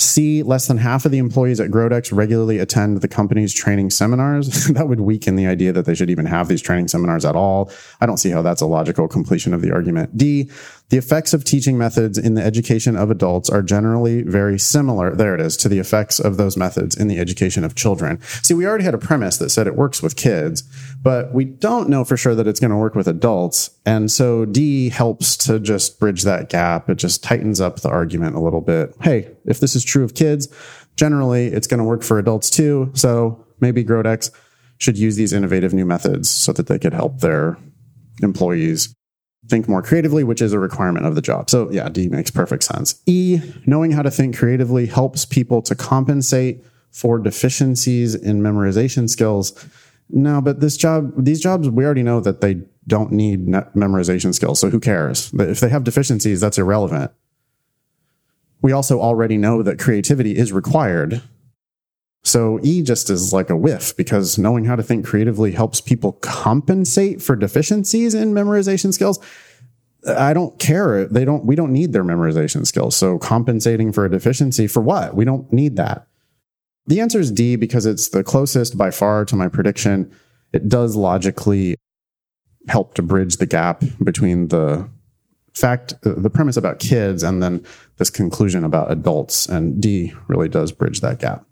C, 0.00 0.42
less 0.42 0.66
than 0.66 0.78
half 0.78 1.04
of 1.04 1.12
the 1.12 1.18
employees 1.18 1.60
at 1.60 1.70
Grodex 1.70 2.10
regularly 2.10 2.58
attend 2.58 3.02
the 3.02 3.08
company's 3.08 3.52
training 3.52 3.90
seminars. 3.90 4.66
that 4.68 4.88
would 4.88 5.00
weaken 5.00 5.36
the 5.36 5.46
idea 5.46 5.72
that 5.72 5.84
they 5.84 5.94
should 5.94 6.08
even 6.08 6.24
have 6.24 6.48
these 6.48 6.62
training 6.62 6.88
seminars 6.88 7.26
at 7.26 7.36
all. 7.36 7.70
I 8.00 8.06
don't 8.06 8.16
see 8.16 8.30
how 8.30 8.40
that's 8.40 8.62
a 8.62 8.66
logical 8.66 9.08
completion 9.08 9.52
of 9.52 9.60
the 9.60 9.72
argument. 9.72 10.16
D, 10.16 10.50
the 10.90 10.98
effects 10.98 11.32
of 11.32 11.44
teaching 11.44 11.78
methods 11.78 12.18
in 12.18 12.34
the 12.34 12.42
education 12.42 12.96
of 12.96 13.10
adults 13.10 13.48
are 13.48 13.62
generally 13.62 14.22
very 14.22 14.58
similar. 14.58 15.14
There 15.14 15.34
it 15.34 15.40
is 15.40 15.56
to 15.58 15.68
the 15.68 15.78
effects 15.78 16.18
of 16.18 16.36
those 16.36 16.56
methods 16.56 16.96
in 16.96 17.06
the 17.06 17.18
education 17.18 17.64
of 17.64 17.76
children. 17.76 18.20
See, 18.42 18.54
we 18.54 18.66
already 18.66 18.84
had 18.84 18.94
a 18.94 18.98
premise 18.98 19.38
that 19.38 19.50
said 19.50 19.68
it 19.68 19.76
works 19.76 20.02
with 20.02 20.16
kids, 20.16 20.62
but 21.00 21.32
we 21.32 21.44
don't 21.44 21.88
know 21.88 22.04
for 22.04 22.16
sure 22.16 22.34
that 22.34 22.48
it's 22.48 22.60
going 22.60 22.72
to 22.72 22.76
work 22.76 22.96
with 22.96 23.06
adults. 23.06 23.70
And 23.86 24.10
so 24.10 24.44
D 24.44 24.88
helps 24.88 25.36
to 25.38 25.60
just 25.60 26.00
bridge 26.00 26.24
that 26.24 26.50
gap. 26.50 26.90
It 26.90 26.96
just 26.96 27.22
tightens 27.22 27.60
up 27.60 27.80
the 27.80 27.88
argument 27.88 28.34
a 28.34 28.40
little 28.40 28.60
bit. 28.60 28.94
Hey, 29.00 29.30
if 29.44 29.60
this 29.60 29.76
is 29.76 29.84
true 29.84 30.02
of 30.02 30.14
kids, 30.14 30.48
generally 30.96 31.46
it's 31.46 31.68
going 31.68 31.78
to 31.78 31.84
work 31.84 32.02
for 32.02 32.18
adults 32.18 32.50
too. 32.50 32.90
So 32.94 33.46
maybe 33.60 33.84
Grodex 33.84 34.30
should 34.78 34.98
use 34.98 35.14
these 35.14 35.32
innovative 35.32 35.72
new 35.72 35.86
methods 35.86 36.28
so 36.28 36.52
that 36.52 36.66
they 36.66 36.80
could 36.80 36.94
help 36.94 37.20
their 37.20 37.58
employees 38.22 38.92
think 39.48 39.68
more 39.68 39.82
creatively, 39.82 40.22
which 40.22 40.42
is 40.42 40.52
a 40.52 40.58
requirement 40.58 41.06
of 41.06 41.14
the 41.14 41.22
job. 41.22 41.50
So 41.50 41.70
yeah, 41.70 41.88
D 41.88 42.08
makes 42.08 42.30
perfect 42.30 42.62
sense. 42.62 43.00
E, 43.06 43.40
knowing 43.66 43.90
how 43.92 44.02
to 44.02 44.10
think 44.10 44.36
creatively 44.36 44.86
helps 44.86 45.24
people 45.24 45.62
to 45.62 45.74
compensate 45.74 46.64
for 46.90 47.18
deficiencies 47.18 48.14
in 48.14 48.40
memorization 48.40 49.08
skills. 49.08 49.52
No, 50.10 50.40
but 50.40 50.60
this 50.60 50.76
job, 50.76 51.12
these 51.16 51.40
jobs, 51.40 51.68
we 51.68 51.84
already 51.84 52.02
know 52.02 52.20
that 52.20 52.40
they 52.40 52.60
don't 52.86 53.12
need 53.12 53.46
memorization 53.46 54.34
skills. 54.34 54.58
So 54.58 54.68
who 54.68 54.80
cares? 54.80 55.32
If 55.34 55.60
they 55.60 55.68
have 55.68 55.84
deficiencies, 55.84 56.40
that's 56.40 56.58
irrelevant. 56.58 57.12
We 58.62 58.72
also 58.72 59.00
already 59.00 59.38
know 59.38 59.62
that 59.62 59.78
creativity 59.78 60.36
is 60.36 60.52
required. 60.52 61.22
So 62.22 62.60
E 62.62 62.82
just 62.82 63.08
is 63.08 63.32
like 63.32 63.50
a 63.50 63.56
whiff 63.56 63.96
because 63.96 64.38
knowing 64.38 64.64
how 64.64 64.76
to 64.76 64.82
think 64.82 65.06
creatively 65.06 65.52
helps 65.52 65.80
people 65.80 66.12
compensate 66.12 67.22
for 67.22 67.34
deficiencies 67.34 68.14
in 68.14 68.34
memorization 68.34 68.92
skills. 68.92 69.18
I 70.06 70.32
don't 70.32 70.58
care. 70.58 71.06
They 71.06 71.24
don't, 71.24 71.44
we 71.44 71.56
don't 71.56 71.72
need 71.72 71.92
their 71.92 72.04
memorization 72.04 72.66
skills. 72.66 72.96
So 72.96 73.18
compensating 73.18 73.92
for 73.92 74.04
a 74.04 74.10
deficiency 74.10 74.66
for 74.66 74.80
what? 74.80 75.14
We 75.14 75.24
don't 75.24 75.50
need 75.52 75.76
that. 75.76 76.06
The 76.86 77.00
answer 77.00 77.20
is 77.20 77.30
D 77.30 77.56
because 77.56 77.86
it's 77.86 78.08
the 78.08 78.24
closest 78.24 78.76
by 78.76 78.90
far 78.90 79.24
to 79.26 79.36
my 79.36 79.48
prediction. 79.48 80.10
It 80.52 80.68
does 80.68 80.96
logically 80.96 81.76
help 82.68 82.94
to 82.94 83.02
bridge 83.02 83.36
the 83.36 83.46
gap 83.46 83.82
between 84.02 84.48
the 84.48 84.88
fact, 85.54 85.94
the 86.02 86.30
premise 86.30 86.56
about 86.56 86.78
kids 86.78 87.22
and 87.22 87.42
then 87.42 87.64
this 87.96 88.10
conclusion 88.10 88.64
about 88.64 88.90
adults. 88.90 89.46
And 89.46 89.80
D 89.80 90.12
really 90.28 90.48
does 90.48 90.72
bridge 90.72 91.00
that 91.00 91.18
gap. 91.18 91.44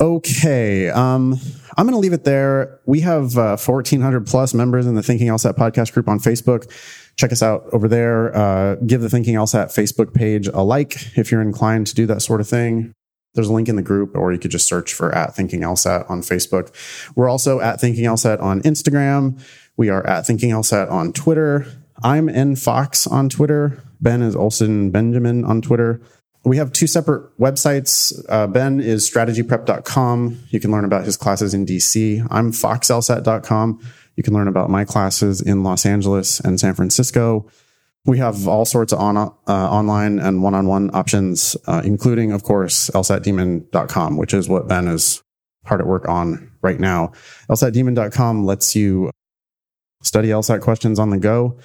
Okay. 0.00 0.90
Um, 0.90 1.38
I'm 1.76 1.86
going 1.86 1.94
to 1.94 1.98
leave 1.98 2.12
it 2.12 2.24
there. 2.24 2.80
We 2.86 3.00
have 3.00 3.36
uh, 3.36 3.56
1,400 3.56 4.26
plus 4.26 4.54
members 4.54 4.86
in 4.86 4.94
the 4.94 5.02
Thinking 5.02 5.28
LSAT 5.28 5.56
podcast 5.56 5.92
group 5.92 6.08
on 6.08 6.18
Facebook. 6.18 6.70
Check 7.16 7.32
us 7.32 7.42
out 7.42 7.64
over 7.72 7.88
there. 7.88 8.36
Uh, 8.36 8.76
give 8.76 9.00
the 9.00 9.08
Thinking 9.08 9.34
LSAT 9.34 9.66
Facebook 9.66 10.14
page 10.14 10.46
a 10.48 10.62
like 10.62 11.16
if 11.16 11.32
you're 11.32 11.42
inclined 11.42 11.88
to 11.88 11.94
do 11.94 12.06
that 12.06 12.22
sort 12.22 12.40
of 12.40 12.48
thing. 12.48 12.92
There's 13.34 13.48
a 13.48 13.52
link 13.52 13.68
in 13.68 13.76
the 13.76 13.82
group, 13.82 14.16
or 14.16 14.32
you 14.32 14.38
could 14.38 14.50
just 14.50 14.66
search 14.66 14.94
for 14.94 15.14
at 15.14 15.34
Thinking 15.34 15.60
LSAT 15.60 16.08
on 16.08 16.22
Facebook. 16.22 16.72
We're 17.14 17.28
also 17.28 17.60
at 17.60 17.80
Thinking 17.80 18.04
LSAT 18.04 18.40
on 18.40 18.62
Instagram. 18.62 19.40
We 19.76 19.90
are 19.90 20.04
at 20.06 20.26
Thinking 20.26 20.50
LSAT 20.50 20.90
on 20.90 21.12
Twitter. 21.12 21.66
I'm 22.02 22.28
N 22.28 22.56
Fox 22.56 23.06
on 23.06 23.28
Twitter. 23.28 23.82
Ben 24.00 24.22
is 24.22 24.34
Olson 24.36 24.90
Benjamin 24.90 25.44
on 25.44 25.60
Twitter 25.60 26.00
we 26.48 26.56
have 26.56 26.72
two 26.72 26.86
separate 26.86 27.36
websites. 27.38 28.24
Uh, 28.28 28.46
ben 28.46 28.80
is 28.80 29.08
strategyprep.com. 29.08 30.40
You 30.50 30.60
can 30.60 30.70
learn 30.70 30.84
about 30.84 31.04
his 31.04 31.16
classes 31.16 31.54
in 31.54 31.66
DC. 31.66 32.26
I'm 32.30 32.52
foxlsat.com. 32.52 33.80
You 34.16 34.22
can 34.22 34.34
learn 34.34 34.48
about 34.48 34.70
my 34.70 34.84
classes 34.84 35.40
in 35.40 35.62
Los 35.62 35.86
Angeles 35.86 36.40
and 36.40 36.58
San 36.58 36.74
Francisco. 36.74 37.46
We 38.04 38.18
have 38.18 38.48
all 38.48 38.64
sorts 38.64 38.92
of 38.92 39.00
on, 39.00 39.16
uh, 39.16 39.30
online 39.46 40.18
and 40.18 40.42
one-on-one 40.42 40.90
options, 40.94 41.56
uh, 41.66 41.82
including, 41.84 42.32
of 42.32 42.42
course, 42.42 42.90
lsatdemon.com, 42.90 44.16
which 44.16 44.32
is 44.32 44.48
what 44.48 44.66
Ben 44.66 44.88
is 44.88 45.22
hard 45.66 45.80
at 45.80 45.86
work 45.86 46.08
on 46.08 46.50
right 46.62 46.80
now. 46.80 47.12
lsatdemon.com 47.50 48.44
lets 48.44 48.74
you 48.74 49.10
study 50.02 50.28
LSAT 50.28 50.60
questions 50.62 50.98
on 50.98 51.10
the 51.10 51.18
go 51.18 51.58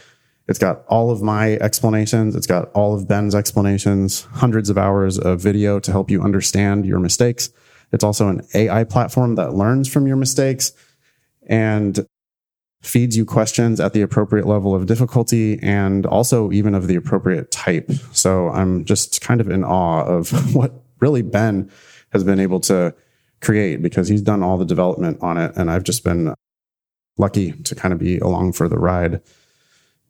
It's 0.48 0.60
got 0.60 0.84
all 0.88 1.10
of 1.10 1.22
my 1.22 1.54
explanations. 1.54 2.36
It's 2.36 2.48
got 2.48 2.70
all 2.74 2.94
of 2.94 3.08
Ben's 3.08 3.34
explanations, 3.34 4.24
hundreds 4.34 4.70
of 4.70 4.78
hours 4.78 5.18
of 5.18 5.40
video 5.40 5.80
to 5.80 5.92
help 5.92 6.12
you 6.12 6.22
understand 6.22 6.86
your 6.86 7.00
mistakes. 7.00 7.50
It's 7.92 8.04
also 8.04 8.28
an 8.28 8.42
AI 8.54 8.84
platform 8.84 9.36
that 9.36 9.54
learns 9.54 9.88
from 9.88 10.08
your 10.08 10.18
mistakes 10.18 10.74
and 11.48 12.06
feeds 12.82 13.16
you 13.16 13.26
questions 13.26 13.80
at 13.80 13.94
the 13.94 14.02
appropriate 14.02 14.46
level 14.46 14.76
of 14.76 14.86
difficulty 14.86 15.58
and 15.62 16.06
also 16.06 16.52
even 16.52 16.76
of 16.76 16.88
the 16.88 16.96
appropriate 16.96 17.50
type. 17.50 17.90
So 18.12 18.50
I'm 18.50 18.84
just 18.84 19.22
kind 19.22 19.40
of 19.40 19.50
in 19.50 19.64
awe 19.64 20.04
of 20.04 20.56
what 20.56 20.74
really 21.00 21.22
Ben 21.22 21.72
has 22.12 22.24
been 22.24 22.40
able 22.40 22.60
to 22.62 22.94
create 23.42 23.82
because 23.82 24.10
he's 24.10 24.22
done 24.22 24.44
all 24.44 24.58
the 24.58 24.66
development 24.66 25.20
on 25.22 25.38
it. 25.38 25.54
And 25.56 25.72
I've 25.72 25.84
just 25.84 26.04
been 26.04 26.34
lucky 27.18 27.54
to 27.54 27.76
kind 27.76 27.94
of 27.94 28.00
be 28.00 28.18
along 28.18 28.54
for 28.54 28.68
the 28.68 28.78
ride. 28.78 29.22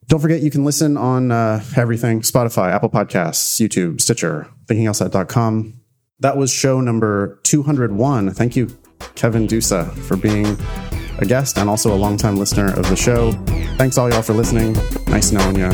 Don't 0.08 0.20
forget, 0.20 0.42
you 0.42 0.52
can 0.52 0.66
listen 0.66 0.98
on 0.98 1.32
uh, 1.32 1.64
everything 1.76 2.22
Spotify, 2.22 2.72
Apple 2.72 2.90
Podcasts, 2.90 3.60
YouTube, 3.60 4.02
Stitcher, 4.02 4.48
thinkinglsat.com. 4.68 5.80
That 6.20 6.38
was 6.38 6.52
show 6.52 6.82
number 6.82 7.40
201. 7.44 8.32
Thank 8.32 8.56
you, 8.56 8.68
Kevin 9.16 9.48
Dousa, 9.48 9.92
for 10.00 10.16
being 10.16 10.58
a 11.20 11.26
guest 11.26 11.58
and 11.58 11.70
also 11.70 11.94
a 11.94 11.98
longtime 11.98 12.38
listener 12.38 12.68
of 12.68 12.88
the 12.90 12.96
show. 12.96 13.32
Thanks 13.78 13.98
all 13.98 14.10
y'all 14.10 14.22
for 14.22 14.34
listening. 14.34 14.74
Nice 15.08 15.32
knowing 15.32 15.58
you. 15.58 15.72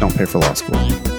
Don't 0.00 0.14
pay 0.14 0.24
for 0.24 0.38
law 0.38 0.54
school. 0.54 1.17